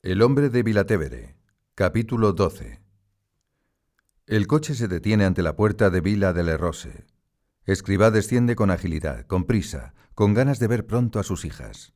El 0.00 0.22
hombre 0.22 0.48
de 0.48 0.62
Vilatevere, 0.62 1.34
capítulo 1.74 2.32
12. 2.32 2.80
El 4.28 4.46
coche 4.46 4.76
se 4.76 4.86
detiene 4.86 5.24
ante 5.24 5.42
la 5.42 5.56
puerta 5.56 5.90
de 5.90 6.00
Vila 6.00 6.32
de 6.32 6.44
Lerrose. 6.44 7.04
Escribá 7.64 8.12
desciende 8.12 8.54
con 8.54 8.70
agilidad, 8.70 9.26
con 9.26 9.44
prisa, 9.44 9.94
con 10.14 10.34
ganas 10.34 10.60
de 10.60 10.68
ver 10.68 10.86
pronto 10.86 11.18
a 11.18 11.24
sus 11.24 11.44
hijas. 11.44 11.94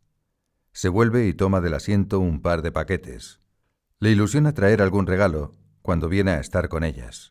Se 0.72 0.88
vuelve 0.88 1.28
y 1.28 1.32
toma 1.32 1.60
del 1.60 1.74
asiento 1.74 2.18
un 2.18 2.42
par 2.42 2.62
de 2.62 2.72
paquetes. 2.72 3.38
Le 4.00 4.10
ilusiona 4.10 4.52
traer 4.52 4.82
algún 4.82 5.06
regalo 5.06 5.52
cuando 5.80 6.08
viene 6.08 6.32
a 6.32 6.40
estar 6.40 6.68
con 6.68 6.82
ellas. 6.82 7.30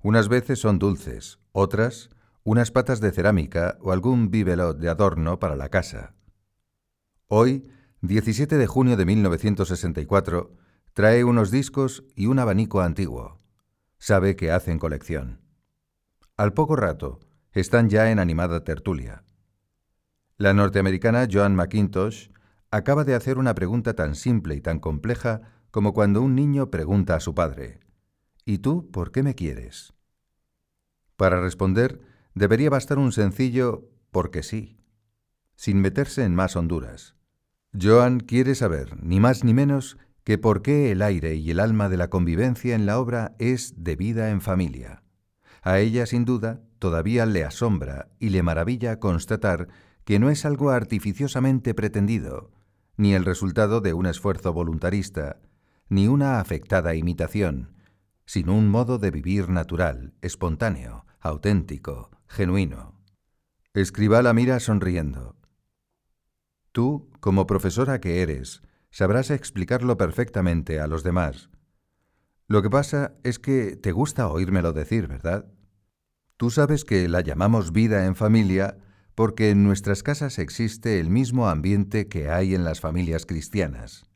Unas 0.00 0.30
veces 0.30 0.58
son 0.58 0.78
dulces, 0.78 1.38
otras 1.52 2.08
unas 2.44 2.70
patas 2.70 3.00
de 3.00 3.12
cerámica 3.12 3.76
o 3.82 3.92
algún 3.92 4.30
bibelot 4.30 4.78
de 4.78 4.88
adorno 4.88 5.38
para 5.38 5.54
la 5.54 5.68
casa. 5.68 6.14
Hoy 7.26 7.68
17 8.02 8.56
de 8.58 8.66
junio 8.68 8.96
de 8.96 9.04
1964, 9.04 10.54
trae 10.92 11.24
unos 11.24 11.50
discos 11.50 12.04
y 12.14 12.26
un 12.26 12.38
abanico 12.38 12.80
antiguo. 12.80 13.40
Sabe 13.98 14.36
que 14.36 14.52
hacen 14.52 14.78
colección. 14.78 15.40
Al 16.36 16.52
poco 16.52 16.76
rato, 16.76 17.18
están 17.50 17.88
ya 17.88 18.12
en 18.12 18.20
animada 18.20 18.62
tertulia. 18.62 19.24
La 20.36 20.54
norteamericana 20.54 21.26
Joan 21.28 21.56
McIntosh 21.56 22.28
acaba 22.70 23.02
de 23.02 23.16
hacer 23.16 23.36
una 23.36 23.56
pregunta 23.56 23.94
tan 23.94 24.14
simple 24.14 24.54
y 24.54 24.60
tan 24.60 24.78
compleja 24.78 25.42
como 25.72 25.92
cuando 25.92 26.22
un 26.22 26.36
niño 26.36 26.70
pregunta 26.70 27.16
a 27.16 27.20
su 27.20 27.34
padre, 27.34 27.80
¿Y 28.44 28.58
tú 28.58 28.90
por 28.92 29.12
qué 29.12 29.22
me 29.22 29.34
quieres? 29.34 29.92
Para 31.16 31.38
responder, 31.38 32.00
debería 32.32 32.70
bastar 32.70 32.98
un 32.98 33.12
sencillo 33.12 33.90
porque 34.10 34.42
sí, 34.42 34.78
sin 35.56 35.82
meterse 35.82 36.24
en 36.24 36.34
más 36.34 36.56
honduras. 36.56 37.17
Joan 37.72 38.20
quiere 38.20 38.54
saber, 38.54 39.02
ni 39.02 39.20
más 39.20 39.44
ni 39.44 39.54
menos, 39.54 39.98
que 40.24 40.38
por 40.38 40.62
qué 40.62 40.92
el 40.92 41.02
aire 41.02 41.34
y 41.36 41.50
el 41.50 41.60
alma 41.60 41.88
de 41.88 41.96
la 41.96 42.10
convivencia 42.10 42.74
en 42.74 42.86
la 42.86 42.98
obra 42.98 43.34
es 43.38 43.74
de 43.76 43.96
vida 43.96 44.30
en 44.30 44.40
familia. 44.40 45.02
A 45.62 45.78
ella, 45.78 46.06
sin 46.06 46.24
duda, 46.24 46.60
todavía 46.78 47.26
le 47.26 47.44
asombra 47.44 48.08
y 48.18 48.30
le 48.30 48.42
maravilla 48.42 49.00
constatar 49.00 49.68
que 50.04 50.18
no 50.18 50.30
es 50.30 50.44
algo 50.44 50.70
artificiosamente 50.70 51.74
pretendido, 51.74 52.50
ni 52.96 53.14
el 53.14 53.24
resultado 53.24 53.80
de 53.80 53.94
un 53.94 54.06
esfuerzo 54.06 54.52
voluntarista, 54.52 55.40
ni 55.88 56.08
una 56.08 56.40
afectada 56.40 56.94
imitación, 56.94 57.74
sino 58.26 58.54
un 58.54 58.68
modo 58.68 58.98
de 58.98 59.10
vivir 59.10 59.48
natural, 59.48 60.12
espontáneo, 60.20 61.06
auténtico, 61.20 62.10
genuino. 62.26 62.94
Escriba 63.72 64.20
la 64.22 64.34
mira 64.34 64.60
sonriendo. 64.60 65.37
Tú, 66.72 67.10
como 67.20 67.46
profesora 67.46 68.00
que 68.00 68.22
eres, 68.22 68.62
sabrás 68.90 69.30
explicarlo 69.30 69.96
perfectamente 69.96 70.80
a 70.80 70.86
los 70.86 71.02
demás. 71.02 71.50
Lo 72.46 72.62
que 72.62 72.70
pasa 72.70 73.14
es 73.24 73.38
que 73.38 73.76
te 73.76 73.92
gusta 73.92 74.28
oírmelo 74.28 74.72
decir, 74.72 75.06
¿verdad? 75.06 75.46
Tú 76.36 76.50
sabes 76.50 76.84
que 76.84 77.08
la 77.08 77.20
llamamos 77.20 77.72
vida 77.72 78.06
en 78.06 78.14
familia 78.14 78.78
porque 79.14 79.50
en 79.50 79.64
nuestras 79.64 80.02
casas 80.02 80.38
existe 80.38 81.00
el 81.00 81.10
mismo 81.10 81.48
ambiente 81.48 82.08
que 82.08 82.30
hay 82.30 82.54
en 82.54 82.64
las 82.64 82.80
familias 82.80 83.26
cristianas. 83.26 84.06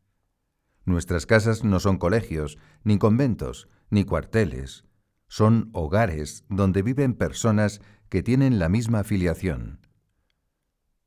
Nuestras 0.85 1.27
casas 1.27 1.65
no 1.65 1.81
son 1.81 1.99
colegios, 1.99 2.59
ni 2.85 2.99
conventos, 2.99 3.69
ni 3.91 4.05
cuarteles, 4.05 4.85
son 5.33 5.71
hogares 5.73 6.45
donde 6.49 6.83
viven 6.83 7.15
personas 7.15 7.81
que 8.09 8.23
tienen 8.23 8.59
la 8.59 8.69
misma 8.69 9.03
filiación. 9.03 9.82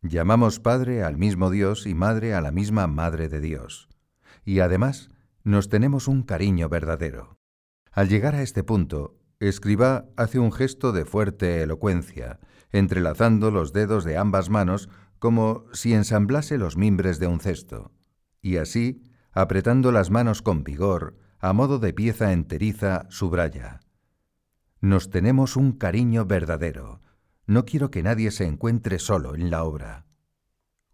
Llamamos 0.07 0.59
Padre 0.59 1.03
al 1.03 1.17
mismo 1.17 1.49
Dios 1.49 1.87
y 1.87 1.95
Madre 1.95 2.35
a 2.35 2.41
la 2.41 2.51
misma 2.51 2.85
Madre 2.85 3.27
de 3.27 3.39
Dios. 3.41 3.89
Y 4.43 4.59
además 4.59 5.09
nos 5.43 5.67
tenemos 5.67 6.07
un 6.07 6.21
cariño 6.21 6.69
verdadero. 6.69 7.39
Al 7.91 8.07
llegar 8.07 8.35
a 8.35 8.43
este 8.43 8.63
punto, 8.63 9.17
Escribá 9.39 10.05
hace 10.15 10.37
un 10.37 10.51
gesto 10.51 10.91
de 10.91 11.05
fuerte 11.05 11.63
elocuencia, 11.63 12.39
entrelazando 12.71 13.49
los 13.49 13.73
dedos 13.73 14.03
de 14.03 14.15
ambas 14.17 14.51
manos 14.51 14.89
como 15.17 15.65
si 15.73 15.93
ensamblase 15.95 16.59
los 16.59 16.77
mimbres 16.77 17.17
de 17.17 17.25
un 17.25 17.39
cesto, 17.39 17.91
y 18.43 18.57
así, 18.57 19.01
apretando 19.31 19.91
las 19.91 20.11
manos 20.11 20.43
con 20.43 20.63
vigor, 20.63 21.17
a 21.39 21.51
modo 21.51 21.79
de 21.79 21.93
pieza 21.93 22.31
enteriza, 22.31 23.07
subraya. 23.09 23.79
Nos 24.81 25.09
tenemos 25.09 25.57
un 25.57 25.71
cariño 25.71 26.25
verdadero, 26.25 27.01
no 27.47 27.65
quiero 27.65 27.91
que 27.91 28.01
nadie 28.01 28.31
se 28.31 28.45
encuentre 28.45 28.97
solo 28.97 29.35
en 29.35 29.51
la 29.51 29.63
obra. 29.63 30.04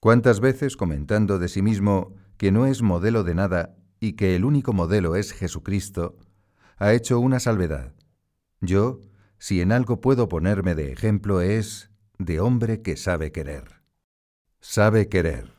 ¿Cuántas 0.01 0.39
veces 0.39 0.75
comentando 0.75 1.37
de 1.37 1.47
sí 1.47 1.61
mismo 1.61 2.15
que 2.37 2.51
no 2.51 2.65
es 2.65 2.81
modelo 2.81 3.23
de 3.23 3.35
nada 3.35 3.77
y 3.99 4.13
que 4.13 4.35
el 4.35 4.45
único 4.45 4.73
modelo 4.73 5.15
es 5.15 5.31
Jesucristo, 5.31 6.17
ha 6.77 6.91
hecho 6.93 7.19
una 7.19 7.39
salvedad? 7.39 7.93
Yo, 8.61 8.99
si 9.37 9.61
en 9.61 9.71
algo 9.71 10.01
puedo 10.01 10.27
ponerme 10.27 10.73
de 10.73 10.91
ejemplo, 10.91 11.39
es 11.39 11.91
de 12.17 12.39
hombre 12.39 12.81
que 12.81 12.97
sabe 12.97 13.31
querer. 13.31 13.83
Sabe 14.59 15.07
querer. 15.07 15.53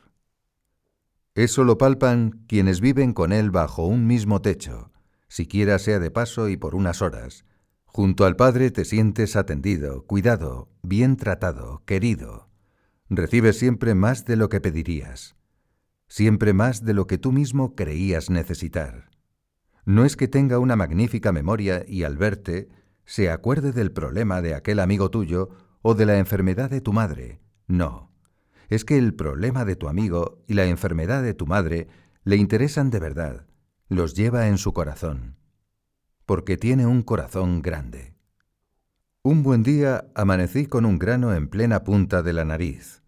Eso 1.35 1.63
lo 1.63 1.77
palpan 1.77 2.43
quienes 2.45 2.81
viven 2.81 3.13
con 3.13 3.31
él 3.31 3.49
bajo 3.49 3.87
un 3.87 4.05
mismo 4.07 4.41
techo, 4.41 4.91
siquiera 5.29 5.79
sea 5.79 5.99
de 5.99 6.11
paso 6.11 6.49
y 6.49 6.57
por 6.57 6.75
unas 6.75 7.01
horas, 7.01 7.45
Junto 7.85 8.25
al 8.25 8.35
Padre 8.35 8.71
te 8.71 8.85
sientes 8.85 9.35
atendido, 9.35 10.03
cuidado, 10.07 10.67
bien 10.81 11.15
tratado, 11.15 11.83
querido. 11.85 12.52
Recibes 13.15 13.57
siempre 13.57 13.95
más 13.95 14.25
de 14.25 14.35
lo 14.35 14.49
que 14.49 14.61
pedirías, 14.61 15.35
siempre 16.07 16.53
más 16.53 16.83
de 16.83 16.93
lo 16.93 17.07
que 17.07 17.17
tú 17.17 17.31
mismo 17.31 17.75
creías 17.75 18.29
necesitar. 18.29 19.09
No 19.85 20.05
es 20.05 20.15
que 20.15 20.27
tenga 20.27 20.59
una 20.59 20.75
magnífica 20.75 21.31
memoria 21.31 21.83
y 21.87 22.03
al 22.03 22.17
verte 22.17 22.69
se 23.05 23.29
acuerde 23.29 23.71
del 23.71 23.91
problema 23.91 24.41
de 24.41 24.55
aquel 24.55 24.79
amigo 24.79 25.09
tuyo 25.11 25.49
o 25.81 25.95
de 25.95 26.05
la 26.05 26.17
enfermedad 26.17 26.69
de 26.69 26.81
tu 26.81 26.93
madre. 26.93 27.41
No. 27.67 28.11
Es 28.69 28.85
que 28.85 28.97
el 28.97 29.13
problema 29.13 29.65
de 29.65 29.75
tu 29.75 29.89
amigo 29.89 30.43
y 30.47 30.53
la 30.53 30.65
enfermedad 30.65 31.21
de 31.21 31.33
tu 31.33 31.45
madre 31.45 31.87
le 32.23 32.37
interesan 32.37 32.89
de 32.89 32.99
verdad, 32.99 33.45
los 33.89 34.13
lleva 34.13 34.47
en 34.47 34.57
su 34.57 34.73
corazón 34.73 35.43
porque 36.25 36.57
tiene 36.57 36.85
un 36.85 37.01
corazón 37.01 37.61
grande. 37.61 38.15
Un 39.23 39.43
buen 39.43 39.63
día 39.63 40.05
amanecí 40.15 40.65
con 40.65 40.85
un 40.85 40.97
grano 40.97 41.33
en 41.33 41.47
plena 41.47 41.83
punta 41.83 42.23
de 42.23 42.33
la 42.33 42.45
nariz. 42.45 43.02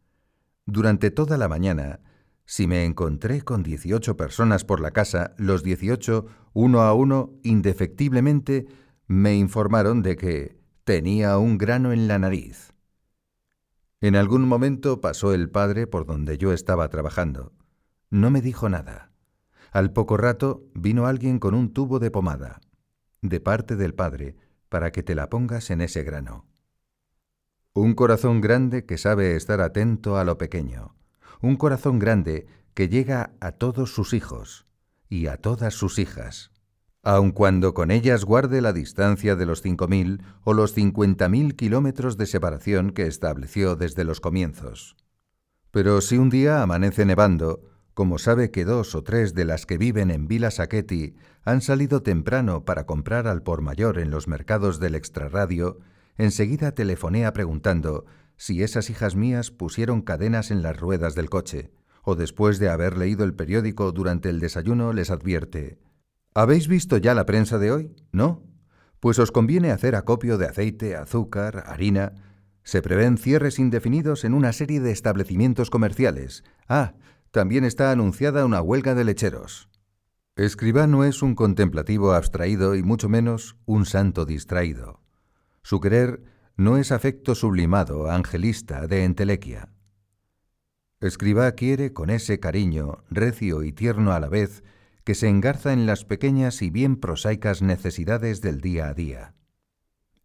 Durante 0.66 1.12
toda 1.12 1.38
la 1.38 1.48
mañana, 1.48 2.00
si 2.46 2.68
me 2.68 2.86
encontré 2.86 3.42
con 3.42 3.64
dieciocho 3.64 4.18
personas 4.18 4.66
por 4.66 4.80
la 4.80 4.92
casa, 4.92 5.34
los 5.38 5.64
dieciocho, 5.64 6.26
uno 6.54 6.82
a 6.82 6.94
uno, 6.94 7.34
indefectiblemente, 7.44 8.68
me 9.08 9.36
informaron 9.36 10.02
de 10.02 10.16
que 10.16 10.60
tenía 10.84 11.38
un 11.38 11.58
grano 11.58 11.92
en 11.92 12.08
la 12.08 12.20
nariz. 12.20 12.74
En 14.02 14.16
algún 14.16 14.48
momento 14.48 15.02
pasó 15.02 15.34
el 15.34 15.50
padre 15.50 15.88
por 15.88 16.06
donde 16.06 16.38
yo 16.38 16.54
estaba 16.54 16.90
trabajando. 16.90 17.54
No 18.10 18.30
me 18.30 18.42
dijo 18.42 18.70
nada. 18.70 19.12
Al 19.72 19.92
poco 19.92 20.18
rato 20.18 20.64
vino 20.74 21.06
alguien 21.06 21.40
con 21.40 21.54
un 21.54 21.74
tubo 21.74 22.00
de 22.00 22.12
pomada 22.12 22.62
de 23.30 23.40
parte 23.40 23.76
del 23.76 23.94
Padre, 23.94 24.36
para 24.70 24.92
que 24.92 25.04
te 25.04 25.16
la 25.16 25.30
pongas 25.30 25.70
en 25.70 25.82
ese 25.82 26.04
grano. 26.04 26.46
Un 27.78 27.94
corazón 27.94 28.40
grande 28.40 28.86
que 28.86 28.98
sabe 28.98 29.36
estar 29.36 29.60
atento 29.60 30.18
a 30.18 30.24
lo 30.24 30.38
pequeño. 30.38 30.96
Un 31.42 31.58
corazón 31.58 32.00
grande 32.00 32.48
que 32.74 32.88
llega 32.88 33.34
a 33.42 33.52
todos 33.52 33.94
sus 33.94 34.14
hijos 34.14 34.66
y 35.10 35.28
a 35.28 35.36
todas 35.36 35.74
sus 35.74 36.00
hijas, 36.00 36.54
aun 37.04 37.34
cuando 37.34 37.74
con 37.74 37.92
ellas 37.92 38.24
guarde 38.24 38.62
la 38.62 38.72
distancia 38.72 39.36
de 39.36 39.46
los 39.46 39.62
cinco 39.62 39.90
mil 39.90 40.24
o 40.46 40.54
los 40.54 40.72
cincuenta 40.72 41.28
mil 41.28 41.58
kilómetros 41.58 42.16
de 42.16 42.28
separación 42.28 42.92
que 42.92 43.08
estableció 43.08 43.76
desde 43.76 44.06
los 44.06 44.22
comienzos. 44.22 44.96
Pero 45.70 46.00
si 46.00 46.18
un 46.18 46.30
día 46.30 46.62
amanece 46.62 47.04
nevando, 47.04 47.62
como 47.94 48.20
sabe 48.20 48.52
que 48.52 48.64
dos 48.64 48.96
o 48.96 49.04
tres 49.04 49.34
de 49.34 49.44
las 49.44 49.66
que 49.66 49.78
viven 49.78 50.12
en 50.12 50.30
Vila 50.30 50.50
Saqueti 50.50 51.18
han 51.44 51.60
salido 51.60 52.04
temprano 52.04 52.64
para 52.64 52.86
comprar 52.86 53.28
al 53.28 53.44
por 53.44 53.62
mayor 53.62 54.00
en 54.00 54.12
los 54.12 54.30
mercados 54.30 54.80
del 54.80 54.96
extrarradio, 54.96 55.82
enseguida 56.18 56.74
telefonea 56.74 57.34
preguntando 57.34 58.06
si 58.38 58.64
esas 58.64 58.90
hijas 58.90 59.16
mías 59.16 59.52
pusieron 59.52 60.02
cadenas 60.02 60.52
en 60.52 60.62
las 60.62 60.80
ruedas 60.80 61.16
del 61.16 61.30
coche, 61.30 61.72
o 62.04 62.16
después 62.16 62.60
de 62.60 62.70
haber 62.70 62.98
leído 62.98 63.24
el 63.24 63.34
periódico 63.34 63.92
durante 63.92 64.30
el 64.30 64.40
desayuno 64.40 64.94
les 64.94 65.10
advierte 65.10 65.80
¿Habéis 66.38 66.68
visto 66.68 66.98
ya 66.98 67.14
la 67.14 67.26
prensa 67.26 67.58
de 67.60 67.72
hoy? 67.72 67.96
¿No? 68.12 68.44
Pues 69.00 69.20
os 69.20 69.32
conviene 69.32 69.72
hacer 69.72 69.96
acopio 69.96 70.38
de 70.38 70.46
aceite, 70.46 70.98
azúcar, 70.98 71.64
harina. 71.66 72.12
Se 72.62 72.82
prevén 72.82 73.18
cierres 73.18 73.58
indefinidos 73.58 74.26
en 74.26 74.34
una 74.34 74.52
serie 74.52 74.82
de 74.82 74.92
establecimientos 74.92 75.70
comerciales. 75.70 76.44
Ah, 76.68 76.96
también 77.32 77.64
está 77.64 77.90
anunciada 77.90 78.46
una 78.46 78.62
huelga 78.62 78.96
de 78.96 79.06
lecheros. 79.06 79.70
Escribano 80.36 81.06
es 81.06 81.22
un 81.22 81.36
contemplativo 81.36 82.12
abstraído 82.12 82.76
y 82.76 82.84
mucho 82.84 83.08
menos 83.08 83.56
un 83.66 83.86
santo 83.86 84.26
distraído. 84.26 85.05
Su 85.66 85.80
querer 85.80 86.22
no 86.58 86.78
es 86.78 86.92
afecto 86.92 87.34
sublimado, 87.34 88.12
angelista, 88.12 88.86
de 88.86 89.04
entelequia. 89.04 89.74
Escribá 91.00 91.52
quiere 91.54 91.92
con 91.92 92.12
ese 92.12 92.40
cariño, 92.40 93.04
recio 93.10 93.64
y 93.64 93.72
tierno 93.72 94.12
a 94.12 94.20
la 94.20 94.30
vez, 94.30 94.64
que 95.04 95.16
se 95.16 95.28
engarza 95.28 95.74
en 95.74 95.88
las 95.88 96.06
pequeñas 96.06 96.62
y 96.62 96.70
bien 96.70 96.98
prosaicas 96.98 97.64
necesidades 97.64 98.42
del 98.42 98.62
día 98.62 98.90
a 98.90 98.94
día. 98.94 99.34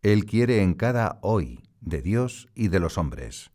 Él 0.02 0.26
quiere 0.26 0.60
en 0.60 0.74
cada 0.74 1.18
hoy 1.22 1.62
de 1.80 2.02
Dios 2.02 2.50
y 2.54 2.68
de 2.68 2.80
los 2.80 2.98
hombres. 2.98 3.50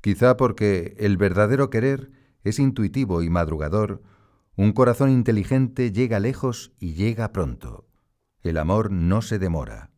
Quizá 0.00 0.36
porque 0.36 0.96
el 0.98 1.18
verdadero 1.18 1.70
querer 1.70 2.10
es 2.42 2.58
intuitivo 2.58 3.22
y 3.22 3.30
madrugador, 3.30 4.02
un 4.56 4.72
corazón 4.72 5.10
inteligente 5.10 5.92
llega 5.92 6.18
lejos 6.18 6.72
y 6.80 6.94
llega 6.94 7.30
pronto. 7.30 7.86
El 8.42 8.58
amor 8.58 8.90
no 8.90 9.22
se 9.22 9.38
demora. 9.38 9.92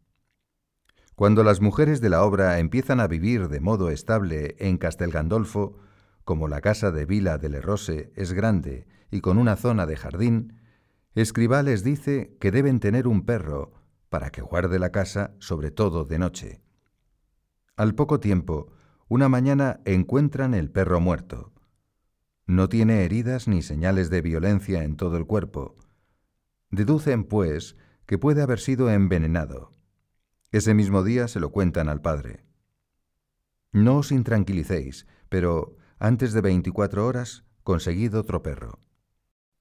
Cuando 1.21 1.45
las 1.45 1.61
mujeres 1.61 2.01
de 2.01 2.09
la 2.09 2.25
obra 2.25 2.61
empiezan 2.61 2.99
a 2.99 3.07
vivir 3.07 3.49
de 3.49 3.61
modo 3.61 3.91
estable 3.91 4.57
en 4.59 4.79
Castel 4.79 5.11
Gandolfo, 5.11 5.77
como 6.25 6.49
la 6.49 6.63
casa 6.63 6.93
de 6.93 7.05
Vila 7.05 7.37
de 7.37 7.51
Lerrose 7.51 8.11
es 8.17 8.33
grande 8.33 8.87
y 9.11 9.21
con 9.21 9.37
una 9.37 9.57
zona 9.57 9.85
de 9.85 9.99
jardín, 9.99 10.55
Escribá 11.15 11.63
les 11.63 11.85
dice 11.85 12.39
que 12.41 12.51
deben 12.51 12.81
tener 12.81 13.07
un 13.07 13.27
perro 13.27 13.75
para 14.09 14.31
que 14.31 14.41
guarde 14.41 14.79
la 14.79 14.93
casa, 14.93 15.35
sobre 15.41 15.71
todo 15.71 16.07
de 16.07 16.19
noche. 16.19 16.63
Al 17.77 17.95
poco 17.95 18.19
tiempo, 18.19 18.73
una 19.07 19.29
mañana 19.29 19.81
encuentran 19.85 20.55
el 20.55 20.71
perro 20.71 21.01
muerto. 21.01 21.53
No 22.47 22.71
tiene 22.71 23.05
heridas 23.05 23.47
ni 23.47 23.61
señales 23.61 24.09
de 24.09 24.23
violencia 24.23 24.85
en 24.85 24.97
todo 24.97 25.19
el 25.19 25.27
cuerpo. 25.27 25.77
Deducen, 26.71 27.25
pues, 27.25 27.77
que 28.07 28.17
puede 28.17 28.41
haber 28.41 28.59
sido 28.59 28.91
envenenado. 28.91 29.80
Ese 30.53 30.75
mismo 30.75 31.05
día 31.05 31.29
se 31.29 31.39
lo 31.39 31.51
cuentan 31.51 31.89
al 31.89 32.01
padre. 32.01 32.45
No 33.73 33.99
os 33.99 34.11
intranquilicéis, 34.11 35.07
pero 35.29 35.77
antes 35.99 36.33
de 36.33 36.41
24 36.41 37.07
horas 37.07 37.45
conseguid 37.63 38.17
otro 38.17 38.43
perro. 38.43 38.81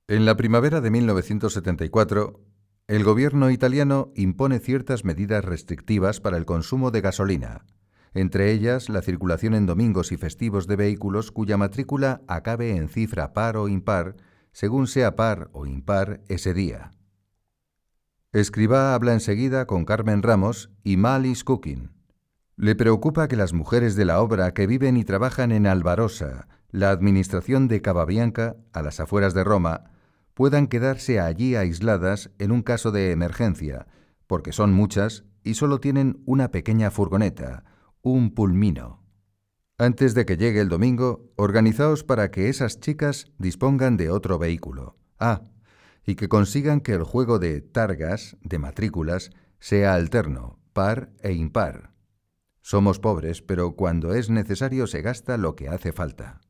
En 0.08 0.26
la 0.26 0.36
primavera 0.36 0.82
de 0.82 0.90
1974, 0.90 2.42
el 2.88 3.04
gobierno 3.04 3.52
italiano 3.52 4.12
impone 4.16 4.58
ciertas 4.58 5.06
medidas 5.06 5.46
restrictivas 5.46 6.20
para 6.20 6.38
el 6.38 6.46
consumo 6.46 6.90
de 6.90 7.02
gasolina, 7.02 7.68
entre 8.16 8.52
ellas 8.52 8.90
la 8.90 9.04
circulación 9.04 9.54
en 9.54 9.68
domingos 9.68 10.12
y 10.12 10.18
festivos 10.18 10.66
de 10.66 10.76
vehículos 10.76 11.32
cuya 11.32 11.58
matrícula 11.58 12.24
acabe 12.28 12.76
en 12.76 12.90
cifra 12.90 13.34
par 13.34 13.58
o 13.58 13.68
impar, 13.68 14.16
según 14.52 14.88
sea 14.88 15.16
par 15.16 15.52
o 15.54 15.68
impar 15.68 16.22
ese 16.28 16.56
día. 16.56 16.96
Escriba 18.32 18.94
habla 18.94 19.14
enseguida 19.14 19.66
con 19.66 19.86
Carmen 19.86 20.22
Ramos 20.22 20.70
y 20.84 20.98
Malis 20.98 21.44
Cooking. 21.44 21.90
Le 22.58 22.76
preocupa 22.76 23.28
que 23.28 23.36
las 23.36 23.54
mujeres 23.54 23.96
de 23.96 24.06
la 24.06 24.22
obra 24.22 24.54
que 24.54 24.68
viven 24.68 24.98
y 24.98 25.04
trabajan 25.04 25.52
en 25.52 25.66
Alvarosa, 25.66 26.48
la 26.70 26.92
administración 26.92 27.68
de 27.68 27.82
Cavabianca, 27.82 28.56
a 28.72 28.84
las 28.84 29.00
afueras 29.00 29.34
de 29.34 29.44
Roma, 29.44 29.86
puedan 30.36 30.68
quedarse 30.68 31.20
allí 31.20 31.56
aisladas 31.56 32.30
en 32.38 32.52
un 32.52 32.62
caso 32.62 32.92
de 32.92 33.10
emergencia, 33.12 33.88
porque 34.28 34.52
son 34.52 34.74
muchas 34.74 35.26
y 35.44 35.56
solo 35.56 35.80
tienen 35.80 36.22
una 36.28 36.52
pequeña 36.52 36.92
furgoneta, 36.92 37.64
un 38.04 38.36
pulmino. 38.36 39.02
Antes 39.80 40.14
de 40.14 40.28
que 40.28 40.38
llegue 40.38 40.60
el 40.60 40.70
domingo, 40.70 41.32
organizaos 41.36 42.04
para 42.04 42.30
que 42.30 42.50
esas 42.50 42.80
chicas 42.80 43.26
dispongan 43.40 43.98
de 43.98 44.12
otro 44.12 44.38
vehículo. 44.38 44.98
Ah, 45.18 45.42
y 46.10 46.16
que 46.16 46.28
consigan 46.28 46.82
que 46.82 46.94
el 46.94 47.04
juego 47.04 47.38
de 47.38 47.62
targas, 47.62 48.36
de 48.42 48.58
matrículas, 48.58 49.30
sea 49.60 49.94
alterno, 49.94 50.58
par 50.74 51.12
e 51.22 51.34
impar. 51.34 51.94
Somos 52.62 52.98
pobres, 52.98 53.44
pero 53.44 53.76
cuando 53.76 54.16
es 54.16 54.32
necesario 54.32 54.88
se 54.88 55.04
gasta 55.04 55.38
lo 55.38 55.56
que 55.56 55.70
hace 55.70 55.92
falta. 55.92 56.42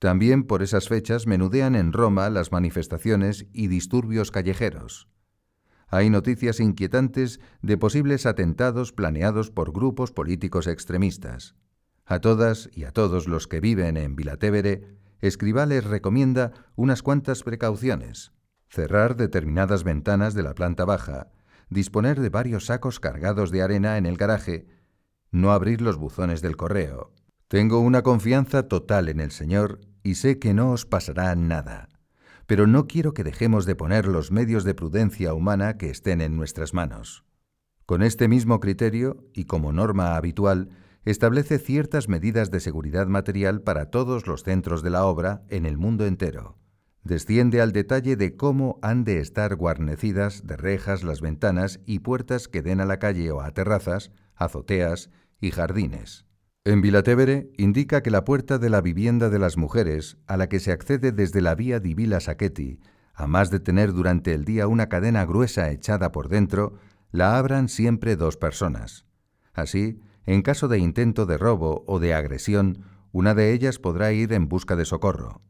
También 0.00 0.42
por 0.42 0.60
esas 0.60 0.88
fechas 0.88 1.28
menudean 1.28 1.76
en 1.76 1.92
Roma 1.92 2.28
las 2.30 2.50
manifestaciones 2.50 3.46
y 3.52 3.68
disturbios 3.68 4.32
callejeros. 4.32 5.08
Hay 5.86 6.10
noticias 6.10 6.58
inquietantes 6.58 7.38
de 7.62 7.78
posibles 7.78 8.26
atentados 8.26 8.90
planeados 8.90 9.52
por 9.52 9.72
grupos 9.72 10.10
políticos 10.10 10.66
extremistas. 10.66 11.54
A 12.06 12.18
todas 12.18 12.70
y 12.72 12.82
a 12.82 12.90
todos 12.90 13.28
los 13.28 13.46
que 13.46 13.60
viven 13.60 13.96
en 13.96 14.16
Vilatevere, 14.16 14.96
Escribá 15.20 15.64
les 15.64 15.84
recomienda 15.84 16.52
unas 16.74 17.02
cuantas 17.02 17.44
precauciones. 17.44 18.32
Cerrar 18.68 19.16
determinadas 19.16 19.84
ventanas 19.84 20.34
de 20.34 20.42
la 20.42 20.54
planta 20.54 20.84
baja, 20.84 21.28
disponer 21.70 22.20
de 22.20 22.28
varios 22.28 22.66
sacos 22.66 23.00
cargados 23.00 23.50
de 23.50 23.62
arena 23.62 23.98
en 23.98 24.06
el 24.06 24.16
garaje 24.16 24.66
no 25.30 25.52
abrir 25.52 25.82
los 25.82 25.96
buzones 25.96 26.40
del 26.40 26.56
correo. 26.56 27.12
Tengo 27.48 27.80
una 27.80 28.02
confianza 28.02 28.68
total 28.68 29.08
en 29.08 29.20
el 29.20 29.30
Señor 29.30 29.80
y 30.02 30.14
sé 30.14 30.38
que 30.38 30.54
no 30.54 30.70
os 30.70 30.86
pasará 30.86 31.34
nada, 31.34 31.88
pero 32.46 32.66
no 32.66 32.86
quiero 32.86 33.12
que 33.12 33.24
dejemos 33.24 33.66
de 33.66 33.76
poner 33.76 34.06
los 34.06 34.30
medios 34.30 34.64
de 34.64 34.74
prudencia 34.74 35.34
humana 35.34 35.76
que 35.76 35.90
estén 35.90 36.20
en 36.20 36.36
nuestras 36.36 36.74
manos. 36.74 37.24
Con 37.84 38.02
este 38.02 38.28
mismo 38.28 38.60
criterio, 38.60 39.28
y 39.32 39.44
como 39.44 39.72
norma 39.72 40.16
habitual, 40.16 40.70
establece 41.04 41.58
ciertas 41.58 42.08
medidas 42.08 42.50
de 42.50 42.58
seguridad 42.58 43.06
material 43.06 43.62
para 43.62 43.90
todos 43.90 44.26
los 44.26 44.42
centros 44.42 44.82
de 44.82 44.90
la 44.90 45.04
obra 45.04 45.44
en 45.50 45.66
el 45.66 45.76
mundo 45.76 46.04
entero. 46.04 46.58
Desciende 47.06 47.60
al 47.60 47.70
detalle 47.70 48.16
de 48.16 48.34
cómo 48.34 48.80
han 48.82 49.04
de 49.04 49.20
estar 49.20 49.54
guarnecidas 49.54 50.44
de 50.44 50.56
rejas 50.56 51.04
las 51.04 51.20
ventanas 51.20 51.78
y 51.86 52.00
puertas 52.00 52.48
que 52.48 52.62
den 52.62 52.80
a 52.80 52.84
la 52.84 52.98
calle 52.98 53.30
o 53.30 53.42
a 53.42 53.52
terrazas, 53.52 54.10
azoteas 54.34 55.10
y 55.40 55.52
jardines. 55.52 56.26
En 56.64 56.80
Vilatevere 56.80 57.52
indica 57.58 58.02
que 58.02 58.10
la 58.10 58.24
puerta 58.24 58.58
de 58.58 58.70
la 58.70 58.80
vivienda 58.80 59.30
de 59.30 59.38
las 59.38 59.56
mujeres, 59.56 60.18
a 60.26 60.36
la 60.36 60.48
que 60.48 60.58
se 60.58 60.72
accede 60.72 61.12
desde 61.12 61.42
la 61.42 61.54
vía 61.54 61.78
di 61.78 61.94
Villa 61.94 62.18
Sacchetti, 62.18 62.80
a 63.14 63.28
más 63.28 63.52
de 63.52 63.60
tener 63.60 63.92
durante 63.92 64.34
el 64.34 64.44
día 64.44 64.66
una 64.66 64.88
cadena 64.88 65.24
gruesa 65.24 65.70
echada 65.70 66.10
por 66.10 66.28
dentro, 66.28 66.74
la 67.12 67.38
abran 67.38 67.68
siempre 67.68 68.16
dos 68.16 68.36
personas. 68.36 69.06
Así, 69.52 70.00
en 70.24 70.42
caso 70.42 70.66
de 70.66 70.80
intento 70.80 71.24
de 71.24 71.38
robo 71.38 71.84
o 71.86 72.00
de 72.00 72.14
agresión, 72.14 72.82
una 73.12 73.32
de 73.36 73.52
ellas 73.52 73.78
podrá 73.78 74.10
ir 74.10 74.32
en 74.32 74.48
busca 74.48 74.74
de 74.74 74.84
socorro. 74.84 75.40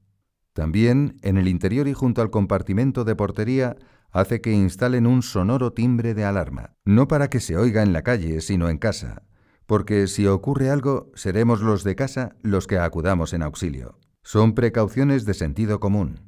También, 0.57 1.19
en 1.21 1.37
el 1.37 1.49
interior 1.49 1.87
y 1.87 1.93
junto 1.93 2.23
al 2.23 2.31
compartimento 2.31 3.05
de 3.05 3.15
portería, 3.15 3.77
hace 4.11 4.41
que 4.41 4.53
instalen 4.53 5.07
un 5.07 5.23
sonoro 5.23 5.75
timbre 5.75 6.15
de 6.15 6.25
alarma, 6.25 6.77
no 6.87 7.09
para 7.09 7.29
que 7.29 7.41
se 7.41 7.59
oiga 7.59 7.83
en 7.83 7.93
la 7.93 8.01
calle, 8.01 8.41
sino 8.41 8.71
en 8.71 8.79
casa, 8.79 9.25
porque 9.67 10.07
si 10.07 10.27
ocurre 10.27 10.71
algo, 10.71 11.11
seremos 11.15 11.61
los 11.61 11.85
de 11.85 11.95
casa 11.95 12.37
los 12.41 12.67
que 12.67 12.79
acudamos 12.79 13.35
en 13.35 13.43
auxilio. 13.43 13.99
Son 14.23 14.55
precauciones 14.55 15.27
de 15.27 15.35
sentido 15.35 15.79
común, 15.79 16.21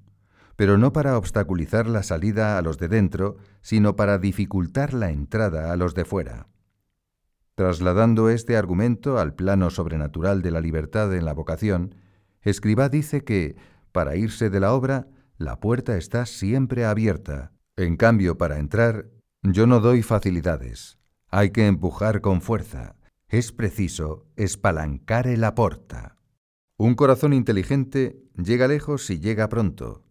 pero 0.57 0.77
no 0.77 0.93
para 0.93 1.17
obstaculizar 1.17 1.87
la 1.87 2.03
salida 2.03 2.59
a 2.59 2.63
los 2.63 2.77
de 2.77 2.89
dentro, 2.89 3.39
sino 3.63 3.97
para 3.97 4.19
dificultar 4.19 4.93
la 4.93 5.11
entrada 5.11 5.73
a 5.73 5.77
los 5.79 5.95
de 5.95 6.05
fuera. 6.05 6.49
Trasladando 7.55 8.29
este 8.29 8.59
argumento 8.59 9.19
al 9.19 9.35
plano 9.35 9.71
sobrenatural 9.71 10.43
de 10.43 10.51
la 10.51 10.61
libertad 10.61 11.15
en 11.15 11.25
la 11.25 11.33
vocación, 11.33 11.95
Escribá 12.43 12.89
dice 12.89 13.25
que, 13.25 13.57
para 13.99 14.15
irse 14.15 14.49
de 14.49 14.61
la 14.61 14.75
obra, 14.75 15.09
la 15.39 15.59
puerta 15.59 15.97
está 15.97 16.25
siempre 16.25 16.85
abierta. 16.85 17.51
En 17.75 17.97
cambio, 17.97 18.39
para 18.39 18.61
entrar, 18.61 19.09
yo 19.43 19.67
no 19.67 19.81
doy 19.81 20.05
facilidades. 20.05 21.01
Hay 21.31 21.51
que 21.51 21.67
empujar 21.67 22.21
con 22.21 22.41
fuerza 22.41 22.95
es 23.27 23.51
preciso 23.51 24.29
espalancare 24.37 25.37
la 25.37 25.57
porta. 25.57 26.17
Un 26.77 26.95
corazón 26.95 27.33
inteligente 27.33 28.23
llega 28.37 28.69
lejos 28.69 29.11
y 29.11 29.19
llega 29.19 29.49
pronto. 29.49 30.05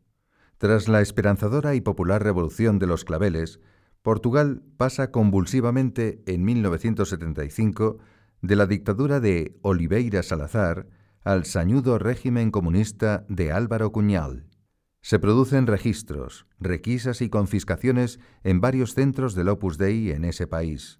Tras 0.58 0.90
la 0.90 1.00
esperanzadora 1.00 1.74
y 1.74 1.80
popular 1.80 2.22
revolución 2.22 2.80
de 2.80 2.88
los 2.88 3.06
claveles, 3.06 3.62
Portugal 4.02 4.64
pasa 4.76 5.12
convulsivamente 5.12 6.22
en 6.26 6.44
1975 6.44 8.00
de 8.42 8.56
la 8.58 8.66
dictadura 8.66 9.22
de 9.22 9.58
Oliveira 9.62 10.24
Salazar 10.24 10.88
al 11.24 11.46
sañudo 11.46 12.00
régimen 12.00 12.52
comunista 12.52 13.26
de 13.30 13.52
Álvaro 13.52 13.92
Cuñal. 13.92 14.48
Se 15.02 15.20
producen 15.20 15.68
registros, 15.68 16.48
requisas 16.60 17.22
y 17.22 17.30
confiscaciones 17.30 18.20
en 18.44 18.62
varios 18.62 18.94
centros 18.94 19.36
del 19.36 19.50
Opus 19.50 19.78
Dei 19.78 20.12
en 20.12 20.26
ese 20.26 20.48
país. 20.48 21.00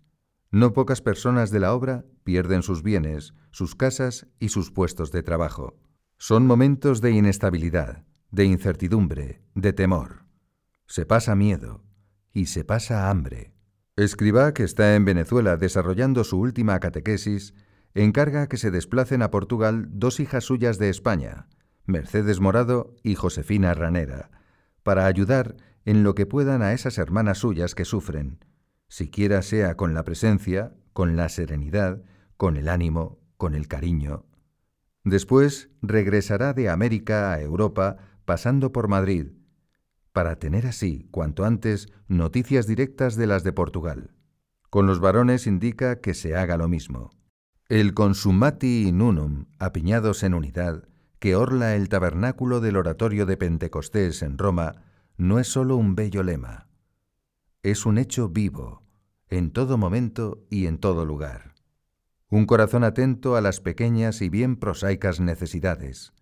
No 0.50 0.74
pocas 0.74 1.02
personas 1.02 1.52
de 1.52 1.60
la 1.60 1.74
obra 1.74 2.06
pierden 2.24 2.64
sus 2.64 2.84
bienes, 2.84 3.34
sus 3.52 3.76
casas 3.76 4.28
y 4.40 4.50
sus 4.50 4.72
puestos 4.72 5.12
de 5.12 5.24
trabajo. 5.24 5.78
Son 6.18 6.48
momentos 6.48 7.02
de 7.02 7.12
inestabilidad, 7.12 8.06
de 8.32 8.46
incertidumbre, 8.46 9.42
de 9.56 9.74
temor. 9.74 10.26
Se 10.86 11.06
pasa 11.06 11.36
miedo 11.36 11.84
y 12.32 12.46
se 12.46 12.64
pasa 12.64 13.10
hambre. 13.10 13.54
Escriba, 13.98 14.54
que 14.54 14.64
está 14.64 14.96
en 14.96 15.06
Venezuela 15.06 15.58
desarrollando 15.58 16.24
su 16.24 16.40
última 16.40 16.80
catequesis, 16.80 17.54
encarga 18.04 18.48
que 18.48 18.58
se 18.58 18.72
desplacen 18.72 19.22
a 19.22 19.32
Portugal 19.32 19.88
dos 19.92 20.20
hijas 20.20 20.44
suyas 20.44 20.78
de 20.78 20.90
España, 20.90 21.48
Mercedes 21.86 22.40
Morado 22.40 22.96
y 23.04 23.16
Josefina 23.16 23.74
Ranera, 23.74 24.30
para 24.84 25.06
ayudar 25.06 25.56
en 25.86 26.04
lo 26.04 26.16
que 26.16 26.26
puedan 26.26 26.62
a 26.62 26.74
esas 26.74 26.98
hermanas 26.98 27.40
suyas 27.40 27.76
que 27.76 27.86
sufren, 27.86 28.44
siquiera 28.88 29.42
sea 29.42 29.76
con 29.76 29.94
la 29.94 30.04
presencia, 30.04 30.74
con 30.94 31.16
la 31.16 31.30
serenidad, 31.30 32.02
con 32.36 32.58
el 32.58 32.70
ánimo, 32.70 33.20
con 33.38 33.56
el 33.56 33.68
cariño. 33.68 34.26
Después 35.04 35.70
regresará 35.82 36.54
de 36.54 36.70
América 36.70 37.32
a 37.32 37.42
Europa 37.42 37.98
pasando 38.26 38.74
por 38.74 38.90
Madrid, 38.90 39.28
para 40.12 40.38
tener 40.38 40.68
así, 40.68 41.08
cuanto 41.12 41.46
antes, 41.46 41.88
noticias 42.08 42.68
directas 42.68 43.16
de 43.16 43.28
las 43.28 43.44
de 43.44 43.54
Portugal. 43.54 44.16
Con 44.70 44.88
los 44.88 45.00
varones 45.00 45.48
indica 45.48 46.02
que 46.02 46.14
se 46.14 46.36
haga 46.36 46.58
lo 46.58 46.68
mismo. 46.68 47.12
El 47.70 47.94
consumati 47.94 48.88
in 48.88 49.02
unum, 49.02 49.48
apiñados 49.60 50.24
en 50.24 50.34
unidad, 50.34 50.88
que 51.20 51.36
orla 51.36 51.76
el 51.76 51.90
tabernáculo 51.90 52.62
del 52.62 52.78
oratorio 52.78 53.26
de 53.26 53.36
Pentecostés 53.36 54.22
en 54.22 54.38
Roma, 54.38 54.84
no 55.18 55.38
es 55.38 55.48
sólo 55.50 55.76
un 55.76 55.94
bello 55.94 56.24
lema, 56.24 56.68
es 57.64 57.86
un 57.86 57.98
hecho 57.98 58.30
vivo, 58.30 58.84
en 59.30 59.52
todo 59.52 59.78
momento 59.78 60.46
y 60.50 60.68
en 60.68 60.78
todo 60.78 61.06
lugar. 61.06 61.56
Un 62.30 62.46
corazón 62.46 62.86
atento 62.86 63.36
a 63.36 63.42
las 63.42 63.60
pequeñas 63.60 64.22
y 64.22 64.30
bien 64.30 64.56
prosaicas 64.56 65.20
necesidades. 65.20 66.14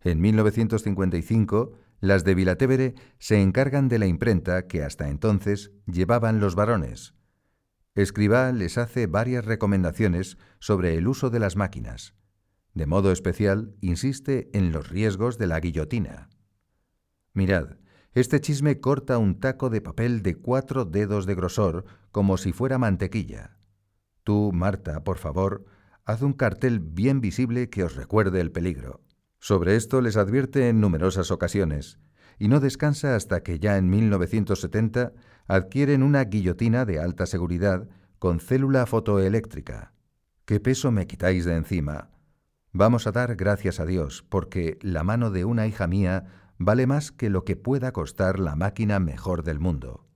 En 0.00 0.22
1955, 0.22 1.72
las 2.00 2.24
de 2.24 2.34
Vilatevere 2.34 2.94
se 3.18 3.42
encargan 3.42 3.88
de 3.88 3.98
la 3.98 4.06
imprenta 4.06 4.66
que 4.66 4.82
hasta 4.82 5.10
entonces 5.10 5.72
llevaban 5.84 6.40
los 6.40 6.54
varones. 6.54 7.14
Escribá 7.94 8.52
les 8.52 8.78
hace 8.78 9.06
varias 9.06 9.44
recomendaciones 9.44 10.38
sobre 10.60 10.96
el 10.96 11.08
uso 11.08 11.28
de 11.28 11.38
las 11.38 11.56
máquinas. 11.56 12.14
De 12.72 12.86
modo 12.86 13.12
especial, 13.12 13.76
insiste 13.82 14.48
en 14.54 14.72
los 14.72 14.88
riesgos 14.88 15.36
de 15.36 15.46
la 15.46 15.60
guillotina. 15.60 16.30
Mirad, 17.34 17.76
este 18.14 18.40
chisme 18.40 18.80
corta 18.80 19.18
un 19.18 19.40
taco 19.40 19.68
de 19.68 19.82
papel 19.82 20.22
de 20.22 20.36
cuatro 20.36 20.86
dedos 20.86 21.26
de 21.26 21.34
grosor 21.34 21.84
como 22.10 22.38
si 22.38 22.52
fuera 22.52 22.78
mantequilla. 22.78 23.58
Tú, 24.24 24.52
Marta, 24.54 25.04
por 25.04 25.18
favor, 25.18 25.66
haz 26.04 26.22
un 26.22 26.32
cartel 26.32 26.80
bien 26.80 27.20
visible 27.20 27.68
que 27.68 27.84
os 27.84 27.94
recuerde 27.96 28.40
el 28.40 28.52
peligro. 28.52 29.02
Sobre 29.38 29.76
esto 29.76 30.00
les 30.00 30.16
advierte 30.16 30.68
en 30.68 30.80
numerosas 30.80 31.30
ocasiones, 31.30 31.98
y 32.38 32.48
no 32.48 32.60
descansa 32.60 33.16
hasta 33.16 33.42
que 33.42 33.58
ya 33.58 33.76
en 33.76 33.90
1970 33.90 35.12
adquieren 35.46 36.02
una 36.02 36.24
guillotina 36.24 36.84
de 36.84 36.98
alta 37.00 37.26
seguridad 37.26 37.88
con 38.18 38.40
célula 38.40 38.86
fotoeléctrica. 38.86 39.92
¿Qué 40.44 40.60
peso 40.60 40.90
me 40.90 41.06
quitáis 41.06 41.44
de 41.44 41.56
encima? 41.56 42.10
Vamos 42.72 43.06
a 43.06 43.12
dar 43.12 43.36
gracias 43.36 43.80
a 43.80 43.86
Dios, 43.86 44.24
porque 44.28 44.78
la 44.80 45.04
mano 45.04 45.30
de 45.30 45.44
una 45.44 45.66
hija 45.66 45.86
mía 45.86 46.24
vale 46.58 46.86
más 46.86 47.12
que 47.12 47.30
lo 47.30 47.44
que 47.44 47.56
pueda 47.56 47.92
costar 47.92 48.38
la 48.38 48.56
máquina 48.56 48.98
mejor 49.00 49.42
del 49.42 49.60
mundo. 49.60 50.06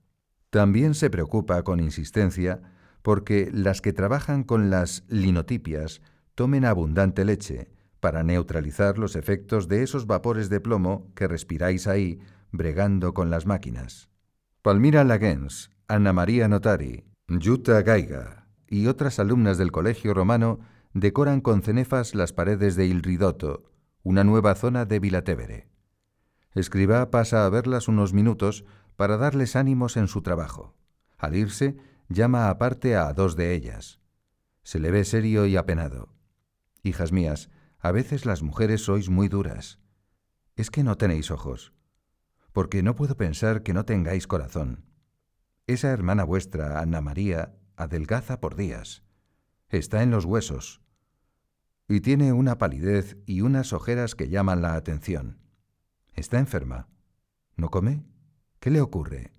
También 0.49 0.93
se 0.93 1.09
preocupa 1.09 1.61
con 1.63 1.79
insistencia 1.79 2.61
porque 3.01 3.49
las 3.53 3.81
que 3.81 3.93
trabajan 3.93 4.43
con 4.43 4.69
las 4.69 5.03
linotipias 5.07 6.01
tomen 6.35 6.65
abundante 6.65 7.25
leche, 7.25 7.69
para 7.99 8.23
neutralizar 8.23 8.97
los 8.97 9.15
efectos 9.15 9.67
de 9.67 9.83
esos 9.83 10.07
vapores 10.07 10.49
de 10.49 10.59
plomo 10.59 11.11
que 11.15 11.27
respiráis 11.27 11.87
ahí 11.87 12.19
bregando 12.51 13.13
con 13.13 13.29
las 13.29 13.45
máquinas. 13.45 14.09
Palmira 14.67 15.05
Lagens, 15.05 15.71
Ana 15.87 16.11
María 16.11 16.49
Notari, 16.49 17.05
Jutta 17.29 17.83
Gaiga 17.83 18.49
y 18.67 18.87
otras 18.87 19.17
alumnas 19.17 19.57
del 19.57 19.71
Colegio 19.71 20.13
Romano 20.13 20.59
decoran 20.93 21.39
con 21.39 21.61
cenefas 21.61 22.15
las 22.15 22.33
paredes 22.33 22.75
de 22.75 22.85
Il 22.85 23.01
Ridotto, 23.01 23.71
una 24.03 24.25
nueva 24.25 24.55
zona 24.55 24.83
de 24.83 24.99
Vilatevere. 24.99 25.69
Escribá 26.53 27.09
pasa 27.11 27.45
a 27.45 27.49
verlas 27.49 27.87
unos 27.87 28.11
minutos 28.11 28.65
para 28.97 29.15
darles 29.15 29.55
ánimos 29.55 29.95
en 29.95 30.09
su 30.09 30.21
trabajo. 30.21 30.75
Al 31.17 31.37
irse, 31.37 31.77
llama 32.09 32.49
aparte 32.49 32.97
a 32.97 33.13
dos 33.13 33.37
de 33.37 33.53
ellas. 33.53 34.01
Se 34.63 34.79
le 34.79 34.91
ve 34.91 35.05
serio 35.05 35.45
y 35.45 35.55
apenado. 35.55 36.09
Hijas 36.83 37.13
mías, 37.13 37.49
a 37.79 37.93
veces 37.93 38.25
las 38.25 38.43
mujeres 38.43 38.81
sois 38.81 39.07
muy 39.07 39.29
duras. 39.29 39.79
Es 40.57 40.69
que 40.69 40.83
no 40.83 40.97
tenéis 40.97 41.31
ojos. 41.31 41.76
Porque 42.57 42.81
no 42.81 42.95
puedo 42.95 43.15
pensar 43.15 43.61
que 43.61 43.71
no 43.71 43.85
tengáis 43.85 44.25
corazón. 44.25 44.83
Esa 45.67 45.91
hermana 45.91 46.23
vuestra, 46.23 46.79
Ana 46.79 47.01
María, 47.01 47.53
adelgaza 47.75 48.39
por 48.39 48.55
días. 48.55 49.03
Está 49.69 50.01
en 50.01 50.09
los 50.09 50.25
huesos. 50.25 50.81
Y 51.87 51.99
tiene 51.99 52.33
una 52.33 52.57
palidez 52.57 53.15
y 53.27 53.41
unas 53.41 53.73
ojeras 53.73 54.15
que 54.15 54.29
llaman 54.29 54.63
la 54.63 54.73
atención. 54.73 55.37
Está 56.15 56.39
enferma. 56.39 56.87
¿No 57.57 57.69
come? 57.69 58.03
¿Qué 58.59 58.71
le 58.71 58.81
ocurre? 58.81 59.33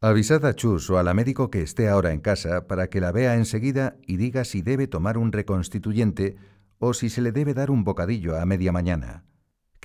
Avisad 0.00 0.46
a 0.46 0.54
Chus 0.54 0.88
o 0.88 0.96
a 0.96 1.02
la 1.02 1.12
médico 1.12 1.50
que 1.50 1.60
esté 1.60 1.90
ahora 1.90 2.14
en 2.14 2.20
casa 2.20 2.66
para 2.66 2.88
que 2.88 3.02
la 3.02 3.12
vea 3.12 3.34
enseguida 3.34 3.98
y 4.06 4.16
diga 4.16 4.46
si 4.46 4.62
debe 4.62 4.86
tomar 4.86 5.18
un 5.18 5.30
reconstituyente 5.30 6.38
o 6.78 6.94
si 6.94 7.10
se 7.10 7.20
le 7.20 7.32
debe 7.32 7.52
dar 7.52 7.70
un 7.70 7.84
bocadillo 7.84 8.34
a 8.40 8.46
media 8.46 8.72
mañana. 8.72 9.24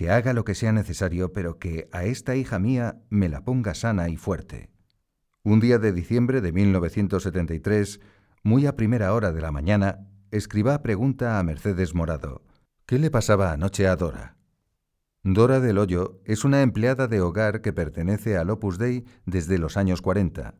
Que 0.01 0.10
haga 0.10 0.34
lo 0.34 0.46
que 0.46 0.55
sea 0.55 0.72
necesario, 0.72 1.31
pero 1.31 1.60
que 1.60 1.88
a 1.91 2.05
esta 2.05 2.36
hija 2.36 2.58
mía 2.58 3.03
me 3.12 3.29
la 3.29 3.43
ponga 3.43 3.75
sana 3.75 4.10
y 4.10 4.17
fuerte. 4.17 4.72
Un 5.43 5.60
día 5.60 5.77
de 5.77 5.93
diciembre 5.93 6.41
de 6.41 6.51
1973, 6.51 8.00
muy 8.41 8.65
a 8.65 8.75
primera 8.75 9.13
hora 9.13 9.31
de 9.31 9.41
la 9.41 9.51
mañana, 9.51 10.08
escriba 10.31 10.81
pregunta 10.81 11.38
a 11.38 11.43
Mercedes 11.43 11.93
Morado, 11.93 12.41
¿qué 12.88 12.98
le 12.98 13.12
pasaba 13.12 13.51
anoche 13.51 13.88
a 13.88 13.96
Dora? 13.96 14.38
Dora 15.22 15.60
del 15.60 15.77
Hoyo 15.77 16.20
es 16.25 16.46
una 16.46 16.63
empleada 16.63 17.08
de 17.08 17.22
hogar 17.22 17.62
que 17.62 17.72
pertenece 17.72 18.38
al 18.38 18.50
Opus 18.50 18.79
Dei 18.79 19.05
desde 19.27 19.60
los 19.60 19.77
años 19.77 20.01
40, 20.01 20.55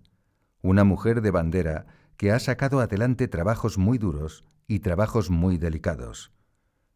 una 0.62 0.84
mujer 0.84 1.22
de 1.22 1.32
bandera 1.32 1.88
que 2.16 2.32
ha 2.32 2.38
sacado 2.38 2.80
adelante 2.80 3.28
trabajos 3.28 3.80
muy 3.80 3.98
duros 3.98 4.46
y 4.68 4.82
trabajos 4.82 5.32
muy 5.32 5.58
delicados. 5.58 6.32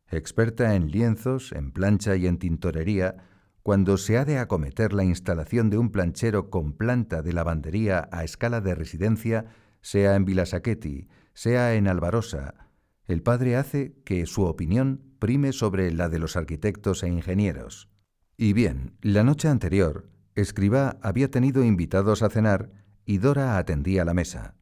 Experta 0.09 0.75
en 0.75 0.91
lienzos, 0.91 1.51
en 1.51 1.71
plancha 1.71 2.15
y 2.15 2.27
en 2.27 2.38
tintorería, 2.38 3.17
cuando 3.63 3.97
se 3.97 4.17
ha 4.17 4.25
de 4.25 4.38
acometer 4.38 4.93
la 4.93 5.03
instalación 5.03 5.69
de 5.69 5.77
un 5.77 5.91
planchero 5.91 6.50
con 6.50 6.74
planta 6.74 7.21
de 7.21 7.33
lavandería 7.33 8.07
a 8.12 8.24
escala 8.24 8.62
de 8.62 8.75
residencia, 8.75 9.45
sea 9.81 10.15
en 10.15 10.25
Vilasaqueti, 10.25 11.07
sea 11.33 11.74
en 11.75 11.88
Alvarosa, 11.88 12.65
el 13.07 13.21
padre 13.21 13.55
hace 13.55 14.01
que 14.03 14.25
su 14.25 14.43
opinión 14.43 15.15
prime 15.19 15.51
sobre 15.51 15.91
la 15.91 16.09
de 16.09 16.19
los 16.19 16.35
arquitectos 16.35 17.03
e 17.03 17.07
ingenieros. 17.07 17.89
Y 18.38 18.53
bien, 18.53 18.97
la 19.01 19.24
noche 19.24 19.47
anterior, 19.47 20.09
Escribá 20.33 20.97
había 21.01 21.31
tenido 21.31 21.63
invitados 21.63 22.21
a 22.21 22.29
cenar 22.29 22.71
y 23.05 23.19
Dora 23.19 23.57
atendía 23.57 24.03
la 24.03 24.13
mesa. 24.13 24.55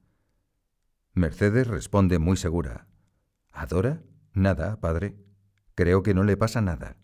Mercedes 1.14 1.68
responde 1.68 2.20
muy 2.20 2.38
segura. 2.38 2.88
¿Adora? 3.52 4.04
Nada, 4.34 4.80
padre. 4.80 5.16
Creo 5.76 6.04
que 6.04 6.14
no 6.14 6.24
le 6.24 6.38
pasa 6.38 6.62
nada. 6.62 6.98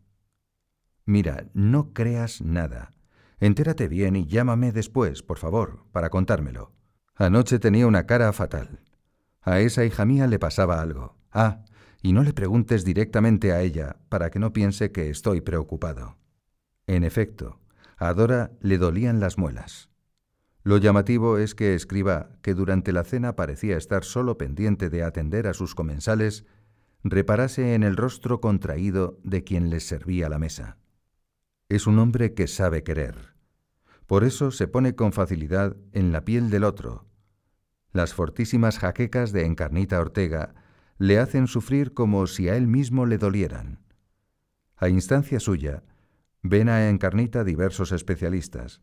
Mira, 1.05 1.47
no 1.53 1.93
creas 1.93 2.41
nada. 2.41 2.91
Entérate 3.39 3.87
bien 3.87 4.15
y 4.15 4.27
llámame 4.27 4.71
después, 4.71 5.23
por 5.23 5.37
favor, 5.37 5.85
para 5.91 6.09
contármelo. 6.09 6.73
Anoche 7.15 7.59
tenía 7.59 7.87
una 7.87 8.05
cara 8.05 8.31
fatal. 8.33 8.81
A 9.41 9.59
esa 9.59 9.85
hija 9.85 10.05
mía 10.05 10.27
le 10.27 10.39
pasaba 10.39 10.81
algo. 10.81 11.17
Ah, 11.31 11.63
y 12.01 12.13
no 12.13 12.23
le 12.23 12.33
preguntes 12.33 12.85
directamente 12.85 13.51
a 13.51 13.61
ella 13.61 13.97
para 14.09 14.29
que 14.29 14.39
no 14.39 14.53
piense 14.53 14.91
que 14.91 15.09
estoy 15.09 15.41
preocupado. 15.41 16.17
En 16.87 17.03
efecto, 17.03 17.59
a 17.97 18.13
Dora 18.13 18.51
le 18.61 18.77
dolían 18.77 19.19
las 19.19 19.37
muelas. 19.37 19.89
Lo 20.63 20.77
llamativo 20.77 21.37
es 21.37 21.55
que 21.55 21.73
escriba 21.73 22.31
que 22.41 22.53
durante 22.53 22.91
la 22.91 23.03
cena 23.03 23.35
parecía 23.35 23.77
estar 23.77 24.03
solo 24.03 24.37
pendiente 24.37 24.89
de 24.89 25.03
atender 25.03 25.47
a 25.47 25.53
sus 25.53 25.73
comensales, 25.73 26.45
reparase 27.03 27.75
en 27.75 27.83
el 27.83 27.95
rostro 27.95 28.41
contraído 28.41 29.19
de 29.23 29.43
quien 29.43 29.69
les 29.69 29.87
servía 29.87 30.29
la 30.29 30.39
mesa. 30.39 30.77
Es 31.69 31.87
un 31.87 31.99
hombre 31.99 32.33
que 32.33 32.47
sabe 32.47 32.83
querer. 32.83 33.35
Por 34.05 34.23
eso 34.23 34.51
se 34.51 34.67
pone 34.67 34.95
con 34.95 35.13
facilidad 35.13 35.77
en 35.93 36.11
la 36.11 36.25
piel 36.25 36.49
del 36.49 36.63
otro. 36.63 37.05
Las 37.91 38.13
fortísimas 38.13 38.79
jaquecas 38.79 39.31
de 39.31 39.45
Encarnita 39.45 39.99
Ortega 39.99 40.55
le 40.97 41.19
hacen 41.19 41.47
sufrir 41.47 41.93
como 41.93 42.27
si 42.27 42.49
a 42.49 42.55
él 42.55 42.67
mismo 42.67 43.05
le 43.05 43.17
dolieran. 43.17 43.79
A 44.75 44.89
instancia 44.89 45.39
suya, 45.39 45.83
ven 46.41 46.69
a 46.69 46.89
Encarnita 46.89 47.43
diversos 47.43 47.91
especialistas. 47.91 48.81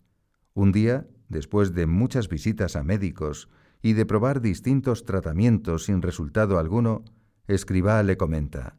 Un 0.55 0.73
día 0.73 1.07
después 1.29 1.75
de 1.75 1.87
muchas 1.87 2.29
visitas 2.29 2.77
a 2.77 2.83
médicos 2.83 3.49
y 3.83 3.93
de 3.93 4.07
probar 4.07 4.41
distintos 4.41 5.05
tratamientos 5.05 5.85
sin 5.85 6.03
resultado 6.03 6.59
alguno, 6.59 7.05
Escribá 7.47 8.03
le 8.03 8.17
comenta, 8.17 8.77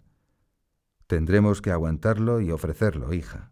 Tendremos 1.07 1.61
que 1.61 1.71
aguantarlo 1.71 2.41
y 2.41 2.51
ofrecerlo, 2.51 3.13
hija. 3.13 3.51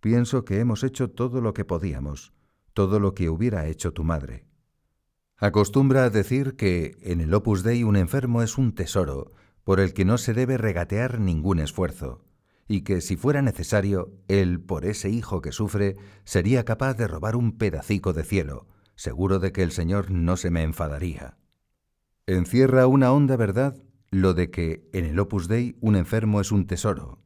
Pienso 0.00 0.44
que 0.44 0.60
hemos 0.60 0.84
hecho 0.84 1.10
todo 1.10 1.40
lo 1.40 1.54
que 1.54 1.64
podíamos, 1.64 2.32
todo 2.72 3.00
lo 3.00 3.14
que 3.14 3.28
hubiera 3.28 3.66
hecho 3.66 3.92
tu 3.92 4.04
madre. 4.04 4.46
Acostumbra 5.38 6.04
a 6.04 6.10
decir 6.10 6.54
que 6.54 6.96
en 7.02 7.20
el 7.20 7.34
Opus 7.34 7.64
Dei 7.64 7.82
un 7.82 7.96
enfermo 7.96 8.42
es 8.42 8.56
un 8.56 8.74
tesoro 8.74 9.32
por 9.64 9.80
el 9.80 9.92
que 9.92 10.04
no 10.04 10.18
se 10.18 10.34
debe 10.34 10.56
regatear 10.56 11.18
ningún 11.18 11.58
esfuerzo 11.58 12.24
y 12.68 12.82
que 12.82 13.00
si 13.00 13.16
fuera 13.16 13.42
necesario, 13.42 14.12
él, 14.28 14.60
por 14.60 14.86
ese 14.86 15.10
hijo 15.10 15.40
que 15.40 15.52
sufre, 15.52 15.96
sería 16.24 16.64
capaz 16.64 16.94
de 16.94 17.08
robar 17.08 17.36
un 17.36 17.58
pedacico 17.58 18.12
de 18.12 18.24
cielo, 18.24 18.66
seguro 18.94 19.38
de 19.38 19.52
que 19.52 19.62
el 19.62 19.72
Señor 19.72 20.10
no 20.10 20.36
se 20.36 20.50
me 20.50 20.62
enfadaría. 20.62 21.36
Encierra 22.26 22.86
una 22.86 23.12
honda 23.12 23.36
verdad 23.36 23.83
lo 24.14 24.32
de 24.32 24.48
que 24.48 24.88
en 24.92 25.06
el 25.06 25.18
Opus 25.18 25.48
Dei 25.48 25.76
un 25.80 25.96
enfermo 25.96 26.40
es 26.40 26.52
un 26.52 26.68
tesoro. 26.68 27.18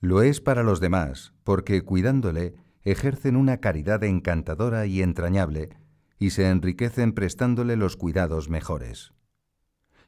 Lo 0.00 0.22
es 0.22 0.40
para 0.40 0.62
los 0.62 0.78
demás, 0.78 1.34
porque 1.42 1.82
cuidándole 1.82 2.54
ejercen 2.84 3.34
una 3.34 3.58
caridad 3.58 4.04
encantadora 4.04 4.86
y 4.86 5.02
entrañable, 5.02 5.70
y 6.16 6.30
se 6.30 6.48
enriquecen 6.48 7.12
prestándole 7.12 7.74
los 7.74 7.96
cuidados 7.96 8.48
mejores. 8.48 9.14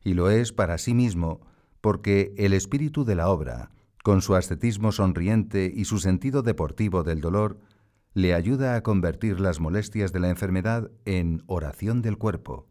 Y 0.04 0.14
lo 0.14 0.30
es 0.30 0.52
para 0.52 0.78
sí 0.78 0.94
mismo, 0.94 1.40
porque 1.80 2.32
el 2.38 2.52
espíritu 2.52 3.04
de 3.04 3.16
la 3.16 3.28
obra, 3.28 3.72
con 4.04 4.22
su 4.22 4.36
ascetismo 4.36 4.92
sonriente 4.92 5.72
y 5.74 5.86
su 5.86 5.98
sentido 5.98 6.42
deportivo 6.42 7.02
del 7.02 7.20
dolor, 7.20 7.58
le 8.14 8.34
ayuda 8.34 8.76
a 8.76 8.84
convertir 8.84 9.40
las 9.40 9.58
molestias 9.58 10.12
de 10.12 10.20
la 10.20 10.28
enfermedad 10.28 10.92
en 11.06 11.42
oración 11.46 12.02
del 12.02 12.18
cuerpo. 12.18 12.68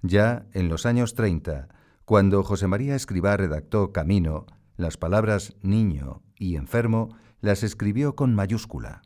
Ya 0.00 0.46
en 0.54 0.70
los 0.70 0.86
años 0.86 1.14
30, 1.14 1.68
cuando 2.08 2.42
José 2.42 2.68
María 2.68 2.96
Escribá 2.96 3.36
redactó 3.36 3.92
Camino, 3.92 4.46
las 4.78 4.96
palabras 4.96 5.54
niño 5.60 6.22
y 6.38 6.56
enfermo 6.56 7.14
las 7.42 7.62
escribió 7.62 8.16
con 8.16 8.34
mayúscula. 8.34 9.02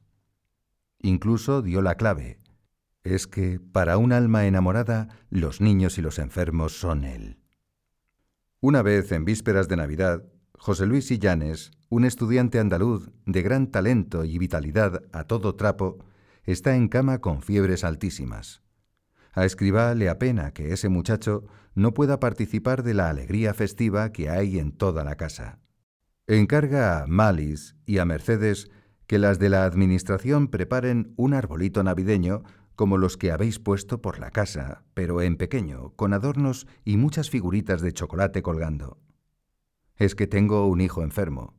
Incluso 1.00 1.62
dio 1.62 1.82
la 1.82 1.96
clave. 1.96 2.38
Es 3.02 3.26
que 3.26 3.58
para 3.58 3.98
un 3.98 4.12
alma 4.12 4.46
enamorada 4.46 5.08
los 5.30 5.60
niños 5.60 5.98
y 5.98 6.00
los 6.00 6.20
enfermos 6.20 6.78
son 6.78 7.02
él. 7.02 7.40
Una 8.60 8.82
vez 8.82 9.10
en 9.10 9.24
vísperas 9.24 9.66
de 9.66 9.78
Navidad, 9.78 10.22
José 10.56 10.86
Luis 10.86 11.08
Sillanes, 11.08 11.72
un 11.88 12.04
estudiante 12.04 12.60
andaluz 12.60 13.10
de 13.26 13.42
gran 13.42 13.72
talento 13.72 14.24
y 14.24 14.38
vitalidad 14.38 15.02
a 15.10 15.24
todo 15.24 15.56
trapo, 15.56 15.98
está 16.44 16.76
en 16.76 16.86
cama 16.86 17.18
con 17.18 17.42
fiebres 17.42 17.82
altísimas. 17.82 18.62
A 19.32 19.44
Escribá 19.44 19.94
le 19.96 20.08
apena 20.08 20.52
que 20.52 20.72
ese 20.72 20.88
muchacho 20.88 21.46
no 21.74 21.94
pueda 21.94 22.20
participar 22.20 22.82
de 22.82 22.94
la 22.94 23.08
alegría 23.08 23.54
festiva 23.54 24.12
que 24.12 24.28
hay 24.28 24.58
en 24.58 24.72
toda 24.72 25.04
la 25.04 25.16
casa. 25.16 25.58
Encarga 26.26 27.02
a 27.02 27.06
Malis 27.06 27.76
y 27.86 27.98
a 27.98 28.04
Mercedes 28.04 28.70
que 29.06 29.18
las 29.18 29.38
de 29.38 29.48
la 29.48 29.64
Administración 29.64 30.48
preparen 30.48 31.12
un 31.16 31.34
arbolito 31.34 31.82
navideño 31.82 32.42
como 32.76 32.98
los 32.98 33.16
que 33.16 33.32
habéis 33.32 33.58
puesto 33.58 34.00
por 34.00 34.18
la 34.18 34.30
casa, 34.30 34.84
pero 34.94 35.20
en 35.20 35.36
pequeño, 35.36 35.92
con 35.96 36.14
adornos 36.14 36.66
y 36.84 36.96
muchas 36.96 37.28
figuritas 37.28 37.82
de 37.82 37.92
chocolate 37.92 38.42
colgando 38.42 38.98
es 39.96 40.14
que 40.14 40.26
tengo 40.26 40.66
un 40.66 40.80
hijo 40.80 41.02
enfermo. 41.02 41.54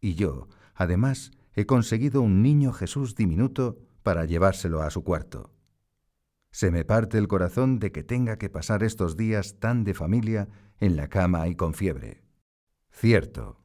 Y 0.00 0.14
yo, 0.14 0.48
además, 0.74 1.30
he 1.54 1.66
conseguido 1.66 2.20
un 2.20 2.42
niño 2.42 2.72
Jesús 2.72 3.14
diminuto 3.14 3.78
para 4.02 4.24
llevárselo 4.24 4.82
a 4.82 4.90
su 4.90 5.02
cuarto. 5.02 5.52
Se 6.56 6.70
me 6.70 6.86
parte 6.86 7.18
el 7.18 7.28
corazón 7.28 7.78
de 7.80 7.92
que 7.92 8.02
tenga 8.02 8.38
que 8.38 8.48
pasar 8.48 8.82
estos 8.82 9.18
días 9.18 9.60
tan 9.60 9.84
de 9.84 9.92
familia 9.92 10.48
en 10.80 10.96
la 10.96 11.08
cama 11.08 11.48
y 11.48 11.54
con 11.54 11.74
fiebre. 11.74 12.22
Cierto, 12.90 13.62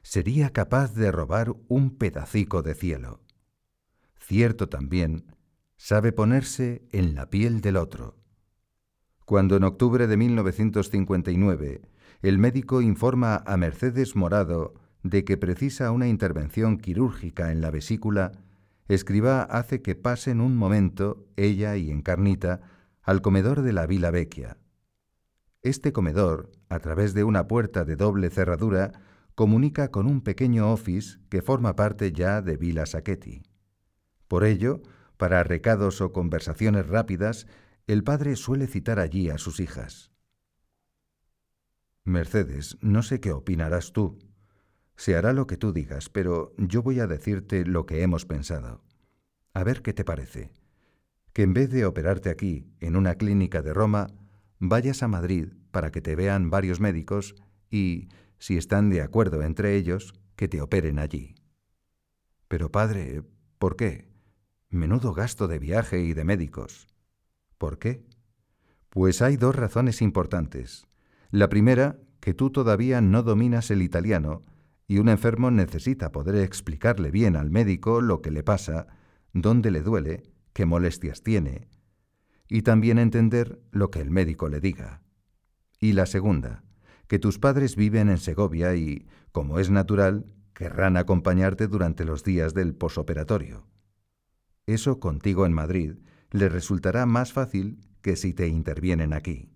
sería 0.00 0.48
capaz 0.48 0.94
de 0.94 1.12
robar 1.12 1.52
un 1.68 1.90
pedacico 1.98 2.62
de 2.62 2.74
cielo. 2.74 3.20
Cierto 4.18 4.70
también, 4.70 5.26
sabe 5.76 6.10
ponerse 6.10 6.88
en 6.90 7.14
la 7.14 7.28
piel 7.28 7.60
del 7.60 7.76
otro. 7.76 8.16
Cuando 9.26 9.54
en 9.56 9.64
octubre 9.64 10.06
de 10.06 10.16
1959 10.16 11.82
el 12.22 12.38
médico 12.38 12.80
informa 12.80 13.42
a 13.44 13.58
Mercedes 13.58 14.16
Morado 14.16 14.72
de 15.02 15.26
que 15.26 15.36
precisa 15.36 15.90
una 15.90 16.08
intervención 16.08 16.78
quirúrgica 16.78 17.52
en 17.52 17.60
la 17.60 17.70
vesícula, 17.70 18.32
Escribá 18.92 19.44
hace 19.44 19.80
que 19.80 19.94
pasen 19.94 20.42
un 20.42 20.54
momento, 20.54 21.26
ella 21.36 21.76
y 21.76 21.90
Encarnita, 21.90 22.60
al 23.00 23.22
comedor 23.22 23.62
de 23.62 23.72
la 23.72 23.86
Vila 23.86 24.10
Vecchia. 24.10 24.58
Este 25.62 25.94
comedor, 25.94 26.52
a 26.68 26.78
través 26.78 27.14
de 27.14 27.24
una 27.24 27.48
puerta 27.48 27.86
de 27.86 27.96
doble 27.96 28.28
cerradura, 28.28 28.92
comunica 29.34 29.90
con 29.90 30.06
un 30.06 30.20
pequeño 30.20 30.70
office 30.70 31.20
que 31.30 31.40
forma 31.40 31.74
parte 31.74 32.12
ya 32.12 32.42
de 32.42 32.58
Vila 32.58 32.84
Sacchetti. 32.84 33.44
Por 34.28 34.44
ello, 34.44 34.82
para 35.16 35.42
recados 35.42 36.02
o 36.02 36.12
conversaciones 36.12 36.86
rápidas, 36.86 37.46
el 37.86 38.04
padre 38.04 38.36
suele 38.36 38.66
citar 38.66 38.98
allí 38.98 39.30
a 39.30 39.38
sus 39.38 39.58
hijas. 39.58 40.12
Mercedes, 42.04 42.76
no 42.82 43.02
sé 43.02 43.20
qué 43.20 43.32
opinarás 43.32 43.94
tú. 43.94 44.18
Se 45.02 45.16
hará 45.16 45.32
lo 45.32 45.48
que 45.48 45.56
tú 45.56 45.72
digas, 45.72 46.08
pero 46.08 46.54
yo 46.58 46.80
voy 46.80 47.00
a 47.00 47.08
decirte 47.08 47.66
lo 47.66 47.86
que 47.86 48.02
hemos 48.02 48.24
pensado. 48.24 48.84
A 49.52 49.64
ver 49.64 49.82
qué 49.82 49.92
te 49.92 50.04
parece. 50.04 50.52
Que 51.32 51.42
en 51.42 51.54
vez 51.54 51.70
de 51.70 51.86
operarte 51.86 52.30
aquí, 52.30 52.68
en 52.78 52.94
una 52.94 53.16
clínica 53.16 53.62
de 53.62 53.74
Roma, 53.74 54.06
vayas 54.60 55.02
a 55.02 55.08
Madrid 55.08 55.54
para 55.72 55.90
que 55.90 56.00
te 56.00 56.14
vean 56.14 56.50
varios 56.50 56.78
médicos 56.78 57.34
y, 57.68 58.10
si 58.38 58.56
están 58.56 58.90
de 58.90 59.02
acuerdo 59.02 59.42
entre 59.42 59.74
ellos, 59.74 60.14
que 60.36 60.46
te 60.46 60.62
operen 60.62 61.00
allí. 61.00 61.34
Pero 62.46 62.70
padre, 62.70 63.24
¿por 63.58 63.74
qué? 63.74 64.06
Menudo 64.68 65.14
gasto 65.14 65.48
de 65.48 65.58
viaje 65.58 66.00
y 66.00 66.14
de 66.14 66.22
médicos. 66.22 66.86
¿Por 67.58 67.80
qué? 67.80 68.06
Pues 68.88 69.20
hay 69.20 69.36
dos 69.36 69.56
razones 69.56 70.00
importantes. 70.00 70.86
La 71.32 71.48
primera, 71.48 71.98
que 72.20 72.34
tú 72.34 72.50
todavía 72.50 73.00
no 73.00 73.24
dominas 73.24 73.72
el 73.72 73.82
italiano 73.82 74.44
y 74.92 74.98
un 74.98 75.08
enfermo 75.08 75.50
necesita 75.50 76.12
poder 76.12 76.34
explicarle 76.34 77.10
bien 77.10 77.34
al 77.34 77.50
médico 77.50 78.02
lo 78.02 78.20
que 78.20 78.30
le 78.30 78.42
pasa, 78.42 78.88
dónde 79.32 79.70
le 79.70 79.80
duele, 79.80 80.22
qué 80.52 80.66
molestias 80.66 81.22
tiene, 81.22 81.66
y 82.46 82.60
también 82.60 82.98
entender 82.98 83.58
lo 83.70 83.90
que 83.90 84.02
el 84.02 84.10
médico 84.10 84.50
le 84.50 84.60
diga. 84.60 85.00
Y 85.80 85.94
la 85.94 86.04
segunda, 86.04 86.62
que 87.06 87.18
tus 87.18 87.38
padres 87.38 87.74
viven 87.74 88.10
en 88.10 88.18
Segovia 88.18 88.74
y, 88.74 89.06
como 89.32 89.58
es 89.58 89.70
natural, 89.70 90.26
querrán 90.52 90.98
acompañarte 90.98 91.68
durante 91.68 92.04
los 92.04 92.22
días 92.22 92.52
del 92.52 92.74
posoperatorio. 92.74 93.66
Eso 94.66 95.00
contigo 95.00 95.46
en 95.46 95.54
Madrid 95.54 95.94
le 96.32 96.50
resultará 96.50 97.06
más 97.06 97.32
fácil 97.32 97.80
que 98.02 98.14
si 98.14 98.34
te 98.34 98.46
intervienen 98.46 99.14
aquí. 99.14 99.48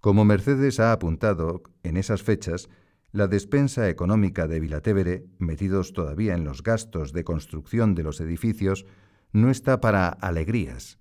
Como 0.00 0.24
Mercedes 0.24 0.80
ha 0.80 0.92
apuntado, 0.92 1.62
en 1.82 1.98
esas 1.98 2.22
fechas, 2.22 2.70
la 3.12 3.28
despensa 3.28 3.88
económica 3.88 4.48
de 4.48 4.60
Vilatevere, 4.60 5.26
metidos 5.38 5.92
todavía 5.92 6.34
en 6.34 6.44
los 6.44 6.62
gastos 6.62 7.12
de 7.12 7.24
construcción 7.24 7.94
de 7.94 8.02
los 8.02 8.20
edificios, 8.20 8.86
no 9.32 9.50
está 9.50 9.80
para 9.80 10.08
alegrías. 10.08 10.98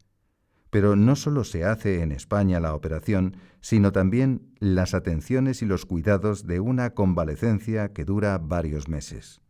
Pero 0.69 0.95
no 0.95 1.15
solo 1.15 1.43
se 1.43 1.65
hace 1.65 2.01
en 2.01 2.11
España 2.11 2.59
la 2.59 2.75
operación, 2.75 3.37
sino 3.59 3.91
también 3.91 4.53
las 4.59 4.93
atenciones 4.93 5.61
y 5.61 5.65
los 5.65 5.85
cuidados 5.85 6.45
de 6.45 6.59
una 6.59 6.91
convalecencia 6.91 7.93
que 7.93 8.05
dura 8.05 8.37
varios 8.37 8.87
meses. 8.87 9.41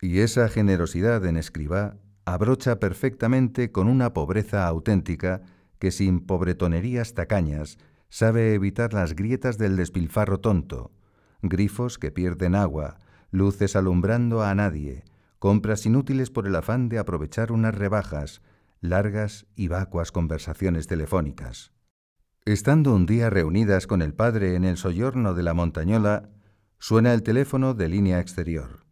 Y 0.00 0.20
esa 0.20 0.48
generosidad 0.48 1.24
en 1.26 1.36
escriba 1.36 1.96
abrocha 2.24 2.80
perfectamente 2.80 3.70
con 3.70 3.88
una 3.88 4.12
pobreza 4.12 4.66
auténtica 4.66 5.42
que 5.78 5.90
sin 5.90 6.20
pobretonerías 6.20 7.14
tacañas 7.14 7.78
Sabe 8.14 8.54
evitar 8.54 8.94
las 8.94 9.16
grietas 9.16 9.58
del 9.58 9.74
despilfarro 9.74 10.38
tonto, 10.38 10.92
grifos 11.48 11.98
que 11.98 12.10
pierden 12.10 12.54
agua, 12.54 12.98
luces 13.30 13.76
alumbrando 13.76 14.42
a 14.42 14.54
nadie, 14.54 15.04
compras 15.38 15.86
inútiles 15.86 16.30
por 16.30 16.46
el 16.46 16.56
afán 16.56 16.88
de 16.88 16.98
aprovechar 16.98 17.52
unas 17.52 17.74
rebajas, 17.74 18.42
largas 18.80 19.46
y 19.56 19.68
vacuas 19.68 20.12
conversaciones 20.12 20.86
telefónicas. 20.86 21.72
Estando 22.44 22.94
un 22.94 23.06
día 23.06 23.30
reunidas 23.30 23.86
con 23.86 24.02
el 24.02 24.12
padre 24.12 24.54
en 24.54 24.64
el 24.64 24.76
soyorno 24.76 25.34
de 25.34 25.42
la 25.42 25.54
montañola, 25.54 26.30
suena 26.78 27.14
el 27.14 27.22
teléfono 27.22 27.72
de 27.72 27.88
línea 27.88 28.20
exterior. 28.20 28.84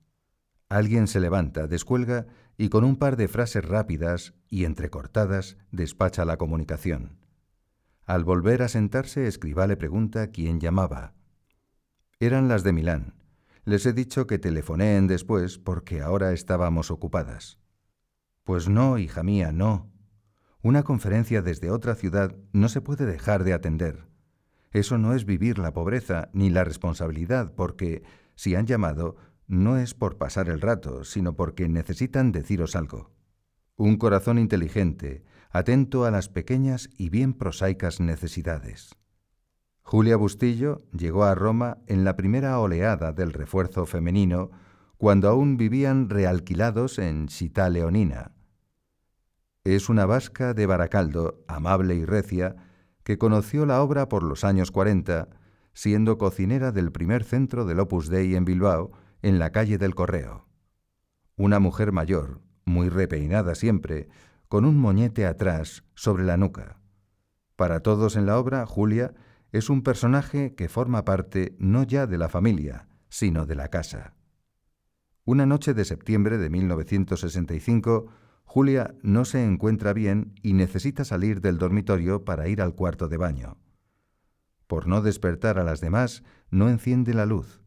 Alguien 0.68 1.06
se 1.06 1.20
levanta, 1.20 1.66
descuelga 1.66 2.26
y 2.56 2.70
con 2.70 2.84
un 2.84 2.96
par 2.96 3.16
de 3.16 3.28
frases 3.28 3.64
rápidas 3.64 4.32
y 4.48 4.64
entrecortadas 4.64 5.58
despacha 5.70 6.24
la 6.24 6.38
comunicación. 6.38 7.18
Al 8.06 8.24
volver 8.24 8.62
a 8.62 8.68
sentarse, 8.68 9.26
Escribá 9.26 9.66
le 9.66 9.76
pregunta 9.76 10.28
quién 10.28 10.60
llamaba. 10.60 11.12
Eran 12.22 12.46
las 12.46 12.62
de 12.62 12.72
Milán. 12.72 13.14
Les 13.64 13.84
he 13.84 13.92
dicho 13.92 14.28
que 14.28 14.38
telefoneen 14.38 15.08
después 15.08 15.58
porque 15.58 16.02
ahora 16.02 16.30
estábamos 16.30 16.92
ocupadas. 16.92 17.58
Pues 18.44 18.68
no, 18.68 18.96
hija 18.96 19.24
mía, 19.24 19.50
no. 19.50 19.90
Una 20.62 20.84
conferencia 20.84 21.42
desde 21.42 21.72
otra 21.72 21.96
ciudad 21.96 22.36
no 22.52 22.68
se 22.68 22.80
puede 22.80 23.06
dejar 23.06 23.42
de 23.42 23.54
atender. 23.54 24.06
Eso 24.70 24.98
no 24.98 25.14
es 25.14 25.24
vivir 25.24 25.58
la 25.58 25.72
pobreza 25.72 26.30
ni 26.32 26.48
la 26.48 26.62
responsabilidad, 26.62 27.54
porque 27.56 28.04
si 28.36 28.54
han 28.54 28.68
llamado 28.68 29.16
no 29.48 29.76
es 29.76 29.92
por 29.92 30.16
pasar 30.16 30.48
el 30.48 30.60
rato, 30.60 31.02
sino 31.02 31.34
porque 31.34 31.68
necesitan 31.68 32.30
deciros 32.30 32.76
algo. 32.76 33.10
Un 33.74 33.96
corazón 33.96 34.38
inteligente, 34.38 35.24
atento 35.50 36.04
a 36.04 36.12
las 36.12 36.28
pequeñas 36.28 36.88
y 36.96 37.08
bien 37.08 37.34
prosaicas 37.34 37.98
necesidades. 37.98 38.94
Julia 39.92 40.16
Bustillo 40.16 40.80
llegó 40.96 41.24
a 41.24 41.34
Roma 41.34 41.76
en 41.86 42.02
la 42.02 42.16
primera 42.16 42.58
oleada 42.58 43.12
del 43.12 43.34
refuerzo 43.34 43.84
femenino, 43.84 44.50
cuando 44.96 45.28
aún 45.28 45.58
vivían 45.58 46.08
realquilados 46.08 46.98
en 46.98 47.28
Città 47.28 47.68
Leonina. 47.68 48.32
Es 49.64 49.90
una 49.90 50.06
vasca 50.06 50.54
de 50.54 50.64
Baracaldo, 50.64 51.44
amable 51.46 51.94
y 51.94 52.06
recia, 52.06 52.56
que 53.04 53.18
conoció 53.18 53.66
la 53.66 53.82
obra 53.82 54.08
por 54.08 54.22
los 54.22 54.44
años 54.44 54.70
40, 54.70 55.28
siendo 55.74 56.16
cocinera 56.16 56.72
del 56.72 56.90
primer 56.90 57.22
centro 57.22 57.66
del 57.66 57.78
Opus 57.78 58.08
Dei 58.08 58.34
en 58.34 58.46
Bilbao, 58.46 58.92
en 59.20 59.38
la 59.38 59.52
calle 59.52 59.76
del 59.76 59.94
Correo. 59.94 60.48
Una 61.36 61.58
mujer 61.58 61.92
mayor, 61.92 62.40
muy 62.64 62.88
repeinada 62.88 63.54
siempre, 63.54 64.08
con 64.48 64.64
un 64.64 64.78
moñete 64.78 65.26
atrás 65.26 65.84
sobre 65.94 66.24
la 66.24 66.38
nuca. 66.38 66.78
Para 67.56 67.80
todos 67.80 68.16
en 68.16 68.24
la 68.24 68.38
obra, 68.38 68.64
Julia 68.64 69.12
es 69.52 69.68
un 69.68 69.82
personaje 69.82 70.54
que 70.54 70.68
forma 70.68 71.04
parte 71.04 71.54
no 71.58 71.82
ya 71.82 72.06
de 72.06 72.16
la 72.16 72.30
familia, 72.30 72.88
sino 73.10 73.44
de 73.44 73.54
la 73.54 73.68
casa. 73.68 74.14
Una 75.24 75.44
noche 75.44 75.74
de 75.74 75.84
septiembre 75.84 76.38
de 76.38 76.48
1965, 76.48 78.06
Julia 78.44 78.94
no 79.02 79.24
se 79.24 79.44
encuentra 79.44 79.92
bien 79.92 80.34
y 80.42 80.54
necesita 80.54 81.04
salir 81.04 81.42
del 81.42 81.58
dormitorio 81.58 82.24
para 82.24 82.48
ir 82.48 82.62
al 82.62 82.74
cuarto 82.74 83.08
de 83.08 83.18
baño. 83.18 83.58
Por 84.66 84.88
no 84.88 85.02
despertar 85.02 85.58
a 85.58 85.64
las 85.64 85.80
demás, 85.80 86.22
no 86.50 86.70
enciende 86.70 87.12
la 87.12 87.26
luz. 87.26 87.60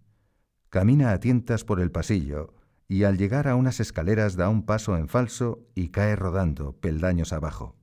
Camina 0.69 1.11
a 1.11 1.19
tientas 1.19 1.63
por 1.63 1.79
el 1.79 1.91
pasillo 1.91 2.55
y 2.87 3.03
al 3.03 3.17
llegar 3.17 3.47
a 3.47 3.55
unas 3.55 3.79
escaleras 3.79 4.35
da 4.35 4.49
un 4.49 4.65
paso 4.65 4.97
en 4.97 5.07
falso 5.07 5.67
y 5.75 5.89
cae 5.89 6.15
rodando 6.15 6.73
peldaños 6.73 7.31
abajo. 7.31 7.77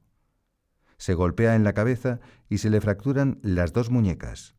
Se 1.03 1.15
golpea 1.15 1.57
en 1.57 1.65
la 1.65 1.73
cabeza 1.73 2.21
y 2.49 2.59
se 2.59 2.71
le 2.71 2.81
fracturan 2.81 3.41
las 3.43 3.73
dos 3.73 3.91
muñecas. 3.91 4.55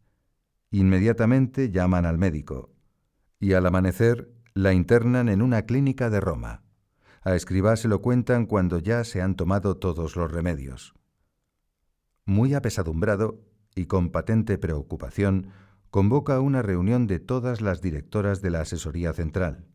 Inmediatamente 0.71 1.71
llaman 1.71 2.05
al 2.05 2.17
médico 2.17 2.73
y 3.39 3.53
al 3.53 3.65
amanecer 3.65 4.29
la 4.53 4.73
internan 4.73 5.29
en 5.29 5.41
una 5.41 5.61
clínica 5.61 6.09
de 6.09 6.19
Roma. 6.19 6.63
A 7.21 7.33
Escribá 7.33 7.77
se 7.77 7.87
lo 7.87 8.01
cuentan 8.01 8.45
cuando 8.45 8.79
ya 8.79 9.05
se 9.05 9.21
han 9.21 9.35
tomado 9.35 9.77
todos 9.77 10.17
los 10.17 10.29
remedios. 10.29 10.93
Muy 12.25 12.53
apesadumbrado 12.53 13.39
y 13.73 13.85
con 13.85 14.09
patente 14.09 14.57
preocupación, 14.57 15.47
convoca 15.91 16.41
una 16.41 16.61
reunión 16.61 17.07
de 17.07 17.19
todas 17.19 17.61
las 17.61 17.81
directoras 17.81 18.41
de 18.41 18.49
la 18.49 18.59
Asesoría 18.59 19.13
Central 19.13 19.65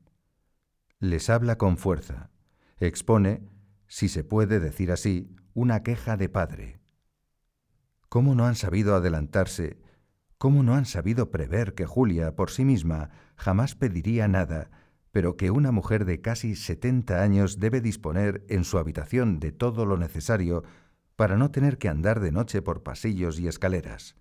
les 1.00 1.30
habla 1.30 1.58
con 1.58 1.76
fuerza, 1.76 2.30
expone, 2.78 3.42
si 3.86 4.08
se 4.08 4.24
puede 4.24 4.58
decir 4.58 4.90
así, 4.90 5.34
una 5.58 5.82
queja 5.82 6.16
de 6.16 6.28
padre. 6.28 6.78
¿Cómo 8.08 8.36
no 8.36 8.46
han 8.46 8.54
sabido 8.54 8.94
adelantarse? 8.94 9.80
¿Cómo 10.38 10.62
no 10.62 10.76
han 10.76 10.86
sabido 10.86 11.32
prever 11.32 11.74
que 11.74 11.84
Julia 11.84 12.36
por 12.36 12.50
sí 12.50 12.64
misma 12.64 13.10
jamás 13.34 13.74
pediría 13.74 14.28
nada, 14.28 14.70
pero 15.10 15.36
que 15.36 15.50
una 15.50 15.72
mujer 15.72 16.04
de 16.04 16.20
casi 16.20 16.54
setenta 16.54 17.24
años 17.24 17.58
debe 17.58 17.80
disponer 17.80 18.46
en 18.48 18.62
su 18.62 18.78
habitación 18.78 19.40
de 19.40 19.50
todo 19.50 19.84
lo 19.84 19.96
necesario 19.96 20.62
para 21.16 21.36
no 21.36 21.50
tener 21.50 21.78
que 21.78 21.88
andar 21.88 22.20
de 22.20 22.30
noche 22.30 22.62
por 22.62 22.84
pasillos 22.84 23.40
y 23.40 23.48
escaleras? 23.48 24.14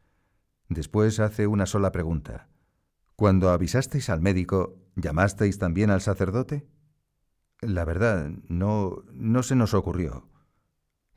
Después 0.70 1.20
hace 1.20 1.46
una 1.46 1.68
sola 1.68 1.92
pregunta. 1.92 2.50
Cuando 3.16 3.52
avisasteis 3.52 4.10
al 4.10 4.22
médico, 4.22 4.76
¿llamasteis 4.96 5.60
también 5.60 5.92
al 5.92 6.02
sacerdote? 6.02 6.66
La 7.62 7.86
verdad, 7.86 8.32
no, 8.48 9.04
no 9.14 9.44
se 9.44 9.56
nos 9.56 9.76
ocurrió. 9.76 10.28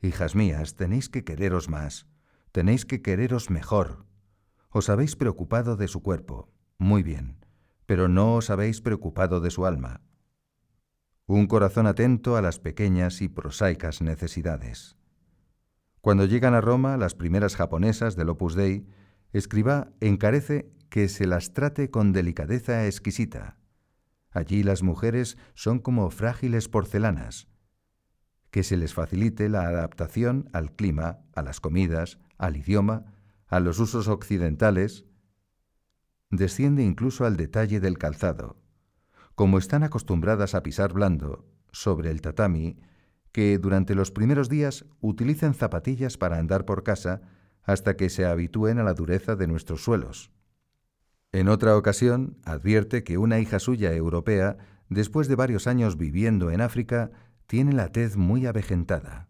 Hijas 0.01 0.35
mías, 0.35 0.75
tenéis 0.75 1.09
que 1.09 1.23
quereros 1.23 1.69
más, 1.69 2.07
tenéis 2.51 2.85
que 2.85 3.03
quereros 3.03 3.51
mejor. 3.51 4.05
Os 4.71 4.89
habéis 4.89 5.15
preocupado 5.15 5.77
de 5.77 5.87
su 5.87 6.01
cuerpo, 6.01 6.51
muy 6.79 7.03
bien, 7.03 7.45
pero 7.85 8.07
no 8.07 8.35
os 8.35 8.49
habéis 8.49 8.81
preocupado 8.81 9.41
de 9.41 9.51
su 9.51 9.65
alma. 9.67 10.01
Un 11.27 11.45
corazón 11.45 11.85
atento 11.85 12.35
a 12.35 12.41
las 12.41 12.57
pequeñas 12.59 13.21
y 13.21 13.29
prosaicas 13.29 14.01
necesidades. 14.01 14.97
Cuando 16.01 16.25
llegan 16.25 16.55
a 16.55 16.61
Roma 16.61 16.97
las 16.97 17.13
primeras 17.13 17.55
japonesas 17.55 18.15
del 18.15 18.29
Opus 18.29 18.55
Dei, 18.55 18.87
Escribá 19.33 19.93
encarece 19.99 20.73
que 20.89 21.07
se 21.09 21.27
las 21.27 21.53
trate 21.53 21.91
con 21.91 22.11
delicadeza 22.11 22.87
exquisita. 22.87 23.59
Allí 24.31 24.63
las 24.63 24.81
mujeres 24.81 25.37
son 25.53 25.79
como 25.79 26.09
frágiles 26.09 26.67
porcelanas. 26.67 27.50
Que 28.51 28.63
se 28.63 28.77
les 28.77 28.93
facilite 28.93 29.49
la 29.49 29.67
adaptación 29.67 30.49
al 30.53 30.73
clima, 30.73 31.19
a 31.33 31.41
las 31.41 31.59
comidas, 31.59 32.19
al 32.37 32.57
idioma, 32.57 33.05
a 33.47 33.59
los 33.59 33.79
usos 33.79 34.07
occidentales. 34.07 35.05
Desciende 36.29 36.83
incluso 36.83 37.25
al 37.25 37.37
detalle 37.37 37.79
del 37.79 37.97
calzado. 37.97 38.57
Como 39.35 39.57
están 39.57 39.83
acostumbradas 39.83 40.53
a 40.53 40.63
pisar 40.63 40.93
blando, 40.93 41.45
sobre 41.71 42.11
el 42.11 42.21
tatami, 42.21 42.77
que 43.31 43.57
durante 43.57 43.95
los 43.95 44.11
primeros 44.11 44.49
días 44.49 44.85
utilicen 44.99 45.53
zapatillas 45.53 46.17
para 46.17 46.37
andar 46.37 46.65
por 46.65 46.83
casa 46.83 47.21
hasta 47.63 47.95
que 47.95 48.09
se 48.09 48.25
habitúen 48.25 48.79
a 48.79 48.83
la 48.83 48.93
dureza 48.93 49.35
de 49.35 49.47
nuestros 49.47 49.83
suelos. 49.83 50.31
En 51.31 51.47
otra 51.47 51.77
ocasión, 51.77 52.37
advierte 52.43 53.03
que 53.03 53.17
una 53.17 53.39
hija 53.39 53.59
suya 53.59 53.93
europea, 53.93 54.57
después 54.89 55.27
de 55.29 55.35
varios 55.35 55.67
años 55.67 55.97
viviendo 55.97 56.51
en 56.51 56.59
África, 56.59 57.11
tiene 57.51 57.73
la 57.73 57.91
tez 57.91 58.15
muy 58.15 58.45
avejentada. 58.45 59.27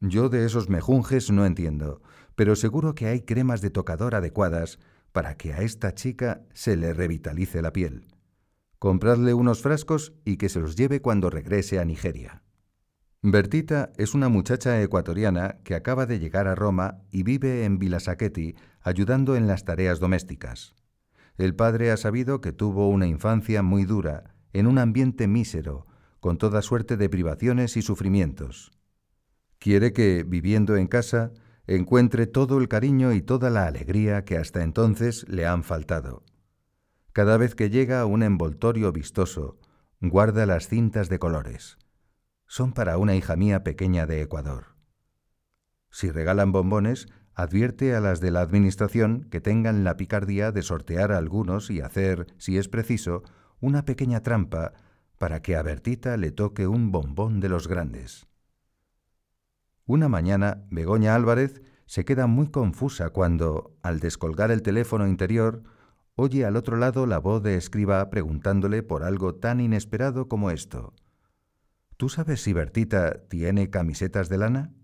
Yo 0.00 0.28
de 0.28 0.44
esos 0.44 0.68
mejunjes 0.68 1.30
no 1.30 1.46
entiendo, 1.46 2.02
pero 2.34 2.54
seguro 2.54 2.94
que 2.94 3.06
hay 3.06 3.22
cremas 3.22 3.62
de 3.62 3.70
tocador 3.70 4.14
adecuadas 4.14 4.78
para 5.10 5.38
que 5.38 5.54
a 5.54 5.62
esta 5.62 5.94
chica 5.94 6.42
se 6.52 6.76
le 6.76 6.92
revitalice 6.92 7.62
la 7.62 7.72
piel. 7.72 8.08
Compradle 8.78 9.32
unos 9.32 9.62
frascos 9.62 10.12
y 10.26 10.36
que 10.36 10.50
se 10.50 10.60
los 10.60 10.76
lleve 10.76 11.00
cuando 11.00 11.30
regrese 11.30 11.80
a 11.80 11.86
Nigeria. 11.86 12.42
Bertita 13.22 13.90
es 13.96 14.12
una 14.12 14.28
muchacha 14.28 14.82
ecuatoriana 14.82 15.56
que 15.64 15.74
acaba 15.74 16.04
de 16.04 16.18
llegar 16.18 16.48
a 16.48 16.56
Roma 16.56 16.98
y 17.10 17.22
vive 17.22 17.64
en 17.64 17.78
Vilasaqueti 17.78 18.54
ayudando 18.82 19.34
en 19.34 19.46
las 19.46 19.64
tareas 19.64 19.98
domésticas. 19.98 20.74
El 21.38 21.54
padre 21.54 21.90
ha 21.90 21.96
sabido 21.96 22.42
que 22.42 22.52
tuvo 22.52 22.90
una 22.90 23.06
infancia 23.06 23.62
muy 23.62 23.86
dura, 23.86 24.34
en 24.52 24.66
un 24.66 24.76
ambiente 24.76 25.26
mísero, 25.26 25.86
con 26.26 26.38
toda 26.38 26.60
suerte 26.60 26.96
de 26.96 27.08
privaciones 27.08 27.76
y 27.76 27.82
sufrimientos. 27.82 28.72
Quiere 29.60 29.92
que, 29.92 30.24
viviendo 30.26 30.76
en 30.76 30.88
casa, 30.88 31.30
encuentre 31.68 32.26
todo 32.26 32.58
el 32.58 32.66
cariño 32.66 33.12
y 33.12 33.22
toda 33.22 33.48
la 33.48 33.68
alegría 33.68 34.24
que 34.24 34.36
hasta 34.36 34.64
entonces 34.64 35.24
le 35.28 35.46
han 35.46 35.62
faltado. 35.62 36.24
Cada 37.12 37.36
vez 37.36 37.54
que 37.54 37.70
llega 37.70 38.04
un 38.06 38.24
envoltorio 38.24 38.90
vistoso, 38.90 39.60
guarda 40.00 40.46
las 40.46 40.66
cintas 40.66 41.08
de 41.08 41.20
colores. 41.20 41.78
Son 42.48 42.72
para 42.72 42.98
una 42.98 43.14
hija 43.14 43.36
mía 43.36 43.62
pequeña 43.62 44.04
de 44.06 44.20
Ecuador. 44.20 44.74
Si 45.90 46.10
regalan 46.10 46.50
bombones, 46.50 47.06
advierte 47.34 47.94
a 47.94 48.00
las 48.00 48.18
de 48.18 48.32
la 48.32 48.40
Administración 48.40 49.28
que 49.30 49.40
tengan 49.40 49.84
la 49.84 49.96
picardía 49.96 50.50
de 50.50 50.62
sortear 50.62 51.12
a 51.12 51.18
algunos 51.18 51.70
y 51.70 51.82
hacer, 51.82 52.26
si 52.36 52.58
es 52.58 52.66
preciso, 52.66 53.22
una 53.60 53.84
pequeña 53.84 54.24
trampa 54.24 54.72
para 55.18 55.42
que 55.42 55.56
a 55.56 55.62
Bertita 55.62 56.16
le 56.16 56.30
toque 56.30 56.66
un 56.66 56.92
bombón 56.92 57.40
de 57.40 57.48
los 57.48 57.68
grandes. 57.68 58.26
Una 59.86 60.08
mañana, 60.08 60.64
Begoña 60.70 61.14
Álvarez 61.14 61.62
se 61.86 62.04
queda 62.04 62.26
muy 62.26 62.48
confusa 62.48 63.10
cuando, 63.10 63.76
al 63.82 64.00
descolgar 64.00 64.50
el 64.50 64.62
teléfono 64.62 65.06
interior, 65.06 65.62
oye 66.16 66.44
al 66.44 66.56
otro 66.56 66.76
lado 66.76 67.06
la 67.06 67.18
voz 67.18 67.42
de 67.42 67.56
escriba 67.56 68.10
preguntándole 68.10 68.82
por 68.82 69.04
algo 69.04 69.36
tan 69.36 69.60
inesperado 69.60 70.28
como 70.28 70.50
esto. 70.50 70.92
¿Tú 71.96 72.08
sabes 72.08 72.42
si 72.42 72.52
Bertita 72.52 73.28
tiene 73.28 73.70
camisetas 73.70 74.28
de 74.28 74.38
lana? 74.38 74.74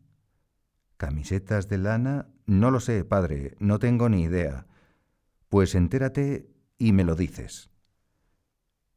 ¿Camisetas 0.97 1.68
de 1.68 1.79
lana? 1.79 2.29
No 2.47 2.71
lo 2.71 2.79
sé, 2.79 3.05
padre, 3.05 3.57
no 3.59 3.81
tengo 3.81 4.09
ni 4.09 4.23
idea. 4.23 4.66
Pues 5.49 5.75
entérate 5.75 6.49
y 6.79 6.92
me 6.92 7.05
lo 7.05 7.16
dices. 7.16 7.72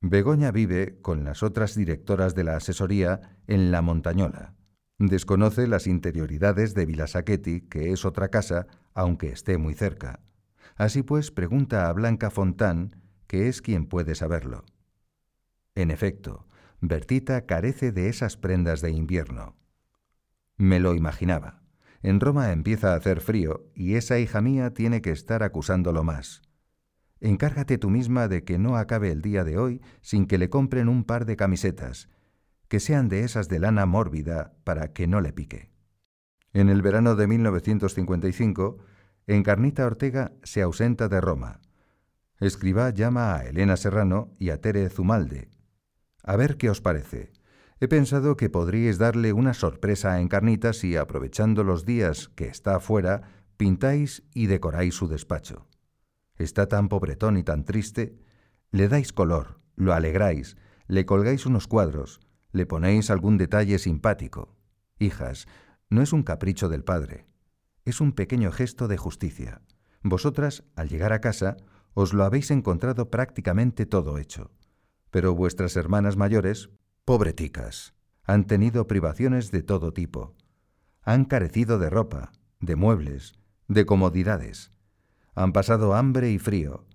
Begoña 0.08 0.52
vive, 0.52 1.00
con 1.02 1.24
las 1.24 1.42
otras 1.42 1.74
directoras 1.74 2.36
de 2.36 2.44
la 2.44 2.58
asesoría, 2.58 3.40
en 3.48 3.72
La 3.72 3.82
Montañola. 3.82 4.54
Desconoce 5.00 5.66
las 5.66 5.88
interioridades 5.88 6.76
de 6.76 6.86
Vilasaqueti, 6.86 7.62
que 7.62 7.92
es 7.92 8.06
otra 8.06 8.30
casa, 8.30 8.68
aunque 8.94 9.30
esté 9.30 9.58
muy 9.58 9.74
cerca. 9.74 10.20
Así 10.76 11.02
pues, 11.02 11.32
pregunta 11.32 11.90
a 11.90 11.94
Blanca 11.94 12.30
Fontán, 12.30 13.02
que 13.26 13.48
es 13.48 13.64
quien 13.64 13.88
puede 13.88 14.14
saberlo. 14.14 14.64
En 15.74 15.90
efecto, 15.90 16.46
Bertita 16.82 17.48
carece 17.48 17.92
de 17.92 18.08
esas 18.08 18.38
prendas 18.38 18.82
de 18.82 18.92
invierno. 18.92 19.56
Me 20.56 20.80
lo 20.80 20.94
imaginaba. 20.94 21.64
En 22.04 22.20
Roma 22.20 22.52
empieza 22.52 22.94
a 22.94 22.98
hacer 22.98 23.22
frío 23.22 23.72
y 23.74 23.96
esa 23.96 24.20
hija 24.20 24.40
mía 24.40 24.72
tiene 24.72 25.02
que 25.02 25.10
estar 25.10 25.42
acusándolo 25.42 26.04
más. 26.04 26.44
Encárgate 27.26 27.80
tú 27.80 27.90
misma 27.90 28.28
de 28.28 28.44
que 28.44 28.60
no 28.60 28.78
acabe 28.78 29.10
el 29.10 29.24
día 29.24 29.44
de 29.44 29.58
hoy 29.58 29.82
sin 30.02 30.28
que 30.28 30.38
le 30.38 30.52
compren 30.52 30.88
un 30.88 31.04
par 31.04 31.26
de 31.26 31.36
camisetas, 31.36 32.08
que 32.68 32.80
sean 32.80 33.10
de 33.10 33.22
esas 33.22 33.48
de 33.48 33.58
lana 33.58 33.88
mórbida 33.88 34.54
para 34.64 34.94
que 34.94 35.08
no 35.08 35.22
le 35.22 35.34
pique. 35.34 35.72
En 36.54 36.70
el 36.70 36.84
verano 36.84 37.16
de 37.16 37.26
1955, 37.26 38.78
Encarnita 39.26 39.88
Ortega 39.88 40.34
se 40.44 40.62
ausenta 40.62 41.08
de 41.08 41.20
Roma. 41.20 41.62
Escribá 42.40 42.92
llama 42.92 43.36
a 43.36 43.46
Elena 43.48 43.76
Serrano 43.76 44.32
y 44.38 44.52
a 44.52 44.62
Tere 44.62 44.88
Zumalde. 44.92 45.50
A 46.22 46.36
ver 46.36 46.58
qué 46.58 46.70
os 46.70 46.80
parece. 46.80 47.34
He 47.80 47.88
pensado 47.88 48.38
que 48.38 48.52
podríais 48.52 49.00
darle 49.00 49.34
una 49.34 49.56
sorpresa 49.56 50.14
a 50.14 50.22
Encarnita 50.22 50.74
si, 50.74 50.96
aprovechando 50.96 51.64
los 51.64 51.86
días 51.86 52.30
que 52.36 52.46
está 52.50 52.76
afuera, 52.76 53.24
pintáis 53.58 54.22
y 54.36 54.46
decoráis 54.46 54.94
su 54.94 55.08
despacho. 55.08 55.66
Está 56.38 56.68
tan 56.68 56.90
pobretón 56.90 57.38
y 57.38 57.44
tan 57.44 57.64
triste. 57.64 58.18
Le 58.72 58.88
dais 58.88 59.14
color, 59.14 59.60
lo 59.76 59.94
alegráis, 59.94 60.58
le 60.88 61.06
colgáis 61.06 61.46
unos 61.46 61.68
cuadros, 61.68 62.20
le 62.52 62.66
ponéis 62.66 63.10
algún 63.10 63.38
detalle 63.38 63.80
simpático. 63.80 64.56
Hijas, 65.00 65.48
no 65.90 66.02
es 66.02 66.14
un 66.14 66.24
capricho 66.24 66.70
del 66.70 66.84
padre, 66.84 67.26
es 67.86 68.02
un 68.02 68.12
pequeño 68.12 68.52
gesto 68.52 68.88
de 68.88 68.98
justicia. 68.98 69.62
Vosotras, 70.02 70.64
al 70.76 70.90
llegar 70.90 71.14
a 71.14 71.22
casa, 71.22 71.58
os 71.94 72.14
lo 72.14 72.24
habéis 72.24 72.52
encontrado 72.52 73.10
prácticamente 73.10 73.86
todo 73.86 74.18
hecho. 74.18 74.52
Pero 75.12 75.34
vuestras 75.34 75.76
hermanas 75.78 76.18
mayores, 76.18 76.70
pobreticas, 77.06 77.94
han 78.24 78.46
tenido 78.46 78.88
privaciones 78.88 79.52
de 79.52 79.64
todo 79.64 79.94
tipo. 79.94 80.36
Han 81.04 81.26
carecido 81.26 81.80
de 81.80 81.90
ropa, 81.90 82.32
de 82.60 82.76
muebles, 82.76 83.34
de 83.68 83.86
comodidades. 83.86 84.72
Han 85.36 85.52
pasado 85.52 85.94
hambre 85.94 86.32
y 86.32 86.40
frío. 86.40 86.86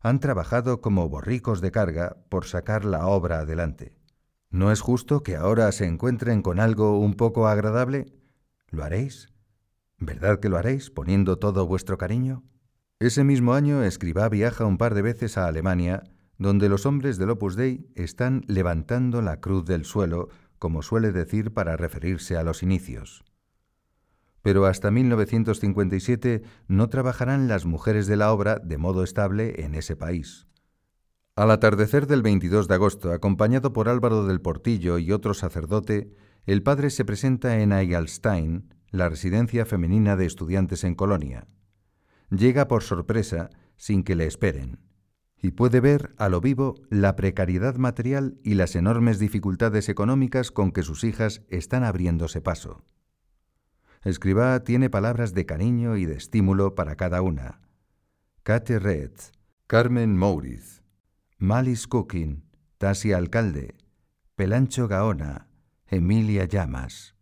Han 0.00 0.20
trabajado 0.20 0.80
como 0.80 1.08
borricos 1.08 1.60
de 1.60 1.70
carga 1.70 2.18
por 2.28 2.44
sacar 2.44 2.84
la 2.84 3.06
obra 3.06 3.40
adelante. 3.40 3.96
¿No 4.50 4.70
es 4.70 4.80
justo 4.80 5.22
que 5.22 5.36
ahora 5.36 5.72
se 5.72 5.86
encuentren 5.86 6.42
con 6.42 6.60
algo 6.60 6.98
un 6.98 7.14
poco 7.14 7.48
agradable? 7.48 8.06
¿Lo 8.70 8.84
haréis? 8.84 9.28
¿Verdad 9.98 10.38
que 10.38 10.48
lo 10.48 10.58
haréis 10.58 10.90
poniendo 10.90 11.38
todo 11.38 11.66
vuestro 11.66 11.98
cariño? 11.98 12.44
Ese 13.00 13.24
mismo 13.24 13.54
año 13.54 13.82
Escribá 13.82 14.28
viaja 14.28 14.64
un 14.64 14.76
par 14.76 14.94
de 14.94 15.02
veces 15.02 15.38
a 15.38 15.46
Alemania, 15.46 16.04
donde 16.36 16.68
los 16.68 16.86
hombres 16.86 17.16
del 17.16 17.30
Opus 17.30 17.56
Dei 17.56 17.90
están 17.94 18.42
levantando 18.46 19.22
la 19.22 19.40
cruz 19.40 19.64
del 19.64 19.84
suelo, 19.84 20.28
como 20.58 20.82
suele 20.82 21.10
decir 21.12 21.52
para 21.52 21.76
referirse 21.76 22.36
a 22.36 22.42
los 22.42 22.62
inicios. 22.62 23.24
Pero 24.48 24.64
hasta 24.64 24.90
1957 24.90 26.40
no 26.68 26.88
trabajarán 26.88 27.48
las 27.48 27.66
mujeres 27.66 28.06
de 28.06 28.16
la 28.16 28.32
obra 28.32 28.58
de 28.58 28.78
modo 28.78 29.04
estable 29.04 29.62
en 29.62 29.74
ese 29.74 29.94
país. 29.94 30.46
Al 31.36 31.50
atardecer 31.50 32.06
del 32.06 32.22
22 32.22 32.66
de 32.66 32.74
agosto, 32.74 33.12
acompañado 33.12 33.74
por 33.74 33.90
Álvaro 33.90 34.24
del 34.24 34.40
Portillo 34.40 34.96
y 34.96 35.12
otro 35.12 35.34
sacerdote, 35.34 36.14
el 36.46 36.62
padre 36.62 36.88
se 36.88 37.04
presenta 37.04 37.60
en 37.60 37.72
Eigelstein, 37.72 38.72
la 38.90 39.10
residencia 39.10 39.66
femenina 39.66 40.16
de 40.16 40.24
estudiantes 40.24 40.82
en 40.82 40.94
Colonia. 40.94 41.46
Llega 42.30 42.68
por 42.68 42.82
sorpresa, 42.82 43.50
sin 43.76 44.02
que 44.02 44.16
le 44.16 44.24
esperen, 44.24 44.78
y 45.42 45.50
puede 45.50 45.80
ver 45.80 46.14
a 46.16 46.30
lo 46.30 46.40
vivo 46.40 46.76
la 46.88 47.16
precariedad 47.16 47.76
material 47.76 48.38
y 48.42 48.54
las 48.54 48.76
enormes 48.76 49.18
dificultades 49.18 49.90
económicas 49.90 50.50
con 50.50 50.72
que 50.72 50.82
sus 50.82 51.04
hijas 51.04 51.42
están 51.50 51.84
abriéndose 51.84 52.40
paso. 52.40 52.82
Escribá 54.04 54.62
tiene 54.64 54.90
palabras 54.90 55.34
de 55.34 55.46
cariño 55.46 55.96
y 55.96 56.06
de 56.06 56.14
estímulo 56.16 56.74
para 56.74 56.96
cada 56.96 57.22
una. 57.22 57.60
Kate 58.42 58.78
Red, 58.78 59.12
Carmen 59.66 60.16
Mouriz, 60.16 60.82
Malis 61.38 61.86
Cooking, 61.86 62.44
Tasia 62.78 63.16
Alcalde, 63.16 63.74
Pelancho 64.36 64.86
Gaona, 64.88 65.48
Emilia 65.88 66.44
Llamas. 66.44 67.16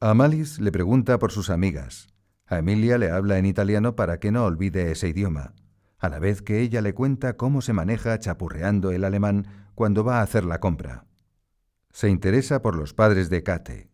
A 0.00 0.14
Malis 0.14 0.58
le 0.58 0.72
pregunta 0.72 1.18
por 1.18 1.30
sus 1.30 1.50
amigas. 1.50 2.08
A 2.46 2.58
Emilia 2.58 2.98
le 2.98 3.10
habla 3.10 3.38
en 3.38 3.46
italiano 3.46 3.94
para 3.94 4.18
que 4.18 4.32
no 4.32 4.44
olvide 4.44 4.90
ese 4.90 5.08
idioma, 5.08 5.54
a 5.98 6.08
la 6.08 6.18
vez 6.18 6.42
que 6.42 6.60
ella 6.60 6.82
le 6.82 6.94
cuenta 6.94 7.36
cómo 7.36 7.62
se 7.62 7.72
maneja 7.72 8.18
chapurreando 8.18 8.90
el 8.90 9.04
alemán 9.04 9.46
cuando 9.76 10.02
va 10.02 10.18
a 10.18 10.22
hacer 10.22 10.44
la 10.44 10.58
compra. 10.58 11.06
Se 11.92 12.08
interesa 12.08 12.60
por 12.60 12.74
los 12.74 12.92
padres 12.92 13.30
de 13.30 13.44
Kate. 13.44 13.91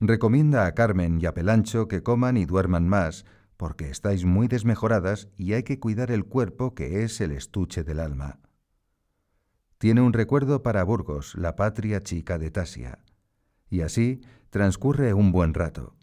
Recomienda 0.00 0.66
a 0.66 0.74
Carmen 0.74 1.20
y 1.20 1.26
a 1.26 1.34
Pelancho 1.34 1.86
que 1.86 2.02
coman 2.02 2.36
y 2.36 2.46
duerman 2.46 2.88
más, 2.88 3.24
porque 3.56 3.90
estáis 3.90 4.24
muy 4.24 4.48
desmejoradas 4.48 5.28
y 5.36 5.52
hay 5.52 5.62
que 5.62 5.78
cuidar 5.78 6.10
el 6.10 6.24
cuerpo 6.24 6.74
que 6.74 7.04
es 7.04 7.20
el 7.20 7.32
estuche 7.32 7.84
del 7.84 8.00
alma. 8.00 8.40
Tiene 9.78 10.00
un 10.00 10.12
recuerdo 10.12 10.62
para 10.62 10.82
Burgos, 10.84 11.34
la 11.36 11.56
patria 11.56 12.02
chica 12.02 12.38
de 12.38 12.50
Tasia. 12.50 12.98
Y 13.68 13.82
así 13.82 14.20
Transcurre 14.50 15.14
un 15.14 15.30
buen 15.30 15.54
rato. 15.54 15.94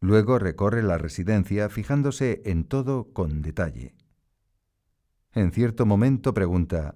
Luego 0.00 0.40
recorre 0.40 0.82
la 0.82 0.98
residencia 0.98 1.68
fijándose 1.68 2.42
en 2.44 2.64
todo 2.64 3.12
con 3.12 3.42
detalle. 3.42 3.94
En 5.32 5.52
cierto 5.52 5.86
momento 5.86 6.34
pregunta, 6.34 6.94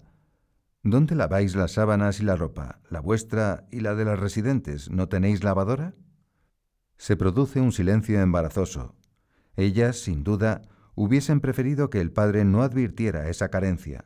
¿Dónde 0.82 1.14
laváis 1.14 1.54
las 1.54 1.72
sábanas 1.72 2.18
y 2.18 2.24
la 2.24 2.34
ropa, 2.34 2.80
la 2.90 2.98
vuestra 2.98 3.68
y 3.70 3.80
la 3.80 3.94
de 3.94 4.04
las 4.04 4.18
residentes? 4.18 4.90
¿No 4.90 5.08
tenéis 5.08 5.44
lavadora? 5.44 5.94
Se 7.00 7.16
produce 7.16 7.62
un 7.62 7.72
silencio 7.72 8.20
embarazoso. 8.20 8.94
Ellas, 9.56 9.96
sin 10.00 10.22
duda, 10.22 10.60
hubiesen 10.94 11.40
preferido 11.40 11.88
que 11.88 11.98
el 11.98 12.12
padre 12.12 12.44
no 12.44 12.62
advirtiera 12.62 13.30
esa 13.30 13.48
carencia. 13.48 14.04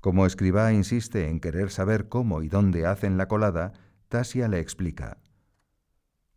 Como 0.00 0.24
escriba 0.24 0.72
insiste 0.72 1.28
en 1.28 1.40
querer 1.40 1.70
saber 1.70 2.08
cómo 2.08 2.42
y 2.42 2.48
dónde 2.48 2.86
hacen 2.86 3.18
la 3.18 3.28
colada, 3.28 3.74
Tasia 4.08 4.48
le 4.48 4.60
explica. 4.60 5.18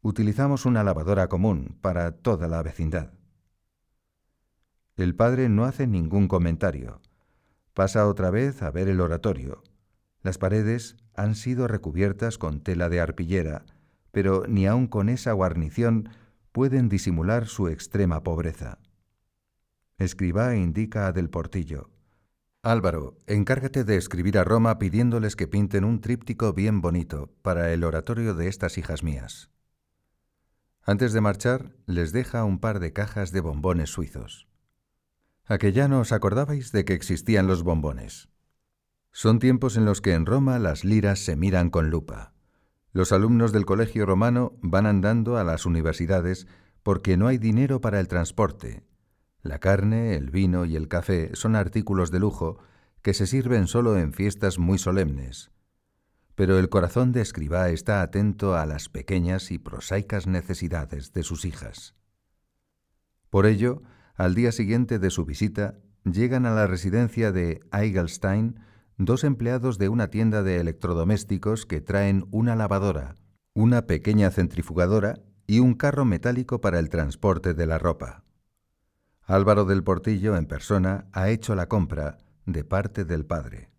Utilizamos 0.01 0.65
una 0.65 0.83
lavadora 0.83 1.29
común 1.29 1.77
para 1.79 2.11
toda 2.11 2.49
la 2.49 2.61
vecindad. 2.61 3.13
El 4.97 5.15
padre 5.15 5.47
no 5.47 5.63
hace 5.63 5.87
ningún 5.87 6.27
comentario. 6.27 6.99
Pasa 7.73 8.05
otra 8.05 8.31
vez 8.31 8.63
a 8.63 8.69
ver 8.69 8.89
el 8.89 8.99
oratorio. 8.99 9.63
Las 10.23 10.39
paredes 10.39 10.97
han 11.15 11.35
sido 11.35 11.69
recubiertas 11.69 12.37
con 12.37 12.59
tela 12.59 12.89
de 12.89 12.99
arpillera, 12.99 13.63
pero 14.11 14.45
ni 14.47 14.67
aun 14.67 14.87
con 14.87 15.09
esa 15.09 15.31
guarnición 15.33 16.09
pueden 16.51 16.89
disimular 16.89 17.47
su 17.47 17.67
extrema 17.67 18.23
pobreza. 18.23 18.79
Escribá 19.97 20.55
indica 20.55 21.07
a 21.07 21.11
Del 21.11 21.29
Portillo. 21.29 21.89
Álvaro, 22.61 23.17
encárgate 23.27 23.83
de 23.83 23.95
escribir 23.95 24.37
a 24.37 24.43
Roma 24.43 24.79
pidiéndoles 24.79 25.35
que 25.35 25.47
pinten 25.47 25.85
un 25.85 26.01
tríptico 26.01 26.53
bien 26.53 26.81
bonito 26.81 27.33
para 27.41 27.71
el 27.71 27.83
oratorio 27.83 28.33
de 28.33 28.47
estas 28.47 28.77
hijas 28.77 29.03
mías. 29.03 29.49
Antes 30.83 31.13
de 31.13 31.21
marchar, 31.21 31.75
les 31.85 32.11
deja 32.11 32.43
un 32.43 32.59
par 32.59 32.79
de 32.79 32.93
cajas 32.93 33.31
de 33.31 33.41
bombones 33.41 33.91
suizos. 33.91 34.47
¿A 35.45 35.57
ya 35.57 35.87
no 35.87 35.99
os 35.99 36.11
acordabais 36.11 36.71
de 36.71 36.85
que 36.85 36.93
existían 36.93 37.47
los 37.47 37.63
bombones? 37.63 38.29
Son 39.11 39.39
tiempos 39.39 39.77
en 39.77 39.85
los 39.85 40.01
que 40.01 40.13
en 40.13 40.25
Roma 40.25 40.59
las 40.59 40.83
liras 40.83 41.19
se 41.19 41.35
miran 41.35 41.69
con 41.69 41.89
lupa. 41.89 42.33
Los 42.91 43.11
alumnos 43.11 43.51
del 43.51 43.65
colegio 43.65 44.05
romano 44.05 44.53
van 44.61 44.85
andando 44.85 45.37
a 45.37 45.43
las 45.43 45.65
universidades 45.65 46.47
porque 46.83 47.17
no 47.17 47.27
hay 47.27 47.37
dinero 47.37 47.81
para 47.81 47.99
el 47.99 48.07
transporte. 48.07 48.83
La 49.41 49.59
carne, 49.59 50.15
el 50.15 50.31
vino 50.31 50.65
y 50.65 50.75
el 50.75 50.87
café 50.87 51.31
son 51.33 51.55
artículos 51.55 52.11
de 52.11 52.19
lujo 52.19 52.59
que 53.01 53.13
se 53.13 53.27
sirven 53.27 53.67
solo 53.67 53.97
en 53.97 54.13
fiestas 54.13 54.59
muy 54.59 54.77
solemnes 54.77 55.51
pero 56.39 56.57
el 56.57 56.69
corazón 56.69 57.11
de 57.11 57.19
escriba 57.19 57.67
está 57.67 58.01
atento 58.01 58.55
a 58.55 58.65
las 58.65 58.87
pequeñas 58.87 59.51
y 59.51 59.57
prosaicas 59.57 60.25
necesidades 60.25 61.11
de 61.11 61.23
sus 61.23 61.43
hijas. 61.43 61.95
Por 63.29 63.45
ello, 63.45 63.81
al 64.15 64.35
día 64.35 64.53
siguiente 64.53 64.99
de 64.99 65.09
su 65.09 65.25
visita, 65.25 65.75
llegan 66.05 66.45
a 66.45 66.51
la 66.51 66.65
residencia 66.65 67.33
de 67.33 67.59
Eigelstein 67.73 68.61
dos 68.99 69.23
empleados 69.23 69.77
de 69.77 69.87
una 69.87 70.09
tienda 70.09 70.43
de 70.43 70.57
electrodomésticos 70.57 71.65
que 71.65 71.79
traen 71.79 72.27
una 72.31 72.57
lavadora, 72.57 73.15
una 73.53 73.87
pequeña 73.87 74.29
centrifugadora 74.29 75.21
y 75.47 75.59
un 75.59 75.73
carro 75.73 76.03
metálico 76.03 76.59
para 76.59 76.79
el 76.79 76.89
transporte 76.89 77.53
de 77.53 77.65
la 77.65 77.79
ropa. 77.79 78.25
Álvaro 79.23 79.63
del 79.63 79.85
Portillo 79.85 80.35
en 80.35 80.47
persona 80.47 81.07
ha 81.13 81.29
hecho 81.29 81.55
la 81.55 81.69
compra 81.69 82.17
de 82.45 82.65
parte 82.65 83.05
del 83.05 83.25
padre. 83.25 83.71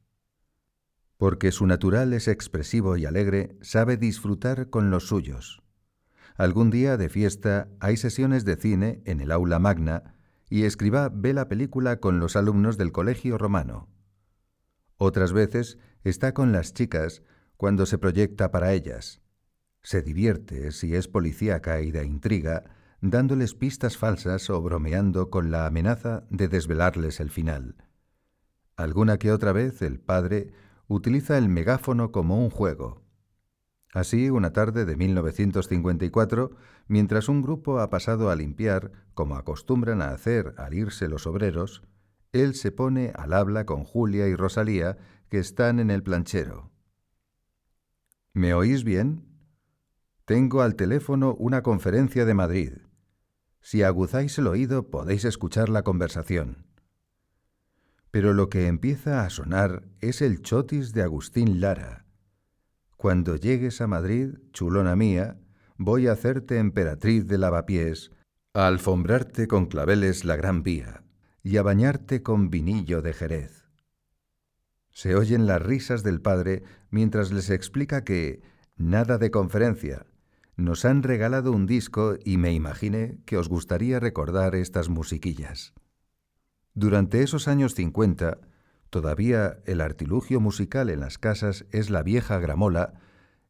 Porque 1.19 1.53
su 1.53 1.67
natural 1.67 2.15
es 2.15 2.27
expresivo 2.27 2.97
y 2.97 3.05
alegre, 3.05 3.59
sabe 3.61 3.99
disfrutar 3.99 4.71
con 4.71 4.91
los 4.91 5.07
suyos. 5.07 5.63
Algún 6.37 6.71
día 6.71 6.97
de 6.97 7.11
fiesta 7.11 7.69
hay 7.79 7.99
sesiones 7.99 8.47
de 8.47 8.57
cine 8.57 9.03
en 9.05 9.21
el 9.21 9.33
aula 9.33 9.59
magna 9.59 10.15
y 10.49 10.63
escriba 10.63 11.11
ve 11.13 11.35
la 11.35 11.47
película 11.47 12.01
con 12.01 12.21
los 12.21 12.37
alumnos 12.37 12.79
del 12.79 12.91
colegio 12.91 13.37
romano. 13.37 13.89
Otras 15.03 15.33
veces 15.33 15.79
está 16.05 16.35
con 16.35 16.53
las 16.53 16.75
chicas 16.75 17.23
cuando 17.57 17.87
se 17.87 17.97
proyecta 17.97 18.51
para 18.51 18.75
ellas. 18.75 19.23
Se 19.83 20.03
divierte, 20.03 20.73
si 20.73 20.95
es 20.95 21.09
policíaca 21.09 21.81
y 21.81 21.91
de 21.91 22.05
intriga, 22.05 22.65
dándoles 23.01 23.55
pistas 23.55 23.97
falsas 23.97 24.51
o 24.51 24.61
bromeando 24.61 25.31
con 25.31 25.51
la 25.51 25.65
amenaza 25.65 26.25
de 26.29 26.49
desvelarles 26.49 27.19
el 27.21 27.31
final. 27.31 27.77
Alguna 28.77 29.17
que 29.17 29.33
otra 29.33 29.53
vez 29.53 29.81
el 29.81 30.01
padre 30.01 30.53
utiliza 30.87 31.39
el 31.39 31.49
megáfono 31.49 32.13
como 32.13 32.39
un 32.39 32.51
juego. 32.51 33.01
Así, 33.95 34.29
una 34.29 34.53
tarde 34.53 34.85
de 34.85 34.97
1954, 34.97 36.51
mientras 36.89 37.31
un 37.31 37.41
grupo 37.41 37.81
ha 37.81 37.89
pasado 37.89 38.29
a 38.29 38.37
limpiar, 38.37 38.93
como 39.15 39.37
acostumbran 39.37 40.03
a 40.03 40.11
hacer 40.11 40.53
al 40.59 40.75
irse 40.75 41.09
los 41.09 41.27
obreros, 41.27 41.85
él 42.33 42.55
se 42.55 42.73
pone 42.73 43.13
al 43.15 43.33
habla 43.33 43.67
con 43.67 43.85
Julia 43.85 44.29
y 44.29 44.35
Rosalía, 44.35 44.99
que 45.29 45.39
están 45.39 45.81
en 45.81 45.91
el 45.91 46.03
planchero. 46.03 46.71
¿Me 48.33 48.55
oís 48.55 48.85
bien? 48.85 49.27
Tengo 50.25 50.63
al 50.63 50.77
teléfono 50.77 51.35
una 51.35 51.63
conferencia 51.63 52.25
de 52.25 52.35
Madrid. 52.35 52.73
Si 53.61 53.83
aguzáis 53.83 54.39
el 54.39 54.47
oído 54.47 54.91
podéis 54.91 55.25
escuchar 55.25 55.69
la 55.69 55.83
conversación 55.83 56.71
pero 58.11 58.33
lo 58.33 58.49
que 58.49 58.67
empieza 58.67 59.25
a 59.25 59.31
sonar 59.31 59.85
es 60.01 60.21
el 60.21 60.43
chotis 60.43 60.93
de 60.93 61.03
Agustín 61.03 61.61
Lara. 61.61 62.07
Cuando 62.97 63.37
llegues 63.37 63.81
a 63.81 63.87
Madrid, 63.87 64.35
chulona 64.53 64.97
mía, 64.97 65.39
voy 65.77 66.09
a 66.09 66.13
hacerte 66.13 66.59
emperatriz 66.59 67.27
de 67.27 67.39
lavapiés, 67.39 68.11
a 68.53 68.67
alfombrarte 68.67 69.47
con 69.47 69.67
claveles 69.67 70.25
la 70.25 70.37
gran 70.37 70.63
vía 70.63 71.05
y 71.43 71.57
a 71.57 71.63
bañarte 71.63 72.23
con 72.23 72.51
vinillo 72.51 73.03
de 73.03 73.13
Jerez. 73.13 73.61
Se 74.91 75.15
oyen 75.15 75.47
las 75.47 75.63
risas 75.63 76.03
del 76.03 76.21
padre 76.21 76.63
mientras 76.91 77.33
les 77.33 77.51
explica 77.51 78.05
que 78.05 78.43
nada 78.77 79.19
de 79.19 79.31
conferencia. 79.31 80.07
Nos 80.57 80.85
han 80.85 81.03
regalado 81.03 81.53
un 81.53 81.67
disco 81.67 82.17
y 82.25 82.37
me 82.37 82.53
imaginé 82.53 83.19
que 83.25 83.39
os 83.39 83.49
gustaría 83.49 84.01
recordar 84.01 84.55
estas 84.55 84.89
musiquillas. 84.89 85.73
Durante 86.75 87.23
esos 87.23 87.49
años 87.49 87.75
50, 87.75 88.39
todavía 88.91 89.59
el 89.65 89.81
artilugio 89.81 90.41
musical 90.41 90.91
en 90.91 91.01
las 91.01 91.19
casas 91.19 91.65
es 91.71 91.91
la 91.91 92.03
vieja 92.03 92.39
gramola, 92.39 92.95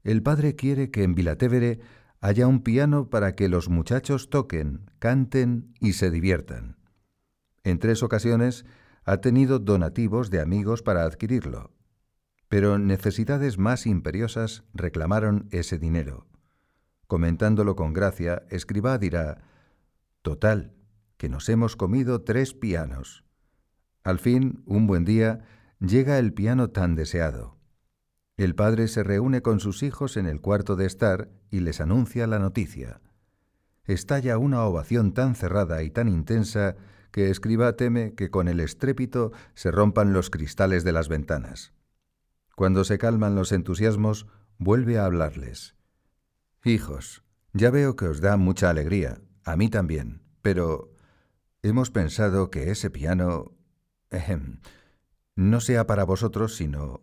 el 0.03 0.23
padre 0.23 0.57
quiere 0.57 0.91
que 0.91 1.03
en 1.03 1.15
Vilatevere 1.15 1.81
haya 2.21 2.47
un 2.47 2.63
piano 2.63 3.09
para 3.11 3.35
que 3.35 3.49
los 3.49 3.69
muchachos 3.69 4.31
toquen, 4.31 4.91
canten 4.99 5.75
y 5.81 5.95
se 5.95 6.11
diviertan. 6.11 6.80
En 7.65 7.79
tres 7.79 8.03
ocasiones 8.03 8.65
ha 9.05 9.19
tenido 9.19 9.59
donativos 9.59 10.31
de 10.31 10.41
amigos 10.41 10.83
para 10.83 11.05
adquirirlo, 11.05 11.73
pero 12.49 12.79
necesidades 12.79 13.59
más 13.59 13.87
imperiosas 13.87 14.65
reclamaron 14.75 15.49
ese 15.51 15.79
dinero. 15.79 16.27
Comentándolo 17.07 17.77
con 17.77 17.93
gracia, 17.93 18.45
escriba 18.51 18.99
dirá, 18.99 19.43
Total, 20.23 20.75
que 21.17 21.29
nos 21.29 21.49
hemos 21.49 21.77
comido 21.77 22.23
tres 22.23 22.55
pianos. 22.55 23.25
Al 24.03 24.19
fin, 24.19 24.63
un 24.67 24.87
buen 24.87 25.05
día, 25.05 25.45
llega 25.81 26.19
el 26.19 26.33
piano 26.33 26.71
tan 26.71 26.95
deseado. 26.95 27.59
El 28.37 28.55
padre 28.55 28.89
se 28.89 29.03
reúne 29.03 29.43
con 29.43 29.61
sus 29.61 29.83
hijos 29.83 30.17
en 30.17 30.27
el 30.27 30.41
cuarto 30.41 30.77
de 30.77 30.87
estar 30.87 31.29
y 31.51 31.61
les 31.61 31.81
anuncia 31.81 32.27
la 32.27 32.39
noticia. 32.39 33.01
Estalla 33.85 34.39
una 34.39 34.65
ovación 34.65 35.13
tan 35.13 35.35
cerrada 35.35 35.83
y 35.83 35.91
tan 35.91 36.09
intensa 36.09 36.77
que 37.11 37.31
escriba 37.31 37.77
teme 37.77 38.15
que 38.15 38.31
con 38.31 38.49
el 38.49 38.61
estrépito 38.61 39.33
se 39.55 39.71
rompan 39.71 40.13
los 40.13 40.31
cristales 40.31 40.85
de 40.85 40.93
las 40.93 41.09
ventanas. 41.09 41.73
Cuando 42.57 42.85
se 42.85 42.99
calman 42.99 43.35
los 43.35 43.53
entusiasmos, 43.53 44.27
vuelve 44.59 44.99
a 44.99 45.07
hablarles. 45.07 45.77
Hijos, 46.65 47.25
ya 47.53 47.71
veo 47.71 47.97
que 47.97 48.07
os 48.07 48.21
da 48.21 48.37
mucha 48.37 48.71
alegría, 48.71 49.21
a 49.45 49.57
mí 49.57 49.71
también, 49.71 50.23
pero 50.43 50.93
hemos 51.63 51.91
pensado 51.91 52.51
que 52.51 52.71
ese 52.71 52.91
piano... 52.91 53.57
no 55.35 55.61
sea 55.61 55.87
para 55.87 56.05
vosotros, 56.05 56.57
sino 56.57 57.03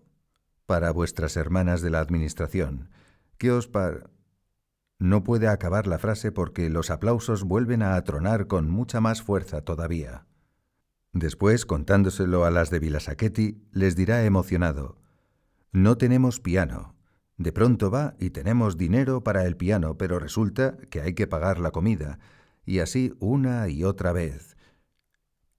para 0.65 0.91
vuestras 0.91 1.37
hermanas 1.37 1.81
de 1.81 1.89
la 1.89 1.99
Administración. 1.99 2.91
¿Qué 3.37 3.51
os 3.51 3.67
par... 3.67 4.11
No 4.99 5.23
puede 5.23 5.47
acabar 5.47 5.85
la 5.85 5.99
frase 5.99 6.31
porque 6.31 6.69
los 6.69 6.89
aplausos 6.89 7.43
vuelven 7.43 7.83
a 7.83 7.95
atronar 7.95 8.47
con 8.47 8.69
mucha 8.69 8.99
más 8.99 9.21
fuerza 9.21 9.61
todavía. 9.61 10.25
Después, 11.13 11.65
contándoselo 11.65 12.45
a 12.45 12.51
las 12.51 12.69
de 12.69 12.79
Vilasaqueti, 12.79 13.61
les 13.71 13.95
dirá 13.95 14.23
emocionado, 14.25 14.99
No 15.71 15.97
tenemos 15.97 16.39
piano. 16.39 16.95
De 17.37 17.51
pronto 17.51 17.91
va 17.91 18.15
y 18.19 18.31
tenemos 18.31 18.77
dinero 18.77 19.23
para 19.23 19.45
el 19.45 19.55
piano, 19.55 19.97
pero 19.97 20.17
resulta 20.17 20.77
que 20.89 21.01
hay 21.01 21.13
que 21.13 21.27
pagar 21.27 21.59
la 21.59 21.71
comida, 21.71 22.17
y 22.65 22.79
así 22.79 23.13
una 23.19 23.69
y 23.69 23.83
otra 23.83 24.11
vez. 24.11 24.57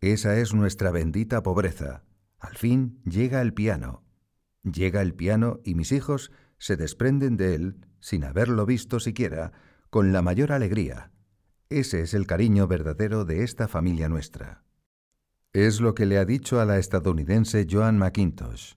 Esa 0.01 0.37
es 0.39 0.55
nuestra 0.55 0.91
bendita 0.91 1.43
pobreza. 1.43 2.05
Al 2.39 2.57
fin 2.57 3.01
llega 3.05 3.41
el 3.41 3.55
piano. 3.55 4.03
Llega 4.63 5.03
el 5.03 5.15
piano 5.15 5.61
y 5.65 5.75
mis 5.75 5.93
hijos 5.93 6.33
se 6.59 6.77
desprenden 6.77 7.37
de 7.37 7.55
él, 7.55 7.88
sin 8.01 8.25
haberlo 8.25 8.67
visto 8.67 9.01
siquiera, 9.01 9.53
con 9.91 10.13
la 10.13 10.23
mayor 10.23 10.53
alegría. 10.53 11.13
Ese 11.71 12.01
es 12.01 12.15
el 12.15 12.27
cariño 12.27 12.67
verdadero 12.67 13.25
de 13.25 13.43
esta 13.43 13.69
familia 13.69 14.09
nuestra. 14.09 14.65
Es 15.53 15.81
lo 15.81 15.95
que 15.95 16.07
le 16.07 16.19
ha 16.19 16.25
dicho 16.25 16.61
a 16.61 16.65
la 16.65 16.79
estadounidense 16.79 17.67
Joan 17.71 17.99
McIntosh. 17.99 18.75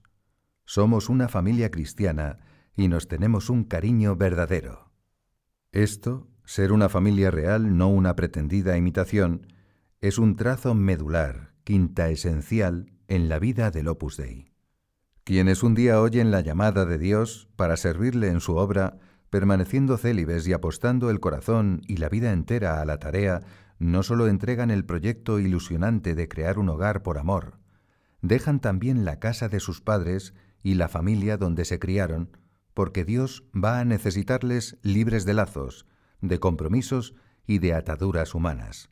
Somos 0.64 1.08
una 1.08 1.28
familia 1.28 1.70
cristiana 1.70 2.38
y 2.74 2.88
nos 2.88 3.08
tenemos 3.08 3.50
un 3.50 3.64
cariño 3.64 4.16
verdadero. 4.16 4.92
Esto, 5.70 6.28
ser 6.44 6.72
una 6.72 6.88
familia 6.88 7.30
real, 7.30 7.76
no 7.76 7.88
una 7.88 8.16
pretendida 8.16 8.76
imitación, 8.76 9.46
es 10.00 10.18
un 10.18 10.36
trazo 10.36 10.74
medular, 10.74 11.54
quinta 11.64 12.10
esencial 12.10 12.92
en 13.08 13.28
la 13.28 13.38
vida 13.38 13.70
del 13.70 13.88
Opus 13.88 14.16
Dei. 14.16 14.52
Quienes 15.24 15.62
un 15.62 15.74
día 15.74 16.00
oyen 16.00 16.30
la 16.30 16.40
llamada 16.40 16.84
de 16.84 16.98
Dios 16.98 17.48
para 17.56 17.76
servirle 17.76 18.28
en 18.28 18.40
su 18.40 18.56
obra, 18.56 18.98
permaneciendo 19.32 19.96
célibes 19.96 20.46
y 20.46 20.52
apostando 20.52 21.08
el 21.08 21.18
corazón 21.18 21.80
y 21.88 21.96
la 21.96 22.10
vida 22.10 22.32
entera 22.32 22.82
a 22.82 22.84
la 22.84 22.98
tarea, 22.98 23.40
no 23.78 24.02
solo 24.02 24.28
entregan 24.28 24.70
el 24.70 24.84
proyecto 24.84 25.38
ilusionante 25.38 26.14
de 26.14 26.28
crear 26.28 26.58
un 26.58 26.68
hogar 26.68 27.02
por 27.02 27.16
amor, 27.16 27.58
dejan 28.20 28.60
también 28.60 29.06
la 29.06 29.20
casa 29.20 29.48
de 29.48 29.58
sus 29.58 29.80
padres 29.80 30.34
y 30.62 30.74
la 30.74 30.86
familia 30.90 31.38
donde 31.38 31.64
se 31.64 31.78
criaron, 31.78 32.36
porque 32.74 33.06
Dios 33.06 33.44
va 33.56 33.80
a 33.80 33.86
necesitarles 33.86 34.76
libres 34.82 35.24
de 35.24 35.32
lazos, 35.32 35.86
de 36.20 36.38
compromisos 36.38 37.14
y 37.46 37.58
de 37.58 37.72
ataduras 37.72 38.34
humanas. 38.34 38.90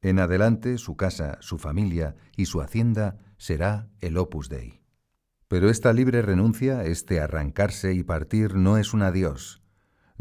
En 0.00 0.20
adelante 0.20 0.78
su 0.78 0.96
casa, 0.96 1.36
su 1.40 1.58
familia 1.58 2.16
y 2.34 2.46
su 2.46 2.62
hacienda 2.62 3.18
será 3.36 3.90
el 4.00 4.16
opus 4.16 4.48
dei. 4.48 4.80
Pero 5.48 5.68
esta 5.68 5.92
libre 5.92 6.22
renuncia, 6.22 6.82
este 6.86 7.20
arrancarse 7.20 7.92
y 7.92 8.02
partir, 8.02 8.54
no 8.54 8.78
es 8.78 8.94
un 8.94 9.02
adiós. 9.02 9.61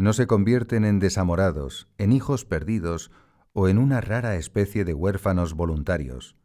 No 0.02 0.14
se 0.14 0.26
convierten 0.26 0.84
en 0.84 0.98
desamorados, 0.98 1.88
en 2.00 2.12
hijos 2.12 2.44
perdidos 2.44 3.12
o 3.54 3.68
en 3.68 3.78
una 3.78 4.02
rara 4.02 4.36
especie 4.36 4.84
de 4.84 4.96
huérfanos 4.96 5.54
voluntarios. 5.54 6.36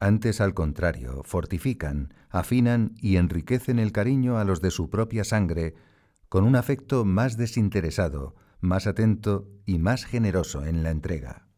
Antes, 0.00 0.40
al 0.40 0.54
contrario, 0.54 1.20
fortifican, 1.24 2.14
afinan 2.30 2.94
y 2.96 3.16
enriquecen 3.16 3.78
el 3.78 3.92
cariño 3.92 4.38
a 4.38 4.44
los 4.44 4.62
de 4.62 4.70
su 4.70 4.88
propia 4.88 5.24
sangre 5.24 5.74
con 6.30 6.44
un 6.44 6.56
afecto 6.56 7.04
más 7.04 7.36
desinteresado, 7.36 8.34
más 8.60 8.86
atento 8.86 9.46
y 9.66 9.78
más 9.78 10.06
generoso 10.06 10.64
en 10.64 10.82
la 10.82 10.90
entrega. 10.90 11.48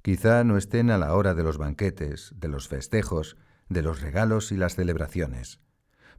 Quizá 0.00 0.44
no 0.44 0.58
estén 0.58 0.92
a 0.92 0.98
la 0.98 1.12
hora 1.14 1.34
de 1.34 1.42
los 1.42 1.58
banquetes, 1.58 2.32
de 2.36 2.46
los 2.46 2.68
festejos, 2.68 3.36
de 3.68 3.82
los 3.82 4.00
regalos 4.00 4.52
y 4.52 4.56
las 4.56 4.76
celebraciones 4.76 5.58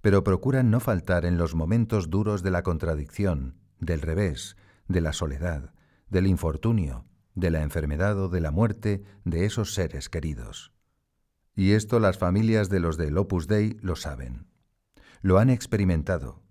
pero 0.02 0.24
procuran 0.24 0.70
no 0.70 0.80
faltar 0.80 1.26
en 1.26 1.38
los 1.40 1.56
momentos 1.56 2.12
duros 2.12 2.44
de 2.44 2.52
la 2.52 2.62
contradicción, 2.62 3.56
del 3.80 4.02
revés, 4.02 4.58
de 4.88 5.02
la 5.02 5.13
soledad, 5.13 5.74
del 6.10 6.28
infortunio, 6.28 7.06
de 7.36 7.52
la 7.52 7.62
enfermedad 7.62 8.20
o 8.20 8.30
de 8.30 8.42
la 8.42 8.52
muerte 8.52 9.04
de 9.24 9.46
esos 9.46 9.74
seres 9.74 10.10
queridos. 10.10 10.74
Y 11.56 11.72
esto 11.72 12.00
las 12.00 12.18
familias 12.18 12.70
de 12.70 12.80
los 12.80 12.98
del 12.98 13.18
Opus 13.18 13.48
Dei 13.48 13.78
lo 13.82 13.96
saben. 13.96 14.48
Lo 15.22 15.40
han 15.40 15.50
experimentado. 15.50 16.44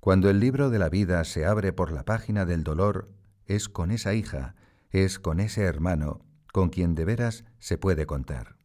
Cuando 0.00 0.30
el 0.30 0.40
libro 0.40 0.70
de 0.70 0.78
la 0.78 0.88
vida 0.88 1.22
se 1.24 1.46
abre 1.46 1.72
por 1.72 1.92
la 1.92 2.04
página 2.04 2.44
del 2.44 2.64
dolor, 2.64 3.10
es 3.46 3.68
con 3.68 3.90
esa 3.90 4.14
hija, 4.14 4.54
es 4.90 5.18
con 5.18 5.40
ese 5.40 5.62
hermano, 5.62 6.24
con 6.52 6.68
quien 6.68 6.94
de 6.94 7.04
veras 7.04 7.44
se 7.58 7.78
puede 7.78 8.06
contar. 8.06 8.56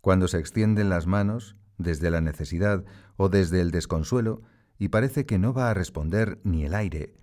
Cuando 0.00 0.28
se 0.28 0.38
extienden 0.38 0.90
las 0.90 1.06
manos, 1.06 1.56
desde 1.78 2.10
la 2.10 2.20
necesidad 2.20 2.84
o 3.16 3.28
desde 3.28 3.60
el 3.60 3.70
desconsuelo, 3.70 4.42
y 4.78 4.88
parece 4.88 5.26
que 5.26 5.38
no 5.38 5.52
va 5.52 5.70
a 5.70 5.74
responder 5.74 6.40
ni 6.44 6.64
el 6.64 6.74
aire. 6.74 7.14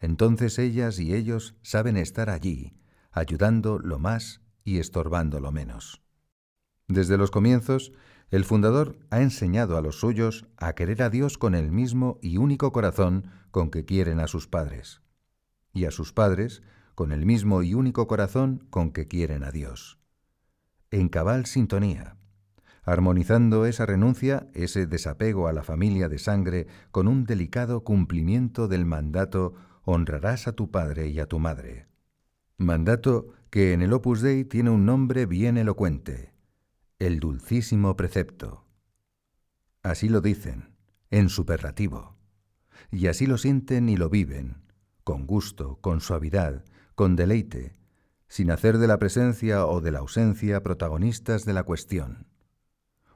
Entonces 0.00 0.58
ellas 0.58 0.98
y 0.98 1.14
ellos 1.14 1.56
saben 1.62 1.96
estar 1.96 2.30
allí, 2.30 2.74
ayudando 3.10 3.78
lo 3.78 3.98
más 3.98 4.42
y 4.64 4.78
estorbando 4.78 5.40
lo 5.40 5.52
menos. 5.52 6.02
Desde 6.88 7.16
los 7.16 7.30
comienzos, 7.30 7.92
el 8.30 8.44
fundador 8.44 8.98
ha 9.10 9.20
enseñado 9.22 9.76
a 9.76 9.82
los 9.82 10.00
suyos 10.00 10.46
a 10.56 10.74
querer 10.74 11.02
a 11.02 11.10
Dios 11.10 11.38
con 11.38 11.54
el 11.54 11.70
mismo 11.70 12.18
y 12.20 12.36
único 12.36 12.72
corazón 12.72 13.30
con 13.50 13.70
que 13.70 13.84
quieren 13.84 14.20
a 14.20 14.26
sus 14.26 14.48
padres, 14.48 15.00
y 15.72 15.84
a 15.84 15.90
sus 15.90 16.12
padres 16.12 16.62
con 16.94 17.12
el 17.12 17.24
mismo 17.26 17.62
y 17.62 17.74
único 17.74 18.06
corazón 18.06 18.66
con 18.70 18.90
que 18.92 19.06
quieren 19.06 19.44
a 19.44 19.50
Dios. 19.50 19.98
En 20.90 21.08
cabal 21.08 21.46
sintonía, 21.46 22.16
armonizando 22.84 23.66
esa 23.66 23.86
renuncia, 23.86 24.48
ese 24.52 24.86
desapego 24.86 25.48
a 25.48 25.52
la 25.52 25.62
familia 25.62 26.08
de 26.08 26.18
sangre, 26.18 26.66
con 26.90 27.08
un 27.08 27.24
delicado 27.24 27.82
cumplimiento 27.82 28.68
del 28.68 28.84
mandato 28.84 29.54
honrarás 29.84 30.48
a 30.48 30.52
tu 30.52 30.70
padre 30.70 31.08
y 31.08 31.20
a 31.20 31.26
tu 31.26 31.38
madre. 31.38 31.86
Mandato 32.56 33.28
que 33.50 33.72
en 33.72 33.82
el 33.82 33.92
Opus 33.92 34.20
Dei 34.20 34.44
tiene 34.44 34.70
un 34.70 34.84
nombre 34.84 35.26
bien 35.26 35.56
elocuente, 35.56 36.32
el 36.98 37.20
dulcísimo 37.20 37.96
precepto. 37.96 38.66
Así 39.82 40.08
lo 40.08 40.20
dicen, 40.20 40.74
en 41.10 41.28
superlativo, 41.28 42.16
y 42.90 43.06
así 43.06 43.26
lo 43.26 43.38
sienten 43.38 43.88
y 43.88 43.96
lo 43.96 44.08
viven, 44.08 44.62
con 45.04 45.26
gusto, 45.26 45.78
con 45.80 46.00
suavidad, 46.00 46.64
con 46.94 47.16
deleite, 47.16 47.72
sin 48.28 48.50
hacer 48.50 48.78
de 48.78 48.88
la 48.88 48.98
presencia 48.98 49.66
o 49.66 49.80
de 49.80 49.90
la 49.92 50.00
ausencia 50.00 50.62
protagonistas 50.62 51.44
de 51.44 51.52
la 51.52 51.62
cuestión. 51.62 52.26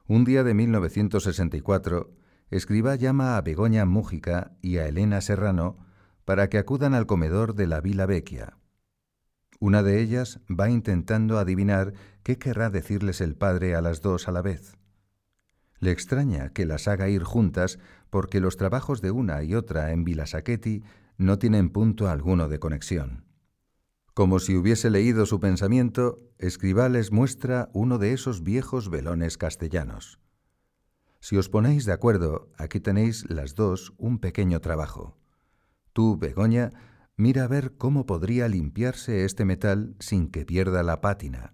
Un 0.09 0.23
día 0.23 0.43
de 0.43 0.55
1964, 0.55 2.09
Escriba 2.49 2.95
llama 2.95 3.37
a 3.37 3.41
Begoña 3.41 3.85
Mújica 3.85 4.53
y 4.59 4.77
a 4.77 4.87
Elena 4.87 5.21
Serrano 5.21 5.85
para 6.25 6.49
que 6.49 6.57
acudan 6.57 6.95
al 6.95 7.05
comedor 7.05 7.53
de 7.53 7.67
la 7.67 7.79
Vila 7.79 8.07
Vecchia. 8.07 8.57
Una 9.59 9.83
de 9.83 10.01
ellas 10.01 10.39
va 10.49 10.71
intentando 10.71 11.37
adivinar 11.37 11.93
qué 12.23 12.39
querrá 12.39 12.71
decirles 12.71 13.21
el 13.21 13.35
padre 13.35 13.75
a 13.75 13.81
las 13.81 14.01
dos 14.01 14.27
a 14.27 14.31
la 14.31 14.41
vez. 14.41 14.79
Le 15.77 15.91
extraña 15.91 16.49
que 16.53 16.65
las 16.65 16.87
haga 16.87 17.07
ir 17.07 17.21
juntas 17.21 17.77
porque 18.09 18.39
los 18.39 18.57
trabajos 18.57 19.01
de 19.01 19.11
una 19.11 19.43
y 19.43 19.53
otra 19.53 19.91
en 19.91 20.05
Vilasaqueti 20.05 20.81
no 21.19 21.37
tienen 21.37 21.69
punto 21.69 22.09
alguno 22.09 22.49
de 22.49 22.57
conexión. 22.57 23.28
Como 24.19 24.39
si 24.39 24.57
hubiese 24.57 24.89
leído 24.89 25.25
su 25.25 25.39
pensamiento, 25.39 26.19
Escribá 26.39 26.89
les 26.89 27.13
muestra 27.13 27.69
uno 27.71 27.97
de 27.97 28.11
esos 28.11 28.43
viejos 28.43 28.89
velones 28.89 29.37
castellanos. 29.37 30.19
Si 31.21 31.37
os 31.37 31.47
ponéis 31.47 31.85
de 31.85 31.93
acuerdo, 31.93 32.51
aquí 32.57 32.81
tenéis 32.81 33.29
las 33.29 33.55
dos 33.55 33.93
un 33.97 34.19
pequeño 34.19 34.59
trabajo. 34.59 35.17
Tú, 35.93 36.17
Begoña, 36.17 36.71
mira 37.15 37.45
a 37.45 37.47
ver 37.47 37.77
cómo 37.77 38.05
podría 38.05 38.49
limpiarse 38.49 39.23
este 39.23 39.45
metal 39.45 39.95
sin 39.99 40.27
que 40.27 40.43
pierda 40.43 40.83
la 40.83 40.99
pátina. 40.99 41.53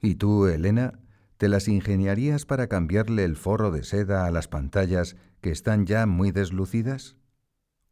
Y 0.00 0.14
tú, 0.14 0.46
Elena, 0.46 0.98
te 1.36 1.50
las 1.50 1.68
ingeniarías 1.68 2.46
para 2.46 2.66
cambiarle 2.66 3.24
el 3.24 3.36
forro 3.36 3.70
de 3.70 3.84
seda 3.84 4.24
a 4.24 4.30
las 4.30 4.48
pantallas 4.48 5.16
que 5.42 5.50
están 5.50 5.84
ya 5.84 6.06
muy 6.06 6.32
deslucidas? 6.32 7.18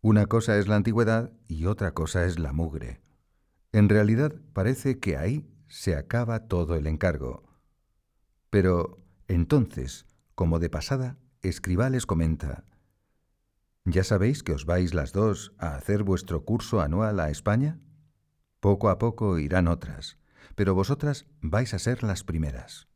Una 0.00 0.24
cosa 0.24 0.56
es 0.56 0.66
la 0.66 0.76
antigüedad 0.76 1.30
y 1.46 1.66
otra 1.66 1.92
cosa 1.92 2.24
es 2.24 2.38
la 2.38 2.54
mugre. 2.54 3.03
En 3.74 3.88
realidad 3.88 4.32
parece 4.52 5.00
que 5.00 5.16
ahí 5.16 5.50
se 5.66 5.96
acaba 5.96 6.46
todo 6.46 6.76
el 6.76 6.86
encargo. 6.86 7.42
Pero 8.48 9.00
entonces, 9.26 10.06
como 10.36 10.60
de 10.60 10.70
pasada, 10.70 11.18
Escribá 11.42 11.90
les 11.90 12.06
comenta, 12.06 12.66
¿Ya 13.84 14.04
sabéis 14.04 14.44
que 14.44 14.52
os 14.52 14.64
vais 14.64 14.94
las 14.94 15.12
dos 15.12 15.54
a 15.58 15.74
hacer 15.74 16.04
vuestro 16.04 16.44
curso 16.44 16.80
anual 16.82 17.18
a 17.18 17.30
España? 17.30 17.80
Poco 18.60 18.90
a 18.90 18.98
poco 18.98 19.40
irán 19.40 19.66
otras, 19.66 20.18
pero 20.54 20.76
vosotras 20.76 21.26
vais 21.40 21.74
a 21.74 21.80
ser 21.80 22.04
las 22.04 22.22
primeras. 22.22 22.86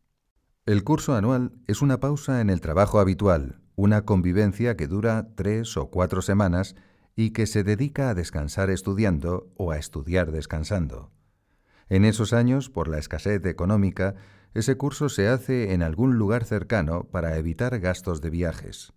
El 0.65 0.85
curso 0.85 1.17
anual 1.17 1.55
es 1.67 1.83
una 1.83 1.99
pausa 1.99 2.41
en 2.41 2.51
el 2.51 2.61
trabajo 2.61 3.01
habitual, 3.01 3.61
una 3.75 4.03
convivencia 4.03 4.77
que 4.77 4.87
dura 4.87 5.27
tres 5.35 5.77
o 5.77 5.91
cuatro 5.91 6.23
semanas 6.23 6.77
y 7.21 7.31
que 7.31 7.49
se 7.49 7.65
dedica 7.65 8.11
a 8.11 8.15
descansar 8.15 8.71
estudiando 8.71 9.53
o 9.57 9.73
a 9.73 9.77
estudiar 9.77 10.31
descansando. 10.31 11.11
En 11.89 12.05
esos 12.05 12.33
años, 12.33 12.71
por 12.71 12.87
la 12.87 12.99
escasez 12.99 13.45
económica, 13.45 14.15
ese 14.55 14.77
curso 14.77 15.09
se 15.09 15.27
hace 15.27 15.73
en 15.73 15.83
algún 15.83 16.17
lugar 16.17 16.45
cercano 16.45 17.09
para 17.11 17.37
evitar 17.37 17.81
gastos 17.81 18.21
de 18.21 18.31
viajes. 18.31 18.93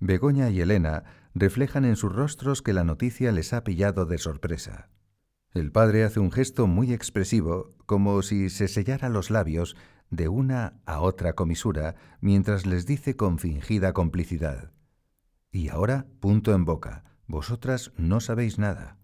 Begoña 0.00 0.48
y 0.48 0.62
Elena 0.62 1.04
reflejan 1.34 1.84
en 1.84 1.96
sus 1.96 2.14
rostros 2.14 2.62
que 2.62 2.72
la 2.72 2.82
noticia 2.82 3.30
les 3.30 3.52
ha 3.52 3.62
pillado 3.62 4.06
de 4.06 4.16
sorpresa. 4.16 4.88
El 5.52 5.70
padre 5.70 6.04
hace 6.04 6.20
un 6.20 6.32
gesto 6.32 6.66
muy 6.66 6.94
expresivo, 6.94 7.74
como 7.84 8.22
si 8.22 8.48
se 8.48 8.68
sellara 8.68 9.10
los 9.10 9.30
labios 9.30 9.76
de 10.08 10.28
una 10.28 10.80
a 10.86 11.02
otra 11.02 11.34
comisura, 11.34 11.94
mientras 12.22 12.64
les 12.64 12.86
dice 12.86 13.16
con 13.16 13.38
fingida 13.38 13.92
complicidad. 13.92 14.72
Y 15.52 15.68
ahora, 15.68 16.06
punto 16.20 16.54
en 16.54 16.64
boca, 16.64 17.04
vosotras 17.28 17.92
no 17.96 18.18
sabéis 18.20 18.58
nada. 18.58 18.96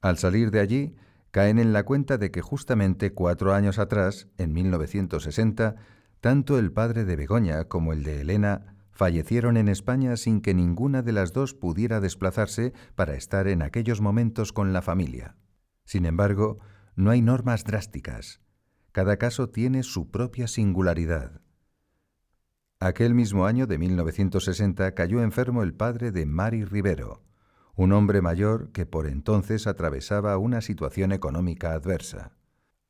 Al 0.00 0.18
salir 0.18 0.50
de 0.50 0.60
allí, 0.60 0.96
caen 1.30 1.58
en 1.58 1.72
la 1.72 1.84
cuenta 1.84 2.18
de 2.18 2.30
que 2.30 2.40
justamente 2.40 3.12
cuatro 3.12 3.54
años 3.54 3.78
atrás, 3.78 4.28
en 4.38 4.52
1960, 4.52 5.76
tanto 6.20 6.58
el 6.58 6.72
padre 6.72 7.04
de 7.04 7.14
Begoña 7.14 7.64
como 7.64 7.92
el 7.92 8.02
de 8.02 8.22
Elena 8.22 8.74
fallecieron 8.90 9.56
en 9.56 9.68
España 9.68 10.16
sin 10.16 10.40
que 10.40 10.54
ninguna 10.54 11.02
de 11.02 11.12
las 11.12 11.32
dos 11.32 11.54
pudiera 11.54 12.00
desplazarse 12.00 12.72
para 12.96 13.14
estar 13.14 13.46
en 13.46 13.62
aquellos 13.62 14.00
momentos 14.00 14.52
con 14.52 14.72
la 14.72 14.82
familia. 14.82 15.36
Sin 15.84 16.04
embargo, 16.04 16.58
no 16.96 17.10
hay 17.10 17.22
normas 17.22 17.62
drásticas. 17.62 18.40
Cada 18.90 19.16
caso 19.16 19.50
tiene 19.50 19.84
su 19.84 20.10
propia 20.10 20.48
singularidad. 20.48 21.40
Aquel 22.80 23.14
mismo 23.14 23.46
año 23.46 23.66
de 23.66 23.78
1960 23.78 24.94
cayó 24.94 25.22
enfermo 25.22 25.62
el 25.62 25.74
padre 25.74 26.10
de 26.10 26.26
Mari 26.26 26.64
Rivero, 26.64 27.22
un 27.78 27.92
hombre 27.92 28.20
mayor 28.22 28.72
que 28.72 28.86
por 28.86 29.06
entonces 29.06 29.68
atravesaba 29.68 30.36
una 30.36 30.60
situación 30.62 31.12
económica 31.12 31.74
adversa. 31.74 32.32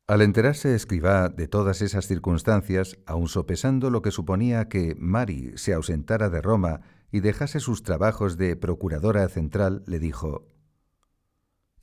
Al 0.06 0.22
enterarse 0.22 0.74
Escribá 0.74 1.28
de 1.28 1.46
todas 1.46 1.82
esas 1.82 2.06
circunstancias, 2.06 2.96
aun 3.04 3.28
sopesando 3.28 3.90
lo 3.90 4.00
que 4.00 4.10
suponía 4.10 4.70
que 4.70 4.96
Mari 4.98 5.52
se 5.56 5.74
ausentara 5.74 6.30
de 6.30 6.40
Roma 6.40 6.80
y 7.12 7.20
dejase 7.20 7.60
sus 7.60 7.82
trabajos 7.82 8.38
de 8.38 8.56
procuradora 8.56 9.28
central, 9.28 9.82
le 9.86 9.98
dijo, 9.98 10.48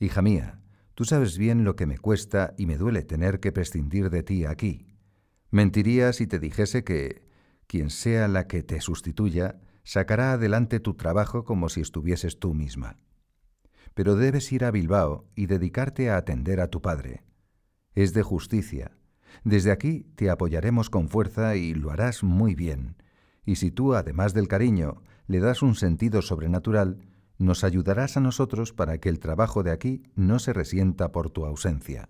Hija 0.00 0.20
mía, 0.20 0.60
tú 0.96 1.04
sabes 1.04 1.38
bien 1.38 1.62
lo 1.62 1.76
que 1.76 1.86
me 1.86 1.98
cuesta 1.98 2.54
y 2.58 2.66
me 2.66 2.76
duele 2.76 3.04
tener 3.04 3.38
que 3.38 3.52
prescindir 3.52 4.10
de 4.10 4.24
ti 4.24 4.46
aquí. 4.46 4.88
Mentiría 5.52 6.12
si 6.12 6.26
te 6.26 6.40
dijese 6.40 6.82
que, 6.82 7.22
quien 7.68 7.90
sea 7.90 8.26
la 8.26 8.48
que 8.48 8.64
te 8.64 8.80
sustituya, 8.80 9.60
sacará 9.86 10.32
adelante 10.32 10.80
tu 10.80 10.94
trabajo 10.94 11.44
como 11.44 11.68
si 11.68 11.80
estuvieses 11.80 12.40
tú 12.40 12.54
misma. 12.54 12.98
Pero 13.94 14.16
debes 14.16 14.50
ir 14.50 14.64
a 14.64 14.72
Bilbao 14.72 15.28
y 15.36 15.46
dedicarte 15.46 16.10
a 16.10 16.16
atender 16.16 16.60
a 16.60 16.66
tu 16.66 16.82
padre. 16.82 17.22
Es 17.94 18.12
de 18.12 18.24
justicia. 18.24 18.98
Desde 19.44 19.70
aquí 19.70 20.04
te 20.16 20.28
apoyaremos 20.28 20.90
con 20.90 21.08
fuerza 21.08 21.54
y 21.54 21.72
lo 21.72 21.92
harás 21.92 22.24
muy 22.24 22.56
bien. 22.56 22.96
Y 23.44 23.56
si 23.56 23.70
tú, 23.70 23.94
además 23.94 24.34
del 24.34 24.48
cariño, 24.48 25.02
le 25.28 25.38
das 25.38 25.62
un 25.62 25.76
sentido 25.76 26.20
sobrenatural, 26.20 26.98
nos 27.38 27.62
ayudarás 27.62 28.16
a 28.16 28.20
nosotros 28.20 28.72
para 28.72 28.98
que 28.98 29.08
el 29.08 29.20
trabajo 29.20 29.62
de 29.62 29.70
aquí 29.70 30.02
no 30.16 30.40
se 30.40 30.52
resienta 30.52 31.12
por 31.12 31.30
tu 31.30 31.46
ausencia. 31.46 32.08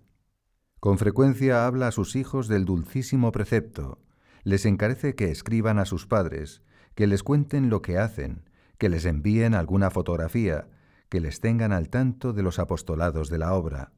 Con 0.79 0.97
frecuencia 0.97 1.67
habla 1.67 1.89
a 1.89 1.91
sus 1.91 2.15
hijos 2.15 2.47
del 2.47 2.65
dulcísimo 2.65 3.31
precepto, 3.31 3.99
les 4.43 4.65
encarece 4.65 5.13
que 5.13 5.29
escriban 5.29 5.77
a 5.77 5.85
sus 5.85 6.07
padres, 6.07 6.63
que 6.97 7.05
les 7.05 7.21
cuenten 7.21 7.69
lo 7.69 7.83
que 7.83 7.99
hacen, 7.99 8.49
que 8.79 8.89
les 8.89 9.05
envíen 9.05 9.53
alguna 9.53 9.91
fotografía, 9.91 10.67
que 11.09 11.19
les 11.21 11.41
tengan 11.41 11.71
al 11.71 11.89
tanto 11.89 12.33
de 12.33 12.41
los 12.41 12.57
apostolados 12.57 13.29
de 13.29 13.37
la 13.37 13.53
obra. 13.53 13.91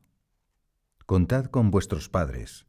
Contad 1.05 1.45
con 1.45 1.71
vuestros 1.71 2.09
padres. 2.09 2.67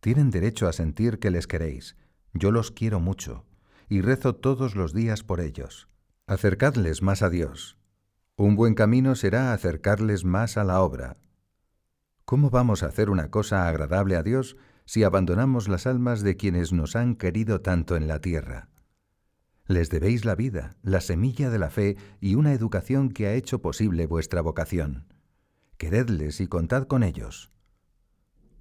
Tienen 0.00 0.32
derecho 0.32 0.66
a 0.66 0.72
sentir 0.72 1.20
que 1.20 1.30
les 1.30 1.46
queréis. 1.46 1.96
Yo 2.34 2.50
los 2.50 2.72
quiero 2.72 2.98
mucho, 2.98 3.46
y 3.88 4.00
rezo 4.00 4.34
todos 4.34 4.74
los 4.74 4.92
días 4.92 5.22
por 5.22 5.40
ellos. 5.40 5.88
Acercadles 6.26 7.00
más 7.00 7.22
a 7.22 7.30
Dios. 7.30 7.78
Un 8.34 8.56
buen 8.56 8.74
camino 8.74 9.14
será 9.14 9.52
acercarles 9.52 10.24
más 10.24 10.56
a 10.56 10.64
la 10.64 10.80
obra. 10.80 11.18
¿Cómo 12.24 12.50
vamos 12.50 12.82
a 12.82 12.86
hacer 12.86 13.10
una 13.10 13.30
cosa 13.30 13.68
agradable 13.68 14.16
a 14.16 14.24
Dios 14.24 14.56
si 14.86 15.04
abandonamos 15.04 15.68
las 15.68 15.86
almas 15.86 16.22
de 16.22 16.36
quienes 16.36 16.72
nos 16.72 16.96
han 16.96 17.14
querido 17.14 17.60
tanto 17.60 17.94
en 17.94 18.08
la 18.08 18.18
tierra? 18.18 18.71
Les 19.66 19.90
debéis 19.90 20.24
la 20.24 20.34
vida, 20.34 20.76
la 20.82 21.00
semilla 21.00 21.48
de 21.48 21.58
la 21.58 21.70
fe 21.70 21.96
y 22.20 22.34
una 22.34 22.52
educación 22.52 23.10
que 23.10 23.26
ha 23.26 23.34
hecho 23.34 23.62
posible 23.62 24.06
vuestra 24.06 24.40
vocación. 24.40 25.06
Queredles 25.76 26.40
y 26.40 26.48
contad 26.48 26.86
con 26.86 27.02
ellos. 27.02 27.52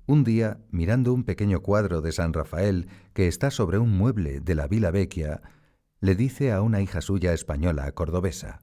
Un 0.05 0.23
día, 0.23 0.59
mirando 0.69 1.13
un 1.13 1.23
pequeño 1.23 1.61
cuadro 1.61 2.01
de 2.01 2.11
San 2.11 2.33
Rafael 2.33 2.87
que 3.13 3.27
está 3.27 3.49
sobre 3.49 3.77
un 3.77 3.95
mueble 3.97 4.41
de 4.41 4.55
la 4.55 4.67
Vila 4.67 4.91
Vecchia, 4.91 5.41
le 5.99 6.15
dice 6.15 6.51
a 6.51 6.61
una 6.61 6.81
hija 6.81 7.01
suya 7.01 7.33
española, 7.33 7.91
cordobesa, 7.93 8.61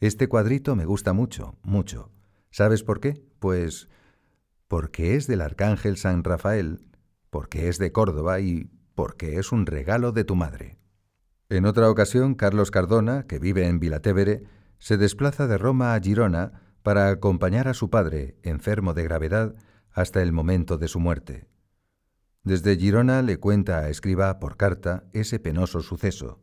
Este 0.00 0.28
cuadrito 0.28 0.74
me 0.74 0.84
gusta 0.84 1.12
mucho, 1.12 1.58
mucho. 1.62 2.10
¿Sabes 2.50 2.82
por 2.82 3.00
qué? 3.00 3.24
Pues 3.38 3.88
porque 4.66 5.16
es 5.16 5.26
del 5.26 5.42
Arcángel 5.42 5.96
San 5.96 6.24
Rafael, 6.24 6.88
porque 7.30 7.68
es 7.68 7.78
de 7.78 7.92
Córdoba 7.92 8.40
y 8.40 8.70
porque 8.94 9.38
es 9.38 9.52
un 9.52 9.66
regalo 9.66 10.12
de 10.12 10.24
tu 10.24 10.34
madre. 10.34 10.81
En 11.52 11.66
otra 11.66 11.90
ocasión, 11.90 12.34
Carlos 12.34 12.70
Cardona, 12.70 13.26
que 13.26 13.38
vive 13.38 13.66
en 13.66 13.78
Vilatevere, 13.78 14.44
se 14.78 14.96
desplaza 14.96 15.46
de 15.46 15.58
Roma 15.58 15.92
a 15.92 16.00
Girona 16.00 16.62
para 16.82 17.10
acompañar 17.10 17.68
a 17.68 17.74
su 17.74 17.90
padre, 17.90 18.38
enfermo 18.42 18.94
de 18.94 19.02
gravedad, 19.02 19.54
hasta 19.90 20.22
el 20.22 20.32
momento 20.32 20.78
de 20.78 20.88
su 20.88 20.98
muerte. 20.98 21.46
Desde 22.42 22.78
Girona 22.78 23.20
le 23.20 23.36
cuenta 23.36 23.80
a 23.80 23.90
Escriba 23.90 24.40
por 24.40 24.56
carta 24.56 25.04
ese 25.12 25.40
penoso 25.40 25.82
suceso. 25.82 26.40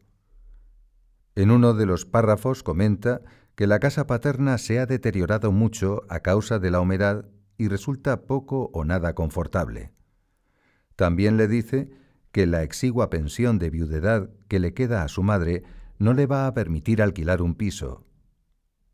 En 1.33 1.49
uno 1.49 1.73
de 1.73 1.87
los 1.87 2.05
párrafos 2.05 2.61
comenta 2.61 3.21
que 3.55 3.65
la 3.65 3.79
casa 3.79 4.05
paterna 4.05 4.59
se 4.59 4.77
ha 4.77 4.85
deteriorado 4.85 5.51
mucho 5.51 6.03
a 6.07 6.19
causa 6.19 6.59
de 6.59 6.69
la 6.69 6.81
humedad 6.81 7.25
y 7.57 7.67
resulta 7.67 8.27
poco 8.27 8.69
o 8.73 8.85
nada 8.85 9.15
confortable. 9.15 9.91
También 10.95 11.35
le 11.35 11.47
dice 11.47 11.97
que 12.39 12.47
la 12.47 12.63
exigua 12.63 13.09
pensión 13.09 13.59
de 13.59 13.69
viudedad 13.69 14.29
que 14.47 14.59
le 14.59 14.73
queda 14.73 15.03
a 15.03 15.09
su 15.09 15.23
madre 15.23 15.63
no 15.97 16.13
le 16.13 16.25
va 16.25 16.47
a 16.47 16.53
permitir 16.53 17.01
alquilar 17.01 17.41
un 17.41 17.53
piso. 17.53 18.05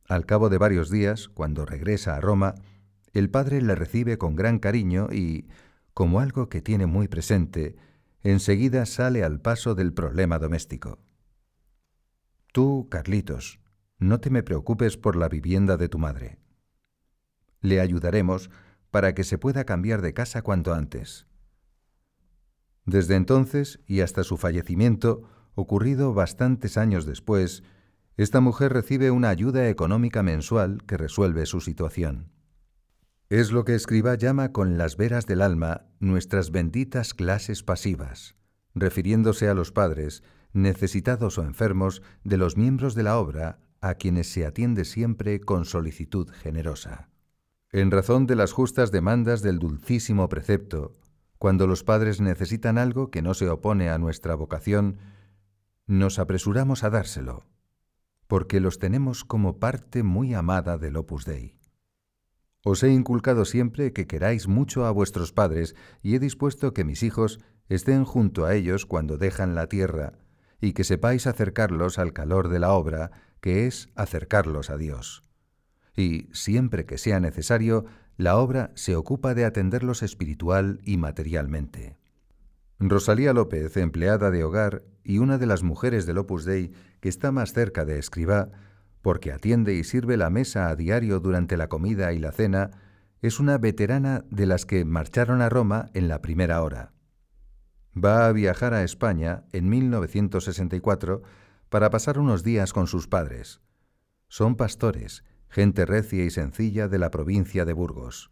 Al 0.07 0.25
cabo 0.25 0.49
de 0.49 0.57
varios 0.57 0.89
días, 0.89 1.29
cuando 1.29 1.63
regresa 1.63 2.15
a 2.15 2.21
Roma, 2.21 2.55
el 3.13 3.29
padre 3.29 3.61
le 3.61 3.75
recibe 3.75 4.17
con 4.17 4.35
gran 4.35 4.57
cariño 4.57 5.09
y, 5.11 5.47
como 5.93 6.21
algo 6.21 6.49
que 6.49 6.63
tiene 6.63 6.87
muy 6.87 7.07
presente, 7.07 7.75
enseguida 8.23 8.87
sale 8.87 9.23
al 9.23 9.39
paso 9.39 9.75
del 9.75 9.93
problema 9.93 10.39
doméstico. 10.39 10.97
Tú, 12.51 12.87
Carlitos, 12.89 13.59
no 13.99 14.19
te 14.21 14.31
me 14.31 14.41
preocupes 14.41 14.97
por 14.97 15.15
la 15.15 15.29
vivienda 15.29 15.77
de 15.77 15.87
tu 15.87 15.99
madre. 15.99 16.39
Le 17.61 17.79
ayudaremos 17.79 18.49
para 18.89 19.13
que 19.13 19.23
se 19.23 19.37
pueda 19.37 19.65
cambiar 19.65 20.01
de 20.01 20.15
casa 20.15 20.41
cuanto 20.41 20.73
antes. 20.73 21.27
Desde 22.85 23.15
entonces 23.15 23.79
y 23.87 24.01
hasta 24.01 24.23
su 24.23 24.37
fallecimiento, 24.37 25.23
ocurrido 25.55 26.13
bastantes 26.13 26.77
años 26.77 27.05
después, 27.05 27.63
esta 28.17 28.39
mujer 28.41 28.71
recibe 28.71 29.11
una 29.11 29.29
ayuda 29.29 29.67
económica 29.67 30.23
mensual 30.23 30.83
que 30.85 30.97
resuelve 30.97 31.45
su 31.45 31.61
situación. 31.61 32.31
Es 33.29 33.51
lo 33.51 33.65
que 33.65 33.73
Escriba 33.73 34.15
llama 34.15 34.51
con 34.51 34.77
las 34.77 34.97
veras 34.97 35.25
del 35.25 35.41
alma 35.41 35.87
nuestras 35.99 36.51
benditas 36.51 37.13
clases 37.13 37.63
pasivas, 37.63 38.35
refiriéndose 38.75 39.49
a 39.49 39.55
los 39.55 39.71
padres, 39.71 40.23
necesitados 40.53 41.37
o 41.37 41.43
enfermos, 41.43 42.03
de 42.23 42.37
los 42.37 42.55
miembros 42.55 42.93
de 42.93 43.03
la 43.03 43.17
obra, 43.17 43.59
a 43.81 43.95
quienes 43.95 44.31
se 44.31 44.45
atiende 44.45 44.85
siempre 44.85 45.39
con 45.39 45.65
solicitud 45.65 46.29
generosa. 46.29 47.09
En 47.71 47.91
razón 47.91 48.25
de 48.25 48.35
las 48.35 48.53
justas 48.53 48.91
demandas 48.91 49.41
del 49.41 49.59
dulcísimo 49.59 50.29
precepto, 50.29 50.93
cuando 51.37 51.67
los 51.67 51.83
padres 51.83 52.21
necesitan 52.21 52.77
algo 52.77 53.11
que 53.11 53.21
no 53.21 53.33
se 53.33 53.49
opone 53.49 53.89
a 53.89 53.97
nuestra 53.97 54.35
vocación, 54.35 54.97
nos 55.87 56.19
apresuramos 56.19 56.83
a 56.83 56.89
dárselo 56.89 57.45
porque 58.27 58.59
los 58.59 58.79
tenemos 58.79 59.23
como 59.23 59.59
parte 59.59 60.03
muy 60.03 60.33
amada 60.33 60.77
del 60.77 60.97
Opus 60.97 61.25
Dei. 61.25 61.55
Os 62.63 62.81
he 62.83 62.89
inculcado 62.89 63.45
siempre 63.45 63.93
que 63.93 64.07
queráis 64.07 64.47
mucho 64.47 64.85
a 64.85 64.91
vuestros 64.91 65.31
padres 65.31 65.75
y 66.01 66.15
he 66.15 66.19
dispuesto 66.19 66.73
que 66.73 66.83
mis 66.83 67.03
hijos 67.03 67.39
estén 67.69 68.05
junto 68.05 68.45
a 68.45 68.55
ellos 68.55 68.85
cuando 68.85 69.17
dejan 69.17 69.53
la 69.53 69.67
tierra 69.67 70.13
y 70.59 70.73
que 70.73 70.83
sepáis 70.83 71.27
acercarlos 71.27 71.99
al 71.99 72.13
calor 72.13 72.49
de 72.49 72.59
la 72.59 72.71
obra, 72.71 73.11
que 73.39 73.67
es 73.67 73.89
acercarlos 73.95 74.71
a 74.71 74.77
Dios. 74.77 75.23
Y, 75.95 76.29
siempre 76.33 76.85
que 76.85 76.97
sea 76.97 77.19
necesario, 77.19 77.85
la 78.17 78.37
obra 78.37 78.71
se 78.75 78.95
ocupa 78.95 79.33
de 79.33 79.45
atenderlos 79.45 80.03
espiritual 80.03 80.79
y 80.83 80.97
materialmente. 80.97 81.97
Rosalía 82.79 83.33
López, 83.33 83.75
empleada 83.77 84.31
de 84.31 84.43
hogar 84.43 84.83
y 85.03 85.19
una 85.19 85.37
de 85.37 85.45
las 85.45 85.63
mujeres 85.63 86.05
del 86.05 86.17
Opus 86.17 86.45
Dei 86.45 86.73
que 86.99 87.09
está 87.09 87.31
más 87.31 87.53
cerca 87.53 87.85
de 87.85 87.99
Escribá, 87.99 88.49
porque 89.01 89.31
atiende 89.31 89.75
y 89.75 89.83
sirve 89.83 90.17
la 90.17 90.29
mesa 90.29 90.69
a 90.69 90.75
diario 90.75 91.19
durante 91.19 91.57
la 91.57 91.69
comida 91.69 92.11
y 92.13 92.19
la 92.19 92.31
cena, 92.31 92.71
es 93.21 93.39
una 93.39 93.57
veterana 93.57 94.25
de 94.29 94.45
las 94.45 94.65
que 94.65 94.83
marcharon 94.85 95.41
a 95.41 95.49
Roma 95.49 95.89
en 95.93 96.07
la 96.07 96.21
primera 96.21 96.61
hora. 96.61 96.93
Va 97.95 98.27
a 98.27 98.31
viajar 98.31 98.73
a 98.73 98.83
España 98.83 99.45
en 99.51 99.69
1964 99.69 101.21
para 101.69 101.89
pasar 101.89 102.19
unos 102.19 102.43
días 102.43 102.73
con 102.73 102.87
sus 102.87 103.07
padres. 103.07 103.61
Son 104.27 104.55
pastores, 104.55 105.23
gente 105.49 105.85
recia 105.85 106.23
y 106.25 106.29
sencilla 106.29 106.87
de 106.87 106.99
la 106.99 107.11
provincia 107.11 107.65
de 107.65 107.73
Burgos. 107.73 108.31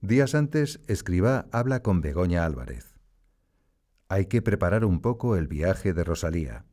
Días 0.00 0.34
antes, 0.34 0.80
Escribá 0.86 1.46
habla 1.52 1.82
con 1.82 2.00
Begoña 2.00 2.44
Álvarez 2.44 2.92
hay 4.12 4.26
que 4.26 4.42
preparar 4.42 4.84
un 4.84 5.00
poco 5.00 5.36
el 5.36 5.48
viaje 5.48 5.94
de 5.94 6.04
Rosalía. 6.04 6.66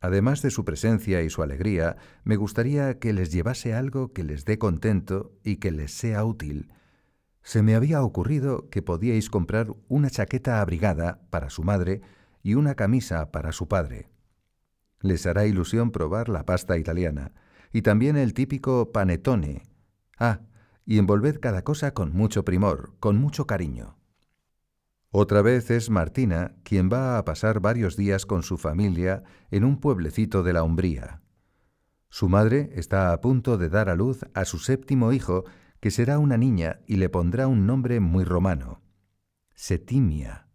Además 0.00 0.42
de 0.42 0.50
su 0.50 0.66
presencia 0.66 1.22
y 1.22 1.30
su 1.30 1.42
alegría, 1.42 1.96
me 2.24 2.36
gustaría 2.36 2.98
que 2.98 3.14
les 3.14 3.32
llevase 3.32 3.72
algo 3.72 4.12
que 4.12 4.22
les 4.22 4.44
dé 4.44 4.58
contento 4.58 5.32
y 5.42 5.56
que 5.56 5.70
les 5.70 5.92
sea 5.92 6.26
útil. 6.26 6.70
Se 7.42 7.62
me 7.62 7.74
había 7.74 8.02
ocurrido 8.02 8.68
que 8.68 8.82
podíais 8.82 9.30
comprar 9.30 9.74
una 9.88 10.10
chaqueta 10.10 10.60
abrigada 10.60 11.22
para 11.30 11.48
su 11.48 11.62
madre 11.62 12.02
y 12.42 12.52
una 12.52 12.74
camisa 12.74 13.32
para 13.32 13.52
su 13.52 13.66
padre. 13.66 14.10
Les 15.00 15.24
hará 15.24 15.46
ilusión 15.46 15.90
probar 15.90 16.28
la 16.28 16.44
pasta 16.44 16.76
italiana 16.76 17.32
y 17.72 17.82
también 17.82 18.16
el 18.16 18.34
típico 18.34 18.92
panetone. 18.92 19.62
Ah, 20.18 20.40
y 20.84 20.98
envolved 20.98 21.40
cada 21.40 21.62
cosa 21.62 21.94
con 21.94 22.12
mucho 22.12 22.44
primor, 22.44 22.94
con 23.00 23.16
mucho 23.16 23.46
cariño. 23.46 23.96
Otra 25.10 25.42
vez 25.42 25.70
es 25.70 25.90
Martina 25.90 26.54
quien 26.64 26.88
va 26.90 27.18
a 27.18 27.24
pasar 27.24 27.60
varios 27.60 27.96
días 27.96 28.24
con 28.24 28.42
su 28.42 28.56
familia 28.56 29.22
en 29.50 29.64
un 29.64 29.78
pueblecito 29.78 30.42
de 30.42 30.52
la 30.52 30.62
Umbría. 30.62 31.20
Su 32.08 32.28
madre 32.28 32.70
está 32.74 33.12
a 33.12 33.20
punto 33.20 33.58
de 33.58 33.68
dar 33.68 33.88
a 33.88 33.94
luz 33.94 34.20
a 34.34 34.44
su 34.44 34.58
séptimo 34.58 35.12
hijo, 35.12 35.44
que 35.80 35.90
será 35.90 36.18
una 36.18 36.36
niña 36.36 36.80
y 36.86 36.96
le 36.96 37.08
pondrá 37.08 37.46
un 37.46 37.66
nombre 37.66 38.00
muy 38.00 38.24
romano, 38.24 38.82
Setimia. 39.54 40.48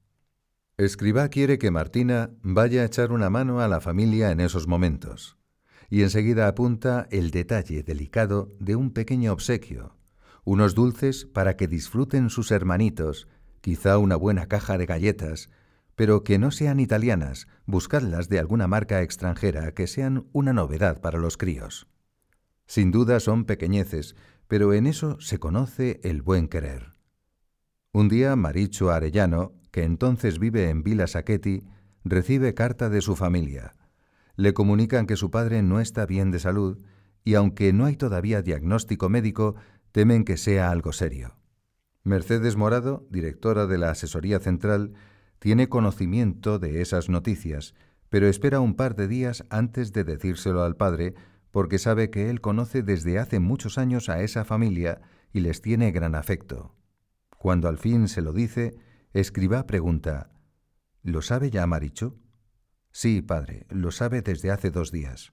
Escribá 0.76 1.30
quiere 1.30 1.57
que 1.57 1.72
Martina 1.72 2.32
vaya 2.41 2.82
a 2.82 2.86
echar 2.86 3.11
una 3.11 3.30
mano 3.30 3.61
a 3.61 3.68
la 3.68 3.80
familia 3.80 4.32
en 4.32 4.39
esos 4.39 4.68
momentos, 4.68 5.36
y 5.89 6.03
enseguida 6.03 6.47
apunta 6.47 7.07
el 7.11 7.31
detalle 7.31 7.83
delicado 7.83 8.51
de 8.59 8.75
un 8.75 8.91
pequeño 8.91 9.31
obsequio, 9.31 9.95
unos 10.43 10.75
dulces 10.75 11.25
para 11.25 11.55
que 11.57 11.67
disfruten 11.67 12.29
sus 12.29 12.51
hermanitos, 12.51 13.27
quizá 13.61 13.97
una 13.97 14.15
buena 14.15 14.47
caja 14.47 14.77
de 14.77 14.85
galletas, 14.85 15.49
pero 15.95 16.23
que 16.23 16.38
no 16.38 16.51
sean 16.51 16.79
italianas, 16.79 17.47
buscadlas 17.65 18.29
de 18.29 18.39
alguna 18.39 18.67
marca 18.67 19.01
extranjera 19.01 19.73
que 19.73 19.88
sean 19.88 20.27
una 20.31 20.53
novedad 20.53 21.01
para 21.01 21.17
los 21.19 21.38
críos. 21.38 21.88
Sin 22.65 22.91
duda 22.91 23.19
son 23.19 23.45
pequeñeces, 23.45 24.15
pero 24.47 24.73
en 24.73 24.88
eso 24.88 25.19
se 25.19 25.39
conoce 25.39 25.99
el 26.03 26.21
buen 26.21 26.47
querer. 26.47 26.93
Un 27.93 28.09
día 28.09 28.35
Maricho 28.35 28.91
Arellano, 28.91 29.53
que 29.71 29.83
entonces 29.83 30.38
vive 30.38 30.69
en 30.69 30.83
Villa 30.83 31.07
Sacchetti, 31.07 31.63
recibe 32.03 32.53
carta 32.53 32.89
de 32.89 33.01
su 33.01 33.15
familia. 33.15 33.73
Le 34.38 34.53
comunican 34.53 35.07
que 35.07 35.17
su 35.17 35.31
padre 35.31 35.63
no 35.63 35.81
está 35.81 36.05
bien 36.05 36.31
de 36.31 36.39
salud 36.39 36.81
y 37.23 37.33
aunque 37.33 37.73
no 37.73 37.85
hay 37.85 37.97
todavía 37.97 38.41
diagnóstico 38.41 39.09
médico, 39.09 39.55
temen 39.91 40.23
que 40.23 40.38
sea 40.38 40.71
algo 40.71 40.93
serio. 40.93 41.35
Mercedes 42.03 42.55
Morado, 42.55 43.05
directora 43.09 43.67
de 43.67 43.77
la 43.77 43.89
Asesoría 43.89 44.39
Central, 44.39 44.93
tiene 45.39 45.67
conocimiento 45.67 46.59
de 46.59 46.81
esas 46.81 47.09
noticias, 47.09 47.73
pero 48.09 48.27
espera 48.27 48.61
un 48.61 48.75
par 48.75 48.95
de 48.95 49.09
días 49.09 49.43
antes 49.49 49.91
de 49.91 50.05
decírselo 50.05 50.63
al 50.63 50.77
padre, 50.77 51.15
porque 51.51 51.79
sabe 51.79 52.09
que 52.09 52.29
él 52.29 52.39
conoce 52.39 52.83
desde 52.83 53.19
hace 53.19 53.39
muchos 53.39 53.77
años 53.77 54.07
a 54.07 54.21
esa 54.21 54.45
familia 54.45 55.01
y 55.33 55.41
les 55.41 55.61
tiene 55.61 55.91
gran 55.91 56.15
afecto. 56.15 56.75
Cuando 57.38 57.67
al 57.67 57.77
fin 57.77 58.07
se 58.07 58.21
lo 58.21 58.31
dice, 58.31 58.77
Escribá 59.13 59.65
pregunta, 59.65 60.29
¿Lo 61.01 61.21
sabe 61.21 61.49
ya 61.49 61.65
Maricho? 61.65 62.15
Sí, 63.00 63.22
padre, 63.22 63.68
lo 63.70 63.91
sabe 63.91 64.24
desde 64.24 64.50
hace 64.50 64.72
dos 64.72 64.91
días. 64.91 65.32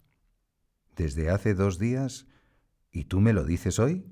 ¿Desde 0.97 1.31
hace 1.31 1.55
dos 1.55 1.79
días? 1.79 2.27
¿Y 2.91 3.05
tú 3.05 3.23
me 3.23 3.33
lo 3.33 3.43
dices 3.43 3.79
hoy? 3.79 4.05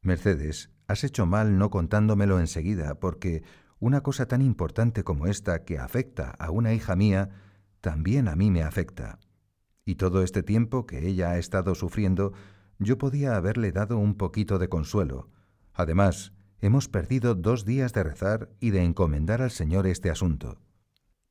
Mercedes, 0.00 0.70
Has 0.86 1.04
hecho 1.04 1.26
mal 1.26 1.58
no 1.58 1.68
contándomelo 1.68 2.40
enseguida, 2.40 3.00
porque 3.00 3.42
una 3.80 4.00
cosa 4.00 4.24
tan 4.28 4.40
importante 4.40 5.04
como 5.04 5.26
esta 5.26 5.66
que 5.66 5.78
afecta 5.78 6.30
a 6.30 6.50
una 6.50 6.72
hija 6.72 6.96
mía, 6.96 7.28
también 7.82 8.28
a 8.28 8.34
mí 8.34 8.50
me 8.50 8.62
afecta. 8.62 9.20
Y 9.84 9.96
todo 9.96 10.22
este 10.22 10.42
tiempo 10.42 10.86
que 10.86 11.06
ella 11.06 11.32
ha 11.32 11.38
estado 11.38 11.74
sufriendo, 11.74 12.32
yo 12.78 12.96
podía 12.96 13.36
haberle 13.36 13.72
dado 13.72 13.98
un 13.98 14.14
poquito 14.14 14.58
de 14.58 14.70
consuelo. 14.70 15.28
Además, 15.74 16.32
hemos 16.60 16.88
perdido 16.88 17.34
dos 17.34 17.66
días 17.66 17.92
de 17.92 18.04
rezar 18.04 18.48
y 18.58 18.70
de 18.70 18.84
encomendar 18.84 19.42
al 19.42 19.50
Señor 19.50 19.86
este 19.86 20.10
asunto. 20.10 20.63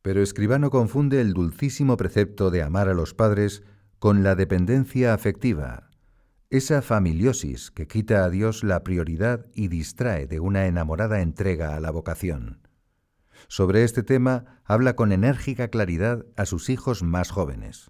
Pero 0.03 0.21
Escribano 0.21 0.69
confunde 0.69 1.21
el 1.21 1.33
dulcísimo 1.33 1.95
precepto 1.95 2.51
de 2.51 2.61
amar 2.61 2.89
a 2.89 2.93
los 2.93 3.13
padres 3.13 3.63
con 3.99 4.21
la 4.21 4.35
dependencia 4.35 5.13
afectiva, 5.13 5.89
esa 6.49 6.81
familiosis 6.81 7.71
que 7.71 7.87
quita 7.87 8.25
a 8.25 8.29
Dios 8.29 8.65
la 8.65 8.83
prioridad 8.83 9.47
y 9.55 9.69
distrae 9.69 10.27
de 10.27 10.41
una 10.41 10.67
enamorada 10.67 11.21
entrega 11.21 11.75
a 11.75 11.79
la 11.79 11.89
vocación. 11.89 12.67
Sobre 13.47 13.85
este 13.85 14.03
tema 14.03 14.61
habla 14.65 14.97
con 14.97 15.13
enérgica 15.13 15.69
claridad 15.69 16.25
a 16.35 16.45
sus 16.45 16.69
hijos 16.69 17.01
más 17.01 17.31
jóvenes. 17.31 17.89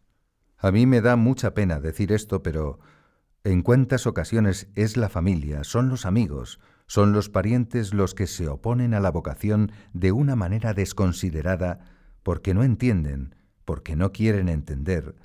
A 0.59 0.71
mí 0.71 0.85
me 0.85 1.01
da 1.01 1.15
mucha 1.15 1.55
pena 1.55 1.79
decir 1.79 2.11
esto, 2.11 2.43
pero 2.43 2.79
en 3.43 3.63
cuántas 3.63 4.05
ocasiones 4.05 4.69
es 4.75 4.97
la 4.97 5.09
familia, 5.09 5.63
son 5.63 5.89
los 5.89 6.05
amigos, 6.05 6.59
son 6.85 7.11
los 7.11 7.29
parientes 7.29 7.91
los 7.91 8.13
que 8.13 8.27
se 8.27 8.47
oponen 8.47 8.93
a 8.93 8.99
la 8.99 9.09
vocación 9.09 9.71
de 9.93 10.11
una 10.11 10.35
manera 10.35 10.75
desconsiderada 10.75 11.92
porque 12.23 12.53
no 12.53 12.63
entienden, 12.63 13.35
porque 13.65 13.95
no 13.95 14.11
quieren 14.11 14.49
entender, 14.49 15.15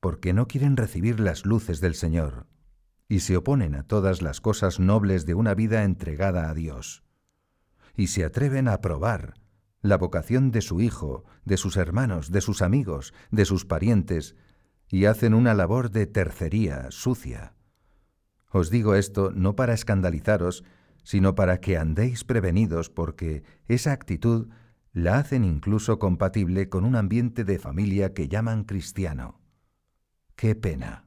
porque 0.00 0.32
no 0.32 0.46
quieren 0.48 0.76
recibir 0.76 1.20
las 1.20 1.44
luces 1.44 1.80
del 1.80 1.94
Señor 1.94 2.46
y 3.08 3.20
se 3.20 3.36
oponen 3.36 3.74
a 3.74 3.82
todas 3.82 4.22
las 4.22 4.40
cosas 4.40 4.80
nobles 4.80 5.26
de 5.26 5.34
una 5.34 5.54
vida 5.54 5.84
entregada 5.84 6.48
a 6.48 6.54
Dios. 6.54 7.04
Y 7.96 8.08
se 8.08 8.24
atreven 8.24 8.68
a 8.68 8.80
probar 8.80 9.34
la 9.82 9.98
vocación 9.98 10.50
de 10.50 10.62
su 10.62 10.80
hijo, 10.80 11.24
de 11.44 11.56
sus 11.56 11.76
hermanos, 11.76 12.30
de 12.30 12.40
sus 12.40 12.62
amigos, 12.62 13.12
de 13.30 13.44
sus 13.44 13.66
parientes, 13.66 14.34
y 14.88 15.04
hacen 15.04 15.34
una 15.34 15.54
labor 15.54 15.90
de 15.90 16.06
tercería 16.06 16.90
sucia. 16.90 17.54
Os 18.50 18.70
digo 18.70 18.94
esto 18.94 19.30
no 19.34 19.56
para 19.56 19.74
escandalizaros, 19.74 20.64
sino 21.02 21.34
para 21.34 21.60
que 21.60 21.76
andéis 21.76 22.24
prevenidos 22.24 22.88
porque 22.88 23.42
esa 23.68 23.92
actitud 23.92 24.48
la 24.94 25.18
hacen 25.18 25.44
incluso 25.44 25.98
compatible 25.98 26.68
con 26.68 26.84
un 26.84 26.94
ambiente 26.94 27.44
de 27.44 27.58
familia 27.58 28.14
que 28.14 28.28
llaman 28.28 28.62
cristiano. 28.62 29.40
¡Qué 30.36 30.54
pena! 30.54 31.04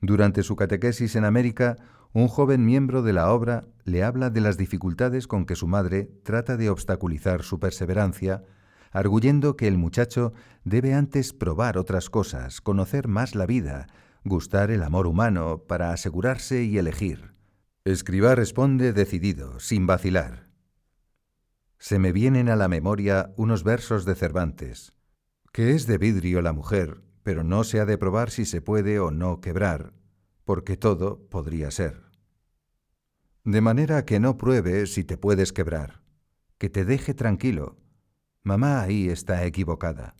Durante 0.00 0.42
su 0.42 0.56
catequesis 0.56 1.14
en 1.14 1.26
América, 1.26 1.76
un 2.14 2.26
joven 2.26 2.64
miembro 2.64 3.02
de 3.02 3.12
la 3.12 3.30
obra 3.30 3.68
le 3.84 4.02
habla 4.02 4.30
de 4.30 4.40
las 4.40 4.56
dificultades 4.56 5.26
con 5.26 5.44
que 5.44 5.56
su 5.56 5.66
madre 5.68 6.10
trata 6.24 6.56
de 6.56 6.70
obstaculizar 6.70 7.42
su 7.42 7.60
perseverancia, 7.60 8.44
arguyendo 8.90 9.56
que 9.56 9.68
el 9.68 9.76
muchacho 9.76 10.32
debe 10.64 10.94
antes 10.94 11.34
probar 11.34 11.76
otras 11.76 12.08
cosas, 12.08 12.62
conocer 12.62 13.08
más 13.08 13.34
la 13.34 13.44
vida, 13.44 13.88
gustar 14.24 14.70
el 14.70 14.82
amor 14.82 15.06
humano 15.06 15.64
para 15.68 15.92
asegurarse 15.92 16.64
y 16.64 16.78
elegir. 16.78 17.34
Escribá 17.84 18.34
responde 18.34 18.94
decidido, 18.94 19.60
sin 19.60 19.86
vacilar. 19.86 20.51
Se 21.82 21.98
me 21.98 22.12
vienen 22.12 22.48
a 22.48 22.54
la 22.54 22.68
memoria 22.68 23.34
unos 23.36 23.64
versos 23.64 24.04
de 24.04 24.14
Cervantes, 24.14 24.94
que 25.52 25.72
es 25.72 25.88
de 25.88 25.98
vidrio 25.98 26.40
la 26.40 26.52
mujer, 26.52 27.02
pero 27.24 27.42
no 27.42 27.64
se 27.64 27.80
ha 27.80 27.84
de 27.84 27.98
probar 27.98 28.30
si 28.30 28.44
se 28.44 28.60
puede 28.60 29.00
o 29.00 29.10
no 29.10 29.40
quebrar, 29.40 29.92
porque 30.44 30.76
todo 30.76 31.28
podría 31.28 31.72
ser. 31.72 32.04
De 33.42 33.60
manera 33.60 34.04
que 34.04 34.20
no 34.20 34.38
pruebe 34.38 34.86
si 34.86 35.02
te 35.02 35.16
puedes 35.16 35.52
quebrar, 35.52 36.04
que 36.56 36.70
te 36.70 36.84
deje 36.84 37.14
tranquilo. 37.14 37.80
Mamá 38.44 38.80
ahí 38.80 39.08
está 39.08 39.44
equivocada. 39.44 40.14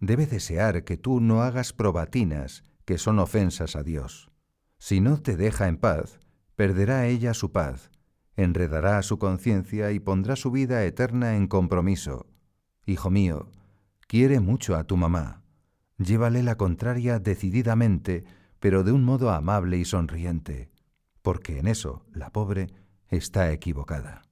Debe 0.00 0.24
desear 0.26 0.84
que 0.84 0.96
tú 0.96 1.20
no 1.20 1.42
hagas 1.42 1.74
probatinas 1.74 2.64
que 2.86 2.96
son 2.96 3.18
ofensas 3.18 3.76
a 3.76 3.82
Dios. 3.82 4.30
Si 4.78 5.02
no 5.02 5.20
te 5.20 5.36
deja 5.36 5.68
en 5.68 5.76
paz, 5.76 6.20
perderá 6.54 7.06
ella 7.06 7.34
su 7.34 7.52
paz, 7.52 7.90
enredará 8.36 9.02
su 9.02 9.18
conciencia 9.18 9.92
y 9.92 9.98
pondrá 9.98 10.36
su 10.36 10.50
vida 10.50 10.84
eterna 10.84 11.36
en 11.36 11.46
compromiso. 11.46 12.26
Hijo 12.84 13.10
mío, 13.10 13.50
quiere 14.06 14.40
mucho 14.40 14.76
a 14.76 14.84
tu 14.84 14.96
mamá. 14.96 15.42
Llévale 15.98 16.42
la 16.42 16.56
contraria 16.56 17.18
decididamente, 17.18 18.24
pero 18.60 18.84
de 18.84 18.92
un 18.92 19.04
modo 19.04 19.30
amable 19.30 19.78
y 19.78 19.84
sonriente, 19.84 20.70
porque 21.22 21.58
en 21.58 21.66
eso 21.66 22.04
la 22.12 22.30
pobre 22.30 22.68
está 23.08 23.50
equivocada. 23.52 24.22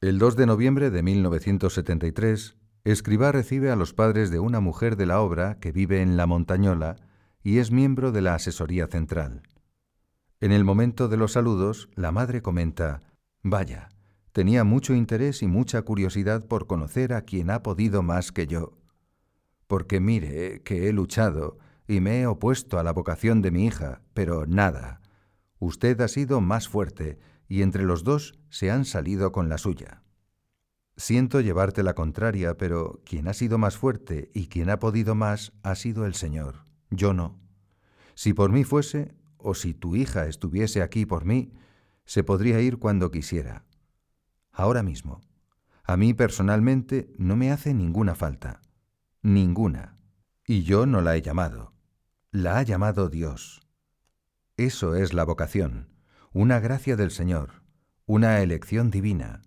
El 0.00 0.18
2 0.18 0.36
de 0.36 0.46
noviembre 0.46 0.90
de 0.90 1.02
1973, 1.02 2.56
Escribá 2.84 3.30
recibe 3.30 3.70
a 3.70 3.76
los 3.76 3.94
padres 3.94 4.30
de 4.30 4.40
una 4.40 4.58
mujer 4.58 4.96
de 4.96 5.06
la 5.06 5.20
obra 5.20 5.60
que 5.60 5.70
vive 5.70 6.02
en 6.02 6.16
La 6.16 6.26
Montañola 6.26 6.96
y 7.44 7.58
es 7.58 7.70
miembro 7.70 8.10
de 8.10 8.22
la 8.22 8.34
Asesoría 8.34 8.88
Central. 8.88 9.42
En 10.40 10.50
el 10.50 10.64
momento 10.64 11.06
de 11.06 11.16
los 11.16 11.32
saludos, 11.32 11.88
la 11.94 12.10
madre 12.10 12.42
comenta, 12.42 13.00
Vaya, 13.42 13.90
tenía 14.32 14.64
mucho 14.64 14.94
interés 14.94 15.42
y 15.42 15.46
mucha 15.46 15.82
curiosidad 15.82 16.46
por 16.46 16.66
conocer 16.66 17.12
a 17.12 17.22
quien 17.22 17.50
ha 17.50 17.62
podido 17.62 18.02
más 18.02 18.32
que 18.32 18.46
yo. 18.46 18.78
Porque 19.66 20.00
mire 20.00 20.62
que 20.62 20.88
he 20.88 20.92
luchado 20.92 21.58
y 21.88 22.00
me 22.00 22.20
he 22.20 22.26
opuesto 22.26 22.78
a 22.78 22.82
la 22.82 22.92
vocación 22.92 23.42
de 23.42 23.50
mi 23.50 23.66
hija, 23.66 24.02
pero 24.14 24.46
nada. 24.46 25.00
Usted 25.58 26.00
ha 26.00 26.08
sido 26.08 26.40
más 26.40 26.68
fuerte 26.68 27.18
y 27.48 27.62
entre 27.62 27.84
los 27.84 28.04
dos 28.04 28.38
se 28.48 28.70
han 28.70 28.84
salido 28.84 29.32
con 29.32 29.48
la 29.48 29.58
suya. 29.58 30.02
Siento 30.96 31.40
llevarte 31.40 31.82
la 31.82 31.94
contraria, 31.94 32.56
pero 32.56 33.00
quien 33.04 33.26
ha 33.26 33.32
sido 33.32 33.58
más 33.58 33.76
fuerte 33.76 34.30
y 34.34 34.48
quien 34.48 34.70
ha 34.70 34.78
podido 34.78 35.14
más 35.14 35.52
ha 35.62 35.74
sido 35.74 36.06
el 36.06 36.14
Señor, 36.14 36.66
yo 36.90 37.14
no. 37.14 37.40
Si 38.14 38.34
por 38.34 38.52
mí 38.52 38.62
fuese, 38.62 39.14
o 39.38 39.54
si 39.54 39.74
tu 39.74 39.96
hija 39.96 40.26
estuviese 40.26 40.82
aquí 40.82 41.06
por 41.06 41.24
mí, 41.24 41.52
se 42.04 42.24
podría 42.24 42.60
ir 42.60 42.78
cuando 42.78 43.10
quisiera. 43.10 43.64
Ahora 44.52 44.82
mismo. 44.82 45.20
A 45.84 45.96
mí 45.96 46.14
personalmente 46.14 47.12
no 47.18 47.36
me 47.36 47.50
hace 47.50 47.74
ninguna 47.74 48.14
falta. 48.14 48.60
Ninguna. 49.22 49.98
Y 50.46 50.62
yo 50.62 50.86
no 50.86 51.00
la 51.00 51.16
he 51.16 51.22
llamado. 51.22 51.74
La 52.30 52.58
ha 52.58 52.62
llamado 52.62 53.08
Dios. 53.08 53.60
Eso 54.56 54.94
es 54.94 55.12
la 55.12 55.24
vocación, 55.24 55.88
una 56.32 56.60
gracia 56.60 56.96
del 56.96 57.10
Señor, 57.10 57.62
una 58.06 58.40
elección 58.42 58.90
divina. 58.90 59.42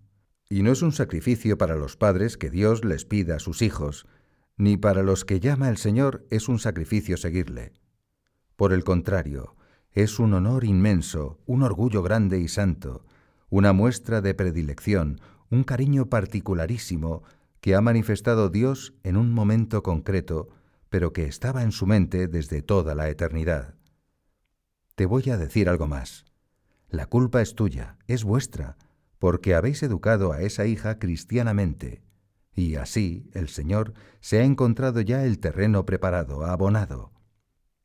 Y 0.49 0.61
no 0.61 0.71
es 0.71 0.81
un 0.81 0.91
sacrificio 0.91 1.57
para 1.57 1.75
los 1.75 1.95
padres 1.97 2.37
que 2.37 2.49
Dios 2.49 2.83
les 2.83 3.05
pida 3.05 3.37
a 3.37 3.39
sus 3.39 3.61
hijos, 3.61 4.07
ni 4.57 4.77
para 4.77 5.03
los 5.03 5.25
que 5.25 5.39
llama 5.39 5.69
el 5.69 5.77
Señor 5.77 6.25
es 6.29 6.47
un 6.47 6.59
sacrificio 6.59 7.17
seguirle. 7.17 7.73
Por 8.55 8.71
el 8.71 8.83
contrario, 8.83 9.55
es 9.95 10.19
un 10.19 10.33
honor 10.33 10.65
inmenso, 10.65 11.39
un 11.45 11.63
orgullo 11.63 12.03
grande 12.03 12.39
y 12.39 12.49
santo, 12.49 13.05
una 13.49 13.71
muestra 13.71 14.21
de 14.21 14.33
predilección, 14.33 15.21
un 15.49 15.63
cariño 15.63 16.07
particularísimo 16.07 17.23
que 17.61 17.75
ha 17.75 17.81
manifestado 17.81 18.49
Dios 18.49 18.93
en 19.03 19.15
un 19.15 19.33
momento 19.33 19.83
concreto, 19.83 20.49
pero 20.89 21.13
que 21.13 21.25
estaba 21.25 21.63
en 21.63 21.71
su 21.71 21.87
mente 21.87 22.27
desde 22.27 22.61
toda 22.61 22.93
la 22.93 23.09
eternidad. 23.09 23.75
Te 24.95 25.05
voy 25.05 25.29
a 25.29 25.37
decir 25.37 25.69
algo 25.69 25.87
más. 25.87 26.25
La 26.89 27.05
culpa 27.05 27.41
es 27.41 27.55
tuya, 27.55 27.97
es 28.07 28.25
vuestra, 28.25 28.77
porque 29.17 29.55
habéis 29.55 29.81
educado 29.81 30.33
a 30.33 30.41
esa 30.41 30.65
hija 30.65 30.99
cristianamente, 30.99 32.03
y 32.53 32.75
así 32.75 33.29
el 33.33 33.47
Señor 33.47 33.93
se 34.19 34.39
ha 34.39 34.43
encontrado 34.43 34.99
ya 34.99 35.23
el 35.23 35.39
terreno 35.39 35.85
preparado, 35.85 36.45
abonado. 36.45 37.14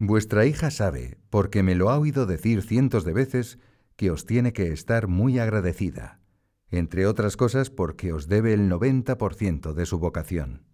Vuestra 0.03 0.47
hija 0.47 0.71
sabe, 0.71 1.19
porque 1.29 1.63
me 1.63 1.75
lo 1.75 1.91
ha 1.91 1.99
oído 1.99 2.25
decir 2.25 2.63
cientos 2.63 3.05
de 3.05 3.13
veces, 3.13 3.59
que 3.97 4.11
os 4.11 4.25
tiene 4.25 4.55
que 4.55 4.73
estar 4.73 5.09
muy 5.09 5.39
agradecida, 5.39 6.21
entre 6.71 7.07
otras 7.07 7.37
cosas 7.37 7.69
porque 7.69 8.15
os 8.15 8.27
debe 8.27 8.55
el 8.55 8.71
90% 8.71 9.75
de 9.75 9.85
su 9.85 9.99
vocación. 9.99 10.65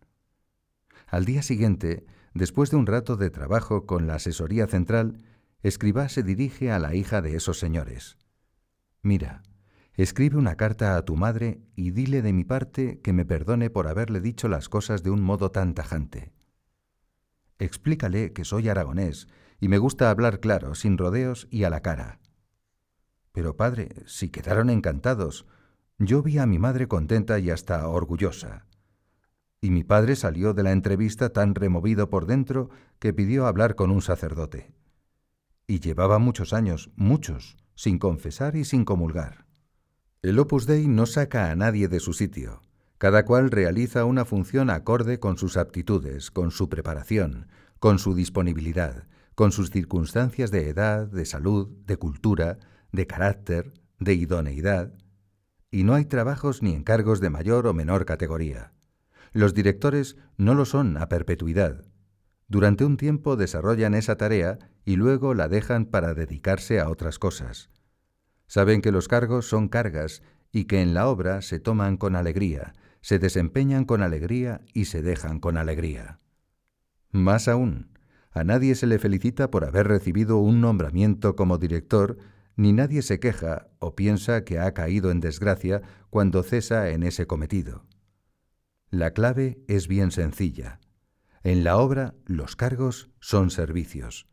Al 1.09 1.25
día 1.25 1.43
siguiente, 1.43 2.07
después 2.35 2.71
de 2.71 2.77
un 2.77 2.87
rato 2.87 3.17
de 3.17 3.31
trabajo 3.31 3.85
con 3.85 4.07
la 4.07 4.15
asesoría 4.15 4.69
central, 4.69 5.19
Escribá 5.61 6.09
se 6.09 6.23
dirige 6.23 6.71
a 6.71 6.79
la 6.79 6.95
hija 6.95 7.21
de 7.21 7.35
esos 7.35 7.59
señores. 7.59 8.19
Mira, 9.03 9.43
escribe 9.95 10.37
una 10.37 10.55
carta 10.55 10.97
a 10.97 11.05
tu 11.05 11.17
madre 11.17 11.59
y 11.75 11.91
dile 11.91 12.23
de 12.23 12.33
mi 12.33 12.45
parte 12.45 13.01
que 13.01 13.13
me 13.13 13.25
perdone 13.25 13.71
por 13.71 13.89
haberle 13.89 14.21
dicho 14.21 14.47
las 14.47 14.69
cosas 14.69 15.03
de 15.03 15.11
un 15.11 15.21
modo 15.21 15.51
tan 15.51 15.75
tajante. 15.75 16.36
Explícale 17.59 18.33
que 18.33 18.45
soy 18.45 18.69
aragonés 18.69 19.29
y 19.61 19.69
me 19.69 19.79
gusta 19.79 20.11
hablar 20.11 20.41
claro, 20.41 20.75
sin 20.75 20.99
rodeos 20.99 21.49
y 21.51 21.65
a 21.65 21.71
la 21.71 21.81
cara. 21.81 22.21
Pero 23.33 23.57
padre, 23.57 24.03
si 24.07 24.29
quedaron 24.29 24.71
encantados, 24.71 25.47
yo 25.99 26.23
vi 26.23 26.39
a 26.39 26.47
mi 26.47 26.59
madre 26.59 26.89
contenta 26.89 27.39
y 27.39 27.51
hasta 27.51 27.89
orgullosa. 27.89 28.67
Y 29.61 29.71
mi 29.71 29.85
padre 29.85 30.17
salió 30.17 30.53
de 30.53 30.63
la 30.63 30.73
entrevista 30.73 31.31
tan 31.31 31.55
removido 31.55 32.11
por 32.11 32.27
dentro 32.27 32.71
que 32.99 33.15
pidió 33.15 33.47
hablar 33.47 33.75
con 33.75 33.91
un 33.91 34.03
sacerdote. 34.03 34.73
Y 35.67 35.81
llevaba 35.81 36.19
muchos 36.19 36.53
años, 36.53 36.91
muchos, 36.97 37.57
sin 37.75 37.99
confesar 37.99 38.57
y 38.57 38.65
sin 38.65 38.85
comulgar. 38.85 39.47
El 40.23 40.39
Opus 40.39 40.67
Dei 40.67 40.87
no 40.87 41.07
saca 41.07 41.51
a 41.51 41.57
nadie 41.57 41.89
de 41.89 42.01
su 42.01 42.13
sitio. 42.13 42.61
Cada 42.99 43.25
cual 43.25 43.51
realiza 43.51 44.05
una 44.05 44.25
función 44.25 44.71
acorde 44.71 45.21
con 45.21 45.37
sus 45.37 45.57
aptitudes, 45.57 46.31
con 46.31 46.51
su 46.51 46.69
preparación, 46.69 47.49
con 47.79 47.99
su 47.99 48.15
disponibilidad, 48.15 49.07
con 49.35 49.53
sus 49.53 49.71
circunstancias 49.71 50.51
de 50.51 50.71
edad, 50.71 51.07
de 51.07 51.27
salud, 51.27 51.69
de 51.85 51.99
cultura, 51.99 52.59
de 52.93 53.07
carácter, 53.07 53.75
de 53.99 54.15
idoneidad. 54.15 54.95
Y 55.71 55.85
no 55.85 55.95
hay 55.95 56.07
trabajos 56.07 56.63
ni 56.63 56.73
encargos 56.73 57.21
de 57.21 57.29
mayor 57.29 57.67
o 57.67 57.75
menor 57.75 58.07
categoría. 58.07 58.73
Los 59.33 59.53
directores 59.53 60.17
no 60.39 60.55
lo 60.55 60.65
son 60.65 60.97
a 60.97 61.11
perpetuidad. 61.11 61.85
Durante 62.49 62.87
un 62.87 62.97
tiempo 62.97 63.37
desarrollan 63.37 63.95
esa 63.95 64.17
tarea 64.17 64.59
y 64.87 64.97
luego 64.97 65.35
la 65.35 65.49
dejan 65.49 65.85
para 65.85 66.15
dedicarse 66.15 66.81
a 66.81 66.89
otras 66.89 67.19
cosas. 67.19 67.69
Saben 68.47 68.81
que 68.81 68.93
los 68.93 69.09
cargos 69.09 69.47
son 69.47 69.69
cargas 69.69 70.23
y 70.53 70.65
que 70.65 70.81
en 70.81 70.95
la 70.95 71.09
obra 71.09 71.43
se 71.43 71.59
toman 71.59 71.97
con 71.99 72.17
alegría, 72.17 72.73
se 73.07 73.21
desempeñan 73.21 73.85
con 73.85 74.03
alegría 74.03 74.63
y 74.75 74.87
se 74.87 75.01
dejan 75.01 75.39
con 75.39 75.59
alegría. 75.59 76.19
Más 77.13 77.47
aún, 77.47 77.97
a 78.33 78.43
nadie 78.43 78.75
se 78.75 78.89
le 78.89 78.99
felicita 78.99 79.49
por 79.49 79.65
haber 79.65 79.87
recibido 79.87 80.39
un 80.39 80.61
nombramiento 80.61 81.37
como 81.37 81.57
director, 81.57 82.19
ni 82.57 82.73
nadie 82.73 83.03
se 83.03 83.21
queja 83.21 83.69
o 83.79 83.95
piensa 83.95 84.43
que 84.43 84.59
ha 84.59 84.75
caído 84.75 85.13
en 85.13 85.21
desgracia 85.21 85.83
cuando 86.11 86.43
cesa 86.43 86.91
en 86.91 87.05
ese 87.05 87.29
cometido. 87.29 87.87
La 88.91 89.13
clave 89.13 89.63
es 89.69 89.87
bien 89.87 90.11
sencilla. 90.11 90.81
En 91.45 91.63
la 91.63 91.77
obra 91.77 92.17
los 92.25 92.57
cargos 92.57 93.09
son 93.21 93.51
servicios. 93.51 94.27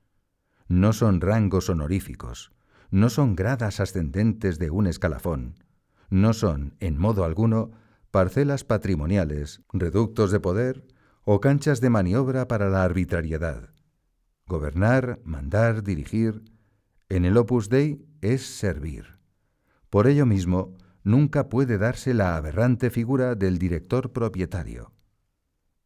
No 0.68 0.94
son 0.94 1.22
rangos 1.22 1.70
honoríficos, 1.70 2.54
no 2.90 3.12
son 3.12 3.36
gradas 3.36 3.80
ascendentes 3.80 4.58
de 4.58 4.72
un 4.72 4.88
escalafón, 4.88 5.60
no 6.10 6.34
son, 6.34 6.76
en 6.80 6.98
modo 6.98 7.24
alguno, 7.24 7.83
parcelas 8.14 8.64
patrimoniales, 8.64 9.64
reductos 9.74 10.30
de 10.30 10.40
poder 10.40 10.86
o 11.24 11.42
canchas 11.42 11.82
de 11.82 11.90
maniobra 11.90 12.48
para 12.48 12.70
la 12.70 12.84
arbitrariedad. 12.84 13.74
Gobernar, 14.46 15.20
mandar, 15.24 15.82
dirigir, 15.82 16.44
en 17.10 17.26
el 17.26 17.36
Opus 17.38 17.70
Dei 17.70 18.06
es 18.22 18.46
servir. 18.46 19.18
Por 19.90 20.06
ello 20.06 20.28
mismo, 20.28 20.78
nunca 21.04 21.50
puede 21.50 21.80
darse 21.80 22.14
la 22.14 22.36
aberrante 22.36 22.92
figura 22.92 23.34
del 23.34 23.58
director 23.58 24.14
propietario. 24.14 24.92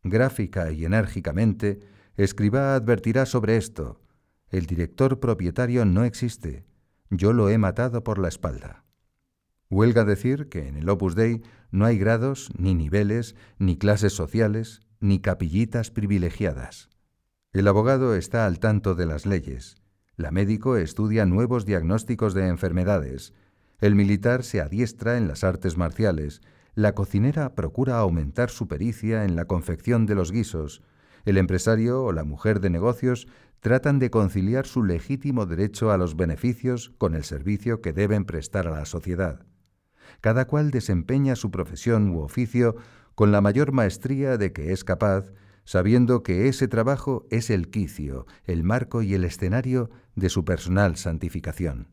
Gráfica 0.03 0.69
y 0.73 0.83
enérgicamente, 0.83 1.79
Escribá 2.17 2.75
advertirá 2.75 3.25
sobre 3.25 3.55
esto, 3.55 4.01
El 4.49 4.65
director 4.65 5.21
propietario 5.21 5.85
no 5.85 6.03
existe. 6.03 6.65
Yo 7.09 7.31
lo 7.31 7.47
he 7.47 7.57
matado 7.57 8.03
por 8.03 8.19
la 8.19 8.27
espalda. 8.27 8.83
Huelga 9.69 10.03
decir 10.05 10.49
que 10.49 10.67
en 10.67 10.75
el 10.75 10.89
Opus 10.89 11.15
Dei 11.15 11.41
no 11.71 11.85
hay 11.85 11.97
grados, 11.97 12.49
ni 12.57 12.73
niveles, 12.73 13.35
ni 13.59 13.77
clases 13.77 14.13
sociales, 14.13 14.81
ni 14.99 15.19
capillitas 15.19 15.91
privilegiadas. 15.91 16.89
El 17.53 17.67
abogado 17.67 18.15
está 18.15 18.45
al 18.45 18.59
tanto 18.59 18.95
de 18.95 19.05
las 19.05 19.25
leyes. 19.25 19.75
La 20.15 20.31
médico 20.31 20.77
estudia 20.77 21.25
nuevos 21.25 21.65
diagnósticos 21.65 22.33
de 22.33 22.47
enfermedades. 22.47 23.33
El 23.79 23.95
militar 23.95 24.43
se 24.43 24.61
adiestra 24.61 25.17
en 25.17 25.27
las 25.27 25.43
artes 25.43 25.77
marciales. 25.77 26.41
La 26.73 26.93
cocinera 26.93 27.55
procura 27.55 27.99
aumentar 27.99 28.49
su 28.49 28.67
pericia 28.67 29.25
en 29.25 29.35
la 29.35 29.45
confección 29.45 30.05
de 30.05 30.15
los 30.15 30.31
guisos. 30.31 30.81
El 31.25 31.37
empresario 31.37 32.03
o 32.03 32.13
la 32.13 32.23
mujer 32.23 32.59
de 32.59 32.69
negocios 32.69 33.27
tratan 33.59 33.99
de 33.99 34.09
conciliar 34.09 34.65
su 34.65 34.83
legítimo 34.83 35.45
derecho 35.45 35.91
a 35.91 35.97
los 35.97 36.15
beneficios 36.15 36.91
con 36.97 37.15
el 37.15 37.23
servicio 37.23 37.81
que 37.81 37.93
deben 37.93 38.25
prestar 38.25 38.67
a 38.67 38.71
la 38.71 38.85
sociedad. 38.85 39.45
Cada 40.21 40.45
cual 40.45 40.71
desempeña 40.71 41.35
su 41.35 41.51
profesión 41.51 42.09
u 42.09 42.19
oficio 42.21 42.75
con 43.15 43.31
la 43.31 43.41
mayor 43.41 43.71
maestría 43.71 44.37
de 44.37 44.53
que 44.53 44.71
es 44.71 44.83
capaz, 44.83 45.31
sabiendo 45.65 46.23
que 46.23 46.47
ese 46.47 46.67
trabajo 46.67 47.25
es 47.29 47.49
el 47.49 47.69
quicio, 47.69 48.25
el 48.45 48.63
marco 48.63 49.01
y 49.01 49.13
el 49.13 49.23
escenario 49.23 49.89
de 50.15 50.29
su 50.29 50.45
personal 50.45 50.95
santificación. 50.95 51.89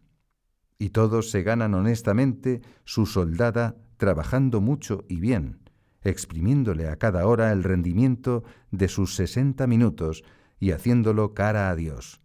Y 0.78 0.90
todos 0.90 1.30
se 1.30 1.42
ganan 1.42 1.74
honestamente 1.74 2.60
su 2.84 3.06
soldada 3.06 3.76
trabajando 3.96 4.60
mucho 4.60 5.04
y 5.08 5.20
bien, 5.20 5.60
exprimiéndole 6.02 6.88
a 6.88 6.96
cada 6.96 7.26
hora 7.26 7.52
el 7.52 7.64
rendimiento 7.64 8.44
de 8.70 8.88
sus 8.88 9.14
sesenta 9.14 9.66
minutos 9.66 10.24
y 10.60 10.72
haciéndolo 10.72 11.34
cara 11.34 11.70
a 11.70 11.76
Dios. 11.76 12.20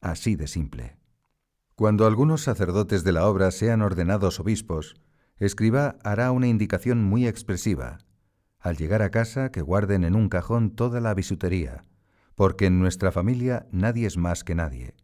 Así 0.00 0.36
de 0.36 0.46
simple. 0.46 0.96
Cuando 1.74 2.06
algunos 2.06 2.42
sacerdotes 2.42 3.02
de 3.04 3.12
la 3.12 3.26
obra 3.26 3.50
sean 3.50 3.82
ordenados 3.82 4.38
obispos, 4.38 4.94
Escriba 5.38 5.96
hará 6.04 6.30
una 6.30 6.46
indicación 6.46 7.02
muy 7.02 7.26
expresiva. 7.26 7.98
Al 8.60 8.76
llegar 8.76 9.02
a 9.02 9.10
casa, 9.10 9.50
que 9.50 9.62
guarden 9.62 10.04
en 10.04 10.14
un 10.14 10.28
cajón 10.28 10.70
toda 10.70 11.00
la 11.00 11.12
bisutería, 11.12 11.84
porque 12.34 12.66
en 12.66 12.78
nuestra 12.78 13.10
familia 13.10 13.66
nadie 13.72 14.06
es 14.06 14.16
más 14.16 14.44
que 14.44 14.54
nadie. 14.54 14.94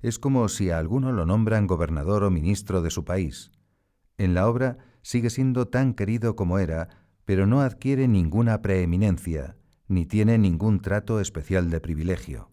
Es 0.00 0.18
como 0.18 0.48
si 0.48 0.70
a 0.70 0.78
alguno 0.78 1.12
lo 1.12 1.24
nombran 1.24 1.66
gobernador 1.66 2.24
o 2.24 2.30
ministro 2.30 2.82
de 2.82 2.90
su 2.90 3.04
país. 3.04 3.50
En 4.18 4.34
la 4.34 4.48
obra 4.48 4.78
sigue 5.02 5.30
siendo 5.30 5.68
tan 5.68 5.94
querido 5.94 6.36
como 6.36 6.58
era, 6.58 6.88
pero 7.24 7.46
no 7.46 7.60
adquiere 7.60 8.08
ninguna 8.08 8.60
preeminencia, 8.62 9.56
ni 9.88 10.06
tiene 10.06 10.38
ningún 10.38 10.80
trato 10.80 11.20
especial 11.20 11.70
de 11.70 11.80
privilegio. 11.80 12.50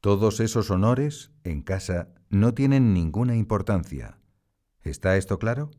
Todos 0.00 0.40
esos 0.40 0.70
honores, 0.70 1.32
en 1.42 1.62
casa, 1.62 2.08
no 2.28 2.54
tienen 2.54 2.92
ninguna 2.92 3.36
importancia. 3.36 4.18
¿Está 4.82 5.16
esto 5.16 5.38
claro? 5.38 5.70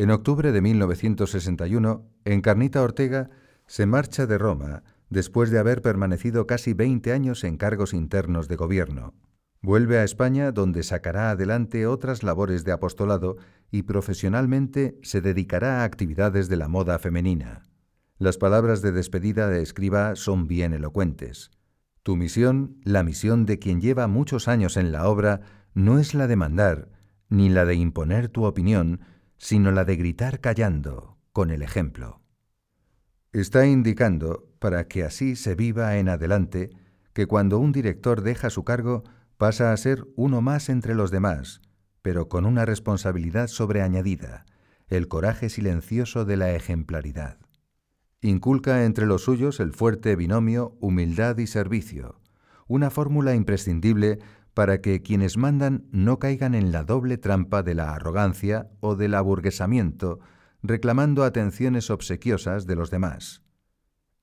En 0.00 0.10
octubre 0.10 0.50
de 0.50 0.62
1961, 0.62 2.08
Encarnita 2.24 2.80
Ortega 2.80 3.28
se 3.66 3.84
marcha 3.84 4.26
de 4.26 4.38
Roma 4.38 4.82
después 5.10 5.50
de 5.50 5.58
haber 5.58 5.82
permanecido 5.82 6.46
casi 6.46 6.72
20 6.72 7.12
años 7.12 7.44
en 7.44 7.58
cargos 7.58 7.92
internos 7.92 8.48
de 8.48 8.56
gobierno. 8.56 9.12
Vuelve 9.60 9.98
a 9.98 10.04
España 10.04 10.52
donde 10.52 10.84
sacará 10.84 11.30
adelante 11.30 11.86
otras 11.86 12.22
labores 12.22 12.64
de 12.64 12.72
apostolado 12.72 13.36
y 13.70 13.82
profesionalmente 13.82 14.98
se 15.02 15.20
dedicará 15.20 15.82
a 15.82 15.84
actividades 15.84 16.48
de 16.48 16.56
la 16.56 16.68
moda 16.68 16.98
femenina. 16.98 17.64
Las 18.16 18.38
palabras 18.38 18.80
de 18.80 18.92
despedida 18.92 19.48
de 19.48 19.60
Escriba 19.60 20.16
son 20.16 20.46
bien 20.46 20.72
elocuentes. 20.72 21.50
Tu 22.02 22.16
misión, 22.16 22.80
la 22.84 23.02
misión 23.02 23.44
de 23.44 23.58
quien 23.58 23.82
lleva 23.82 24.06
muchos 24.06 24.48
años 24.48 24.78
en 24.78 24.92
la 24.92 25.06
obra, 25.06 25.42
no 25.74 25.98
es 25.98 26.14
la 26.14 26.26
de 26.26 26.36
mandar, 26.36 26.88
ni 27.28 27.50
la 27.50 27.66
de 27.66 27.74
imponer 27.74 28.30
tu 28.30 28.46
opinión, 28.46 29.00
sino 29.40 29.72
la 29.72 29.86
de 29.86 29.96
gritar 29.96 30.40
callando, 30.40 31.16
con 31.32 31.50
el 31.50 31.62
ejemplo. 31.62 32.20
Está 33.32 33.66
indicando, 33.66 34.46
para 34.58 34.86
que 34.86 35.02
así 35.02 35.34
se 35.34 35.54
viva 35.54 35.96
en 35.96 36.10
adelante, 36.10 36.70
que 37.14 37.26
cuando 37.26 37.58
un 37.58 37.72
director 37.72 38.20
deja 38.20 38.50
su 38.50 38.64
cargo 38.64 39.02
pasa 39.38 39.72
a 39.72 39.76
ser 39.78 40.06
uno 40.14 40.42
más 40.42 40.68
entre 40.68 40.94
los 40.94 41.10
demás, 41.10 41.62
pero 42.02 42.28
con 42.28 42.44
una 42.44 42.66
responsabilidad 42.66 43.48
sobreañadida, 43.48 44.44
el 44.88 45.08
coraje 45.08 45.48
silencioso 45.48 46.26
de 46.26 46.36
la 46.36 46.52
ejemplaridad. 46.52 47.38
Inculca 48.20 48.84
entre 48.84 49.06
los 49.06 49.24
suyos 49.24 49.58
el 49.58 49.72
fuerte 49.72 50.16
binomio 50.16 50.76
humildad 50.80 51.38
y 51.38 51.46
servicio, 51.46 52.20
una 52.66 52.90
fórmula 52.90 53.34
imprescindible 53.34 54.18
para 54.54 54.80
que 54.80 55.02
quienes 55.02 55.36
mandan 55.36 55.86
no 55.90 56.18
caigan 56.18 56.54
en 56.54 56.72
la 56.72 56.84
doble 56.84 57.18
trampa 57.18 57.62
de 57.62 57.74
la 57.74 57.94
arrogancia 57.94 58.68
o 58.80 58.96
del 58.96 59.14
aburguesamiento, 59.14 60.20
reclamando 60.62 61.24
atenciones 61.24 61.90
obsequiosas 61.90 62.66
de 62.66 62.76
los 62.76 62.90
demás. 62.90 63.42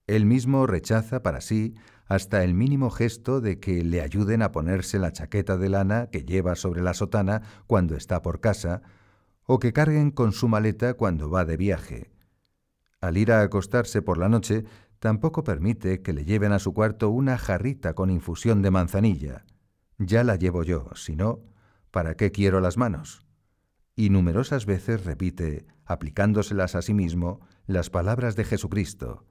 Él 0.06 0.26
mismo 0.26 0.68
rechaza 0.68 1.22
para 1.22 1.42
sí 1.42 1.76
hasta 2.06 2.44
el 2.44 2.54
mínimo 2.54 2.90
gesto 2.90 3.42
de 3.42 3.60
que 3.60 3.84
le 3.84 4.02
ayuden 4.02 4.42
a 4.42 4.52
ponerse 4.52 5.00
la 5.00 5.12
chaqueta 5.12 5.58
de 5.58 5.70
lana 5.70 6.08
que 6.08 6.24
lleva 6.24 6.56
sobre 6.56 6.82
la 6.82 6.94
sotana 6.94 7.42
cuando 7.68 7.96
está 7.96 8.22
por 8.22 8.40
casa, 8.40 8.82
o 9.46 9.60
que 9.60 9.74
carguen 9.74 10.12
con 10.12 10.32
su 10.32 10.48
maleta 10.48 10.94
cuando 10.94 11.30
va 11.30 11.46
de 11.46 11.58
viaje. 11.58 12.12
Al 13.02 13.18
ir 13.18 13.32
a 13.32 13.42
acostarse 13.42 14.02
por 14.02 14.18
la 14.18 14.30
noche, 14.30 14.66
tampoco 15.00 15.44
permite 15.44 16.02
que 16.02 16.14
le 16.14 16.26
lleven 16.26 16.52
a 16.52 16.60
su 16.60 16.74
cuarto 16.74 17.10
una 17.10 17.38
jarrita 17.38 17.94
con 17.94 18.10
infusión 18.10 18.62
de 18.62 18.72
manzanilla. 18.72 19.46
Ya 19.98 20.24
la 20.24 20.36
llevo 20.36 20.64
yo, 20.64 20.90
si 20.96 21.16
no, 21.16 21.40
¿para 21.92 22.16
qué 22.16 22.32
quiero 22.32 22.60
las 22.60 22.78
manos? 22.78 23.26
Y 23.96 24.10
numerosas 24.12 24.66
veces 24.66 25.06
repite, 25.06 25.66
aplicándoselas 25.86 26.76
a 26.76 26.82
sí 26.82 26.94
mismo, 26.94 27.40
las 27.66 27.90
palabras 27.90 28.36
de 28.36 28.44
Jesucristo. 28.44 29.26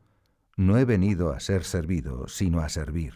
No 0.57 0.77
he 0.79 0.85
venido 0.85 1.33
a 1.33 1.39
ser 1.39 1.65
servido, 1.65 2.27
sino 2.29 2.61
a 2.61 2.69
servir. 2.69 3.15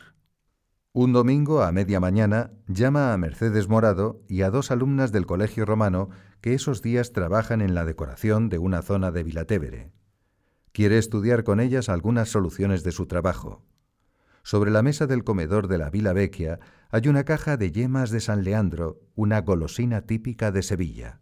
Un 0.92 1.12
domingo 1.12 1.62
a 1.62 1.72
media 1.72 2.01
mañana 2.01 2.51
llama 2.66 3.12
a 3.12 3.16
Mercedes 3.16 3.68
Morado 3.68 4.22
y 4.28 4.42
a 4.42 4.51
dos 4.51 4.70
alumnas 4.70 5.12
del 5.12 5.26
Colegio 5.26 5.64
Romano 5.64 6.11
que 6.40 6.55
esos 6.55 6.82
días 6.82 7.12
trabajan 7.12 7.61
en 7.61 7.74
la 7.74 7.84
decoración 7.84 8.48
de 8.48 8.59
una 8.59 8.82
zona 8.82 9.11
de 9.11 9.22
Vilatevere. 9.22 9.92
Quiere 10.72 10.98
estudiar 10.98 11.44
con 11.44 11.61
ellas 11.61 11.88
algunas 11.88 12.28
soluciones 12.28 12.84
de 12.84 12.92
su 12.92 13.07
trabajo. 13.07 13.64
Sobre 14.51 14.72
la 14.72 14.82
mesa 14.82 15.07
del 15.07 15.22
comedor 15.22 15.68
de 15.68 15.78
la 15.78 15.90
Vila 15.90 16.12
Vecchia 16.12 16.59
hay 16.90 17.07
una 17.07 17.22
caja 17.22 17.57
de 17.57 17.70
yemas 17.70 18.11
de 18.11 18.18
San 18.18 18.42
Leandro, 18.42 19.01
una 19.14 19.42
golosina 19.42 20.01
típica 20.01 20.51
de 20.51 20.64
Sevilla. 20.64 21.20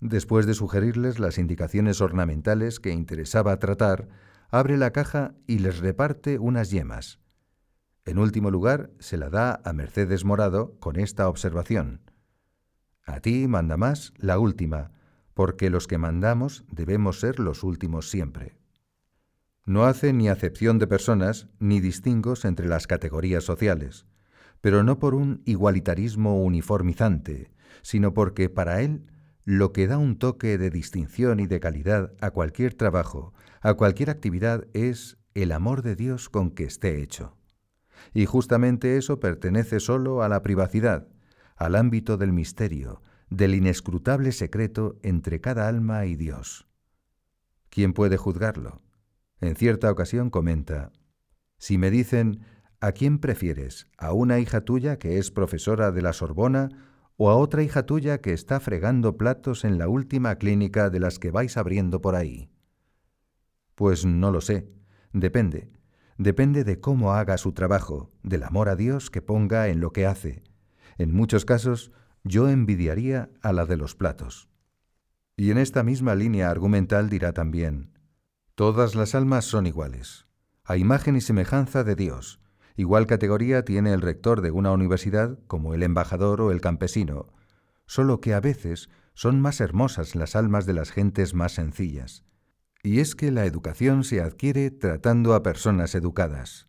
Después 0.00 0.46
de 0.46 0.54
sugerirles 0.54 1.18
las 1.18 1.36
indicaciones 1.36 2.00
ornamentales 2.00 2.80
que 2.80 2.92
interesaba 2.92 3.58
tratar, 3.58 4.08
abre 4.48 4.78
la 4.78 4.90
caja 4.90 5.34
y 5.46 5.58
les 5.58 5.80
reparte 5.80 6.38
unas 6.38 6.70
yemas. 6.70 7.20
En 8.06 8.18
último 8.18 8.50
lugar, 8.50 8.90
se 9.00 9.18
la 9.18 9.28
da 9.28 9.60
a 9.62 9.74
Mercedes 9.74 10.24
Morado 10.24 10.78
con 10.80 10.98
esta 10.98 11.28
observación. 11.28 12.10
A 13.04 13.20
ti 13.20 13.48
manda 13.48 13.76
más 13.76 14.14
la 14.16 14.38
última, 14.38 14.92
porque 15.34 15.68
los 15.68 15.86
que 15.86 15.98
mandamos 15.98 16.64
debemos 16.72 17.20
ser 17.20 17.38
los 17.38 17.62
últimos 17.64 18.08
siempre. 18.08 18.59
No 19.66 19.84
hace 19.84 20.12
ni 20.12 20.28
acepción 20.28 20.78
de 20.78 20.86
personas 20.86 21.48
ni 21.58 21.80
distingos 21.80 22.44
entre 22.44 22.68
las 22.68 22.86
categorías 22.86 23.44
sociales, 23.44 24.06
pero 24.60 24.82
no 24.82 24.98
por 24.98 25.14
un 25.14 25.42
igualitarismo 25.44 26.42
uniformizante, 26.42 27.50
sino 27.82 28.14
porque 28.14 28.48
para 28.48 28.82
él 28.82 29.06
lo 29.44 29.72
que 29.72 29.86
da 29.86 29.98
un 29.98 30.18
toque 30.18 30.58
de 30.58 30.70
distinción 30.70 31.40
y 31.40 31.46
de 31.46 31.60
calidad 31.60 32.12
a 32.20 32.30
cualquier 32.30 32.74
trabajo, 32.74 33.32
a 33.60 33.74
cualquier 33.74 34.10
actividad, 34.10 34.66
es 34.74 35.18
el 35.34 35.52
amor 35.52 35.82
de 35.82 35.96
Dios 35.96 36.28
con 36.28 36.50
que 36.50 36.64
esté 36.64 37.02
hecho. 37.02 37.36
Y 38.14 38.26
justamente 38.26 38.96
eso 38.96 39.20
pertenece 39.20 39.80
solo 39.80 40.22
a 40.22 40.28
la 40.28 40.42
privacidad, 40.42 41.08
al 41.56 41.74
ámbito 41.74 42.16
del 42.16 42.32
misterio, 42.32 43.02
del 43.28 43.54
inescrutable 43.54 44.32
secreto 44.32 44.98
entre 45.02 45.40
cada 45.40 45.68
alma 45.68 46.06
y 46.06 46.16
Dios. 46.16 46.66
¿Quién 47.68 47.92
puede 47.92 48.16
juzgarlo? 48.16 48.82
En 49.40 49.56
cierta 49.56 49.90
ocasión 49.90 50.30
comenta, 50.30 50.92
si 51.58 51.78
me 51.78 51.90
dicen, 51.90 52.40
¿a 52.80 52.92
quién 52.92 53.18
prefieres? 53.18 53.86
¿A 53.98 54.12
una 54.12 54.38
hija 54.38 54.62
tuya 54.62 54.98
que 54.98 55.18
es 55.18 55.30
profesora 55.30 55.92
de 55.92 56.02
la 56.02 56.12
Sorbona 56.12 56.68
o 57.16 57.30
a 57.30 57.36
otra 57.36 57.62
hija 57.62 57.84
tuya 57.84 58.20
que 58.20 58.32
está 58.32 58.60
fregando 58.60 59.16
platos 59.16 59.64
en 59.64 59.78
la 59.78 59.88
última 59.88 60.36
clínica 60.36 60.90
de 60.90 61.00
las 61.00 61.18
que 61.18 61.30
vais 61.30 61.56
abriendo 61.56 62.00
por 62.00 62.16
ahí? 62.16 62.50
Pues 63.74 64.04
no 64.04 64.30
lo 64.30 64.40
sé, 64.40 64.70
depende. 65.12 65.70
Depende 66.18 66.64
de 66.64 66.80
cómo 66.80 67.14
haga 67.14 67.38
su 67.38 67.52
trabajo, 67.52 68.12
del 68.22 68.42
amor 68.42 68.68
a 68.68 68.76
Dios 68.76 69.10
que 69.10 69.22
ponga 69.22 69.68
en 69.68 69.80
lo 69.80 69.90
que 69.90 70.04
hace. 70.04 70.42
En 70.98 71.14
muchos 71.14 71.46
casos, 71.46 71.92
yo 72.24 72.50
envidiaría 72.50 73.30
a 73.40 73.54
la 73.54 73.64
de 73.64 73.78
los 73.78 73.94
platos. 73.94 74.50
Y 75.36 75.50
en 75.50 75.56
esta 75.56 75.82
misma 75.82 76.14
línea 76.14 76.50
argumental 76.50 77.08
dirá 77.08 77.32
también, 77.32 77.92
Todas 78.60 78.94
las 78.94 79.14
almas 79.14 79.46
son 79.46 79.64
iguales, 79.64 80.26
a 80.64 80.76
imagen 80.76 81.16
y 81.16 81.22
semejanza 81.22 81.82
de 81.82 81.94
Dios, 81.94 82.40
Igual 82.76 83.06
categoría 83.06 83.64
tiene 83.64 83.94
el 83.94 84.02
rector 84.02 84.42
de 84.42 84.50
una 84.50 84.70
universidad 84.70 85.38
como 85.46 85.72
el 85.72 85.82
embajador 85.82 86.42
o 86.42 86.50
el 86.50 86.60
campesino, 86.60 87.32
solo 87.86 88.20
que 88.20 88.34
a 88.34 88.40
veces 88.40 88.90
son 89.14 89.40
más 89.40 89.62
hermosas 89.62 90.14
las 90.14 90.36
almas 90.36 90.66
de 90.66 90.74
las 90.74 90.90
gentes 90.90 91.32
más 91.32 91.52
sencillas. 91.52 92.22
Y 92.82 93.00
es 93.00 93.14
que 93.14 93.30
la 93.30 93.46
educación 93.46 94.04
se 94.04 94.20
adquiere 94.20 94.70
tratando 94.70 95.32
a 95.32 95.42
personas 95.42 95.94
educadas. 95.94 96.68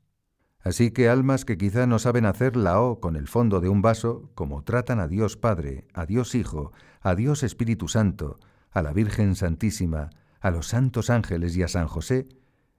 Así 0.61 0.91
que 0.91 1.09
almas 1.09 1.43
que 1.43 1.57
quizá 1.57 1.87
no 1.87 1.99
saben 1.99 2.25
hacer 2.25 2.55
la 2.55 2.79
O 2.79 3.01
con 3.01 3.17
el 3.17 3.27
fondo 3.27 3.59
de 3.59 3.67
un 3.67 3.81
vaso, 3.81 4.31
como 4.33 4.63
tratan 4.63 5.01
a 5.01 5.09
Dios 5.09 5.35
Padre, 5.35 5.89
a 5.93 6.05
Dios 6.05 6.35
Hijo, 6.35 6.71
a 7.01 7.15
Dios 7.15 7.43
Espíritu 7.43 7.89
Santo, 7.89 8.39
a 8.71 8.81
la 8.81 8.93
Virgen 8.93 9.35
Santísima, 9.35 10.09
a 10.41 10.51
los 10.51 10.67
santos 10.67 11.09
ángeles 11.09 11.55
y 11.55 11.63
a 11.63 11.67
San 11.67 11.87
José, 11.87 12.27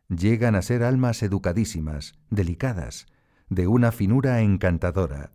llegan 0.09 0.55
a 0.55 0.63
ser 0.63 0.83
almas 0.83 1.23
educadísimas, 1.23 2.15
delicadas, 2.29 3.07
de 3.49 3.67
una 3.67 3.93
finura 3.93 4.41
encantadora. 4.41 5.33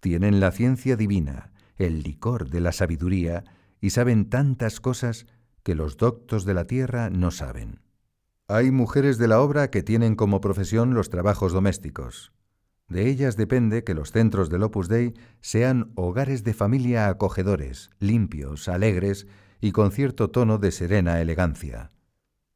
Tienen 0.00 0.38
la 0.38 0.52
ciencia 0.52 0.96
divina, 0.96 1.52
el 1.76 2.02
licor 2.02 2.50
de 2.50 2.60
la 2.60 2.72
sabiduría, 2.72 3.44
y 3.80 3.90
saben 3.90 4.28
tantas 4.28 4.80
cosas 4.80 5.26
que 5.62 5.74
los 5.74 5.96
doctos 5.96 6.44
de 6.44 6.54
la 6.54 6.66
tierra 6.66 7.10
no 7.10 7.30
saben. 7.30 7.80
Hay 8.48 8.70
mujeres 8.70 9.18
de 9.18 9.28
la 9.28 9.40
obra 9.40 9.70
que 9.70 9.82
tienen 9.82 10.14
como 10.14 10.40
profesión 10.40 10.94
los 10.94 11.08
trabajos 11.08 11.52
domésticos. 11.52 12.32
De 12.88 13.08
ellas 13.08 13.36
depende 13.36 13.84
que 13.84 13.94
los 13.94 14.12
centros 14.12 14.50
del 14.50 14.64
Opus 14.64 14.88
Dei 14.88 15.14
sean 15.40 15.92
hogares 15.94 16.44
de 16.44 16.52
familia 16.52 17.08
acogedores, 17.08 17.90
limpios, 17.98 18.68
alegres 18.68 19.26
y 19.62 19.70
con 19.70 19.92
cierto 19.92 20.28
tono 20.28 20.58
de 20.58 20.72
serena 20.72 21.20
elegancia. 21.20 21.92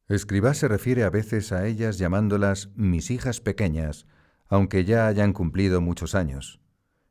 Escribá 0.08 0.54
se 0.54 0.66
refiere 0.66 1.04
a 1.04 1.10
veces 1.10 1.52
a 1.52 1.64
ellas 1.64 1.98
llamándolas 1.98 2.70
mis 2.74 3.12
hijas 3.12 3.40
pequeñas, 3.40 4.06
aunque 4.48 4.84
ya 4.84 5.06
hayan 5.06 5.32
cumplido 5.32 5.80
muchos 5.80 6.16
años. 6.16 6.60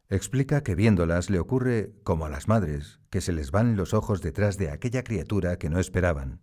Explica 0.10 0.64
que 0.64 0.76
viéndolas 0.76 1.30
le 1.30 1.40
ocurre 1.40 1.94
como 2.04 2.26
a 2.26 2.30
las 2.30 2.50
madres, 2.50 3.00
que 3.10 3.22
se 3.22 3.32
les 3.32 3.52
van 3.52 3.78
los 3.78 3.94
ojos 3.94 4.22
detrás 4.22 4.58
de 4.58 4.70
aquella 4.70 5.04
criatura 5.04 5.58
que 5.58 5.70
no 5.70 5.80
esperaban. 5.80 6.42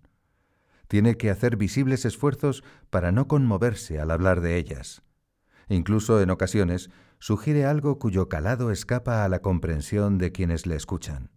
Tiene 0.88 1.18
que 1.18 1.28
hacer 1.28 1.56
visibles 1.56 2.06
esfuerzos 2.06 2.64
para 2.88 3.12
no 3.12 3.28
conmoverse 3.28 4.00
al 4.00 4.10
hablar 4.10 4.40
de 4.40 4.56
ellas. 4.56 5.02
Incluso 5.68 6.22
en 6.22 6.30
ocasiones 6.30 6.88
sugiere 7.18 7.66
algo 7.66 7.98
cuyo 7.98 8.30
calado 8.30 8.70
escapa 8.70 9.24
a 9.24 9.28
la 9.28 9.40
comprensión 9.42 10.16
de 10.16 10.32
quienes 10.32 10.66
le 10.66 10.74
escuchan. 10.74 11.30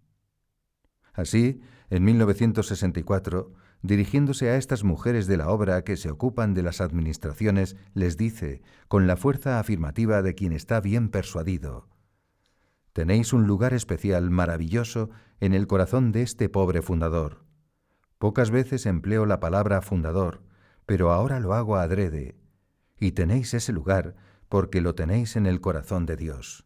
Así, 1.14 1.62
en 1.90 2.04
1964, 2.04 3.52
dirigiéndose 3.82 4.50
a 4.50 4.58
estas 4.58 4.84
mujeres 4.84 5.28
de 5.28 5.38
la 5.38 5.50
obra 5.50 5.84
que 5.84 5.98
se 5.98 6.10
ocupan 6.10 6.54
de 6.54 6.64
las 6.64 6.82
administraciones, 6.82 7.76
les 7.94 8.18
dice, 8.18 8.62
con 8.88 9.08
la 9.08 9.18
fuerza 9.18 9.60
afirmativa 9.60 10.22
de 10.22 10.36
quien 10.36 10.52
está 10.52 10.82
bien 10.82 11.10
persuadido, 11.10 11.88
Tenéis 12.96 13.34
un 13.34 13.46
lugar 13.46 13.74
especial, 13.74 14.30
maravilloso, 14.30 15.10
en 15.42 15.54
el 15.54 15.68
corazón 15.68 16.14
de 16.14 16.22
este 16.22 16.48
pobre 16.48 16.82
fundador. 16.82 17.44
Pocas 18.20 18.52
veces 18.52 18.86
empleo 18.86 19.26
la 19.26 19.42
palabra 19.42 19.82
fundador, 19.82 20.44
pero 20.86 21.12
ahora 21.12 21.42
lo 21.42 21.54
hago 21.54 21.76
adrede, 21.76 22.38
y 22.98 23.12
tenéis 23.12 23.54
ese 23.54 23.74
lugar 23.74 24.16
porque 24.48 24.80
lo 24.80 24.96
tenéis 24.96 25.36
en 25.36 25.46
el 25.46 25.60
corazón 25.60 26.06
de 26.06 26.16
Dios. 26.16 26.66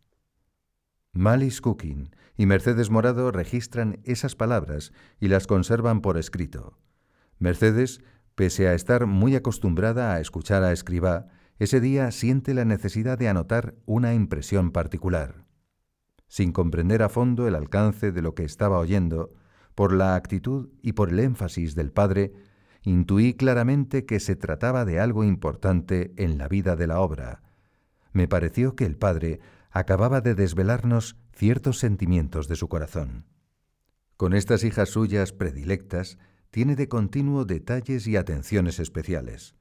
Malice 1.14 1.62
Cooking 1.62 2.12
y 2.40 2.46
Mercedes 2.46 2.90
Morado 2.90 3.34
registran 3.34 4.00
esas 4.06 4.34
palabras 4.34 4.94
y 5.20 5.28
las 5.28 5.46
conservan 5.46 6.00
por 6.00 6.18
escrito. 6.18 6.78
Mercedes, 7.38 8.00
pese 8.36 8.70
a 8.70 8.76
estar 8.76 9.08
muy 9.08 9.36
acostumbrada 9.36 10.14
a 10.14 10.22
escuchar 10.22 10.64
a 10.64 10.72
Escribá, 10.72 11.28
ese 11.58 11.82
día 11.82 12.10
siente 12.12 12.54
la 12.54 12.64
necesidad 12.64 13.18
de 13.18 13.28
anotar 13.28 13.76
una 13.86 14.14
impresión 14.14 14.72
particular. 14.72 15.44
Sin 16.30 16.54
comprender 16.54 17.04
a 17.04 17.10
fondo 17.10 17.46
el 17.46 17.56
alcance 17.56 18.14
de 18.14 18.22
lo 18.22 18.36
que 18.36 18.46
estaba 18.46 18.80
oyendo, 18.80 19.34
por 19.76 19.92
la 19.92 20.16
actitud 20.16 20.70
y 20.82 20.94
por 20.94 21.10
el 21.10 21.20
énfasis 21.20 21.76
del 21.76 21.92
padre, 21.92 22.32
intuí 22.84 23.34
claramente 23.34 24.06
que 24.06 24.22
se 24.22 24.38
trataba 24.38 24.86
de 24.86 25.02
algo 25.02 25.26
importante 25.26 26.14
en 26.16 26.38
la 26.38 26.48
vida 26.48 26.78
de 26.78 26.88
la 26.88 27.02
obra. 27.02 27.42
Me 28.14 28.30
pareció 28.30 28.78
que 28.78 28.86
el 28.86 28.96
padre 28.96 29.42
acababa 29.70 30.22
de 30.22 30.36
desvelarnos 30.36 31.16
ciertos 31.34 31.80
sentimientos 31.80 32.48
de 32.48 32.56
su 32.56 32.68
corazón. 32.68 33.26
Con 34.18 34.34
estas 34.34 34.64
hijas 34.64 34.90
suyas 34.90 35.32
predilectas, 35.32 36.18
tiene 36.52 36.76
de 36.76 36.88
continuo 36.88 37.46
detalles 37.46 38.08
y 38.08 38.18
atenciones 38.18 38.80
especiales. 38.80 39.56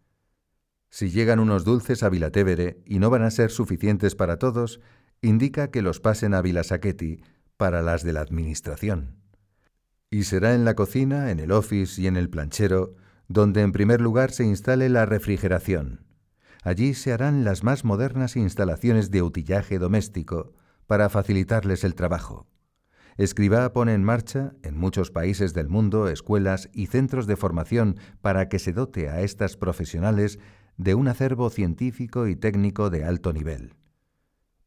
Si 0.90 1.10
llegan 1.10 1.38
unos 1.38 1.64
dulces 1.64 2.02
a 2.02 2.08
Vilatevere 2.08 2.82
y 2.86 2.98
no 2.98 3.10
van 3.10 3.22
a 3.22 3.30
ser 3.30 3.50
suficientes 3.50 4.14
para 4.14 4.38
todos, 4.38 4.80
indica 5.20 5.70
que 5.70 5.82
los 5.82 6.00
pasen 6.00 6.32
a 6.32 6.40
Vilasaqueti 6.40 7.20
para 7.56 7.82
las 7.82 8.04
de 8.04 8.14
la 8.14 8.20
administración. 8.20 9.16
Y 10.10 10.24
será 10.24 10.54
en 10.54 10.64
la 10.64 10.74
cocina, 10.74 11.30
en 11.30 11.40
el 11.40 11.52
office 11.52 12.00
y 12.00 12.06
en 12.06 12.16
el 12.16 12.30
planchero 12.30 12.94
donde 13.28 13.60
en 13.60 13.72
primer 13.72 14.00
lugar 14.00 14.32
se 14.32 14.44
instale 14.44 14.88
la 14.88 15.06
refrigeración. 15.06 16.07
Allí 16.62 16.94
se 16.94 17.12
harán 17.12 17.44
las 17.44 17.62
más 17.62 17.84
modernas 17.84 18.36
instalaciones 18.36 19.10
de 19.10 19.22
utillaje 19.22 19.78
doméstico 19.78 20.52
para 20.86 21.08
facilitarles 21.08 21.84
el 21.84 21.94
trabajo. 21.94 22.46
Escribá 23.16 23.72
pone 23.72 23.94
en 23.94 24.04
marcha, 24.04 24.54
en 24.62 24.78
muchos 24.78 25.10
países 25.10 25.52
del 25.52 25.68
mundo, 25.68 26.08
escuelas 26.08 26.70
y 26.72 26.86
centros 26.86 27.26
de 27.26 27.36
formación 27.36 27.96
para 28.20 28.48
que 28.48 28.58
se 28.58 28.72
dote 28.72 29.08
a 29.08 29.22
estas 29.22 29.56
profesionales 29.56 30.38
de 30.76 30.94
un 30.94 31.08
acervo 31.08 31.50
científico 31.50 32.28
y 32.28 32.36
técnico 32.36 32.90
de 32.90 33.04
alto 33.04 33.32
nivel. 33.32 33.74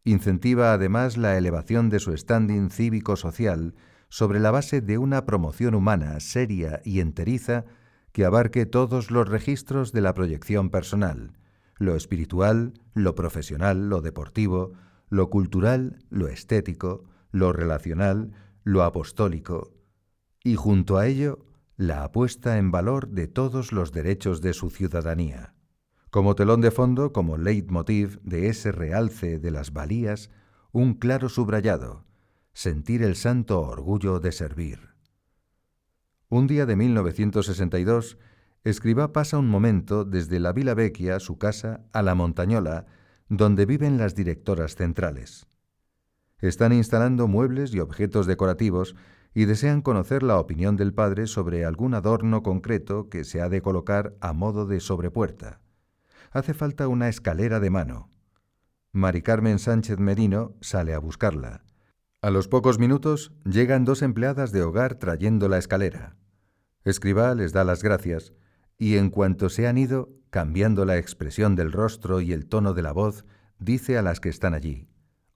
Incentiva 0.04 0.74
además 0.74 1.16
la 1.16 1.38
elevación 1.38 1.90
de 1.90 2.00
su 2.00 2.16
standing 2.16 2.70
cívico-social 2.70 3.76
sobre 4.10 4.40
la 4.42 4.52
base 4.52 4.82
de 4.82 4.98
una 4.98 5.26
promoción 5.26 5.74
humana 5.74 6.20
seria 6.20 6.82
y 6.84 7.00
enteriza 7.00 7.64
que 8.12 8.26
abarque 8.26 8.66
todos 8.66 9.12
los 9.12 9.30
registros 9.30 9.94
de 9.94 10.02
la 10.02 10.14
proyección 10.14 10.70
personal, 10.70 11.32
lo 11.82 11.96
espiritual, 11.96 12.74
lo 12.94 13.16
profesional, 13.16 13.90
lo 13.90 14.02
deportivo, 14.02 14.74
lo 15.10 15.32
cultural, 15.32 15.98
lo 16.12 16.28
estético, 16.28 17.06
lo 17.32 17.54
relacional, 17.54 18.34
lo 18.64 18.84
apostólico, 18.84 19.74
y 20.44 20.56
junto 20.56 21.00
a 21.00 21.08
ello, 21.08 21.44
la 21.78 22.04
apuesta 22.04 22.60
en 22.60 22.70
valor 22.70 23.08
de 23.10 23.28
todos 23.28 23.72
los 23.72 23.92
derechos 23.92 24.42
de 24.42 24.54
su 24.54 24.70
ciudadanía. 24.70 25.56
Como 26.12 26.36
telón 26.36 26.62
de 26.62 26.70
fondo, 26.70 27.14
como 27.14 27.38
leitmotiv 27.38 28.22
de 28.22 28.50
ese 28.50 28.72
realce 28.72 29.40
de 29.40 29.50
las 29.50 29.74
valías, 29.74 30.30
un 30.72 30.94
claro 30.94 31.30
subrayado, 31.30 32.06
sentir 32.54 33.02
el 33.02 33.16
santo 33.16 33.60
orgullo 33.60 34.20
de 34.20 34.32
servir. 34.32 34.92
Un 36.30 36.46
día 36.46 36.68
de 36.68 36.76
1962, 36.76 38.20
Escribá 38.64 39.12
pasa 39.12 39.38
un 39.38 39.50
momento 39.50 40.06
desde 40.06 40.40
la 40.40 40.54
Vila 40.54 40.74
Vecchia, 40.74 41.20
su 41.20 41.38
casa, 41.38 41.82
a 41.94 42.02
la 42.02 42.16
Montañola, 42.16 42.86
donde 43.28 43.66
viven 43.66 43.98
las 43.98 44.14
directoras 44.16 44.76
centrales. 44.76 45.48
Están 46.40 46.74
instalando 46.74 47.28
muebles 47.28 47.74
y 47.74 47.80
objetos 47.80 48.28
decorativos 48.28 48.96
y 49.34 49.46
desean 49.46 49.82
conocer 49.82 50.24
la 50.24 50.38
opinión 50.40 50.76
del 50.76 50.94
padre 50.94 51.28
sobre 51.28 51.66
algún 51.66 51.94
adorno 51.94 52.44
concreto 52.44 53.10
que 53.10 53.24
se 53.24 53.42
ha 53.42 53.50
de 53.50 53.62
colocar 53.62 54.16
a 54.20 54.34
modo 54.34 54.66
de 54.66 54.80
sobrepuerta 54.80 55.62
hace 56.32 56.54
falta 56.54 56.88
una 56.88 57.10
escalera 57.10 57.60
de 57.60 57.70
mano. 57.70 58.10
Mari 58.94 59.22
Carmen 59.22 59.60
Sánchez 59.60 60.00
Merino 60.00 60.56
sale 60.62 60.94
a 60.94 61.00
buscarla. 61.00 61.64
A 62.22 62.30
los 62.30 62.48
pocos 62.48 62.80
minutos 62.80 63.34
llegan 63.46 63.86
dos 63.86 64.02
empleadas 64.02 64.52
de 64.52 64.62
hogar 64.62 64.96
trayendo 64.96 65.50
la 65.50 65.58
escalera. 65.58 66.16
Escribá 66.84 67.36
les 67.36 67.52
da 67.54 67.64
las 67.64 67.84
gracias 67.84 68.34
y 68.82 68.98
en 68.98 69.12
cuanto 69.12 69.50
se 69.50 69.68
han 69.68 69.78
ido, 69.78 70.10
cambiando 70.32 70.86
la 70.86 70.98
expresión 70.98 71.56
del 71.56 71.72
rostro 71.72 72.20
y 72.20 72.34
el 72.34 72.48
tono 72.48 72.74
de 72.74 72.82
la 72.82 72.92
voz, 72.92 73.26
dice 73.60 73.96
a 73.96 74.02
las 74.02 74.20
que 74.20 74.30
están 74.30 74.56
allí, 74.56 74.88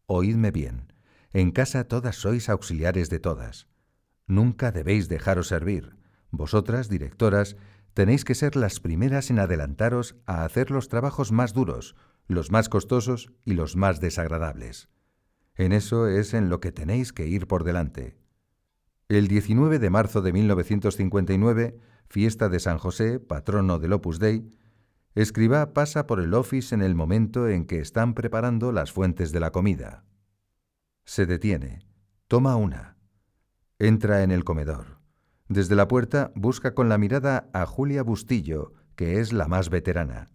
Oídme 0.07 0.49
bien, 0.49 0.91
en 1.31 1.51
casa 1.51 1.83
todas 1.83 2.15
sois 2.15 2.49
auxiliares 2.49 3.11
de 3.11 3.19
todas. 3.19 3.67
Nunca 4.25 4.71
debéis 4.71 5.09
dejaros 5.09 5.49
servir. 5.49 5.95
Vosotras, 6.31 6.89
directoras, 6.89 7.55
tenéis 7.93 8.25
que 8.25 8.33
ser 8.33 8.55
las 8.55 8.79
primeras 8.79 9.29
en 9.29 9.37
adelantaros 9.37 10.15
a 10.25 10.43
hacer 10.43 10.71
los 10.71 10.89
trabajos 10.89 11.31
más 11.31 11.53
duros, 11.53 11.95
los 12.27 12.49
más 12.49 12.67
costosos 12.67 13.31
y 13.45 13.53
los 13.53 13.75
más 13.75 14.01
desagradables. 14.01 14.89
En 15.53 15.71
eso 15.71 16.07
es 16.07 16.33
en 16.33 16.49
lo 16.49 16.59
que 16.59 16.71
tenéis 16.71 17.13
que 17.13 17.27
ir 17.27 17.45
por 17.45 17.63
delante. 17.63 18.17
El 19.07 19.27
19 19.27 19.77
de 19.77 19.89
marzo 19.91 20.23
de 20.23 20.33
1959, 20.33 21.79
fiesta 22.07 22.49
de 22.49 22.59
San 22.59 22.77
José, 22.77 23.19
patrono 23.19 23.79
del 23.79 23.93
Opus 23.93 24.19
Dei, 24.19 24.49
Escribá 25.15 25.73
pasa 25.73 26.07
por 26.07 26.19
el 26.19 26.33
office 26.33 26.75
en 26.75 26.81
el 26.81 26.93
momento 26.93 27.47
en 27.47 27.65
que 27.65 27.79
están 27.79 28.15
preparando 28.15 28.73
las 28.73 28.91
fuentes 28.91 29.31
de 29.31 29.39
la 29.39 29.51
comida. 29.51 30.03
Se 31.05 31.25
detiene, 31.25 31.79
toma 32.27 32.57
una, 32.57 32.97
entra 33.79 34.23
en 34.23 34.31
el 34.31 34.43
comedor. 34.43 34.99
Desde 35.47 35.75
la 35.75 35.87
puerta 35.87 36.33
busca 36.35 36.73
con 36.73 36.89
la 36.89 36.97
mirada 36.97 37.49
a 37.53 37.65
Julia 37.65 38.03
Bustillo, 38.03 38.73
que 38.97 39.21
es 39.21 39.31
la 39.31 39.47
más 39.47 39.69
veterana. 39.69 40.27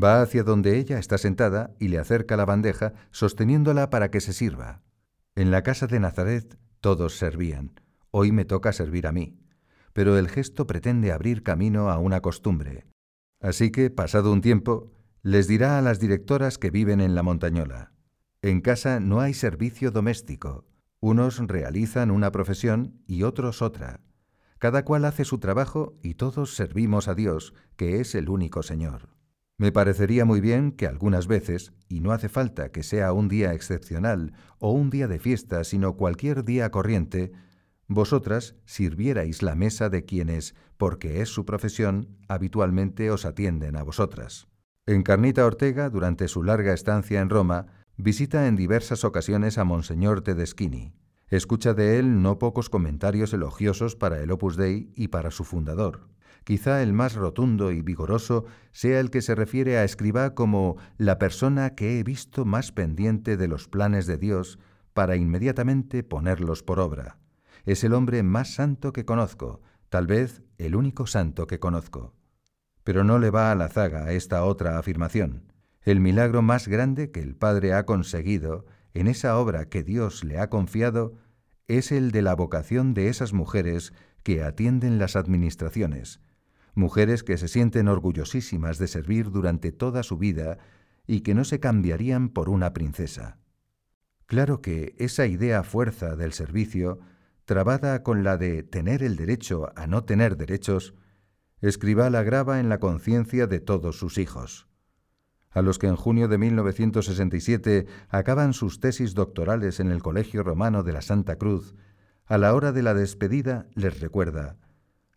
Va 0.00 0.20
hacia 0.20 0.42
donde 0.42 0.78
ella 0.78 0.98
está 0.98 1.16
sentada 1.16 1.74
y 1.78 1.88
le 1.88 1.98
acerca 1.98 2.36
la 2.36 2.44
bandeja, 2.44 2.92
sosteniéndola 3.12 3.88
para 3.88 4.10
que 4.10 4.20
se 4.20 4.34
sirva. 4.34 4.82
En 5.36 5.50
la 5.50 5.62
casa 5.62 5.86
de 5.86 6.00
Nazaret 6.00 6.58
todos 6.80 7.16
servían. 7.16 7.80
Hoy 8.10 8.30
me 8.30 8.44
toca 8.44 8.74
servir 8.74 9.06
a 9.06 9.12
mí. 9.12 9.41
Pero 9.92 10.18
el 10.18 10.28
gesto 10.28 10.66
pretende 10.66 11.12
abrir 11.12 11.42
camino 11.42 11.90
a 11.90 11.98
una 11.98 12.20
costumbre. 12.20 12.86
Así 13.40 13.70
que, 13.70 13.90
pasado 13.90 14.32
un 14.32 14.40
tiempo, 14.40 14.92
les 15.22 15.48
dirá 15.48 15.78
a 15.78 15.82
las 15.82 16.00
directoras 16.00 16.58
que 16.58 16.70
viven 16.70 17.00
en 17.00 17.14
la 17.14 17.22
montañola. 17.22 17.92
En 18.40 18.60
casa 18.60 19.00
no 19.00 19.20
hay 19.20 19.34
servicio 19.34 19.90
doméstico. 19.90 20.64
Unos 21.00 21.38
realizan 21.38 22.10
una 22.10 22.32
profesión 22.32 23.02
y 23.06 23.22
otros 23.22 23.62
otra. 23.62 24.00
Cada 24.58 24.84
cual 24.84 25.04
hace 25.04 25.24
su 25.24 25.38
trabajo 25.38 25.98
y 26.02 26.14
todos 26.14 26.54
servimos 26.54 27.08
a 27.08 27.14
Dios, 27.14 27.54
que 27.76 28.00
es 28.00 28.14
el 28.14 28.28
único 28.28 28.62
Señor. 28.62 29.08
Me 29.58 29.70
parecería 29.70 30.24
muy 30.24 30.40
bien 30.40 30.72
que 30.72 30.86
algunas 30.86 31.26
veces, 31.26 31.72
y 31.88 32.00
no 32.00 32.12
hace 32.12 32.28
falta 32.28 32.72
que 32.72 32.82
sea 32.82 33.12
un 33.12 33.28
día 33.28 33.52
excepcional 33.54 34.32
o 34.58 34.72
un 34.72 34.90
día 34.90 35.06
de 35.06 35.18
fiesta, 35.18 35.62
sino 35.62 35.96
cualquier 35.96 36.44
día 36.44 36.70
corriente, 36.70 37.32
vosotras 37.94 38.54
sirvierais 38.64 39.42
la 39.42 39.54
mesa 39.54 39.88
de 39.88 40.04
quienes, 40.04 40.54
porque 40.76 41.20
es 41.22 41.28
su 41.28 41.44
profesión, 41.44 42.08
habitualmente 42.28 43.10
os 43.10 43.24
atienden 43.24 43.76
a 43.76 43.82
vosotras. 43.82 44.48
Encarnita 44.86 45.46
Ortega, 45.46 45.90
durante 45.90 46.28
su 46.28 46.42
larga 46.42 46.72
estancia 46.72 47.20
en 47.20 47.30
Roma, 47.30 47.66
visita 47.96 48.46
en 48.48 48.56
diversas 48.56 49.04
ocasiones 49.04 49.58
a 49.58 49.64
Monseñor 49.64 50.22
Tedeschini. 50.22 50.92
Escucha 51.28 51.72
de 51.72 51.98
él 51.98 52.20
no 52.20 52.38
pocos 52.38 52.68
comentarios 52.68 53.32
elogiosos 53.32 53.96
para 53.96 54.20
el 54.20 54.30
Opus 54.30 54.56
Dei 54.56 54.92
y 54.96 55.08
para 55.08 55.30
su 55.30 55.44
fundador. 55.44 56.08
Quizá 56.44 56.82
el 56.82 56.92
más 56.92 57.14
rotundo 57.14 57.70
y 57.70 57.82
vigoroso 57.82 58.44
sea 58.72 58.98
el 58.98 59.10
que 59.10 59.22
se 59.22 59.34
refiere 59.34 59.78
a 59.78 59.84
Escribá 59.84 60.34
como 60.34 60.76
la 60.98 61.18
persona 61.18 61.74
que 61.74 61.98
he 61.98 62.02
visto 62.02 62.44
más 62.44 62.72
pendiente 62.72 63.36
de 63.36 63.48
los 63.48 63.68
planes 63.68 64.06
de 64.06 64.18
Dios 64.18 64.58
para 64.92 65.16
inmediatamente 65.16 66.02
ponerlos 66.02 66.62
por 66.62 66.80
obra. 66.80 67.21
Es 67.64 67.84
el 67.84 67.94
hombre 67.94 68.22
más 68.22 68.54
santo 68.54 68.92
que 68.92 69.04
conozco, 69.04 69.60
tal 69.88 70.06
vez 70.06 70.42
el 70.58 70.74
único 70.74 71.06
santo 71.06 71.46
que 71.46 71.60
conozco. 71.60 72.14
Pero 72.84 73.04
no 73.04 73.18
le 73.18 73.30
va 73.30 73.52
a 73.52 73.54
la 73.54 73.68
zaga 73.68 74.12
esta 74.12 74.44
otra 74.44 74.78
afirmación. 74.78 75.52
El 75.82 76.00
milagro 76.00 76.42
más 76.42 76.68
grande 76.68 77.10
que 77.10 77.20
el 77.20 77.36
Padre 77.36 77.74
ha 77.74 77.86
conseguido 77.86 78.66
en 78.94 79.06
esa 79.06 79.38
obra 79.38 79.66
que 79.66 79.82
Dios 79.82 80.24
le 80.24 80.38
ha 80.38 80.50
confiado 80.50 81.16
es 81.68 81.92
el 81.92 82.10
de 82.10 82.22
la 82.22 82.34
vocación 82.34 82.94
de 82.94 83.08
esas 83.08 83.32
mujeres 83.32 83.92
que 84.22 84.42
atienden 84.42 84.98
las 84.98 85.16
administraciones, 85.16 86.20
mujeres 86.74 87.22
que 87.22 87.36
se 87.36 87.48
sienten 87.48 87.88
orgullosísimas 87.88 88.78
de 88.78 88.88
servir 88.88 89.30
durante 89.30 89.72
toda 89.72 90.02
su 90.02 90.18
vida 90.18 90.58
y 91.06 91.20
que 91.20 91.34
no 91.34 91.44
se 91.44 91.60
cambiarían 91.60 92.28
por 92.28 92.48
una 92.48 92.72
princesa. 92.72 93.38
Claro 94.26 94.62
que 94.62 94.94
esa 94.98 95.26
idea 95.26 95.62
fuerza 95.62 96.16
del 96.16 96.32
servicio, 96.32 97.00
trabada 97.44 98.02
con 98.02 98.24
la 98.24 98.36
de 98.36 98.62
tener 98.62 99.02
el 99.02 99.16
derecho 99.16 99.70
a 99.76 99.86
no 99.86 100.04
tener 100.04 100.36
derechos, 100.36 100.94
Escribá 101.62 102.10
la 102.10 102.24
grava 102.24 102.58
en 102.58 102.68
la 102.68 102.80
conciencia 102.80 103.46
de 103.46 103.60
todos 103.60 103.96
sus 103.96 104.18
hijos. 104.18 104.66
A 105.50 105.62
los 105.62 105.78
que 105.78 105.86
en 105.86 105.94
junio 105.94 106.26
de 106.26 106.36
1967 106.36 107.86
acaban 108.08 108.52
sus 108.52 108.80
tesis 108.80 109.14
doctorales 109.14 109.78
en 109.78 109.92
el 109.92 110.02
Colegio 110.02 110.42
Romano 110.42 110.82
de 110.82 110.92
la 110.92 111.02
Santa 111.02 111.36
Cruz, 111.36 111.76
a 112.26 112.36
la 112.36 112.54
hora 112.54 112.72
de 112.72 112.82
la 112.82 112.94
despedida 112.94 113.68
les 113.74 114.00
recuerda, 114.00 114.56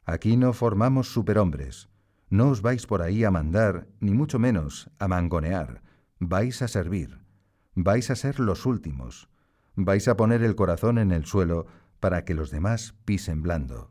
Aquí 0.05 0.37
no 0.37 0.53
formamos 0.53 1.11
superhombres. 1.11 1.89
No 2.29 2.49
os 2.49 2.61
vais 2.61 2.85
por 2.85 3.01
ahí 3.01 3.23
a 3.23 3.31
mandar, 3.31 3.87
ni 3.99 4.13
mucho 4.13 4.37
menos 4.37 4.91
a 4.99 5.07
mangonear. 5.07 5.81
Vais 6.19 6.61
a 6.61 6.67
servir. 6.67 7.25
Vais 7.73 8.11
a 8.11 8.15
ser 8.15 8.39
los 8.39 8.67
últimos. 8.67 9.29
Vais 9.75 10.07
a 10.07 10.15
poner 10.15 10.43
el 10.43 10.55
corazón 10.55 10.99
en 10.99 11.11
el 11.11 11.25
suelo 11.25 11.65
para 12.05 12.23
que 12.23 12.35
los 12.35 12.51
demás 12.51 12.93
pisen 13.03 13.41
blando. 13.41 13.89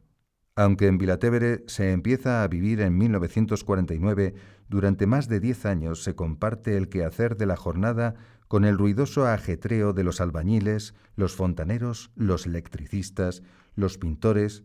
Aunque 0.55 0.87
en 0.87 0.99
Vilatevere 0.99 1.65
se 1.67 1.91
empieza 1.91 2.45
a 2.45 2.47
vivir 2.47 2.81
en 2.81 2.97
1949, 2.97 4.35
durante 4.69 5.09
más 5.09 5.27
de 5.27 5.41
diez 5.41 5.67
años 5.67 6.05
se 6.05 6.15
comparte 6.15 6.77
el 6.77 6.89
quehacer 6.89 7.37
de 7.37 7.47
la 7.47 7.57
jornada 7.57 8.15
con 8.47 8.65
el 8.65 8.79
ruidoso 8.79 9.27
ajetreo 9.27 9.93
de 9.95 10.05
los 10.05 10.21
albañiles, 10.21 10.95
los 11.17 11.35
fontaneros, 11.35 12.13
los 12.15 12.47
electricistas, 12.47 13.43
los 13.75 13.99
pintores, 13.99 14.63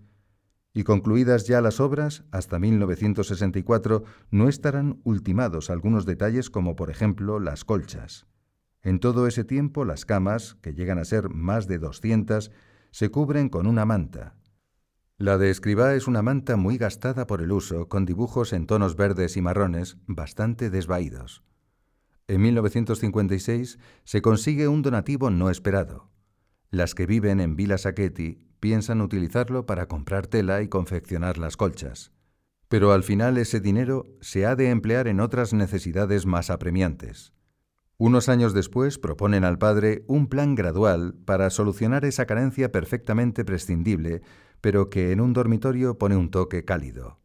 y 0.72 0.84
concluidas 0.84 1.48
ya 1.48 1.60
las 1.60 1.80
obras, 1.80 2.26
hasta 2.30 2.60
1964 2.60 4.04
no 4.30 4.48
estarán 4.48 5.00
ultimados 5.04 5.72
algunos 5.72 6.06
detalles 6.06 6.52
como 6.52 6.76
por 6.76 6.92
ejemplo 6.92 7.40
las 7.40 7.66
colchas. 7.66 8.28
En 8.84 9.00
todo 9.00 9.26
ese 9.26 9.44
tiempo 9.44 9.86
las 9.86 10.06
camas, 10.06 10.56
que 10.62 10.76
llegan 10.76 11.00
a 11.00 11.06
ser 11.06 11.30
más 11.30 11.68
de 11.68 11.80
200, 11.80 12.52
se 12.92 13.10
cubren 13.10 13.50
con 13.50 13.68
una 13.68 13.86
manta. 13.86 14.36
La 15.18 15.38
de 15.38 15.50
escribá 15.50 15.96
es 15.96 16.08
una 16.08 16.22
manta 16.22 16.56
muy 16.56 16.78
gastada 16.78 17.28
por 17.28 17.42
el 17.42 17.52
uso, 17.52 17.90
con 17.90 18.06
dibujos 18.06 18.54
en 18.54 18.66
tonos 18.66 18.96
verdes 18.96 19.36
y 19.36 19.42
marrones 19.42 19.98
bastante 20.08 20.70
desvaídos. 20.70 21.44
En 22.28 22.42
1956 22.42 23.80
se 24.04 24.22
consigue 24.22 24.68
un 24.68 24.82
donativo 24.82 25.30
no 25.30 25.50
esperado. 25.50 26.10
Las 26.72 26.96
que 26.96 27.06
viven 27.06 27.40
en 27.40 27.56
Villa 27.56 27.78
Sacchetti 27.78 28.48
piensan 28.60 29.02
utilizarlo 29.02 29.66
para 29.66 29.88
comprar 29.88 30.28
tela 30.28 30.62
y 30.62 30.68
confeccionar 30.68 31.38
las 31.38 31.58
colchas. 31.58 32.12
Pero 32.68 32.94
al 32.94 33.04
final 33.04 33.38
ese 33.38 33.60
dinero 33.60 34.06
se 34.22 34.46
ha 34.46 34.56
de 34.56 34.70
emplear 34.70 35.08
en 35.08 35.20
otras 35.20 35.54
necesidades 35.54 36.26
más 36.26 36.50
apremiantes. 36.50 37.34
Unos 38.02 38.30
años 38.30 38.54
después 38.54 38.98
proponen 38.98 39.44
al 39.44 39.58
padre 39.58 40.06
un 40.08 40.28
plan 40.28 40.56
gradual 40.56 41.16
para 41.26 41.50
solucionar 41.50 42.06
esa 42.06 42.26
carencia 42.26 42.72
perfectamente 42.72 43.44
prescindible, 43.44 44.22
pero 44.62 44.90
que 44.90 45.12
en 45.12 45.20
un 45.20 45.34
dormitorio 45.34 45.98
pone 45.98 46.16
un 46.16 46.32
toque 46.32 46.64
cálido. 46.64 47.20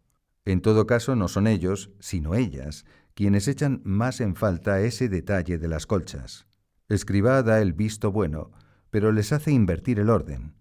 En 0.45 0.61
todo 0.61 0.85
caso, 0.89 1.14
no 1.14 1.29
son 1.29 1.47
ellos, 1.47 1.93
sino 2.01 2.35
ellas, 2.35 2.87
quienes 3.14 3.47
echan 3.47 3.83
más 3.85 4.20
en 4.20 4.35
falta 4.35 4.81
ese 4.81 5.09
detalle 5.09 5.59
de 5.59 5.68
las 5.68 5.87
colchas. 5.87 6.49
Escribá 6.89 7.45
da 7.45 7.62
el 7.62 7.72
visto 7.72 8.11
bueno, 8.11 8.51
pero 8.91 9.12
les 9.12 9.33
hace 9.33 9.53
invertir 9.53 10.01
el 10.01 10.11
orden. 10.11 10.55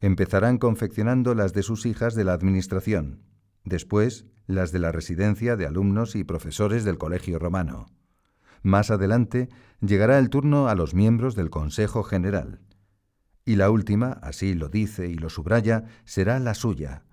Empezarán 0.00 0.58
confeccionando 0.58 1.36
las 1.36 1.52
de 1.52 1.62
sus 1.62 1.86
hijas 1.86 2.16
de 2.16 2.24
la 2.24 2.32
Administración, 2.32 3.22
después 3.62 4.26
las 4.48 4.72
de 4.72 4.80
la 4.80 4.90
residencia 4.90 5.54
de 5.54 5.66
alumnos 5.66 6.16
y 6.16 6.24
profesores 6.24 6.84
del 6.84 6.98
Colegio 6.98 7.38
Romano. 7.38 7.86
Más 8.62 8.90
adelante 8.90 9.48
llegará 9.80 10.18
el 10.18 10.30
turno 10.30 10.68
a 10.68 10.74
los 10.74 10.94
miembros 10.94 11.34
del 11.34 11.50
Consejo 11.50 12.02
General. 12.02 12.60
Y 13.44 13.56
la 13.56 13.70
última, 13.70 14.12
así 14.22 14.54
lo 14.54 14.68
dice 14.68 15.08
y 15.08 15.14
lo 15.14 15.30
subraya, 15.30 15.84
será 16.04 16.38
la 16.38 16.54
suya. 16.54 17.04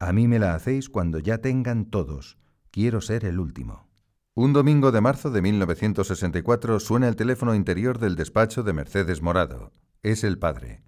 A 0.00 0.12
mí 0.12 0.28
me 0.28 0.38
la 0.38 0.54
hacéis 0.54 0.88
cuando 0.88 1.18
ya 1.18 1.38
tengan 1.38 1.86
todos. 1.86 2.38
Quiero 2.70 3.00
ser 3.00 3.24
el 3.24 3.38
último. 3.38 3.88
Un 4.34 4.52
domingo 4.52 4.92
de 4.92 5.00
marzo 5.00 5.30
de 5.30 5.42
1964 5.42 6.78
suena 6.78 7.08
el 7.08 7.16
teléfono 7.16 7.54
interior 7.54 7.98
del 7.98 8.14
despacho 8.14 8.62
de 8.62 8.72
Mercedes 8.72 9.22
Morado. 9.22 9.72
Es 10.02 10.22
el 10.22 10.38
padre. 10.38 10.82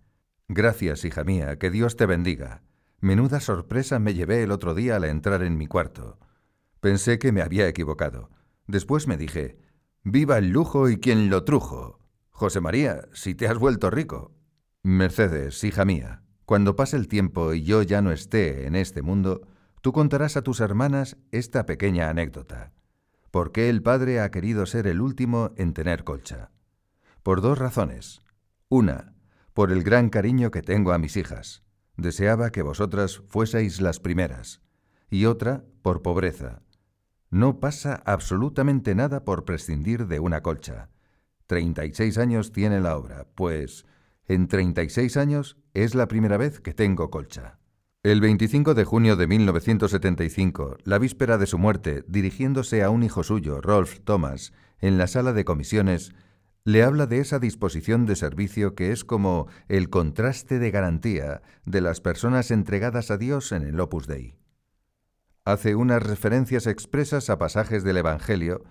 Gracias, 0.46 1.04
hija 1.04 1.24
mía, 1.24 1.58
que 1.58 1.70
Dios 1.70 1.96
te 1.96 2.06
bendiga. 2.06 2.62
Menuda 3.00 3.40
sorpresa 3.40 3.98
me 3.98 4.14
llevé 4.14 4.42
el 4.42 4.52
otro 4.52 4.74
día 4.74 4.96
al 4.96 5.04
entrar 5.04 5.42
en 5.42 5.56
mi 5.56 5.66
cuarto. 5.66 6.18
Pensé 6.80 7.18
que 7.18 7.32
me 7.32 7.42
había 7.42 7.66
equivocado. 7.66 8.30
Después 8.66 9.08
me 9.08 9.16
dije, 9.16 9.58
Viva 10.02 10.38
el 10.38 10.48
lujo 10.48 10.88
y 10.88 10.98
quien 10.98 11.28
lo 11.28 11.44
trujo. 11.44 11.98
José 12.30 12.62
María, 12.62 13.02
si 13.12 13.34
te 13.34 13.46
has 13.46 13.58
vuelto 13.58 13.90
rico. 13.90 14.32
Mercedes, 14.82 15.62
hija 15.62 15.84
mía, 15.84 16.22
cuando 16.46 16.74
pase 16.74 16.96
el 16.96 17.06
tiempo 17.06 17.52
y 17.52 17.64
yo 17.64 17.82
ya 17.82 18.00
no 18.00 18.10
esté 18.10 18.66
en 18.66 18.76
este 18.76 19.02
mundo, 19.02 19.42
tú 19.82 19.92
contarás 19.92 20.38
a 20.38 20.42
tus 20.42 20.60
hermanas 20.60 21.18
esta 21.32 21.66
pequeña 21.66 22.08
anécdota. 22.08 22.72
¿Por 23.30 23.52
qué 23.52 23.68
el 23.68 23.82
padre 23.82 24.20
ha 24.20 24.30
querido 24.30 24.64
ser 24.64 24.86
el 24.86 25.02
último 25.02 25.52
en 25.56 25.74
tener 25.74 26.02
colcha? 26.02 26.50
Por 27.22 27.42
dos 27.42 27.58
razones. 27.58 28.22
Una, 28.70 29.14
por 29.52 29.70
el 29.70 29.82
gran 29.82 30.08
cariño 30.08 30.50
que 30.50 30.62
tengo 30.62 30.92
a 30.92 30.98
mis 30.98 31.18
hijas. 31.18 31.62
Deseaba 31.98 32.50
que 32.50 32.62
vosotras 32.62 33.20
fueseis 33.28 33.82
las 33.82 34.00
primeras. 34.00 34.62
Y 35.10 35.26
otra, 35.26 35.62
por 35.82 36.00
pobreza. 36.00 36.62
No 37.30 37.60
pasa 37.60 38.02
absolutamente 38.06 38.96
nada 38.96 39.24
por 39.24 39.44
prescindir 39.44 40.08
de 40.08 40.18
una 40.18 40.42
colcha. 40.42 40.88
Treinta 41.46 41.84
y 41.84 41.94
seis 41.94 42.18
años 42.18 42.50
tiene 42.50 42.80
la 42.80 42.96
obra, 42.96 43.28
pues 43.36 43.86
en 44.26 44.48
treinta 44.48 44.82
y 44.82 44.90
seis 44.90 45.16
años 45.16 45.56
es 45.72 45.94
la 45.94 46.08
primera 46.08 46.36
vez 46.36 46.60
que 46.60 46.74
tengo 46.74 47.08
colcha. 47.10 47.58
El 48.02 48.20
25 48.20 48.74
de 48.74 48.84
junio 48.84 49.14
de 49.14 49.28
1975, 49.28 50.78
la 50.84 50.98
víspera 50.98 51.38
de 51.38 51.46
su 51.46 51.58
muerte, 51.58 52.04
dirigiéndose 52.08 52.82
a 52.82 52.90
un 52.90 53.02
hijo 53.04 53.22
suyo, 53.22 53.60
Rolf 53.60 54.00
Thomas, 54.00 54.52
en 54.80 54.98
la 54.98 55.06
sala 55.06 55.32
de 55.32 55.44
comisiones, 55.44 56.12
le 56.64 56.82
habla 56.82 57.06
de 57.06 57.20
esa 57.20 57.38
disposición 57.38 58.06
de 58.06 58.16
servicio 58.16 58.74
que 58.74 58.90
es 58.90 59.04
como 59.04 59.46
el 59.68 59.88
contraste 59.88 60.58
de 60.58 60.70
garantía 60.70 61.42
de 61.64 61.80
las 61.80 62.00
personas 62.00 62.50
entregadas 62.50 63.10
a 63.10 63.18
Dios 63.18 63.52
en 63.52 63.62
el 63.62 63.78
Opus 63.78 64.06
Dei. 64.06 64.39
Hace 65.50 65.74
unas 65.74 66.00
referencias 66.00 66.68
expresas 66.68 67.28
a 67.28 67.36
pasajes 67.36 67.82
del 67.82 67.96
Evangelio 67.96 68.62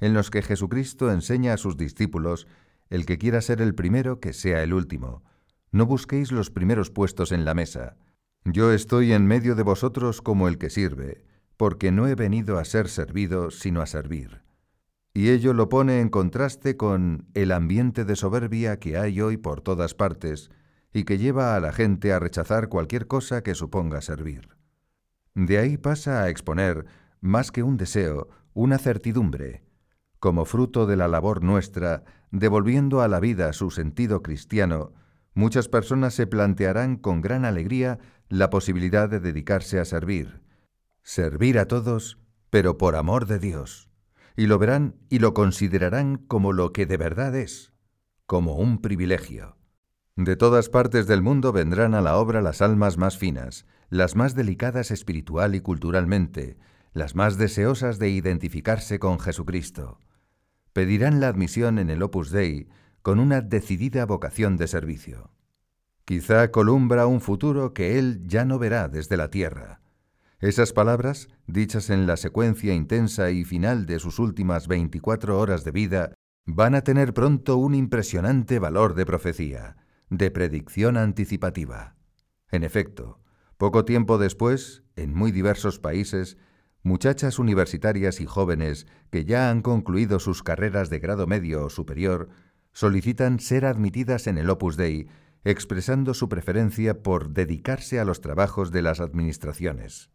en 0.00 0.12
los 0.12 0.28
que 0.28 0.42
Jesucristo 0.42 1.10
enseña 1.10 1.54
a 1.54 1.56
sus 1.56 1.78
discípulos, 1.78 2.46
el 2.90 3.06
que 3.06 3.16
quiera 3.16 3.40
ser 3.40 3.62
el 3.62 3.74
primero, 3.74 4.20
que 4.20 4.34
sea 4.34 4.62
el 4.62 4.74
último. 4.74 5.22
No 5.72 5.86
busquéis 5.86 6.32
los 6.32 6.50
primeros 6.50 6.90
puestos 6.90 7.32
en 7.32 7.46
la 7.46 7.54
mesa. 7.54 7.96
Yo 8.44 8.70
estoy 8.70 9.14
en 9.14 9.26
medio 9.26 9.54
de 9.54 9.62
vosotros 9.62 10.20
como 10.20 10.46
el 10.46 10.58
que 10.58 10.68
sirve, 10.68 11.24
porque 11.56 11.90
no 11.90 12.06
he 12.06 12.14
venido 12.14 12.58
a 12.58 12.66
ser 12.66 12.90
servido, 12.90 13.50
sino 13.50 13.80
a 13.80 13.86
servir. 13.86 14.42
Y 15.14 15.30
ello 15.30 15.54
lo 15.54 15.70
pone 15.70 16.00
en 16.02 16.10
contraste 16.10 16.76
con 16.76 17.28
el 17.32 17.50
ambiente 17.50 18.04
de 18.04 18.14
soberbia 18.14 18.78
que 18.78 18.98
hay 18.98 19.22
hoy 19.22 19.38
por 19.38 19.62
todas 19.62 19.94
partes 19.94 20.50
y 20.92 21.04
que 21.04 21.16
lleva 21.16 21.56
a 21.56 21.60
la 21.60 21.72
gente 21.72 22.12
a 22.12 22.18
rechazar 22.18 22.68
cualquier 22.68 23.06
cosa 23.06 23.42
que 23.42 23.54
suponga 23.54 24.02
servir. 24.02 24.55
De 25.36 25.58
ahí 25.58 25.76
pasa 25.76 26.22
a 26.22 26.30
exponer, 26.30 26.86
más 27.20 27.52
que 27.52 27.62
un 27.62 27.76
deseo, 27.76 28.30
una 28.54 28.78
certidumbre, 28.78 29.62
como 30.18 30.46
fruto 30.46 30.86
de 30.86 30.96
la 30.96 31.08
labor 31.08 31.44
nuestra, 31.44 32.04
devolviendo 32.30 33.02
a 33.02 33.08
la 33.08 33.20
vida 33.20 33.52
su 33.52 33.70
sentido 33.70 34.22
cristiano, 34.22 34.94
muchas 35.34 35.68
personas 35.68 36.14
se 36.14 36.26
plantearán 36.26 36.96
con 36.96 37.20
gran 37.20 37.44
alegría 37.44 37.98
la 38.30 38.48
posibilidad 38.48 39.10
de 39.10 39.20
dedicarse 39.20 39.78
a 39.78 39.84
servir. 39.84 40.40
Servir 41.02 41.58
a 41.58 41.68
todos, 41.68 42.18
pero 42.48 42.78
por 42.78 42.96
amor 42.96 43.26
de 43.26 43.38
Dios. 43.38 43.90
Y 44.38 44.46
lo 44.46 44.58
verán 44.58 44.96
y 45.10 45.18
lo 45.18 45.34
considerarán 45.34 46.16
como 46.16 46.54
lo 46.54 46.72
que 46.72 46.86
de 46.86 46.96
verdad 46.96 47.36
es, 47.36 47.74
como 48.24 48.54
un 48.56 48.80
privilegio. 48.80 49.58
De 50.16 50.34
todas 50.34 50.70
partes 50.70 51.06
del 51.06 51.20
mundo 51.20 51.52
vendrán 51.52 51.94
a 51.94 52.00
la 52.00 52.16
obra 52.16 52.40
las 52.40 52.62
almas 52.62 52.96
más 52.96 53.18
finas, 53.18 53.66
las 53.88 54.16
más 54.16 54.34
delicadas 54.34 54.90
espiritual 54.90 55.54
y 55.54 55.60
culturalmente, 55.60 56.56
las 56.92 57.14
más 57.14 57.36
deseosas 57.38 57.98
de 57.98 58.10
identificarse 58.10 58.98
con 58.98 59.20
Jesucristo. 59.20 60.00
Pedirán 60.72 61.20
la 61.20 61.28
admisión 61.28 61.78
en 61.78 61.90
el 61.90 62.02
Opus 62.02 62.30
Dei 62.30 62.68
con 63.02 63.20
una 63.20 63.40
decidida 63.40 64.04
vocación 64.04 64.56
de 64.56 64.66
servicio. 64.66 65.30
Quizá 66.04 66.50
columbra 66.50 67.06
un 67.06 67.20
futuro 67.20 67.74
que 67.74 67.98
él 67.98 68.22
ya 68.26 68.44
no 68.44 68.58
verá 68.58 68.88
desde 68.88 69.16
la 69.16 69.30
tierra. 69.30 69.80
Esas 70.38 70.72
palabras, 70.72 71.28
dichas 71.46 71.90
en 71.90 72.06
la 72.06 72.16
secuencia 72.16 72.74
intensa 72.74 73.30
y 73.30 73.44
final 73.44 73.86
de 73.86 73.98
sus 73.98 74.18
últimas 74.18 74.68
24 74.68 75.38
horas 75.38 75.64
de 75.64 75.70
vida, 75.70 76.14
van 76.44 76.74
a 76.74 76.82
tener 76.82 77.12
pronto 77.14 77.56
un 77.56 77.74
impresionante 77.74 78.58
valor 78.58 78.94
de 78.94 79.06
profecía, 79.06 79.76
de 80.10 80.30
predicción 80.30 80.96
anticipativa. 80.96 81.96
En 82.50 82.62
efecto, 82.62 83.18
poco 83.56 83.84
tiempo 83.84 84.18
después, 84.18 84.82
en 84.96 85.14
muy 85.14 85.32
diversos 85.32 85.78
países, 85.78 86.36
muchachas 86.82 87.38
universitarias 87.38 88.20
y 88.20 88.26
jóvenes 88.26 88.86
que 89.10 89.24
ya 89.24 89.50
han 89.50 89.62
concluido 89.62 90.20
sus 90.20 90.42
carreras 90.42 90.90
de 90.90 90.98
grado 90.98 91.26
medio 91.26 91.64
o 91.64 91.70
superior 91.70 92.28
solicitan 92.72 93.40
ser 93.40 93.64
admitidas 93.64 94.26
en 94.26 94.36
el 94.36 94.50
Opus 94.50 94.76
Dei, 94.76 95.08
expresando 95.44 96.12
su 96.12 96.28
preferencia 96.28 97.02
por 97.02 97.30
dedicarse 97.30 97.98
a 97.98 98.04
los 98.04 98.20
trabajos 98.20 98.70
de 98.70 98.82
las 98.82 99.00
administraciones. 99.00 100.10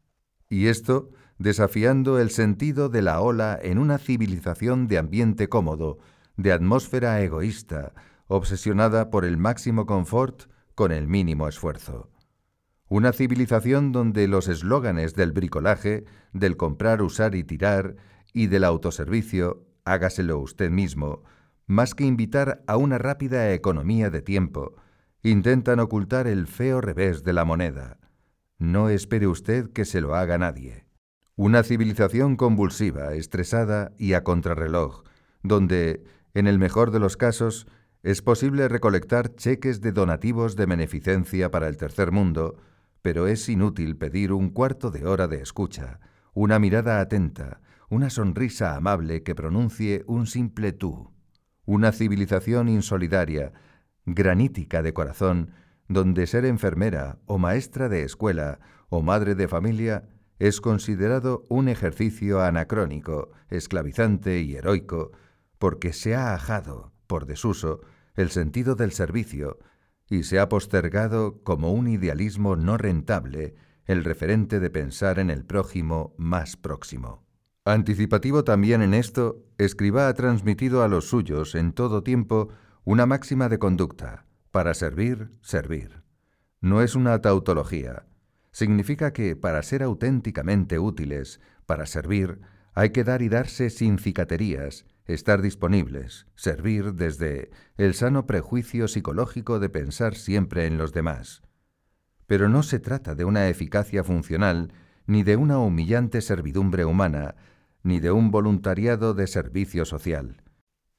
Y 0.50 0.68
esto 0.68 1.10
desafiando 1.40 2.20
el 2.20 2.30
sentido 2.30 2.90
de 2.90 3.02
la 3.02 3.20
ola 3.20 3.58
en 3.62 3.80
una 3.80 3.98
civilización 3.98 4.88
de 4.88 5.00
ambiente 5.00 5.50
cómodo, 5.50 5.98
de 6.38 6.52
atmósfera 6.52 7.22
egoísta, 7.22 7.94
obsesionada 8.28 9.10
por 9.10 9.26
el 9.26 9.38
máximo 9.38 9.86
confort 9.86 10.44
con 10.76 10.92
el 10.92 11.08
mínimo 11.08 11.48
esfuerzo. 11.48 12.10
Una 12.92 13.14
civilización 13.14 13.94
donde 13.94 14.28
los 14.28 14.50
eslóganes 14.50 15.16
del 15.16 15.32
bricolaje, 15.32 16.04
del 16.34 16.58
comprar, 16.58 17.02
usar 17.02 17.36
y 17.36 17.46
tirar, 17.46 17.96
y 18.34 18.48
del 18.48 18.66
autoservicio, 18.66 19.66
hágaselo 19.86 20.40
usted 20.40 20.70
mismo, 20.70 21.24
más 21.68 21.96
que 21.96 22.04
invitar 22.04 22.62
a 22.68 22.76
una 22.76 22.98
rápida 22.98 23.54
economía 23.54 24.10
de 24.10 24.22
tiempo, 24.22 24.76
intentan 25.24 25.80
ocultar 25.80 26.28
el 26.28 26.48
feo 26.48 26.82
revés 26.82 27.24
de 27.24 27.32
la 27.32 27.46
moneda. 27.46 27.98
No 28.58 28.90
espere 28.90 29.26
usted 29.26 29.72
que 29.72 29.86
se 29.86 30.02
lo 30.02 30.14
haga 30.14 30.38
nadie. 30.38 30.86
Una 31.38 31.64
civilización 31.64 32.36
convulsiva, 32.36 33.14
estresada 33.14 33.94
y 33.98 34.16
a 34.16 34.26
contrarreloj, 34.26 35.04
donde, 35.44 36.04
en 36.34 36.46
el 36.46 36.60
mejor 36.60 36.92
de 36.92 37.00
los 37.00 37.16
casos, 37.16 37.68
es 38.04 38.22
posible 38.22 38.68
recolectar 38.68 39.34
cheques 39.34 39.80
de 39.80 39.94
donativos 39.94 40.58
de 40.58 40.66
beneficencia 40.66 41.52
para 41.52 41.70
el 41.70 41.78
tercer 41.78 42.12
mundo, 42.12 42.58
pero 43.02 43.28
es 43.28 43.48
inútil 43.50 43.98
pedir 43.98 44.32
un 44.32 44.50
cuarto 44.50 44.92
de 44.92 45.06
hora 45.06 45.28
de 45.28 45.42
escucha, 45.42 46.00
una 46.34 46.60
mirada 46.60 47.00
atenta, 47.00 47.62
una 47.90 48.10
sonrisa 48.10 48.76
amable 48.76 49.24
que 49.24 49.36
pronuncie 49.36 50.04
un 50.08 50.28
simple 50.28 50.72
tú. 50.72 51.12
Una 51.66 51.92
civilización 51.92 52.70
insolidaria, 52.70 53.54
granítica 54.06 54.82
de 54.82 54.94
corazón, 54.94 55.52
donde 55.88 56.26
ser 56.28 56.46
enfermera 56.46 57.20
o 57.26 57.38
maestra 57.38 57.90
de 57.90 58.04
escuela 58.04 58.60
o 58.90 59.02
madre 59.02 59.36
de 59.36 59.48
familia 59.48 60.08
es 60.40 60.62
considerado 60.62 61.44
un 61.50 61.68
ejercicio 61.68 62.42
anacrónico, 62.42 63.32
esclavizante 63.50 64.42
y 64.42 64.56
heroico, 64.56 65.12
porque 65.60 65.94
se 65.94 66.16
ha 66.16 66.34
ajado, 66.34 66.94
por 67.08 67.26
desuso, 67.26 67.82
el 68.16 68.32
sentido 68.32 68.76
del 68.76 68.92
servicio 68.92 69.60
y 70.12 70.24
se 70.24 70.40
ha 70.40 70.50
postergado 70.50 71.42
como 71.44 71.72
un 71.72 71.88
idealismo 71.88 72.58
no 72.58 72.78
rentable 72.78 73.56
el 73.86 74.04
referente 74.04 74.60
de 74.60 74.70
pensar 74.70 75.20
en 75.20 75.30
el 75.30 75.46
prójimo 75.46 76.14
más 76.18 76.58
próximo. 76.58 77.26
Anticipativo 77.64 78.44
también 78.44 78.82
en 78.82 78.94
esto, 78.94 79.46
Escribá 79.58 80.10
ha 80.10 80.14
transmitido 80.14 80.84
a 80.84 80.90
los 80.90 81.08
suyos 81.08 81.56
en 81.56 81.72
todo 81.72 82.04
tiempo 82.04 82.50
una 82.84 83.06
máxima 83.06 83.48
de 83.48 83.58
conducta, 83.58 84.26
para 84.52 84.74
servir, 84.74 85.32
servir. 85.42 86.04
No 86.60 86.82
es 86.82 86.96
una 86.96 87.22
tautología. 87.22 88.06
Significa 88.52 89.14
que 89.14 89.38
para 89.38 89.64
ser 89.64 89.82
auténticamente 89.82 90.78
útiles, 90.78 91.40
para 91.66 91.86
servir, 91.86 92.42
hay 92.74 92.90
que 92.90 93.06
dar 93.06 93.22
y 93.22 93.30
darse 93.30 93.70
sin 93.70 93.98
cicaterías, 93.98 94.86
estar 95.06 95.42
disponibles, 95.42 96.28
servir 96.36 96.94
desde 96.94 97.52
el 97.78 97.94
sano 97.94 98.26
prejuicio 98.26 98.88
psicológico 98.88 99.60
de 99.60 99.70
pensar 99.70 100.16
siempre 100.16 100.66
en 100.66 100.78
los 100.78 100.94
demás. 100.94 101.42
Pero 102.28 102.50
no 102.50 102.64
se 102.64 102.80
trata 102.80 103.16
de 103.16 103.26
una 103.26 103.50
eficacia 103.50 104.04
funcional, 104.04 104.74
ni 105.06 105.24
de 105.24 105.36
una 105.36 105.60
humillante 105.60 106.22
servidumbre 106.22 106.86
humana, 106.86 107.36
ni 107.84 108.00
de 108.00 108.12
un 108.12 108.32
voluntariado 108.32 109.14
de 109.14 109.28
servicio 109.28 109.86
social. 109.86 110.42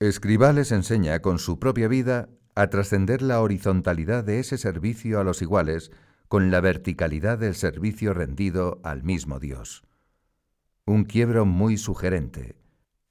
Escribá 0.00 0.52
les 0.52 0.72
enseña 0.72 1.20
con 1.20 1.38
su 1.38 1.58
propia 1.58 1.88
vida 1.88 2.28
a 2.54 2.68
trascender 2.68 3.22
la 3.22 3.40
horizontalidad 3.40 4.24
de 4.24 4.40
ese 4.40 4.58
servicio 4.58 5.20
a 5.20 5.24
los 5.24 5.42
iguales 5.42 5.90
con 6.28 6.50
la 6.50 6.60
verticalidad 6.60 7.38
del 7.38 7.54
servicio 7.54 8.14
rendido 8.14 8.80
al 8.84 9.02
mismo 9.02 9.38
Dios. 9.38 9.84
Un 10.84 11.04
quiebro 11.04 11.46
muy 11.46 11.76
sugerente, 11.76 12.56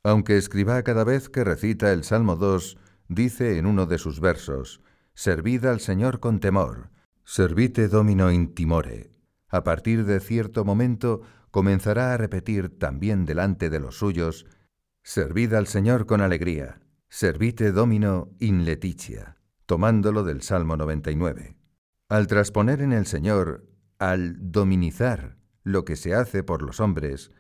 aunque 0.04 0.38
escriba 0.38 0.82
cada 0.84 1.04
vez 1.04 1.30
que 1.30 1.44
recita 1.44 1.92
el 1.92 2.04
Salmo 2.04 2.36
2, 2.36 2.78
dice 3.08 3.58
en 3.58 3.66
uno 3.66 3.86
de 3.86 3.98
sus 3.98 4.20
versos, 4.20 4.82
Servid 5.14 5.66
al 5.66 5.80
Señor 5.80 6.20
con 6.20 6.40
temor, 6.40 6.90
servite 7.24 7.88
domino 7.88 8.32
in 8.32 8.54
timore. 8.54 9.12
A 9.50 9.64
partir 9.64 10.06
de 10.06 10.20
cierto 10.20 10.66
momento 10.66 11.22
comenzará 11.52 12.14
a 12.14 12.18
repetir 12.18 12.80
también 12.80 13.26
delante 13.26 13.70
de 13.70 13.80
los 13.80 13.98
suyos, 13.98 14.46
Servid 15.04 15.54
al 15.54 15.68
Señor 15.68 16.06
con 16.06 16.22
alegría, 16.22 16.82
servite 17.10 17.72
domino 17.72 18.30
in 18.40 18.66
leticia, 18.66 19.38
tomándolo 19.66 20.24
del 20.24 20.42
Salmo 20.42 20.78
99. 20.78 21.58
Al 22.08 22.28
trasponer 22.28 22.82
en 22.82 22.94
el 22.94 23.06
Señor, 23.06 23.68
al 24.00 24.36
dominizar 24.40 25.38
lo 25.64 25.86
que 25.86 25.96
se 25.96 26.16
hace 26.16 26.44
por 26.44 26.62
los 26.62 26.80
hombres, 26.80 27.32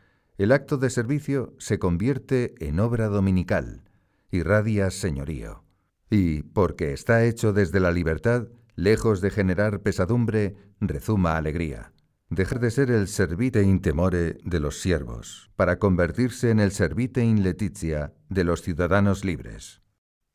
el 0.41 0.51
acto 0.51 0.80
de 0.80 0.89
servicio 0.89 1.53
se 1.59 1.77
convierte 1.77 2.55
en 2.68 2.80
obra 2.80 3.09
dominical, 3.09 3.84
irradia 4.31 4.89
señorío. 4.89 5.63
Y, 6.09 6.41
porque 6.41 6.93
está 6.93 7.23
hecho 7.26 7.53
desde 7.53 7.80
la 7.80 7.91
libertad, 7.91 8.47
lejos 8.76 9.22
de 9.22 9.30
generar 9.30 9.81
pesadumbre, 9.81 10.55
rezuma 10.80 11.38
alegría. 11.38 11.93
Dejar 12.31 12.59
de 12.59 12.72
ser 12.72 12.89
el 12.89 13.07
servite 13.07 13.61
in 13.61 13.81
temore 13.81 14.39
de 14.43 14.59
los 14.59 14.81
siervos, 14.81 15.51
para 15.55 15.77
convertirse 15.77 16.49
en 16.49 16.59
el 16.59 16.72
servite 16.72 17.23
in 17.23 17.43
letitia 17.43 18.15
de 18.27 18.43
los 18.43 18.63
ciudadanos 18.63 19.23
libres. 19.23 19.84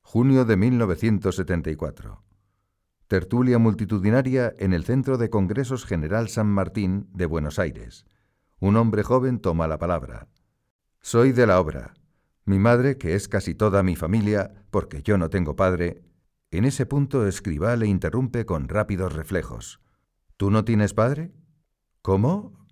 Junio 0.03 0.45
de 0.45 0.57
1974. 0.57 2.23
Tertulia 3.09 3.59
multitudinaria 3.59 4.55
en 4.61 4.73
el 4.73 4.85
Centro 4.85 5.19
de 5.19 5.31
Congresos 5.31 5.85
General 5.85 6.29
San 6.29 6.47
Martín 6.47 7.09
de 7.13 7.27
Buenos 7.27 7.59
Aires 7.59 8.07
un 8.67 8.77
hombre 8.77 9.05
joven 9.05 9.39
toma 9.39 9.69
la 9.69 9.79
palabra. 9.79 10.27
Soy 11.01 11.31
de 11.31 11.47
la 11.47 11.61
obra. 11.61 11.95
Mi 12.45 12.59
madre, 12.59 12.99
que 12.99 13.15
es 13.15 13.29
casi 13.29 13.55
toda 13.55 13.85
mi 13.85 13.95
familia, 13.95 14.55
porque 14.73 15.03
yo 15.03 15.19
no 15.19 15.31
tengo 15.31 15.55
padre, 15.55 16.03
en 16.51 16.65
ese 16.65 16.85
punto 16.85 17.29
escriba 17.29 17.77
le 17.77 17.87
interrumpe 17.87 18.45
con 18.45 18.69
rápidos 18.69 19.13
reflejos. 19.13 19.81
¿Tú 20.37 20.51
no 20.51 20.65
tienes 20.65 20.95
padre? 20.95 21.33
¿Cómo? 22.03 22.67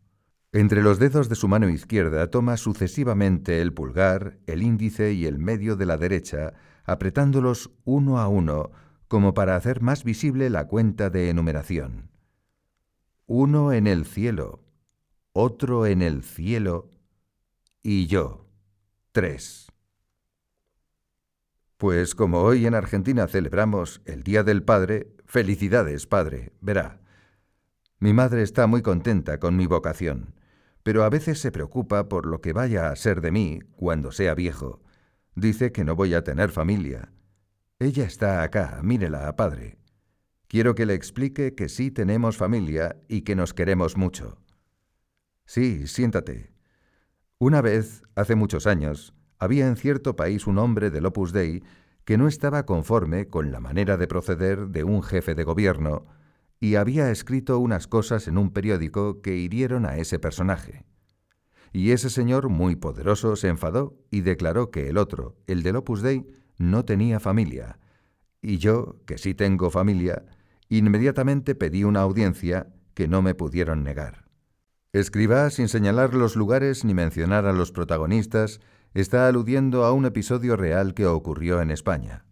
Entre 0.51 0.83
los 0.83 0.99
dedos 0.99 1.29
de 1.29 1.37
su 1.37 1.47
mano 1.47 1.69
izquierda 1.69 2.29
toma 2.29 2.57
sucesivamente 2.57 3.61
el 3.61 3.73
pulgar, 3.73 4.41
el 4.47 4.65
índice 4.65 5.13
y 5.13 5.27
el 5.27 5.39
medio 5.39 5.77
de 5.77 5.87
la 5.87 5.97
derecha, 5.97 6.55
apretándolos 6.85 7.71
uno 7.85 8.19
a 8.19 8.27
uno, 8.27 8.73
como 9.07 9.33
para 9.33 9.55
hacer 9.55 9.81
más 9.81 10.03
visible 10.03 10.51
la 10.51 10.67
cuenta 10.67 11.09
de 11.09 11.31
enumeración. 11.31 12.11
Uno 13.27 13.73
en 13.73 13.87
el 13.87 14.07
cielo, 14.07 14.64
otro 15.35 15.85
en 15.85 16.01
el 16.01 16.23
cielo, 16.23 16.91
y 17.83 18.07
yo. 18.07 18.47
Tres. 19.13 19.71
Pues 21.77 22.15
como 22.15 22.41
hoy 22.41 22.65
en 22.65 22.75
Argentina 22.75 23.27
celebramos 23.29 24.01
el 24.07 24.23
Día 24.23 24.43
del 24.43 24.63
Padre, 24.63 25.15
felicidades, 25.27 26.07
Padre, 26.07 26.55
verá. 26.63 27.03
Mi 27.99 28.15
madre 28.15 28.43
está 28.43 28.67
muy 28.67 28.81
contenta 28.81 29.39
con 29.39 29.57
mi 29.57 29.67
vocación 29.67 30.35
pero 30.85 31.03
a 31.03 31.09
veces 31.09 31.41
se 31.41 31.51
preocupa 31.51 32.09
por 32.09 32.27
lo 32.27 32.41
que 32.41 32.53
vaya 32.53 32.91
a 32.91 32.97
ser 32.97 33.23
de 33.23 33.33
mí 33.33 33.61
cuando 33.75 34.13
sea 34.13 34.35
viejo. 34.35 34.83
Dice 35.35 35.73
que 35.73 35.83
no 35.83 35.97
voy 35.97 36.13
a 36.15 36.23
tener 36.23 36.51
familia. 36.51 37.11
Ella 37.81 38.05
está 38.05 38.43
acá, 38.43 38.81
mírela, 38.85 39.35
padre. 39.35 39.79
Quiero 40.47 40.75
que 40.75 40.85
le 40.85 40.93
explique 40.93 41.55
que 41.55 41.71
sí 41.71 41.91
tenemos 41.91 42.37
familia 42.37 42.97
y 43.09 43.23
que 43.23 43.35
nos 43.35 43.55
queremos 43.55 43.97
mucho. 43.97 44.44
Sí, 45.47 45.87
siéntate. 45.87 46.53
Una 47.39 47.61
vez, 47.61 48.03
hace 48.15 48.35
muchos 48.35 48.67
años, 48.67 49.15
había 49.39 49.67
en 49.67 49.77
cierto 49.77 50.17
país 50.17 50.47
un 50.47 50.59
hombre 50.59 50.91
del 50.91 51.07
Opus 51.07 51.33
Dei 51.33 51.63
que 52.05 52.19
no 52.19 52.29
estaba 52.29 52.67
conforme 52.67 53.29
con 53.29 53.51
la 53.51 53.61
manera 53.61 53.97
de 53.97 54.07
proceder 54.07 54.69
de 54.69 54.85
un 54.85 55.03
jefe 55.03 55.35
de 55.35 55.45
gobierno, 55.45 56.07
y 56.61 56.77
había 56.77 57.11
escrito 57.11 57.59
unas 57.59 57.87
cosas 57.87 58.29
en 58.29 58.39
un 58.39 58.51
periódico 58.51 59.21
que 59.21 59.37
hirieron 59.37 59.85
a 59.87 59.97
ese 59.97 60.19
personaje. 60.19 60.85
Y 61.73 61.91
ese 61.91 62.09
señor 62.09 62.49
muy 62.49 62.77
poderoso 62.77 63.37
se 63.37 63.49
enfadó 63.49 63.99
y 64.11 64.21
declaró 64.21 64.71
que 64.71 64.89
el 64.89 64.97
otro, 64.97 65.37
el 65.47 65.63
del 65.63 65.77
Opus 65.77 66.03
Dei, 66.03 66.27
no 66.57 66.85
tenía 66.85 67.21
familia. 67.21 67.79
Y 68.41 68.59
yo, 68.59 69.01
que 69.07 69.19
sí 69.19 69.35
tengo 69.35 69.71
familia, 69.71 70.25
inmediatamente 70.69 71.55
pedí 71.55 71.85
una 71.85 72.01
audiencia 72.01 72.69
que 72.95 73.09
no 73.09 73.23
me 73.23 73.35
pudieron 73.35 73.83
negar. 73.83 74.24
Escribá, 74.95 75.51
sin 75.51 75.67
señalar 75.67 76.15
los 76.15 76.37
lugares 76.37 76.85
ni 76.85 76.95
mencionar 76.95 77.47
a 77.47 77.53
los 77.53 77.73
protagonistas, 77.73 78.61
está 78.95 79.27
aludiendo 79.27 79.85
a 79.85 79.93
un 79.93 80.07
episodio 80.07 80.55
real 80.55 80.95
que 80.95 81.05
ocurrió 81.05 81.61
en 81.61 81.73
España. 81.73 82.27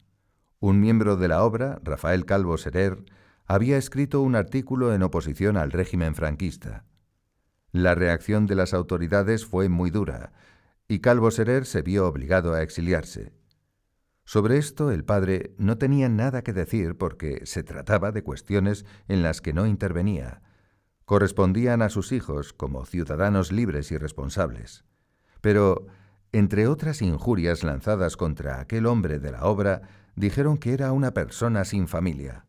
Un 0.61 0.79
miembro 0.79 1.17
de 1.17 1.27
la 1.27 1.43
obra, 1.43 1.81
Rafael 1.83 2.25
Calvo 2.25 2.57
Serer, 2.59 3.05
había 3.47 3.79
escrito 3.79 4.21
un 4.21 4.37
artículo 4.37 4.95
en 4.95 5.03
oposición 5.03 5.57
al 5.57 5.73
régimen 5.73 6.15
franquista. 6.15 6.85
La 7.73 7.97
reacción 7.97 8.47
de 8.47 8.55
las 8.55 8.75
autoridades 8.75 9.45
fue 9.45 9.69
muy 9.69 9.91
dura, 9.91 10.33
y 10.87 11.01
Calvo 11.01 11.33
Serer 11.33 11.67
se 11.67 11.83
vio 11.83 12.07
obligado 12.07 12.55
a 12.55 12.63
exiliarse. 12.63 13.33
Sobre 14.25 14.59
esto 14.59 14.93
el 14.93 15.05
padre 15.05 15.53
no 15.59 15.79
tenía 15.79 16.09
nada 16.09 16.43
que 16.43 16.53
decir 16.53 16.97
porque 16.97 17.41
se 17.45 17.65
trataba 17.65 18.13
de 18.13 18.23
cuestiones 18.23 18.87
en 19.09 19.25
las 19.25 19.41
que 19.41 19.53
no 19.53 19.67
intervenía. 19.67 20.43
Correspondían 21.13 21.83
a 21.83 21.91
sus 21.91 22.11
hijos 22.11 22.55
como 22.55 22.87
ciudadanos 22.87 23.53
libres 23.53 23.93
y 23.93 23.99
responsables. 23.99 24.87
Pero, 25.43 25.87
entre 26.33 26.67
otras 26.69 27.03
injurias 27.03 27.65
lanzadas 27.65 28.17
contra 28.17 28.61
aquel 28.61 28.87
hombre 28.87 29.19
de 29.19 29.31
la 29.31 29.45
obra, 29.45 29.83
dijeron 30.17 30.57
que 30.57 30.73
era 30.73 30.91
una 30.93 31.13
persona 31.13 31.67
sin 31.67 31.87
familia. 31.87 32.47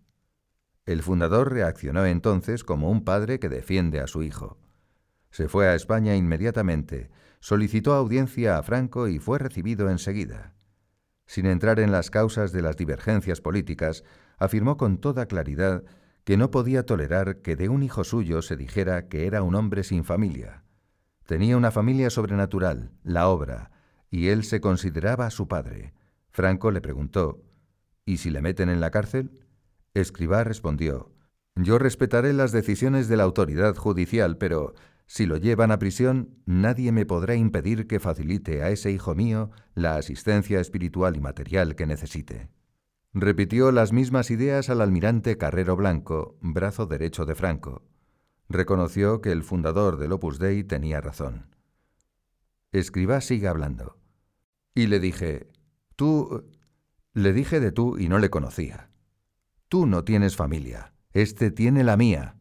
El 0.86 1.04
fundador 1.04 1.52
reaccionó 1.52 2.06
entonces 2.06 2.64
como 2.64 2.90
un 2.90 3.04
padre 3.04 3.38
que 3.38 3.50
defiende 3.50 4.00
a 4.00 4.08
su 4.08 4.24
hijo. 4.24 4.58
Se 5.30 5.50
fue 5.50 5.68
a 5.68 5.76
España 5.76 6.16
inmediatamente, 6.16 7.10
solicitó 7.42 7.94
audiencia 7.94 8.58
a 8.58 8.64
Franco 8.64 9.10
y 9.10 9.20
fue 9.20 9.40
recibido 9.40 9.90
enseguida. 9.90 10.54
Sin 11.26 11.48
entrar 11.48 11.82
en 11.82 11.92
las 11.92 12.10
causas 12.10 12.54
de 12.54 12.62
las 12.62 12.78
divergencias 12.78 13.42
políticas, 13.42 14.06
afirmó 14.38 14.78
con 14.78 15.00
toda 15.00 15.26
claridad 15.26 15.84
que 16.24 16.38
no 16.38 16.52
podía 16.52 16.86
tolerar 16.86 17.42
que 17.42 17.56
de 17.56 17.70
un 17.70 17.84
hijo 17.84 18.04
suyo 18.04 18.42
se 18.42 18.56
dijera 18.56 19.08
que 19.08 19.28
era 19.28 19.44
un 19.44 19.56
hombre 19.56 19.84
sin 19.84 20.04
familia. 20.04 20.64
Tenía 21.26 21.58
una 21.58 21.72
familia 21.72 22.10
sobrenatural, 22.10 22.92
la 23.04 23.28
obra, 23.28 23.72
y 24.10 24.28
él 24.28 24.44
se 24.44 24.62
consideraba 24.62 25.30
su 25.30 25.48
padre. 25.48 25.94
Franco 26.30 26.72
le 26.72 26.82
preguntó, 26.82 27.44
¿Y 28.06 28.18
si 28.18 28.30
le 28.30 28.42
meten 28.42 28.70
en 28.70 28.82
la 28.82 28.92
cárcel? 28.92 29.40
Escribá 29.94 30.44
respondió, 30.44 31.12
Yo 31.56 31.78
respetaré 31.78 32.34
las 32.34 32.52
decisiones 32.52 33.08
de 33.08 33.18
la 33.18 33.24
autoridad 33.24 33.76
judicial, 33.76 34.38
pero 34.38 34.74
si 35.06 35.26
lo 35.26 35.38
llevan 35.38 35.72
a 35.72 35.80
prisión, 35.80 36.38
nadie 36.46 36.92
me 36.92 37.06
podrá 37.06 37.36
impedir 37.36 37.88
que 37.88 38.00
facilite 38.00 38.64
a 38.64 38.70
ese 38.70 38.92
hijo 38.92 39.16
mío 39.16 39.52
la 39.76 39.96
asistencia 39.96 40.60
espiritual 40.60 41.16
y 41.16 41.22
material 41.22 41.76
que 41.76 41.86
necesite. 41.86 42.50
Repitió 43.16 43.72
las 43.72 43.94
mismas 43.94 44.32
ideas 44.32 44.72
al 44.72 44.82
almirante 44.82 45.38
Carrero 45.38 45.76
Blanco, 45.76 46.36
brazo 46.42 46.88
derecho 46.88 47.26
de 47.26 47.36
Franco. 47.36 47.84
Reconoció 48.50 49.22
que 49.22 49.32
el 49.32 49.44
fundador 49.44 49.98
del 49.98 50.14
Opus 50.14 50.40
Dei 50.40 50.64
tenía 50.64 51.00
razón. 51.00 51.56
Escribá 52.72 53.22
sigue 53.22 53.48
hablando. 53.48 54.00
Y 54.74 54.88
le 54.88 55.00
dije, 55.00 55.48
tú... 55.96 56.50
Le 57.14 57.32
dije 57.32 57.60
de 57.60 57.72
tú 57.72 58.00
y 58.00 58.10
no 58.10 58.18
le 58.18 58.32
conocía. 58.32 58.90
Tú 59.70 59.86
no 59.86 60.04
tienes 60.04 60.36
familia, 60.36 60.96
éste 61.12 61.52
tiene 61.52 61.84
la 61.84 61.96
mía. 61.96 62.38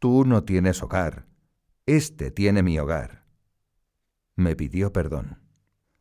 Tú 0.00 0.24
no 0.24 0.42
tienes 0.42 0.82
hogar, 0.82 1.28
éste 1.86 2.32
tiene 2.32 2.64
mi 2.64 2.76
hogar. 2.80 3.24
Me 4.34 4.56
pidió 4.56 4.92
perdón. 4.92 5.38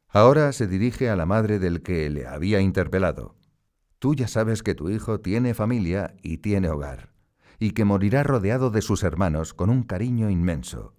Ahora 0.08 0.52
se 0.52 0.66
dirige 0.66 1.12
a 1.12 1.16
la 1.16 1.28
madre 1.28 1.60
del 1.60 1.84
que 1.84 2.10
le 2.10 2.26
había 2.26 2.60
interpelado. 2.60 3.36
Tú 4.04 4.16
ya 4.16 4.28
sabes 4.28 4.64
que 4.64 4.76
tu 4.76 4.90
hijo 4.90 5.22
tiene 5.22 5.54
familia 5.54 6.14
y 6.22 6.40
tiene 6.40 6.68
hogar, 6.68 7.14
y 7.58 7.72
que 7.72 7.86
morirá 7.86 8.22
rodeado 8.24 8.70
de 8.70 8.82
sus 8.82 9.02
hermanos 9.02 9.54
con 9.54 9.70
un 9.70 9.84
cariño 9.84 10.30
inmenso, 10.30 10.94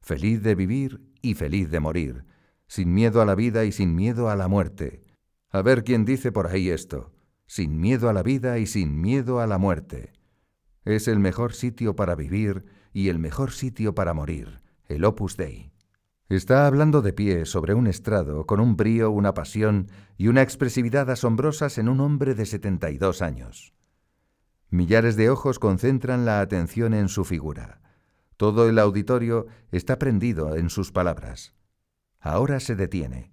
feliz 0.00 0.42
de 0.42 0.56
vivir 0.56 1.00
y 1.22 1.34
feliz 1.34 1.70
de 1.70 1.78
morir, 1.78 2.24
sin 2.66 2.92
miedo 2.92 3.22
a 3.22 3.24
la 3.24 3.36
vida 3.36 3.66
y 3.66 3.70
sin 3.70 3.94
miedo 3.94 4.30
a 4.30 4.34
la 4.34 4.48
muerte. 4.48 5.04
A 5.50 5.62
ver 5.62 5.84
quién 5.84 6.04
dice 6.04 6.32
por 6.32 6.48
ahí 6.48 6.70
esto 6.70 7.12
sin 7.46 7.80
miedo 7.80 8.08
a 8.08 8.12
la 8.12 8.24
vida 8.24 8.58
y 8.58 8.66
sin 8.66 9.00
miedo 9.00 9.38
a 9.38 9.46
la 9.46 9.58
muerte. 9.58 10.12
Es 10.84 11.06
el 11.06 11.20
mejor 11.20 11.52
sitio 11.52 11.94
para 11.94 12.16
vivir 12.16 12.64
y 12.92 13.10
el 13.10 13.20
mejor 13.20 13.52
sitio 13.52 13.94
para 13.94 14.12
morir, 14.12 14.60
el 14.88 15.04
Opus 15.04 15.36
Dei. 15.36 15.70
Está 16.30 16.68
hablando 16.68 17.02
de 17.02 17.12
pie 17.12 17.44
sobre 17.44 17.74
un 17.74 17.88
estrado 17.88 18.46
con 18.46 18.60
un 18.60 18.76
brío, 18.76 19.10
una 19.10 19.34
pasión 19.34 19.88
y 20.16 20.28
una 20.28 20.42
expresividad 20.42 21.10
asombrosas 21.10 21.76
en 21.76 21.88
un 21.88 21.98
hombre 21.98 22.36
de 22.36 22.46
72 22.46 23.20
años. 23.20 23.74
Millares 24.68 25.16
de 25.16 25.28
ojos 25.28 25.58
concentran 25.58 26.24
la 26.24 26.40
atención 26.40 26.94
en 26.94 27.08
su 27.08 27.24
figura. 27.24 27.80
Todo 28.36 28.68
el 28.68 28.78
auditorio 28.78 29.48
está 29.72 29.98
prendido 29.98 30.54
en 30.54 30.70
sus 30.70 30.92
palabras. 30.92 31.52
Ahora 32.20 32.60
se 32.60 32.76
detiene. 32.76 33.32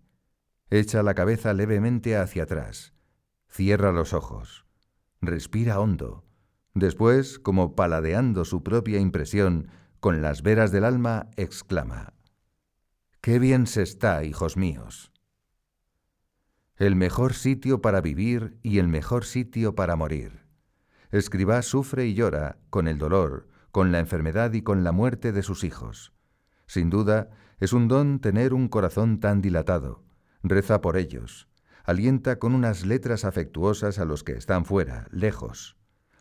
Echa 0.72 1.04
la 1.04 1.14
cabeza 1.14 1.54
levemente 1.54 2.18
hacia 2.18 2.44
atrás 2.44 2.96
Cierra 3.48 3.92
los 3.92 4.14
ojos. 4.14 4.66
Respira 5.22 5.80
hondo. 5.80 6.26
Después, 6.74 7.38
como 7.38 7.76
paladeando 7.76 8.44
su 8.44 8.64
propia 8.64 9.00
impresión, 9.00 9.68
con 10.00 10.24
las 10.24 10.42
veras 10.42 10.72
del 10.72 10.84
alma, 10.84 11.30
exclama, 11.38 12.17
Qué 13.28 13.40
bien 13.40 13.68
se 13.68 13.82
está, 13.82 14.24
hijos 14.24 14.56
míos. 14.56 15.12
El 16.78 16.96
mejor 16.96 17.34
sitio 17.34 17.82
para 17.82 18.00
vivir 18.00 18.58
y 18.64 18.80
el 18.80 18.88
mejor 18.88 19.26
sitio 19.26 19.76
para 19.76 19.98
morir. 19.98 20.46
Escribá 21.12 21.62
sufre 21.62 22.06
y 22.06 22.14
llora 22.14 22.58
con 22.70 22.88
el 22.88 22.98
dolor, 22.98 23.50
con 23.72 23.92
la 23.92 24.00
enfermedad 24.00 24.54
y 24.54 24.62
con 24.62 24.86
la 24.86 24.94
muerte 24.94 25.34
de 25.34 25.44
sus 25.44 25.66
hijos. 25.66 26.14
Sin 26.68 26.90
duda, 26.90 27.30
es 27.60 27.74
un 27.74 27.90
don 27.90 28.22
tener 28.22 28.54
un 28.54 28.70
corazón 28.70 29.20
tan 29.20 29.42
dilatado. 29.42 30.06
Reza 30.42 30.80
por 30.80 30.96
ellos, 30.96 31.50
alienta 31.84 32.40
con 32.40 32.56
unas 32.56 32.86
letras 32.86 33.26
afectuosas 33.26 34.00
a 34.00 34.06
los 34.06 34.24
que 34.24 34.38
están 34.38 34.64
fuera, 34.64 35.06
lejos. 35.12 35.76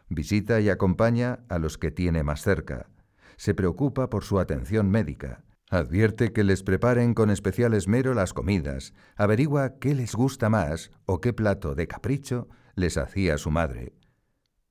Visita 0.08 0.60
y 0.60 0.70
acompaña 0.70 1.44
a 1.50 1.60
los 1.60 1.78
que 1.78 1.92
tiene 1.92 2.24
más 2.24 2.42
cerca. 2.42 2.90
Se 3.36 3.54
preocupa 3.54 4.10
por 4.10 4.24
su 4.24 4.40
atención 4.40 4.90
médica. 4.90 5.45
Advierte 5.68 6.32
que 6.32 6.44
les 6.44 6.62
preparen 6.62 7.12
con 7.12 7.28
especial 7.28 7.74
esmero 7.74 8.14
las 8.14 8.32
comidas. 8.32 8.94
Averigua 9.16 9.78
qué 9.80 9.96
les 9.96 10.14
gusta 10.14 10.48
más 10.48 10.92
o 11.06 11.20
qué 11.20 11.32
plato 11.32 11.74
de 11.74 11.88
capricho 11.88 12.48
les 12.76 12.96
hacía 12.96 13.36
su 13.36 13.50
madre. 13.50 13.92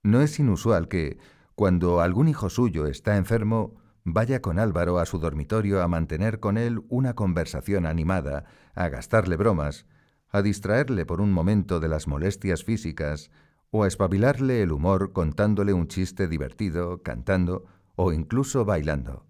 No 0.04 0.22
es 0.22 0.40
inusual 0.40 0.88
que, 0.88 1.18
cuando 1.54 2.00
algún 2.00 2.30
hijo 2.30 2.50
suyo 2.50 2.86
está 2.86 3.18
enfermo, 3.18 3.76
vaya 4.06 4.42
con 4.42 4.58
Álvaro 4.58 5.00
a 5.00 5.06
su 5.06 5.20
dormitorio 5.20 5.82
a 5.82 5.90
mantener 5.90 6.40
con 6.40 6.58
él 6.58 6.82
una 6.88 7.14
conversación 7.14 7.86
animada, 7.86 8.46
a 8.74 8.88
gastarle 8.88 9.36
bromas, 9.36 9.86
a 10.30 10.42
distraerle 10.42 11.06
por 11.06 11.20
un 11.20 11.34
momento 11.34 11.82
de 11.82 11.90
las 11.90 12.08
molestias 12.08 12.64
físicas 12.64 13.32
o 13.70 13.84
a 13.84 13.88
espabilarle 13.88 14.62
el 14.62 14.72
humor 14.72 15.12
contándole 15.12 15.74
un 15.74 15.88
chiste 15.90 16.30
divertido, 16.30 17.04
cantando 17.04 17.66
o 17.96 18.14
incluso 18.14 18.64
bailando. 18.64 19.26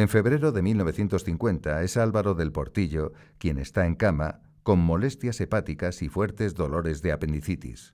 En 0.00 0.08
febrero 0.08 0.50
de 0.50 0.62
1950 0.62 1.82
es 1.82 1.98
Álvaro 1.98 2.34
del 2.34 2.52
Portillo 2.52 3.12
quien 3.36 3.58
está 3.58 3.84
en 3.84 3.96
cama 3.96 4.40
con 4.62 4.78
molestias 4.78 5.38
hepáticas 5.42 6.00
y 6.00 6.08
fuertes 6.08 6.54
dolores 6.54 7.02
de 7.02 7.12
apendicitis. 7.12 7.92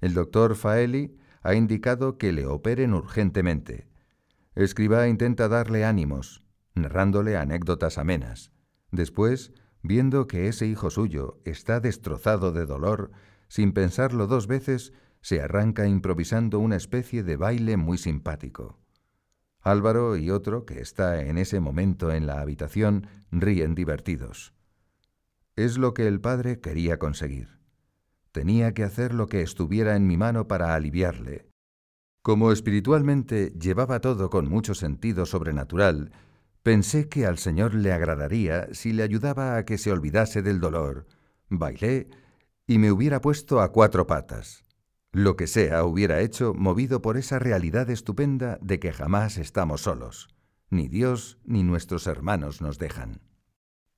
El 0.00 0.14
doctor 0.14 0.54
Faeli 0.56 1.18
ha 1.42 1.54
indicado 1.54 2.16
que 2.16 2.32
le 2.32 2.46
operen 2.46 2.94
urgentemente. 2.94 3.86
Escriba 4.54 5.08
intenta 5.08 5.46
darle 5.48 5.84
ánimos, 5.84 6.42
narrándole 6.74 7.36
anécdotas 7.36 7.98
amenas. 7.98 8.50
Después, 8.90 9.52
viendo 9.82 10.28
que 10.28 10.48
ese 10.48 10.66
hijo 10.66 10.88
suyo 10.88 11.42
está 11.44 11.80
destrozado 11.80 12.50
de 12.50 12.64
dolor, 12.64 13.10
sin 13.48 13.74
pensarlo 13.74 14.26
dos 14.26 14.46
veces, 14.46 14.94
se 15.20 15.42
arranca 15.42 15.86
improvisando 15.86 16.60
una 16.60 16.76
especie 16.76 17.22
de 17.22 17.36
baile 17.36 17.76
muy 17.76 17.98
simpático. 17.98 18.80
Álvaro 19.66 20.16
y 20.16 20.30
otro, 20.30 20.64
que 20.64 20.80
está 20.80 21.22
en 21.22 21.38
ese 21.38 21.58
momento 21.58 22.12
en 22.12 22.24
la 22.26 22.40
habitación, 22.40 23.08
ríen 23.32 23.74
divertidos. 23.74 24.54
Es 25.56 25.76
lo 25.76 25.92
que 25.92 26.06
el 26.06 26.20
padre 26.20 26.60
quería 26.60 27.00
conseguir. 27.00 27.58
Tenía 28.30 28.74
que 28.74 28.84
hacer 28.84 29.12
lo 29.12 29.26
que 29.26 29.42
estuviera 29.42 29.96
en 29.96 30.06
mi 30.06 30.16
mano 30.16 30.46
para 30.46 30.74
aliviarle. 30.76 31.48
Como 32.22 32.52
espiritualmente 32.52 33.52
llevaba 33.58 34.00
todo 34.00 34.30
con 34.30 34.48
mucho 34.48 34.74
sentido 34.74 35.26
sobrenatural, 35.26 36.12
pensé 36.62 37.08
que 37.08 37.26
al 37.26 37.38
Señor 37.38 37.74
le 37.74 37.92
agradaría 37.92 38.68
si 38.72 38.92
le 38.92 39.02
ayudaba 39.02 39.56
a 39.56 39.64
que 39.64 39.78
se 39.78 39.90
olvidase 39.90 40.42
del 40.42 40.60
dolor. 40.60 41.06
Bailé 41.48 42.08
y 42.68 42.78
me 42.78 42.92
hubiera 42.92 43.20
puesto 43.20 43.60
a 43.60 43.72
cuatro 43.72 44.06
patas. 44.06 44.65
Lo 45.16 45.34
que 45.34 45.46
sea 45.46 45.82
hubiera 45.84 46.20
hecho 46.20 46.52
movido 46.52 47.00
por 47.00 47.16
esa 47.16 47.38
realidad 47.38 47.88
estupenda 47.88 48.58
de 48.60 48.78
que 48.78 48.92
jamás 48.92 49.38
estamos 49.38 49.80
solos. 49.80 50.28
Ni 50.68 50.88
Dios 50.88 51.38
ni 51.42 51.62
nuestros 51.62 52.06
hermanos 52.06 52.60
nos 52.60 52.78
dejan. 52.78 53.22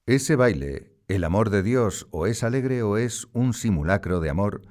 Ese 0.06 0.36
baile, 0.36 0.94
el 1.08 1.24
amor 1.24 1.50
de 1.50 1.64
Dios 1.64 2.06
o 2.12 2.28
es 2.28 2.44
alegre 2.44 2.84
o 2.84 2.98
es 2.98 3.26
un 3.32 3.52
simulacro 3.52 4.20
de 4.20 4.30
amor, 4.30 4.62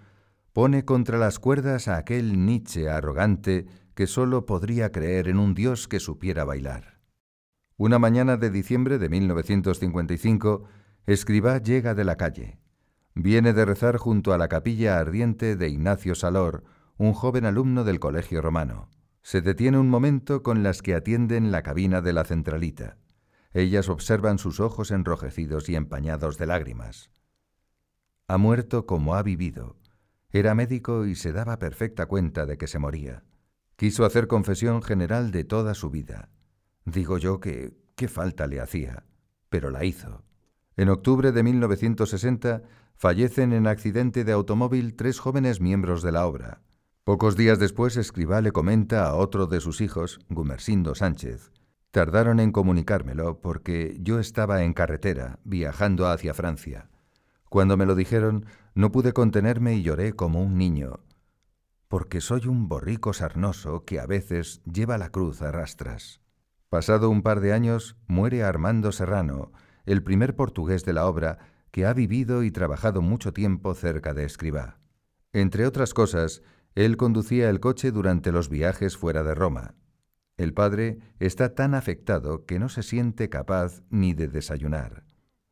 pone 0.53 0.85
contra 0.85 1.17
las 1.17 1.37
cuerdas 1.37 1.89
a 1.89 1.97
aquel 1.97 2.45
Nietzsche 2.45 2.87
arrogante 2.87 3.65
que 3.93 4.07
sólo 4.07 4.45
podría 4.45 4.93
creer 4.93 5.27
en 5.27 5.39
un 5.39 5.53
Dios 5.53 5.89
que 5.89 5.99
supiera 5.99 6.45
bailar. 6.45 7.01
Una 7.75 7.99
mañana 7.99 8.37
de 8.37 8.51
diciembre 8.51 8.99
de 8.99 9.09
1955, 9.09 10.63
Escribá 11.07 11.57
llega 11.57 11.93
de 11.93 12.05
la 12.05 12.15
calle. 12.15 12.57
Viene 13.19 13.51
de 13.53 13.65
rezar 13.65 13.97
junto 13.97 14.31
a 14.31 14.37
la 14.37 14.47
capilla 14.47 14.99
ardiente 14.99 15.55
de 15.55 15.69
Ignacio 15.69 16.13
Salor, 16.13 16.63
un 16.97 17.13
joven 17.13 17.45
alumno 17.45 17.83
del 17.83 17.99
Colegio 17.99 18.43
Romano. 18.43 18.91
Se 19.23 19.41
detiene 19.41 19.79
un 19.79 19.89
momento 19.89 20.43
con 20.43 20.61
las 20.61 20.83
que 20.83 20.93
atienden 20.93 21.51
la 21.51 21.63
cabina 21.63 22.01
de 22.01 22.13
la 22.13 22.25
centralita. 22.25 22.99
Ellas 23.53 23.89
observan 23.89 24.37
sus 24.37 24.59
ojos 24.59 24.91
enrojecidos 24.91 25.67
y 25.67 25.75
empañados 25.75 26.37
de 26.37 26.45
lágrimas. 26.45 27.09
Ha 28.27 28.37
muerto 28.37 28.85
como 28.85 29.15
ha 29.15 29.23
vivido. 29.23 29.77
Era 30.29 30.53
médico 30.53 31.07
y 31.07 31.15
se 31.15 31.31
daba 31.31 31.57
perfecta 31.57 32.05
cuenta 32.05 32.45
de 32.45 32.59
que 32.59 32.67
se 32.67 32.77
moría. 32.77 33.23
Quiso 33.77 34.05
hacer 34.05 34.27
confesión 34.27 34.83
general 34.83 35.31
de 35.31 35.43
toda 35.43 35.73
su 35.73 35.89
vida. 35.89 36.29
Digo 36.85 37.17
yo 37.17 37.39
que 37.39 37.75
qué 37.95 38.09
falta 38.09 38.45
le 38.45 38.61
hacía, 38.61 39.05
pero 39.49 39.71
la 39.71 39.85
hizo. 39.85 40.23
En 40.75 40.89
octubre 40.89 41.31
de 41.31 41.41
1960 41.41 42.61
fallecen 42.97 43.53
en 43.53 43.67
accidente 43.67 44.23
de 44.23 44.31
automóvil 44.31 44.95
tres 44.95 45.19
jóvenes 45.19 45.61
miembros 45.61 46.01
de 46.01 46.11
la 46.11 46.25
obra. 46.25 46.61
Pocos 47.03 47.37
días 47.37 47.59
después, 47.59 47.95
Escribá 47.95 48.41
le 48.41 48.51
comenta 48.51 49.07
a 49.07 49.13
otro 49.13 49.45
de 49.45 49.61
sus 49.61 49.81
hijos, 49.81 50.19
Gumersindo 50.29 50.95
Sánchez. 50.95 51.51
Tardaron 51.91 52.39
en 52.39 52.51
comunicármelo 52.51 53.39
porque 53.39 53.97
yo 54.01 54.19
estaba 54.19 54.63
en 54.63 54.73
carretera, 54.73 55.39
viajando 55.43 56.07
hacia 56.07 56.33
Francia. 56.33 56.89
Cuando 57.49 57.77
me 57.77 57.85
lo 57.85 57.95
dijeron, 57.95 58.45
no 58.73 58.91
pude 58.91 59.13
contenerme 59.13 59.75
y 59.75 59.83
lloré 59.83 60.13
como 60.13 60.41
un 60.41 60.57
niño, 60.57 60.99
porque 61.87 62.19
soy 62.19 62.47
un 62.47 62.67
borrico 62.67 63.13
sarnoso 63.13 63.85
que 63.85 63.99
a 63.99 64.05
veces 64.05 64.61
lleva 64.65 64.97
la 64.97 65.09
cruz 65.09 65.41
a 65.41 65.51
rastras. 65.51 66.19
Pasado 66.69 67.09
un 67.09 67.21
par 67.21 67.39
de 67.39 67.53
años, 67.53 67.95
muere 68.07 68.43
Armando 68.43 68.91
Serrano, 68.91 69.53
el 69.85 70.03
primer 70.03 70.35
portugués 70.35 70.83
de 70.83 70.93
la 70.93 71.05
obra, 71.05 71.37
que 71.77 71.85
ha 71.85 71.93
vivido 71.93 72.41
y 72.41 72.49
trabajado 72.49 73.03
mucho 73.03 73.33
tiempo 73.33 73.75
cerca 73.75 74.15
de 74.15 74.23
Escribá. 74.23 74.79
Entre 75.31 75.67
otras 75.67 75.93
cosas, 75.93 76.41
él 76.73 76.97
conducía 76.97 77.51
el 77.51 77.59
coche 77.59 77.91
durante 77.91 78.31
los 78.31 78.49
viajes 78.49 78.97
fuera 78.97 79.21
de 79.21 79.35
Roma. 79.35 79.75
El 80.37 80.55
padre 80.55 80.97
está 81.19 81.53
tan 81.53 81.75
afectado 81.75 82.47
que 82.47 82.57
no 82.57 82.67
se 82.67 82.81
siente 82.81 83.29
capaz 83.29 83.83
ni 83.91 84.15
de 84.15 84.27
desayunar. 84.27 85.03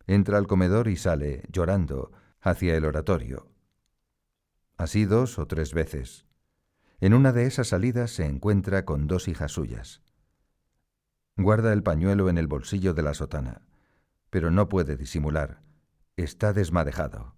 Entra 0.07 0.39
al 0.39 0.47
comedor 0.47 0.87
y 0.87 0.95
sale, 0.95 1.43
llorando, 1.51 2.11
hacia 2.41 2.75
el 2.75 2.85
oratorio. 2.85 3.51
Así 4.77 5.05
dos 5.05 5.37
o 5.37 5.45
tres 5.45 5.75
veces. 5.75 6.25
En 7.01 7.13
una 7.13 7.33
de 7.33 7.45
esas 7.45 7.67
salidas 7.67 8.09
se 8.09 8.25
encuentra 8.25 8.83
con 8.83 9.05
dos 9.05 9.27
hijas 9.27 9.51
suyas. 9.51 10.01
Guarda 11.37 11.71
el 11.71 11.83
pañuelo 11.83 12.29
en 12.29 12.39
el 12.39 12.47
bolsillo 12.47 12.95
de 12.95 13.03
la 13.03 13.13
sotana, 13.13 13.61
pero 14.31 14.49
no 14.49 14.69
puede 14.69 14.97
disimular. 14.97 15.63
Está 16.17 16.53
desmadejado. 16.53 17.35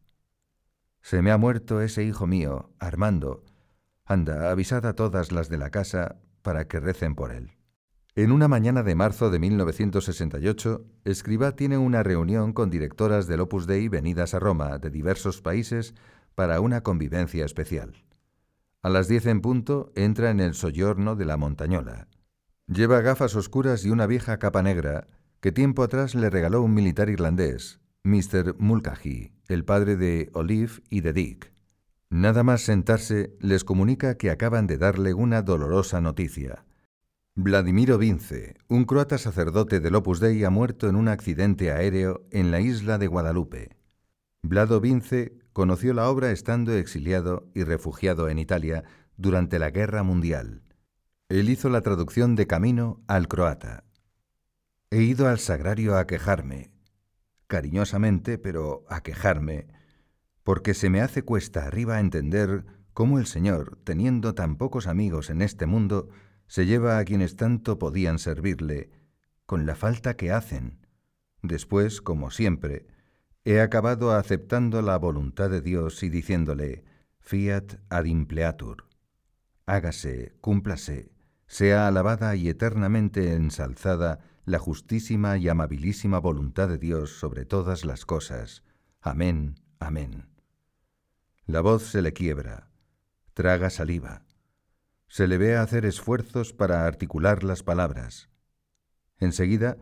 Se 1.01 1.23
me 1.23 1.31
ha 1.31 1.37
muerto 1.37 1.81
ese 1.81 2.03
hijo 2.03 2.27
mío, 2.27 2.69
Armando. 2.77 3.43
Anda, 4.05 4.51
avisad 4.51 4.85
a 4.85 4.93
todas 4.93 5.31
las 5.31 5.49
de 5.49 5.57
la 5.57 5.71
casa 5.71 6.17
para 6.43 6.67
que 6.67 6.79
recen 6.79 7.15
por 7.15 7.31
él. 7.31 7.53
En 8.13 8.31
una 8.31 8.47
mañana 8.47 8.83
de 8.83 8.93
marzo 8.93 9.31
de 9.31 9.39
1968, 9.39 10.85
Escribá 11.05 11.55
tiene 11.55 11.79
una 11.79 12.03
reunión 12.03 12.53
con 12.53 12.69
directoras 12.69 13.25
del 13.25 13.39
Opus 13.39 13.65
Dei 13.65 13.89
venidas 13.89 14.35
a 14.35 14.39
Roma 14.39 14.77
de 14.77 14.91
diversos 14.91 15.41
países 15.41 15.95
para 16.35 16.61
una 16.61 16.81
convivencia 16.81 17.45
especial. 17.45 18.05
A 18.83 18.89
las 18.89 19.07
diez 19.07 19.25
en 19.25 19.41
punto 19.41 19.91
entra 19.95 20.29
en 20.29 20.39
el 20.39 20.53
soyorno 20.53 21.15
de 21.15 21.25
la 21.25 21.37
Montañola. 21.37 22.09
Lleva 22.67 23.01
gafas 23.01 23.35
oscuras 23.35 23.85
y 23.85 23.89
una 23.89 24.05
vieja 24.05 24.37
capa 24.37 24.61
negra 24.61 25.07
que 25.41 25.51
tiempo 25.51 25.81
atrás 25.81 26.13
le 26.13 26.29
regaló 26.29 26.61
un 26.61 26.75
militar 26.75 27.09
irlandés, 27.09 27.79
Mr. 28.07 28.55
Mulcahy, 28.57 29.33
el 29.49 29.65
padre 29.65 29.97
de 29.97 30.29
Olive 30.31 30.81
y 30.89 31.01
de 31.01 31.11
Dick. 31.11 31.51
Nada 32.09 32.41
más 32.41 32.61
sentarse, 32.61 33.35
les 33.41 33.65
comunica 33.65 34.15
que 34.15 34.31
acaban 34.31 34.65
de 34.65 34.77
darle 34.77 35.13
una 35.13 35.41
dolorosa 35.41 35.99
noticia. 35.99 36.63
Vladimiro 37.35 37.97
Vince, 37.97 38.55
un 38.69 38.85
croata 38.85 39.17
sacerdote 39.17 39.81
del 39.81 39.95
Opus 39.95 40.21
Dei, 40.21 40.41
ha 40.45 40.49
muerto 40.49 40.87
en 40.87 40.95
un 40.95 41.09
accidente 41.09 41.69
aéreo 41.73 42.25
en 42.31 42.49
la 42.49 42.61
isla 42.61 42.97
de 42.97 43.07
Guadalupe. 43.07 43.75
Vlado 44.41 44.79
Vince 44.79 45.37
conoció 45.51 45.93
la 45.93 46.09
obra 46.09 46.31
estando 46.31 46.71
exiliado 46.71 47.51
y 47.53 47.65
refugiado 47.65 48.29
en 48.29 48.39
Italia 48.39 48.85
durante 49.17 49.59
la 49.59 49.69
Guerra 49.69 50.03
Mundial. 50.03 50.61
Él 51.27 51.49
hizo 51.49 51.67
la 51.67 51.81
traducción 51.81 52.37
de 52.37 52.47
Camino 52.47 53.01
al 53.07 53.27
croata. 53.27 53.83
He 54.91 55.01
ido 55.01 55.27
al 55.27 55.39
sagrario 55.39 55.97
a 55.97 56.07
quejarme, 56.07 56.71
cariñosamente, 57.47 58.37
pero 58.37 58.85
a 58.89 59.01
quejarme, 59.01 59.67
porque 60.43 60.73
se 60.73 60.89
me 60.89 61.01
hace 61.01 61.23
cuesta 61.23 61.65
arriba 61.65 61.99
entender 61.99 62.65
cómo 62.93 63.19
el 63.19 63.25
Señor, 63.25 63.79
teniendo 63.83 64.33
tan 64.35 64.55
pocos 64.57 64.87
amigos 64.87 65.29
en 65.29 65.41
este 65.41 65.65
mundo, 65.65 66.09
se 66.47 66.65
lleva 66.65 66.97
a 66.97 67.05
quienes 67.05 67.35
tanto 67.35 67.79
podían 67.79 68.19
servirle, 68.19 68.91
con 69.45 69.65
la 69.65 69.75
falta 69.75 70.15
que 70.15 70.31
hacen. 70.31 70.85
Después, 71.41 72.01
como 72.01 72.31
siempre, 72.31 72.87
he 73.45 73.61
acabado 73.61 74.13
aceptando 74.13 74.81
la 74.81 74.97
voluntad 74.97 75.49
de 75.49 75.61
Dios 75.61 76.03
y 76.03 76.09
diciéndole, 76.09 76.83
fiat 77.19 77.75
ad 77.89 78.05
impleatur. 78.05 78.87
Hágase, 79.65 80.33
cúmplase, 80.41 81.11
sea 81.45 81.87
alabada 81.87 82.35
y 82.35 82.49
eternamente 82.49 83.33
ensalzada 83.33 84.19
la 84.47 84.59
justísima 84.59 85.37
y 85.37 85.49
amabilísima 85.49 86.19
voluntad 86.19 86.69
de 86.69 86.77
Dios 86.77 87.19
sobre 87.19 87.43
todas 87.43 87.83
las 87.83 88.05
cosas. 88.05 88.63
Amén, 89.01 89.55
amén. 89.77 90.29
La 91.45 91.59
voz 91.59 91.83
se 91.83 92.01
le 92.01 92.13
quiebra, 92.13 92.69
traga 93.33 93.69
saliva. 93.69 94.23
Se 95.09 95.27
le 95.27 95.37
ve 95.37 95.57
hacer 95.57 95.85
esfuerzos 95.85 96.53
para 96.53 96.87
articular 96.87 97.43
las 97.43 97.61
palabras. 97.61 98.29
Enseguida, 99.19 99.75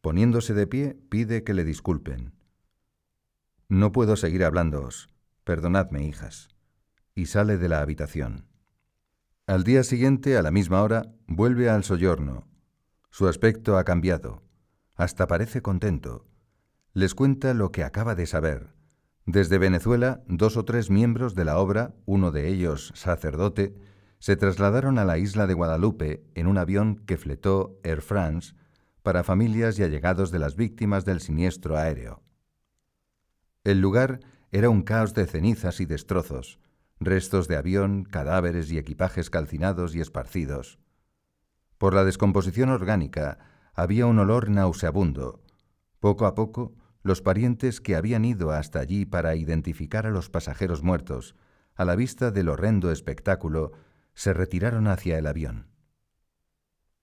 poniéndose 0.00 0.54
de 0.54 0.68
pie, 0.68 0.96
pide 1.08 1.42
que 1.42 1.52
le 1.52 1.64
disculpen. 1.64 2.32
No 3.68 3.90
puedo 3.90 4.14
seguir 4.14 4.44
hablándoos. 4.44 5.08
Perdonadme, 5.42 6.06
hijas. 6.06 6.48
Y 7.16 7.26
sale 7.26 7.58
de 7.58 7.68
la 7.68 7.80
habitación. 7.80 8.46
Al 9.48 9.64
día 9.64 9.82
siguiente, 9.82 10.36
a 10.36 10.42
la 10.42 10.52
misma 10.52 10.80
hora, 10.80 11.12
vuelve 11.26 11.68
al 11.68 11.82
soyorno, 11.82 12.51
su 13.12 13.28
aspecto 13.28 13.76
ha 13.76 13.84
cambiado. 13.84 14.42
Hasta 14.96 15.26
parece 15.26 15.60
contento. 15.60 16.24
Les 16.94 17.14
cuenta 17.14 17.52
lo 17.52 17.70
que 17.70 17.84
acaba 17.84 18.14
de 18.14 18.24
saber. 18.24 18.72
Desde 19.26 19.58
Venezuela, 19.58 20.22
dos 20.28 20.56
o 20.56 20.64
tres 20.64 20.88
miembros 20.88 21.34
de 21.34 21.44
la 21.44 21.58
obra, 21.58 21.94
uno 22.06 22.32
de 22.32 22.48
ellos 22.48 22.90
sacerdote, 22.94 23.76
se 24.18 24.36
trasladaron 24.36 24.98
a 24.98 25.04
la 25.04 25.18
isla 25.18 25.46
de 25.46 25.52
Guadalupe 25.52 26.24
en 26.34 26.46
un 26.46 26.56
avión 26.56 26.96
que 27.04 27.18
fletó 27.18 27.78
Air 27.82 28.00
France 28.00 28.54
para 29.02 29.24
familias 29.24 29.78
y 29.78 29.82
allegados 29.82 30.30
de 30.30 30.38
las 30.38 30.56
víctimas 30.56 31.04
del 31.04 31.20
siniestro 31.20 31.76
aéreo. 31.76 32.22
El 33.62 33.82
lugar 33.82 34.20
era 34.52 34.70
un 34.70 34.80
caos 34.80 35.12
de 35.12 35.26
cenizas 35.26 35.80
y 35.80 35.84
destrozos, 35.84 36.60
restos 36.98 37.46
de 37.46 37.56
avión, 37.56 38.04
cadáveres 38.04 38.72
y 38.72 38.78
equipajes 38.78 39.28
calcinados 39.28 39.94
y 39.94 40.00
esparcidos. 40.00 40.78
Por 41.82 41.94
la 41.94 42.04
descomposición 42.04 42.68
orgánica 42.68 43.38
había 43.74 44.06
un 44.06 44.16
olor 44.20 44.48
nauseabundo. 44.50 45.42
Poco 45.98 46.26
a 46.26 46.36
poco, 46.36 46.76
los 47.02 47.22
parientes 47.22 47.80
que 47.80 47.96
habían 47.96 48.24
ido 48.24 48.52
hasta 48.52 48.78
allí 48.78 49.04
para 49.04 49.34
identificar 49.34 50.06
a 50.06 50.10
los 50.10 50.30
pasajeros 50.30 50.84
muertos, 50.84 51.34
a 51.74 51.84
la 51.84 51.96
vista 51.96 52.30
del 52.30 52.50
horrendo 52.50 52.92
espectáculo, 52.92 53.72
se 54.14 54.32
retiraron 54.32 54.86
hacia 54.86 55.18
el 55.18 55.26
avión. 55.26 55.66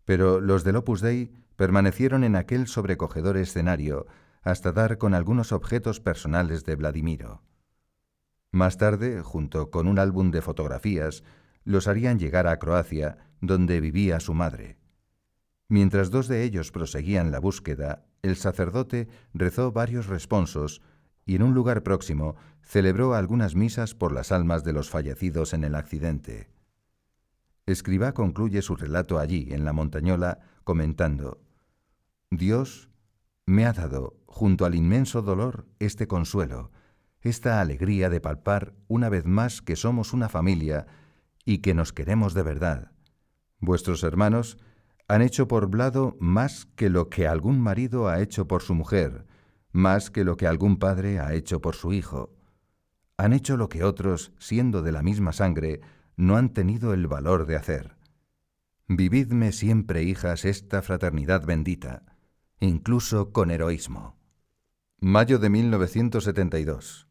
Pero 0.06 0.40
los 0.40 0.64
del 0.64 0.78
Opus 0.78 1.02
Dei 1.02 1.34
permanecieron 1.58 2.24
en 2.24 2.38
aquel 2.38 2.66
sobrecogedor 2.68 3.36
escenario 3.36 4.08
hasta 4.44 4.72
dar 4.72 4.98
con 4.98 5.14
algunos 5.14 5.52
objetos 5.52 6.00
personales 6.00 6.64
de 6.64 6.78
Vladimiro. 6.78 7.44
Más 8.54 8.78
tarde, 8.78 9.24
junto 9.24 9.72
con 9.72 9.90
un 9.90 10.00
álbum 10.00 10.32
de 10.32 10.42
fotografías, 10.42 11.26
los 11.66 11.90
harían 11.90 12.18
llegar 12.18 12.48
a 12.48 12.58
Croacia, 12.60 13.29
donde 13.42 13.82
vivía 13.82 14.20
su 14.20 14.34
madre. 14.34 14.78
Mientras 15.68 16.10
dos 16.10 16.28
de 16.28 16.44
ellos 16.44 16.72
proseguían 16.72 17.32
la 17.32 17.40
búsqueda, 17.40 18.06
el 18.22 18.36
sacerdote 18.36 19.08
rezó 19.34 19.72
varios 19.72 20.08
responsos 20.08 20.82
y 21.26 21.36
en 21.36 21.44
un 21.44 21.54
lugar 21.54 21.84
próximo 21.84 22.36
celebró 22.64 23.14
algunas 23.14 23.56
misas 23.56 23.94
por 23.94 24.12
las 24.12 24.32
almas 24.32 24.64
de 24.64 24.74
los 24.74 24.90
fallecidos 24.90 25.54
en 25.54 25.64
el 25.64 25.76
accidente. 25.76 26.50
Escribá 27.68 28.14
concluye 28.14 28.64
su 28.64 28.76
relato 28.76 29.20
allí, 29.20 29.50
en 29.52 29.64
la 29.64 29.74
montañola, 29.74 30.40
comentando, 30.64 31.40
Dios 32.32 32.90
me 33.46 33.66
ha 33.66 33.74
dado, 33.74 34.20
junto 34.28 34.66
al 34.66 34.76
inmenso 34.76 35.22
dolor, 35.22 35.68
este 35.80 36.08
consuelo, 36.08 36.72
esta 37.22 37.60
alegría 37.60 38.10
de 38.10 38.22
palpar 38.22 38.76
una 38.88 39.10
vez 39.10 39.26
más 39.26 39.62
que 39.62 39.76
somos 39.76 40.14
una 40.14 40.30
familia 40.30 40.88
y 41.46 41.60
que 41.60 41.74
nos 41.74 41.92
queremos 41.92 42.34
de 42.34 42.44
verdad. 42.44 42.92
Vuestros 43.60 44.04
hermanos 44.04 44.58
han 45.08 45.22
hecho 45.22 45.48
por 45.48 45.68
Blado 45.68 46.16
más 46.20 46.66
que 46.76 46.90
lo 46.90 47.10
que 47.10 47.28
algún 47.28 47.60
marido 47.60 48.08
ha 48.08 48.22
hecho 48.22 48.48
por 48.48 48.62
su 48.62 48.76
mujer, 48.76 49.26
más 49.72 50.12
que 50.12 50.24
lo 50.24 50.38
que 50.38 50.48
algún 50.48 50.78
padre 50.78 51.20
ha 51.20 51.34
hecho 51.34 51.62
por 51.62 51.76
su 51.76 51.94
hijo. 51.94 52.34
Han 53.18 53.34
hecho 53.34 53.58
lo 53.58 53.68
que 53.70 53.84
otros, 53.84 54.32
siendo 54.40 54.82
de 54.82 54.92
la 54.92 55.02
misma 55.02 55.34
sangre, 55.34 55.82
no 56.16 56.38
han 56.38 56.54
tenido 56.54 56.94
el 56.94 57.08
valor 57.08 57.48
de 57.48 57.56
hacer. 57.56 57.98
Vividme 58.88 59.52
siempre, 59.52 60.04
hijas, 60.04 60.46
esta 60.46 60.82
fraternidad 60.82 61.46
bendita, 61.46 62.04
incluso 62.60 63.32
con 63.32 63.52
heroísmo. 63.52 64.16
Mayo 65.02 65.38
de 65.38 65.50
1972. 65.50 67.09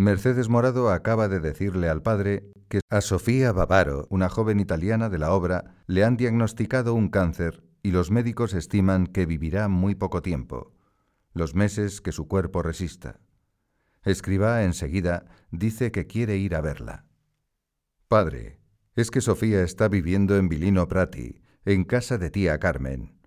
Mercedes 0.00 0.48
Morado 0.48 0.88
acaba 0.88 1.28
de 1.28 1.40
decirle 1.40 1.90
al 1.90 2.00
padre 2.00 2.50
que 2.70 2.80
a 2.88 3.02
Sofía 3.02 3.52
Bavaro, 3.52 4.06
una 4.08 4.30
joven 4.30 4.58
italiana 4.58 5.10
de 5.10 5.18
la 5.18 5.30
obra, 5.34 5.76
le 5.86 6.04
han 6.04 6.16
diagnosticado 6.16 6.94
un 6.94 7.10
cáncer 7.10 7.62
y 7.82 7.90
los 7.90 8.10
médicos 8.10 8.54
estiman 8.54 9.06
que 9.06 9.26
vivirá 9.26 9.68
muy 9.68 9.94
poco 9.94 10.22
tiempo, 10.22 10.72
los 11.34 11.54
meses 11.54 12.00
que 12.00 12.12
su 12.12 12.28
cuerpo 12.28 12.62
resista. 12.62 13.20
Escriba 14.02 14.64
enseguida 14.64 15.26
dice 15.50 15.92
que 15.92 16.06
quiere 16.06 16.38
ir 16.38 16.54
a 16.54 16.62
verla. 16.62 17.04
Padre, 18.08 18.58
es 18.96 19.10
que 19.10 19.20
Sofía 19.20 19.62
está 19.62 19.88
viviendo 19.88 20.38
en 20.38 20.48
Vilino 20.48 20.88
Prati, 20.88 21.42
en 21.66 21.84
casa 21.84 22.16
de 22.16 22.30
tía 22.30 22.58
Carmen, 22.58 23.18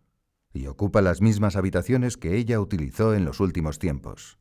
y 0.51 0.65
ocupa 0.65 1.03
las 1.03 1.21
mismas 1.21 1.55
habitaciones 1.55 2.17
que 2.17 2.35
ella 2.35 2.59
utilizó 2.59 3.13
en 3.13 3.25
los 3.25 3.41
últimos 3.41 3.77
tiempos. 3.77 4.39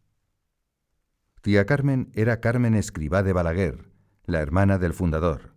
Tía 1.42 1.66
Carmen 1.66 2.10
era 2.14 2.40
Carmen 2.40 2.74
Escribá 2.74 3.22
de 3.22 3.32
Balaguer, 3.32 3.90
la 4.24 4.40
hermana 4.40 4.78
del 4.78 4.94
fundador, 4.94 5.54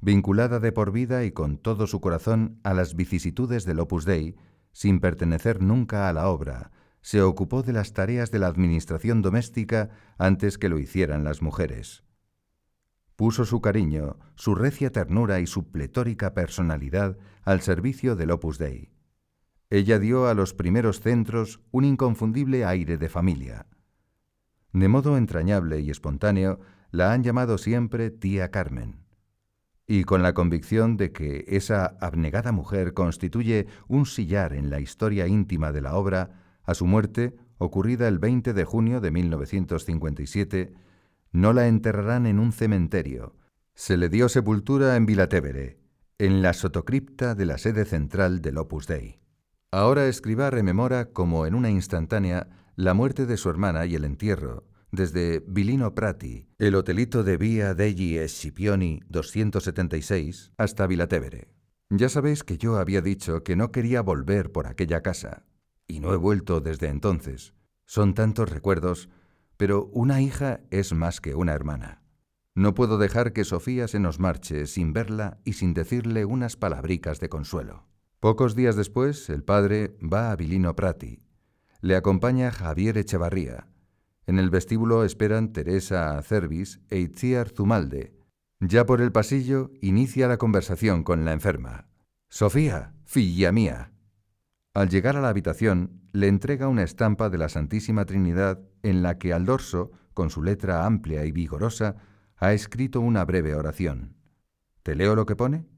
vinculada 0.00 0.58
de 0.60 0.72
por 0.72 0.92
vida 0.92 1.24
y 1.24 1.32
con 1.32 1.58
todo 1.58 1.86
su 1.86 2.00
corazón 2.00 2.58
a 2.64 2.72
las 2.72 2.96
vicisitudes 2.96 3.64
del 3.64 3.80
Opus 3.80 4.04
Dei, 4.04 4.36
sin 4.72 5.00
pertenecer 5.00 5.60
nunca 5.60 6.08
a 6.08 6.12
la 6.12 6.28
obra, 6.28 6.70
se 7.00 7.22
ocupó 7.22 7.62
de 7.62 7.72
las 7.74 7.92
tareas 7.92 8.30
de 8.30 8.38
la 8.38 8.46
administración 8.46 9.20
doméstica 9.20 9.90
antes 10.16 10.58
que 10.58 10.68
lo 10.68 10.78
hicieran 10.78 11.24
las 11.24 11.42
mujeres 11.42 12.06
puso 13.16 13.46
su 13.46 13.60
cariño, 13.60 14.18
su 14.34 14.54
recia 14.54 14.92
ternura 14.92 15.40
y 15.40 15.46
su 15.46 15.70
pletórica 15.70 16.34
personalidad 16.34 17.16
al 17.42 17.62
servicio 17.62 18.14
del 18.14 18.30
Opus 18.30 18.58
Dei. 18.58 18.92
Ella 19.70 19.98
dio 19.98 20.28
a 20.28 20.34
los 20.34 20.54
primeros 20.54 21.00
centros 21.00 21.60
un 21.72 21.84
inconfundible 21.84 22.64
aire 22.64 22.98
de 22.98 23.08
familia. 23.08 23.66
De 24.72 24.88
modo 24.88 25.16
entrañable 25.16 25.80
y 25.80 25.90
espontáneo, 25.90 26.60
la 26.90 27.12
han 27.12 27.22
llamado 27.22 27.58
siempre 27.58 28.10
tía 28.10 28.50
Carmen. 28.50 29.00
Y 29.86 30.04
con 30.04 30.22
la 30.22 30.34
convicción 30.34 30.96
de 30.96 31.12
que 31.12 31.44
esa 31.48 31.96
abnegada 32.00 32.52
mujer 32.52 32.92
constituye 32.92 33.66
un 33.86 34.06
sillar 34.06 34.52
en 34.52 34.70
la 34.70 34.80
historia 34.80 35.28
íntima 35.28 35.72
de 35.72 35.80
la 35.80 35.94
obra, 35.94 36.58
a 36.64 36.74
su 36.74 36.86
muerte, 36.86 37.36
ocurrida 37.58 38.08
el 38.08 38.18
20 38.18 38.52
de 38.52 38.64
junio 38.64 39.00
de 39.00 39.10
1957, 39.12 40.74
no 41.32 41.52
la 41.52 41.68
enterrarán 41.68 42.26
en 42.26 42.38
un 42.38 42.52
cementerio. 42.52 43.36
Se 43.74 43.96
le 43.96 44.08
dio 44.08 44.28
sepultura 44.28 44.96
en 44.96 45.06
Vilatevere, 45.06 45.78
en 46.18 46.42
la 46.42 46.52
sotocripta 46.52 47.34
de 47.34 47.46
la 47.46 47.58
sede 47.58 47.84
central 47.84 48.40
del 48.40 48.58
Opus 48.58 48.86
Dei. 48.86 49.20
Ahora 49.70 50.06
Escribá 50.06 50.50
rememora 50.50 51.12
como 51.12 51.46
en 51.46 51.54
una 51.54 51.70
instantánea 51.70 52.48
la 52.76 52.94
muerte 52.94 53.26
de 53.26 53.36
su 53.36 53.50
hermana 53.50 53.86
y 53.86 53.94
el 53.94 54.04
entierro, 54.04 54.68
desde 54.92 55.42
Vilino 55.46 55.94
Prati, 55.94 56.48
el 56.58 56.74
hotelito 56.76 57.24
de 57.24 57.36
Via 57.36 57.74
degli 57.74 58.18
Scipioni 58.28 59.00
276, 59.08 60.52
hasta 60.56 60.86
Vilatevere. 60.86 61.48
Ya 61.90 62.08
sabéis 62.08 62.44
que 62.44 62.58
yo 62.58 62.76
había 62.76 63.00
dicho 63.00 63.42
que 63.42 63.56
no 63.56 63.72
quería 63.72 64.00
volver 64.02 64.52
por 64.52 64.66
aquella 64.66 65.02
casa, 65.02 65.44
y 65.88 66.00
no 66.00 66.12
he 66.12 66.16
vuelto 66.16 66.60
desde 66.60 66.88
entonces. 66.88 67.54
Son 67.84 68.14
tantos 68.14 68.50
recuerdos 68.50 69.08
pero 69.56 69.86
una 69.92 70.20
hija 70.20 70.60
es 70.70 70.92
más 70.92 71.20
que 71.20 71.34
una 71.34 71.52
hermana. 71.52 72.02
No 72.54 72.74
puedo 72.74 72.98
dejar 72.98 73.32
que 73.32 73.44
Sofía 73.44 73.88
se 73.88 74.00
nos 74.00 74.18
marche 74.18 74.66
sin 74.66 74.92
verla 74.92 75.38
y 75.44 75.54
sin 75.54 75.74
decirle 75.74 76.24
unas 76.24 76.56
palabricas 76.56 77.20
de 77.20 77.28
consuelo. 77.28 77.86
Pocos 78.20 78.54
días 78.54 78.76
después, 78.76 79.28
el 79.28 79.44
padre 79.44 79.96
va 80.02 80.30
a 80.30 80.36
Vilino 80.36 80.74
Prati. 80.74 81.25
Le 81.86 81.94
acompaña 81.94 82.50
Javier 82.50 82.98
Echevarría. 82.98 83.68
En 84.26 84.40
el 84.40 84.50
vestíbulo 84.50 85.04
esperan 85.04 85.52
Teresa 85.52 86.20
Cervis 86.20 86.80
e 86.90 86.98
Itziar 86.98 87.50
Zumalde. 87.50 88.12
Ya 88.58 88.86
por 88.86 89.00
el 89.00 89.12
pasillo 89.12 89.70
inicia 89.80 90.26
la 90.26 90.36
conversación 90.36 91.04
con 91.04 91.24
la 91.24 91.32
enferma. 91.32 91.86
Sofía, 92.28 92.92
filla 93.04 93.52
mía, 93.52 93.92
al 94.74 94.88
llegar 94.88 95.16
a 95.16 95.20
la 95.20 95.28
habitación, 95.28 96.02
le 96.10 96.26
entrega 96.26 96.66
una 96.66 96.82
estampa 96.82 97.30
de 97.30 97.38
la 97.38 97.48
Santísima 97.48 98.04
Trinidad 98.04 98.58
en 98.82 99.04
la 99.04 99.16
que 99.16 99.32
al 99.32 99.46
dorso, 99.46 99.92
con 100.12 100.28
su 100.28 100.42
letra 100.42 100.86
amplia 100.86 101.24
y 101.24 101.30
vigorosa, 101.30 101.94
ha 102.36 102.52
escrito 102.52 103.00
una 103.00 103.24
breve 103.24 103.54
oración. 103.54 104.16
¿Te 104.82 104.96
leo 104.96 105.14
lo 105.14 105.24
que 105.24 105.36
pone? 105.36 105.68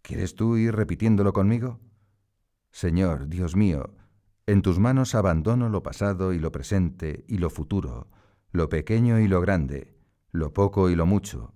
¿Quieres 0.00 0.34
tú 0.34 0.56
ir 0.56 0.74
repitiéndolo 0.74 1.34
conmigo? 1.34 1.78
Señor, 2.70 3.28
Dios 3.28 3.54
mío, 3.54 3.92
en 4.46 4.62
tus 4.62 4.78
manos 4.78 5.14
abandono 5.14 5.68
lo 5.68 5.82
pasado 5.82 6.32
y 6.32 6.38
lo 6.38 6.50
presente 6.50 7.24
y 7.28 7.38
lo 7.38 7.50
futuro, 7.50 8.08
lo 8.50 8.68
pequeño 8.68 9.20
y 9.20 9.28
lo 9.28 9.40
grande, 9.40 9.96
lo 10.32 10.52
poco 10.52 10.90
y 10.90 10.96
lo 10.96 11.06
mucho, 11.06 11.54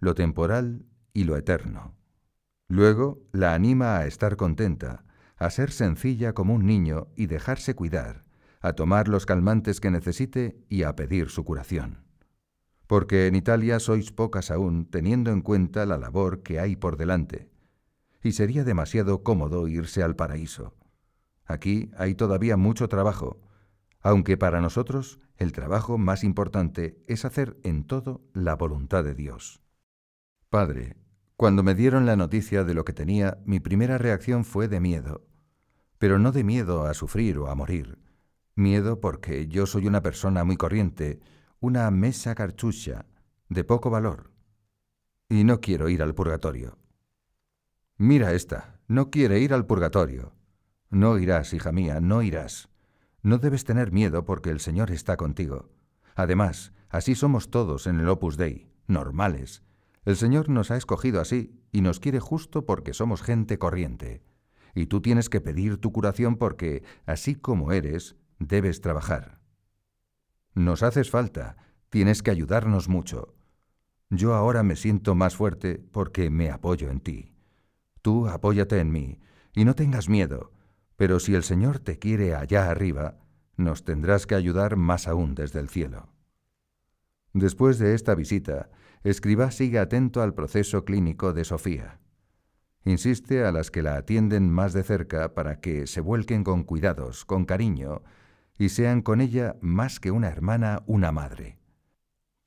lo 0.00 0.14
temporal 0.14 0.86
y 1.12 1.24
lo 1.24 1.36
eterno. 1.36 1.94
Luego 2.68 3.22
la 3.32 3.54
anima 3.54 3.98
a 3.98 4.06
estar 4.06 4.36
contenta, 4.36 5.04
a 5.36 5.50
ser 5.50 5.70
sencilla 5.70 6.32
como 6.32 6.54
un 6.54 6.66
niño 6.66 7.08
y 7.16 7.26
dejarse 7.26 7.74
cuidar, 7.74 8.24
a 8.60 8.72
tomar 8.72 9.08
los 9.08 9.26
calmantes 9.26 9.80
que 9.80 9.90
necesite 9.90 10.56
y 10.68 10.84
a 10.84 10.96
pedir 10.96 11.28
su 11.28 11.44
curación. 11.44 12.04
Porque 12.86 13.26
en 13.26 13.34
Italia 13.34 13.78
sois 13.78 14.12
pocas 14.12 14.50
aún 14.50 14.86
teniendo 14.86 15.30
en 15.32 15.42
cuenta 15.42 15.84
la 15.84 15.98
labor 15.98 16.42
que 16.42 16.60
hay 16.60 16.76
por 16.76 16.96
delante, 16.96 17.50
y 18.22 18.32
sería 18.32 18.64
demasiado 18.64 19.22
cómodo 19.22 19.66
irse 19.68 20.02
al 20.02 20.16
paraíso. 20.16 20.74
Aquí 21.44 21.90
hay 21.96 22.14
todavía 22.14 22.56
mucho 22.56 22.88
trabajo, 22.88 23.40
aunque 24.00 24.36
para 24.36 24.60
nosotros 24.60 25.20
el 25.36 25.52
trabajo 25.52 25.98
más 25.98 26.24
importante 26.24 27.02
es 27.06 27.24
hacer 27.24 27.58
en 27.62 27.84
todo 27.84 28.22
la 28.32 28.54
voluntad 28.54 29.04
de 29.04 29.14
Dios. 29.14 29.62
Padre, 30.50 30.96
cuando 31.36 31.62
me 31.62 31.74
dieron 31.74 32.06
la 32.06 32.16
noticia 32.16 32.64
de 32.64 32.74
lo 32.74 32.84
que 32.84 32.92
tenía, 32.92 33.38
mi 33.44 33.60
primera 33.60 33.98
reacción 33.98 34.44
fue 34.44 34.68
de 34.68 34.80
miedo 34.80 35.26
pero 36.02 36.18
no 36.18 36.32
de 36.32 36.42
miedo 36.42 36.84
a 36.86 36.94
sufrir 36.94 37.38
o 37.38 37.46
a 37.46 37.54
morir. 37.54 37.96
Miedo 38.56 38.98
porque 39.00 39.46
yo 39.46 39.66
soy 39.66 39.86
una 39.86 40.02
persona 40.02 40.42
muy 40.42 40.56
corriente, 40.56 41.20
una 41.60 41.88
mesa 41.92 42.34
carchucha, 42.34 43.06
de 43.48 43.62
poco 43.62 43.88
valor. 43.88 44.32
Y 45.28 45.44
no 45.44 45.60
quiero 45.60 45.88
ir 45.88 46.02
al 46.02 46.12
purgatorio. 46.12 46.76
Mira 47.98 48.32
esta, 48.32 48.80
no 48.88 49.10
quiere 49.10 49.38
ir 49.38 49.54
al 49.54 49.64
purgatorio. 49.64 50.34
No 50.92 51.18
irás, 51.18 51.54
hija 51.54 51.72
mía, 51.72 52.00
no 52.00 52.20
irás. 52.20 52.68
No 53.22 53.38
debes 53.38 53.64
tener 53.64 53.92
miedo 53.92 54.26
porque 54.26 54.50
el 54.50 54.60
Señor 54.60 54.90
está 54.90 55.16
contigo. 55.16 55.70
Además, 56.14 56.74
así 56.90 57.14
somos 57.14 57.50
todos 57.50 57.86
en 57.86 57.98
el 57.98 58.10
Opus 58.10 58.36
Dei, 58.36 58.68
normales. 58.88 59.62
El 60.04 60.16
Señor 60.16 60.50
nos 60.50 60.70
ha 60.70 60.76
escogido 60.76 61.22
así 61.22 61.58
y 61.72 61.80
nos 61.80 61.98
quiere 61.98 62.20
justo 62.20 62.66
porque 62.66 62.92
somos 62.92 63.22
gente 63.22 63.58
corriente. 63.58 64.22
Y 64.74 64.84
tú 64.84 65.00
tienes 65.00 65.30
que 65.30 65.40
pedir 65.40 65.78
tu 65.78 65.92
curación 65.92 66.36
porque, 66.36 66.82
así 67.06 67.36
como 67.36 67.72
eres, 67.72 68.16
debes 68.38 68.82
trabajar. 68.82 69.40
Nos 70.54 70.82
haces 70.82 71.10
falta, 71.10 71.56
tienes 71.88 72.22
que 72.22 72.32
ayudarnos 72.32 72.90
mucho. 72.90 73.34
Yo 74.10 74.34
ahora 74.34 74.62
me 74.62 74.76
siento 74.76 75.14
más 75.14 75.36
fuerte 75.36 75.82
porque 75.90 76.28
me 76.28 76.50
apoyo 76.50 76.90
en 76.90 77.00
ti. 77.00 77.32
Tú 78.02 78.28
apóyate 78.28 78.78
en 78.78 78.92
mí 78.92 79.20
y 79.54 79.64
no 79.64 79.74
tengas 79.74 80.10
miedo, 80.10 80.51
pero 81.02 81.18
si 81.18 81.34
el 81.34 81.42
Señor 81.42 81.80
te 81.80 81.98
quiere 81.98 82.36
allá 82.36 82.70
arriba, 82.70 83.16
nos 83.56 83.84
tendrás 83.84 84.24
que 84.24 84.36
ayudar 84.36 84.76
más 84.76 85.08
aún 85.08 85.34
desde 85.34 85.58
el 85.58 85.68
cielo. 85.68 86.08
Después 87.32 87.80
de 87.80 87.96
esta 87.96 88.14
visita, 88.14 88.70
Escribá 89.02 89.50
sigue 89.50 89.80
atento 89.80 90.22
al 90.22 90.32
proceso 90.32 90.84
clínico 90.84 91.32
de 91.32 91.42
Sofía. 91.42 91.98
Insiste 92.84 93.44
a 93.44 93.50
las 93.50 93.72
que 93.72 93.82
la 93.82 93.96
atienden 93.96 94.48
más 94.48 94.74
de 94.74 94.84
cerca 94.84 95.34
para 95.34 95.58
que 95.58 95.88
se 95.88 96.00
vuelquen 96.00 96.44
con 96.44 96.62
cuidados, 96.62 97.24
con 97.24 97.46
cariño, 97.46 98.04
y 98.56 98.68
sean 98.68 99.02
con 99.02 99.20
ella 99.20 99.56
más 99.60 99.98
que 99.98 100.12
una 100.12 100.28
hermana, 100.28 100.84
una 100.86 101.10
madre. 101.10 101.58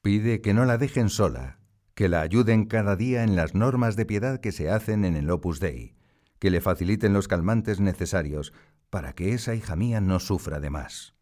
Pide 0.02 0.40
que 0.40 0.54
no 0.54 0.64
la 0.64 0.78
dejen 0.78 1.10
sola, 1.10 1.60
que 1.94 2.08
la 2.08 2.22
ayuden 2.22 2.68
cada 2.68 2.96
día 2.96 3.26
en 3.26 3.36
las 3.36 3.54
normas 3.54 3.98
de 3.98 4.06
piedad 4.06 4.40
que 4.40 4.54
se 4.54 4.70
hacen 4.70 5.04
en 5.04 5.18
el 5.18 5.30
Opus 5.30 5.60
Dei, 5.60 5.98
que 6.40 6.50
le 6.50 6.62
faciliten 6.62 7.14
los 7.14 7.28
calmantes 7.28 7.80
necesarios 7.80 8.54
para 8.90 9.14
que 9.14 9.34
esa 9.34 9.56
hija 9.56 9.76
mía 9.76 10.02
no 10.02 10.20
sufra 10.20 10.60
de 10.60 10.70
más. 10.70 11.16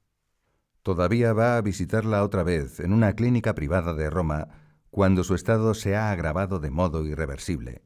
Todavía 0.81 1.34
va 1.34 1.57
a 1.57 1.61
visitarla 1.61 2.23
otra 2.23 2.44
vez 2.44 2.80
en 2.80 2.91
una 2.94 3.14
clínica 3.14 3.56
privada 3.56 3.94
de 3.94 4.10
Roma 4.10 4.49
cuando 4.90 5.23
su 5.23 5.34
estado 5.34 5.73
se 5.73 5.95
ha 5.95 6.11
agravado 6.11 6.60
de 6.60 6.69
modo 6.69 7.06
irreversible. 7.06 7.81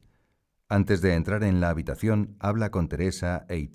Antes 0.68 1.00
de 1.00 1.14
entrar 1.14 1.44
en 1.44 1.60
la 1.60 1.70
habitación, 1.70 2.36
habla 2.38 2.70
con 2.70 2.88
Teresa 2.88 3.46
e. 3.48 3.70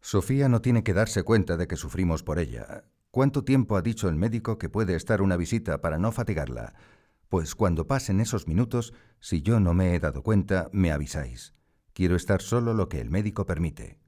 Sofía 0.00 0.48
no 0.48 0.60
tiene 0.60 0.84
que 0.84 0.94
darse 0.94 1.24
cuenta 1.24 1.56
de 1.56 1.66
que 1.66 1.76
sufrimos 1.76 2.22
por 2.22 2.38
ella. 2.38 2.84
¿Cuánto 3.10 3.42
tiempo 3.42 3.76
ha 3.76 3.82
dicho 3.82 4.08
el 4.08 4.16
médico 4.16 4.58
que 4.58 4.68
puede 4.68 4.94
estar 4.94 5.20
una 5.20 5.36
visita 5.36 5.80
para 5.80 5.98
no 5.98 6.12
fatigarla? 6.12 6.74
Pues 7.28 7.54
cuando 7.54 7.86
pasen 7.86 8.20
esos 8.20 8.46
minutos, 8.46 8.94
si 9.18 9.42
yo 9.42 9.58
no 9.58 9.74
me 9.74 9.94
he 9.94 9.98
dado 9.98 10.22
cuenta, 10.22 10.68
me 10.72 10.92
avisáis. 10.92 11.54
Quiero 11.92 12.16
estar 12.16 12.42
solo 12.42 12.74
lo 12.74 12.88
que 12.88 13.00
el 13.00 13.10
médico 13.10 13.46
permite. 13.46 13.98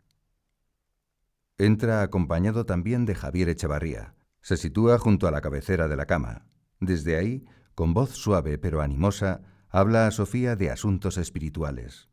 Entra 1.58 2.02
acompañado 2.02 2.66
también 2.66 3.04
de 3.04 3.14
Javier 3.14 3.48
Echevarría. 3.48 4.14
Se 4.40 4.56
sitúa 4.56 4.98
junto 4.98 5.28
a 5.28 5.30
la 5.30 5.40
cabecera 5.40 5.88
de 5.88 5.96
la 5.96 6.06
cama. 6.06 6.46
Desde 6.80 7.16
ahí 7.16 7.44
con 7.74 7.92
voz 7.92 8.10
suave 8.10 8.58
pero 8.58 8.80
animosa, 8.80 9.42
habla 9.68 10.06
a 10.06 10.10
Sofía 10.10 10.56
de 10.56 10.70
asuntos 10.70 11.18
espirituales. 11.18 12.08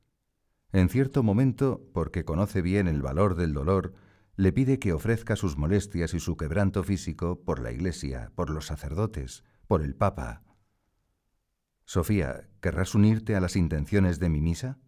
En 0.71 0.89
cierto 0.89 1.21
momento, 1.21 1.87
porque 1.93 2.25
conoce 2.25 2.61
bien 2.61 2.87
el 2.87 3.01
valor 3.01 3.35
del 3.35 3.53
dolor, 3.53 3.93
le 4.35 4.51
pide 4.53 4.79
que 4.79 4.93
ofrezca 4.93 5.35
sus 5.35 5.57
molestias 5.57 6.13
y 6.13 6.19
su 6.19 6.37
quebranto 6.37 6.83
físico 6.83 7.43
por 7.43 7.59
la 7.59 7.71
Iglesia, 7.71 8.31
por 8.35 8.49
los 8.49 8.65
sacerdotes, 8.65 9.43
por 9.67 9.83
el 9.83 9.95
Papa. 9.95 10.43
Sofía, 11.85 12.49
¿querrás 12.61 12.95
unirte 12.95 13.35
a 13.35 13.41
las 13.41 13.55
intenciones 13.55 14.19
de 14.19 14.29
mi 14.29 14.41
misa? 14.41 14.79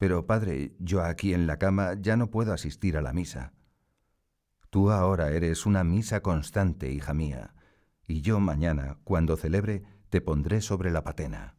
Pero, 0.00 0.26
padre, 0.26 0.74
yo 0.80 1.04
aquí 1.04 1.34
en 1.34 1.46
la 1.46 1.58
cama 1.58 1.94
ya 2.00 2.16
no 2.16 2.32
puedo 2.32 2.52
asistir 2.52 2.96
a 2.96 3.02
la 3.02 3.12
misa. 3.12 3.52
Tú 4.70 4.90
ahora 4.90 5.30
eres 5.30 5.64
una 5.64 5.84
misa 5.84 6.20
constante, 6.20 6.90
hija 6.90 7.14
mía 7.14 7.54
y 8.10 8.22
yo 8.22 8.40
mañana, 8.40 8.98
cuando 9.04 9.36
celebre, 9.36 9.84
te 10.08 10.20
pondré 10.20 10.60
sobre 10.60 10.90
la 10.90 11.04
patena. 11.04 11.56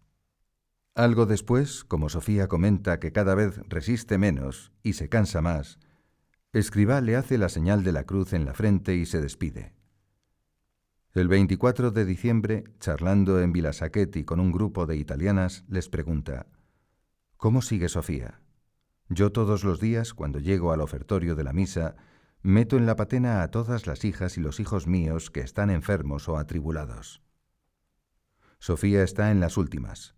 Algo 0.93 1.25
después, 1.25 1.85
como 1.85 2.09
Sofía 2.09 2.49
comenta 2.49 2.99
que 2.99 3.13
cada 3.13 3.35
vez 3.35 3.61
resiste 3.69 4.17
menos 4.17 4.73
y 4.83 4.93
se 4.93 5.07
cansa 5.07 5.41
más, 5.41 5.79
Escribá 6.53 6.99
le 6.99 7.15
hace 7.15 7.37
la 7.37 7.47
señal 7.47 7.85
de 7.85 7.93
la 7.93 8.03
cruz 8.03 8.33
en 8.33 8.43
la 8.43 8.53
frente 8.53 8.95
y 8.95 9.05
se 9.05 9.21
despide. 9.21 9.73
El 11.13 11.29
24 11.29 11.91
de 11.91 12.03
diciembre, 12.03 12.65
charlando 12.81 13.39
en 13.39 13.53
Vilasaquetti 13.53 14.25
con 14.25 14.41
un 14.41 14.51
grupo 14.51 14.85
de 14.85 14.97
italianas, 14.97 15.63
les 15.69 15.87
pregunta, 15.87 16.47
¿Cómo 17.41 17.63
sigue 17.63 17.89
Sofía? 17.89 18.39
Yo 19.09 19.31
todos 19.31 19.63
los 19.63 19.79
días, 19.79 20.13
cuando 20.13 20.37
llego 20.37 20.73
al 20.73 20.79
ofertorio 20.79 21.33
de 21.33 21.43
la 21.43 21.53
misa, 21.53 21.95
meto 22.43 22.77
en 22.77 22.85
la 22.85 22.95
patena 22.95 23.41
a 23.41 23.49
todas 23.49 23.87
las 23.87 24.05
hijas 24.05 24.37
y 24.37 24.41
los 24.41 24.59
hijos 24.59 24.85
míos 24.85 25.31
que 25.31 25.39
están 25.39 25.71
enfermos 25.71 26.29
o 26.29 26.37
atribulados. 26.37 27.23
Sofía 28.59 29.01
está 29.01 29.31
en 29.31 29.39
las 29.39 29.57
últimas. 29.57 30.13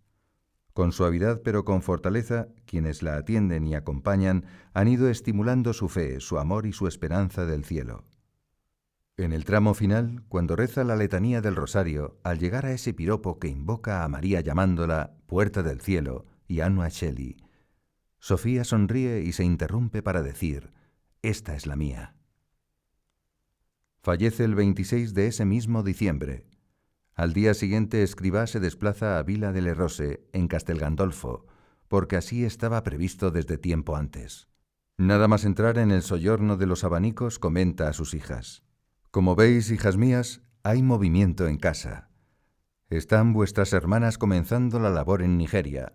Con 0.74 0.92
suavidad 0.92 1.40
pero 1.42 1.64
con 1.64 1.80
fortaleza, 1.80 2.48
quienes 2.66 3.02
la 3.02 3.16
atienden 3.16 3.66
y 3.66 3.74
acompañan 3.74 4.44
han 4.74 4.88
ido 4.88 5.08
estimulando 5.08 5.72
su 5.72 5.88
fe, 5.88 6.20
su 6.20 6.38
amor 6.38 6.66
y 6.66 6.74
su 6.74 6.86
esperanza 6.88 7.46
del 7.46 7.64
cielo. 7.64 8.04
En 9.16 9.32
el 9.32 9.46
tramo 9.46 9.72
final, 9.72 10.24
cuando 10.28 10.56
reza 10.56 10.84
la 10.84 10.94
letanía 10.94 11.40
del 11.40 11.56
rosario, 11.56 12.18
al 12.22 12.38
llegar 12.38 12.66
a 12.66 12.72
ese 12.72 12.92
piropo 12.92 13.38
que 13.38 13.48
invoca 13.48 14.04
a 14.04 14.08
María 14.08 14.42
llamándola 14.42 15.14
Puerta 15.26 15.62
del 15.62 15.80
Cielo 15.80 16.26
y 16.46 16.60
Anua 16.60 16.88
Sofía 18.18 18.64
sonríe 18.64 19.20
y 19.20 19.32
se 19.32 19.44
interrumpe 19.44 20.02
para 20.02 20.22
decir, 20.22 20.72
esta 21.22 21.54
es 21.54 21.66
la 21.66 21.76
mía. 21.76 22.14
Fallece 24.02 24.44
el 24.44 24.54
26 24.54 25.14
de 25.14 25.26
ese 25.28 25.44
mismo 25.44 25.82
diciembre. 25.82 26.46
Al 27.14 27.32
día 27.32 27.54
siguiente 27.54 28.02
Escribá 28.02 28.46
se 28.46 28.60
desplaza 28.60 29.18
a 29.18 29.22
Vila 29.22 29.52
de 29.52 29.62
Lerrose, 29.62 30.26
en 30.32 30.48
Castel 30.48 30.78
Gandolfo, 30.78 31.46
porque 31.88 32.16
así 32.16 32.44
estaba 32.44 32.82
previsto 32.82 33.30
desde 33.30 33.56
tiempo 33.56 33.96
antes. 33.96 34.48
Nada 34.98 35.28
más 35.28 35.44
entrar 35.44 35.78
en 35.78 35.90
el 35.90 36.02
soyorno 36.02 36.56
de 36.56 36.66
los 36.66 36.84
abanicos, 36.84 37.38
comenta 37.38 37.88
a 37.88 37.92
sus 37.92 38.14
hijas. 38.14 38.62
Como 39.10 39.34
veis, 39.36 39.70
hijas 39.70 39.96
mías, 39.96 40.42
hay 40.62 40.82
movimiento 40.82 41.46
en 41.46 41.58
casa. 41.58 42.10
Están 42.90 43.32
vuestras 43.32 43.72
hermanas 43.72 44.18
comenzando 44.18 44.78
la 44.78 44.90
labor 44.90 45.22
en 45.22 45.38
Nigeria. 45.38 45.92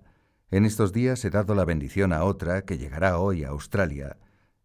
En 0.52 0.66
estos 0.66 0.94
días 0.94 1.24
he 1.26 1.30
dado 1.30 1.54
la 1.54 1.64
bendición 1.64 2.12
a 2.12 2.24
otra 2.24 2.64
que 2.64 2.78
llegará 2.78 3.20
hoy 3.20 3.44
a 3.44 3.50
Australia, 3.50 4.18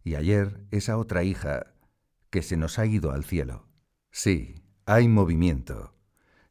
y 0.03 0.15
ayer 0.15 0.61
esa 0.71 0.97
otra 0.97 1.23
hija 1.23 1.73
que 2.31 2.41
se 2.41 2.57
nos 2.57 2.79
ha 2.79 2.85
ido 2.87 3.11
al 3.11 3.23
cielo. 3.23 3.67
Sí, 4.11 4.63
hay 4.85 5.07
movimiento. 5.07 5.93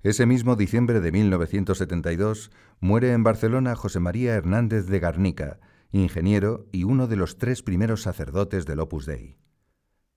Ese 0.03 0.27
mismo 0.27 0.55
diciembre 0.55 1.01
de 1.01 1.11
1972 1.11 2.53
muere 2.79 3.13
en 3.13 3.25
Barcelona 3.25 3.75
José 3.75 4.01
María 4.01 4.35
Hernández 4.35 4.87
de 4.87 5.01
Garnica, 5.01 5.59
ingeniero 5.91 6.67
y 6.73 6.85
uno 6.85 7.07
de 7.07 7.17
los 7.17 7.39
tres 7.39 7.63
primeros 7.63 8.03
sacerdotes 8.03 8.67
del 8.67 8.81
Opus 8.81 9.07
Dei. 9.07 9.39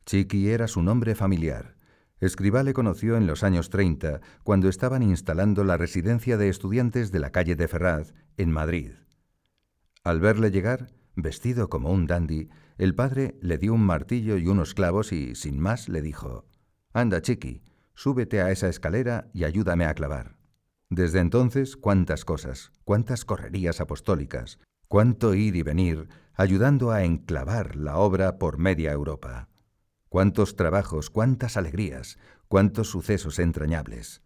Chiqui 0.05 0.49
era 0.49 0.67
su 0.67 0.83
nombre 0.83 1.15
familiar. 1.15 1.75
Escribá 2.19 2.63
le 2.63 2.73
conoció 2.73 3.17
en 3.17 3.27
los 3.27 3.43
años 3.43 3.69
30, 3.69 4.21
cuando 4.43 4.69
estaban 4.69 5.03
instalando 5.03 5.63
la 5.63 5.77
residencia 5.77 6.37
de 6.37 6.49
estudiantes 6.49 7.11
de 7.11 7.19
la 7.19 7.31
calle 7.31 7.55
de 7.55 7.67
Ferraz, 7.67 8.13
en 8.37 8.51
Madrid. 8.51 8.91
Al 10.03 10.19
verle 10.19 10.51
llegar, 10.51 10.87
vestido 11.15 11.69
como 11.69 11.91
un 11.91 12.07
dandy, 12.07 12.49
el 12.77 12.93
padre 12.93 13.37
le 13.41 13.57
dio 13.57 13.73
un 13.73 13.85
martillo 13.85 14.37
y 14.37 14.47
unos 14.47 14.73
clavos 14.73 15.11
y, 15.11 15.35
sin 15.35 15.59
más, 15.59 15.89
le 15.89 16.01
dijo, 16.01 16.45
Anda, 16.93 17.21
chiqui, 17.21 17.63
súbete 17.95 18.41
a 18.41 18.51
esa 18.51 18.69
escalera 18.69 19.29
y 19.33 19.43
ayúdame 19.43 19.85
a 19.85 19.93
clavar. 19.93 20.37
Desde 20.89 21.19
entonces, 21.19 21.75
cuántas 21.75 22.23
cosas, 22.23 22.71
cuántas 22.85 23.25
correrías 23.25 23.81
apostólicas, 23.81 24.59
cuánto 24.87 25.33
ir 25.33 25.55
y 25.55 25.63
venir, 25.63 26.07
ayudando 26.35 26.91
a 26.91 27.03
enclavar 27.03 27.75
la 27.75 27.97
obra 27.97 28.37
por 28.37 28.57
media 28.57 28.91
Europa. 28.91 29.49
Cuántos 30.07 30.55
trabajos, 30.55 31.09
cuántas 31.09 31.57
alegrías, 31.57 32.17
cuántos 32.47 32.89
sucesos 32.89 33.39
entrañables. 33.39 34.21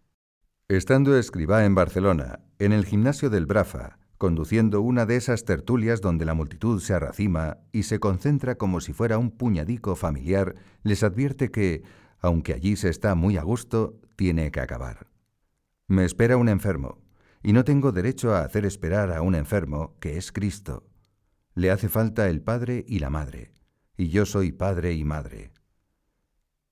Estando 0.68 1.18
escribá 1.18 1.66
en 1.66 1.74
Barcelona, 1.74 2.42
en 2.60 2.74
el 2.74 2.86
gimnasio 2.86 3.30
del 3.30 3.46
Brafa, 3.46 3.98
conduciendo 4.22 4.82
una 4.82 5.08
de 5.08 5.16
esas 5.16 5.46
tertulias 5.46 6.00
donde 6.00 6.26
la 6.26 6.36
multitud 6.36 6.80
se 6.80 6.94
arracima 6.94 7.58
y 7.72 7.82
se 7.82 8.00
concentra 8.00 8.54
como 8.54 8.80
si 8.80 8.94
fuera 8.94 9.18
un 9.18 9.32
puñadico 9.32 9.96
familiar, 9.96 10.54
les 10.84 11.02
advierte 11.02 11.50
que, 11.50 11.82
aunque 12.20 12.54
allí 12.54 12.76
se 12.76 12.90
está 12.90 13.16
muy 13.16 13.38
a 13.38 13.42
gusto, 13.42 14.00
tiene 14.16 14.52
que 14.52 14.60
acabar. 14.60 15.08
Me 15.88 16.06
espera 16.06 16.38
un 16.38 16.50
enfermo, 16.50 17.00
y 17.42 17.52
no 17.52 17.64
tengo 17.64 17.92
derecho 17.92 18.36
a 18.36 18.44
hacer 18.44 18.64
esperar 18.64 19.12
a 19.12 19.24
un 19.24 19.34
enfermo, 19.34 19.98
que 20.00 20.18
es 20.18 20.32
Cristo. 20.32 20.86
Le 21.56 21.72
hace 21.72 21.90
falta 21.90 22.30
el 22.30 22.44
padre 22.44 22.86
y 22.88 23.00
la 23.00 23.10
madre, 23.10 23.52
y 23.98 24.10
yo 24.10 24.28
soy 24.28 24.52
padre 24.52 24.94
y 24.94 25.04
madre. 25.04 25.52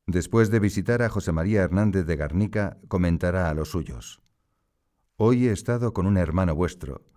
Después 0.05 0.51
de 0.51 0.59
visitar 0.59 1.01
a 1.01 1.09
José 1.09 1.31
María 1.31 1.63
Hernández 1.63 2.05
de 2.05 2.15
Garnica, 2.15 2.77
comentará 2.87 3.49
a 3.49 3.55
los 3.55 3.71
suyos. 3.71 4.21
Hoy 5.15 5.47
he 5.47 5.51
estado 5.51 5.93
con 5.93 6.05
un 6.05 6.17
hermano 6.17 6.53
vuestro, 6.53 7.09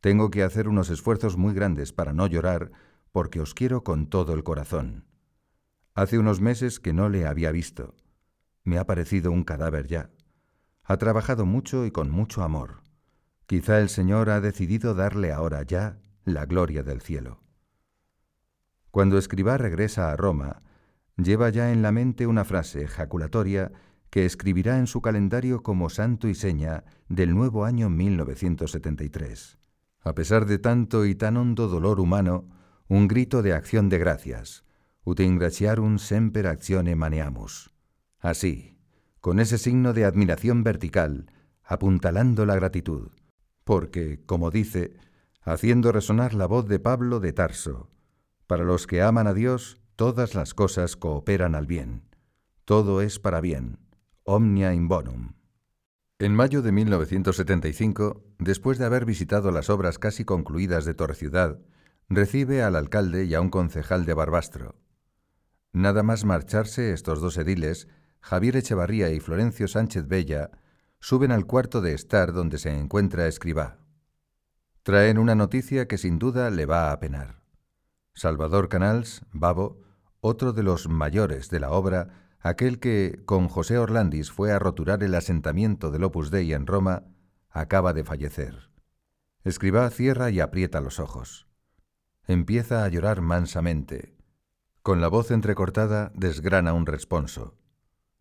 tengo 0.00 0.30
que 0.30 0.42
hacer 0.42 0.68
unos 0.68 0.90
esfuerzos 0.90 1.36
muy 1.36 1.54
grandes 1.54 1.92
para 1.92 2.12
no 2.12 2.26
llorar, 2.26 2.72
porque 3.12 3.40
os 3.40 3.54
quiero 3.54 3.84
con 3.84 4.08
todo 4.08 4.34
el 4.34 4.42
corazón. 4.42 5.04
Hace 5.94 6.18
unos 6.18 6.40
meses 6.40 6.80
que 6.80 6.92
no 6.92 7.08
le 7.08 7.26
había 7.26 7.52
visto. 7.52 7.94
Me 8.64 8.78
ha 8.78 8.86
parecido 8.86 9.30
un 9.32 9.44
cadáver 9.44 9.86
ya. 9.86 10.10
Ha 10.84 10.96
trabajado 10.96 11.44
mucho 11.44 11.84
y 11.84 11.90
con 11.90 12.10
mucho 12.10 12.42
amor. 12.42 12.82
Quizá 13.46 13.80
el 13.80 13.88
Señor 13.88 14.30
ha 14.30 14.40
decidido 14.40 14.94
darle 14.94 15.32
ahora 15.32 15.62
ya 15.62 15.98
la 16.24 16.46
gloria 16.46 16.82
del 16.82 17.00
cielo. 17.00 17.42
Cuando 18.90 19.18
Escribá 19.18 19.58
regresa 19.58 20.10
a 20.10 20.16
Roma, 20.16 20.62
lleva 21.16 21.50
ya 21.50 21.72
en 21.72 21.82
la 21.82 21.92
mente 21.92 22.26
una 22.26 22.44
frase 22.44 22.82
ejaculatoria 22.82 23.72
que 24.08 24.24
escribirá 24.24 24.78
en 24.78 24.86
su 24.86 25.00
calendario 25.00 25.62
como 25.62 25.90
santo 25.90 26.28
y 26.28 26.34
seña 26.34 26.84
del 27.08 27.34
nuevo 27.34 27.64
año 27.64 27.88
1973. 27.90 29.59
A 30.02 30.14
pesar 30.14 30.46
de 30.46 30.58
tanto 30.58 31.04
y 31.04 31.14
tan 31.14 31.36
hondo 31.36 31.68
dolor 31.68 32.00
humano, 32.00 32.48
un 32.88 33.06
grito 33.06 33.42
de 33.42 33.52
acción 33.52 33.88
de 33.88 33.98
gracias, 33.98 34.64
ut 35.04 35.20
ingratiarum 35.20 35.98
semper 35.98 36.46
actione 36.46 36.96
maneamus. 36.96 37.70
Así, 38.18 38.78
con 39.20 39.38
ese 39.38 39.58
signo 39.58 39.92
de 39.92 40.04
admiración 40.04 40.64
vertical, 40.64 41.30
apuntalando 41.62 42.46
la 42.46 42.54
gratitud, 42.54 43.10
porque, 43.64 44.20
como 44.24 44.50
dice, 44.50 44.94
haciendo 45.42 45.92
resonar 45.92 46.34
la 46.34 46.46
voz 46.46 46.66
de 46.66 46.80
Pablo 46.80 47.20
de 47.20 47.32
Tarso, 47.32 47.90
para 48.46 48.64
los 48.64 48.86
que 48.86 49.02
aman 49.02 49.26
a 49.26 49.34
Dios, 49.34 49.80
todas 49.96 50.34
las 50.34 50.54
cosas 50.54 50.96
cooperan 50.96 51.54
al 51.54 51.66
bien. 51.66 52.02
Todo 52.64 53.00
es 53.00 53.18
para 53.18 53.40
bien. 53.40 53.78
Omnia 54.24 54.74
in 54.74 54.88
bonum. 54.88 55.39
En 56.20 56.34
mayo 56.34 56.60
de 56.60 56.70
1975, 56.70 58.22
después 58.38 58.76
de 58.76 58.84
haber 58.84 59.06
visitado 59.06 59.50
las 59.52 59.70
obras 59.70 59.98
casi 59.98 60.26
concluidas 60.26 60.84
de 60.84 60.94
Ciudad, 61.14 61.58
recibe 62.10 62.62
al 62.62 62.76
alcalde 62.76 63.24
y 63.24 63.32
a 63.32 63.40
un 63.40 63.48
concejal 63.48 64.04
de 64.04 64.12
Barbastro. 64.12 64.76
Nada 65.72 66.02
más 66.02 66.26
marcharse 66.26 66.92
estos 66.92 67.22
dos 67.22 67.38
ediles, 67.38 67.88
Javier 68.20 68.56
Echevarría 68.56 69.08
y 69.12 69.18
Florencio 69.18 69.66
Sánchez 69.66 70.08
Bella, 70.08 70.50
suben 70.98 71.32
al 71.32 71.46
cuarto 71.46 71.80
de 71.80 71.94
estar 71.94 72.34
donde 72.34 72.58
se 72.58 72.68
encuentra 72.68 73.26
Escribá. 73.26 73.78
Traen 74.82 75.16
una 75.16 75.34
noticia 75.34 75.88
que 75.88 75.96
sin 75.96 76.18
duda 76.18 76.50
le 76.50 76.66
va 76.66 76.92
a 76.92 77.00
penar. 77.00 77.40
Salvador 78.12 78.68
Canals, 78.68 79.22
Babo, 79.32 79.80
otro 80.20 80.52
de 80.52 80.64
los 80.64 80.86
mayores 80.86 81.48
de 81.48 81.60
la 81.60 81.70
obra, 81.70 82.29
aquel 82.40 82.80
que 82.80 83.22
con 83.26 83.48
José 83.48 83.78
Orlandis 83.78 84.30
fue 84.30 84.52
a 84.52 84.58
roturar 84.58 85.02
el 85.02 85.14
asentamiento 85.14 85.90
del 85.90 86.04
Opus 86.04 86.30
Dei 86.30 86.52
en 86.52 86.66
Roma, 86.66 87.04
acaba 87.50 87.92
de 87.92 88.04
fallecer. 88.04 88.70
Escribá 89.44 89.88
cierra 89.90 90.30
y 90.30 90.40
aprieta 90.40 90.80
los 90.80 90.98
ojos. 91.00 91.46
Empieza 92.26 92.84
a 92.84 92.88
llorar 92.88 93.20
mansamente. 93.20 94.16
Con 94.82 95.00
la 95.00 95.08
voz 95.08 95.30
entrecortada 95.30 96.12
desgrana 96.14 96.72
un 96.72 96.86
responso. 96.86 97.58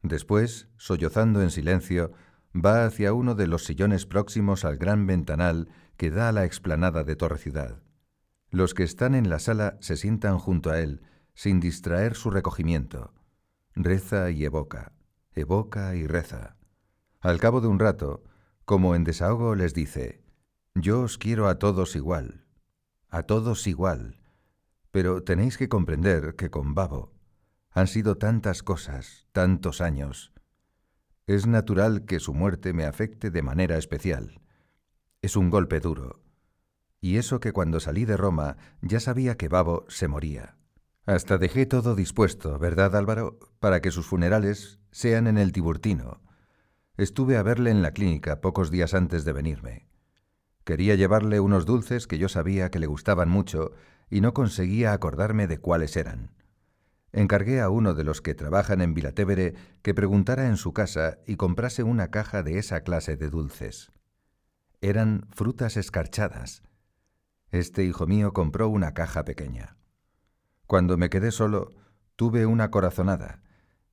Después, 0.01 0.69
sollozando 0.77 1.41
en 1.41 1.51
silencio, 1.51 2.11
va 2.53 2.85
hacia 2.85 3.13
uno 3.13 3.35
de 3.35 3.47
los 3.47 3.65
sillones 3.65 4.05
próximos 4.05 4.65
al 4.65 4.77
gran 4.77 5.05
ventanal 5.05 5.69
que 5.97 6.09
da 6.09 6.29
a 6.29 6.31
la 6.31 6.45
explanada 6.45 7.03
de 7.03 7.15
Torre 7.15 7.37
Ciudad. 7.37 7.83
Los 8.49 8.73
que 8.73 8.83
están 8.83 9.13
en 9.13 9.29
la 9.29 9.39
sala 9.39 9.77
se 9.81 9.95
sientan 9.95 10.39
junto 10.39 10.71
a 10.71 10.79
él, 10.79 11.01
sin 11.33 11.59
distraer 11.59 12.15
su 12.15 12.31
recogimiento. 12.31 13.13
Reza 13.75 14.31
y 14.31 14.45
evoca, 14.45 14.93
evoca 15.33 15.95
y 15.95 16.07
reza. 16.07 16.57
Al 17.21 17.39
cabo 17.39 17.61
de 17.61 17.67
un 17.67 17.79
rato, 17.79 18.23
como 18.65 18.95
en 18.95 19.03
desahogo, 19.03 19.55
les 19.55 19.73
dice, 19.73 20.21
Yo 20.75 21.01
os 21.01 21.17
quiero 21.17 21.47
a 21.47 21.59
todos 21.59 21.95
igual, 21.95 22.45
a 23.09 23.23
todos 23.23 23.65
igual, 23.67 24.21
pero 24.91 25.23
tenéis 25.23 25.57
que 25.57 25.69
comprender 25.69 26.35
que 26.35 26.49
con 26.49 26.75
Babo 26.75 27.13
han 27.71 27.87
sido 27.87 28.17
tantas 28.17 28.63
cosas, 28.63 29.27
tantos 29.31 29.81
años. 29.81 30.33
Es 31.27 31.47
natural 31.47 32.05
que 32.05 32.19
su 32.19 32.33
muerte 32.33 32.73
me 32.73 32.85
afecte 32.85 33.31
de 33.31 33.41
manera 33.41 33.77
especial. 33.77 34.41
Es 35.21 35.35
un 35.35 35.49
golpe 35.49 35.79
duro. 35.79 36.21
Y 37.01 37.17
eso 37.17 37.39
que 37.39 37.53
cuando 37.53 37.79
salí 37.79 38.05
de 38.05 38.17
Roma 38.17 38.57
ya 38.81 38.99
sabía 38.99 39.37
que 39.37 39.47
Babo 39.47 39.85
se 39.87 40.07
moría. 40.07 40.58
Hasta 41.09 41.39
dejé 41.39 41.65
todo 41.65 41.95
dispuesto, 41.95 42.59
¿verdad 42.59 42.95
Álvaro?, 42.95 43.39
para 43.59 43.81
que 43.81 43.89
sus 43.89 44.05
funerales 44.05 44.77
sean 44.91 45.25
en 45.25 45.39
el 45.39 45.51
Tiburtino. 45.51 46.21
Estuve 46.97 47.35
a 47.37 47.41
verle 47.41 47.71
en 47.71 47.81
la 47.81 47.93
clínica 47.93 48.41
pocos 48.41 48.69
días 48.69 48.93
antes 48.93 49.25
de 49.25 49.33
venirme. 49.33 49.87
Quería 50.65 50.93
llevarle 50.93 51.39
unos 51.39 51.65
dulces 51.65 52.05
que 52.05 52.19
yo 52.19 52.29
sabía 52.29 52.69
que 52.69 52.77
le 52.77 52.85
gustaban 52.85 53.27
mucho 53.27 53.71
y 54.11 54.21
no 54.21 54.35
conseguía 54.35 54.93
acordarme 54.93 55.47
de 55.47 55.57
cuáles 55.57 55.97
eran. 55.97 56.29
Encargué 57.11 57.59
a 57.59 57.69
uno 57.69 57.95
de 57.95 58.03
los 58.03 58.21
que 58.21 58.35
trabajan 58.35 58.79
en 58.79 58.93
Vilatevere 58.93 59.55
que 59.81 59.95
preguntara 59.95 60.45
en 60.45 60.57
su 60.57 60.73
casa 60.73 61.17
y 61.25 61.37
comprase 61.37 61.81
una 61.81 62.11
caja 62.11 62.43
de 62.43 62.59
esa 62.59 62.81
clase 62.81 63.17
de 63.17 63.31
dulces. 63.31 63.91
Eran 64.79 65.25
frutas 65.31 65.75
escarchadas. 65.75 66.61
Este 67.49 67.83
hijo 67.83 68.05
mío 68.05 68.31
compró 68.31 68.69
una 68.69 68.93
caja 68.93 69.25
pequeña. 69.25 69.78
Cuando 70.69 70.97
me 70.97 71.09
quedé 71.09 71.31
solo, 71.31 71.71
tuve 72.15 72.45
una 72.45 72.69
corazonada. 72.69 73.41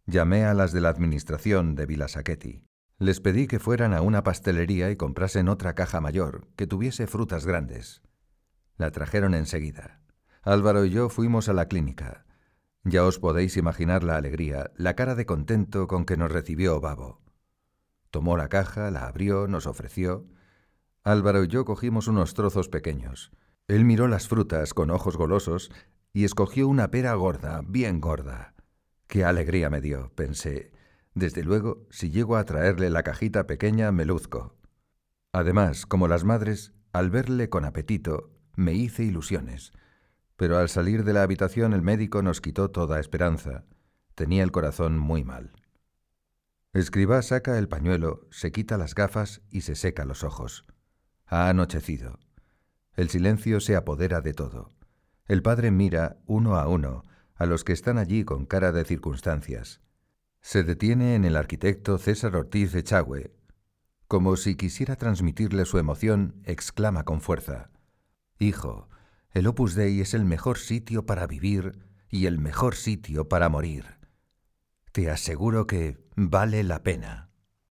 Llamé 0.04 0.44
a 0.44 0.52
las 0.52 0.72
de 0.72 0.82
la 0.82 0.90
administración 0.90 1.74
de 1.74 1.86
Vilasaqueti. 1.86 2.64
Les 2.98 3.20
pedí 3.22 3.46
que 3.46 3.58
fueran 3.58 3.94
a 3.94 4.02
una 4.02 4.22
pastelería 4.22 4.90
y 4.90 4.96
comprasen 4.96 5.48
otra 5.48 5.74
caja 5.74 6.02
mayor, 6.02 6.48
que 6.54 6.66
tuviese 6.66 7.06
frutas 7.06 7.46
grandes. 7.46 8.02
La 8.76 8.90
trajeron 8.90 9.32
enseguida. 9.32 10.02
Álvaro 10.42 10.84
y 10.84 10.90
yo 10.90 11.08
fuimos 11.08 11.48
a 11.48 11.54
la 11.54 11.66
clínica. 11.66 12.26
Ya 12.84 13.06
os 13.06 13.18
podéis 13.18 13.56
imaginar 13.56 14.04
la 14.04 14.18
alegría, 14.18 14.70
la 14.76 14.94
cara 14.96 15.14
de 15.14 15.24
contento 15.24 15.86
con 15.86 16.04
que 16.04 16.18
nos 16.18 16.30
recibió 16.30 16.78
Babo. 16.78 17.22
Tomó 18.10 18.36
la 18.36 18.50
caja, 18.50 18.90
la 18.90 19.06
abrió, 19.06 19.48
nos 19.48 19.66
ofreció. 19.66 20.26
Álvaro 21.04 21.42
y 21.42 21.48
yo 21.48 21.64
cogimos 21.64 22.06
unos 22.06 22.34
trozos 22.34 22.68
pequeños. 22.68 23.32
Él 23.66 23.86
miró 23.86 24.08
las 24.08 24.28
frutas 24.28 24.74
con 24.74 24.90
ojos 24.90 25.16
golosos 25.16 25.72
y 26.16 26.24
escogió 26.24 26.66
una 26.66 26.90
pera 26.90 27.12
gorda, 27.12 27.60
bien 27.68 28.00
gorda. 28.00 28.54
Qué 29.06 29.26
alegría 29.26 29.68
me 29.68 29.82
dio, 29.82 30.10
pensé. 30.14 30.72
Desde 31.12 31.44
luego, 31.44 31.86
si 31.90 32.08
llego 32.08 32.38
a 32.38 32.44
traerle 32.46 32.88
la 32.88 33.02
cajita 33.02 33.46
pequeña, 33.46 33.92
me 33.92 34.06
luzco. 34.06 34.56
Además, 35.32 35.84
como 35.84 36.08
las 36.08 36.24
madres, 36.24 36.72
al 36.94 37.10
verle 37.10 37.50
con 37.50 37.66
apetito, 37.66 38.30
me 38.54 38.72
hice 38.72 39.04
ilusiones. 39.04 39.72
Pero 40.36 40.56
al 40.56 40.70
salir 40.70 41.04
de 41.04 41.12
la 41.12 41.22
habitación 41.22 41.74
el 41.74 41.82
médico 41.82 42.22
nos 42.22 42.40
quitó 42.40 42.70
toda 42.70 42.98
esperanza. 42.98 43.66
Tenía 44.14 44.42
el 44.42 44.52
corazón 44.52 44.98
muy 44.98 45.22
mal. 45.22 45.52
Escribá 46.72 47.20
saca 47.20 47.58
el 47.58 47.68
pañuelo, 47.68 48.26
se 48.30 48.52
quita 48.52 48.78
las 48.78 48.94
gafas 48.94 49.42
y 49.50 49.60
se 49.60 49.74
seca 49.74 50.06
los 50.06 50.24
ojos. 50.24 50.64
Ha 51.26 51.50
anochecido. 51.50 52.18
El 52.94 53.10
silencio 53.10 53.60
se 53.60 53.76
apodera 53.76 54.22
de 54.22 54.32
todo. 54.32 54.75
El 55.28 55.42
padre 55.42 55.70
mira, 55.70 56.18
uno 56.26 56.56
a 56.56 56.68
uno, 56.68 57.02
a 57.34 57.46
los 57.46 57.64
que 57.64 57.72
están 57.72 57.98
allí 57.98 58.24
con 58.24 58.46
cara 58.46 58.72
de 58.72 58.84
circunstancias. 58.84 59.80
Se 60.40 60.62
detiene 60.62 61.16
en 61.16 61.24
el 61.24 61.36
arquitecto 61.36 61.98
César 61.98 62.36
Ortiz 62.36 62.74
Echagüe. 62.74 63.34
Como 64.06 64.36
si 64.36 64.54
quisiera 64.54 64.94
transmitirle 64.94 65.64
su 65.64 65.78
emoción, 65.78 66.40
exclama 66.44 67.04
con 67.04 67.20
fuerza. 67.20 67.70
Hijo, 68.38 68.88
el 69.32 69.48
Opus 69.48 69.74
Dei 69.74 70.00
es 70.00 70.14
el 70.14 70.24
mejor 70.24 70.58
sitio 70.58 71.06
para 71.06 71.26
vivir 71.26 71.84
y 72.08 72.26
el 72.26 72.38
mejor 72.38 72.76
sitio 72.76 73.28
para 73.28 73.48
morir. 73.48 73.98
Te 74.92 75.10
aseguro 75.10 75.66
que 75.66 75.98
vale 76.14 76.62
la 76.62 76.84
pena. 76.84 77.25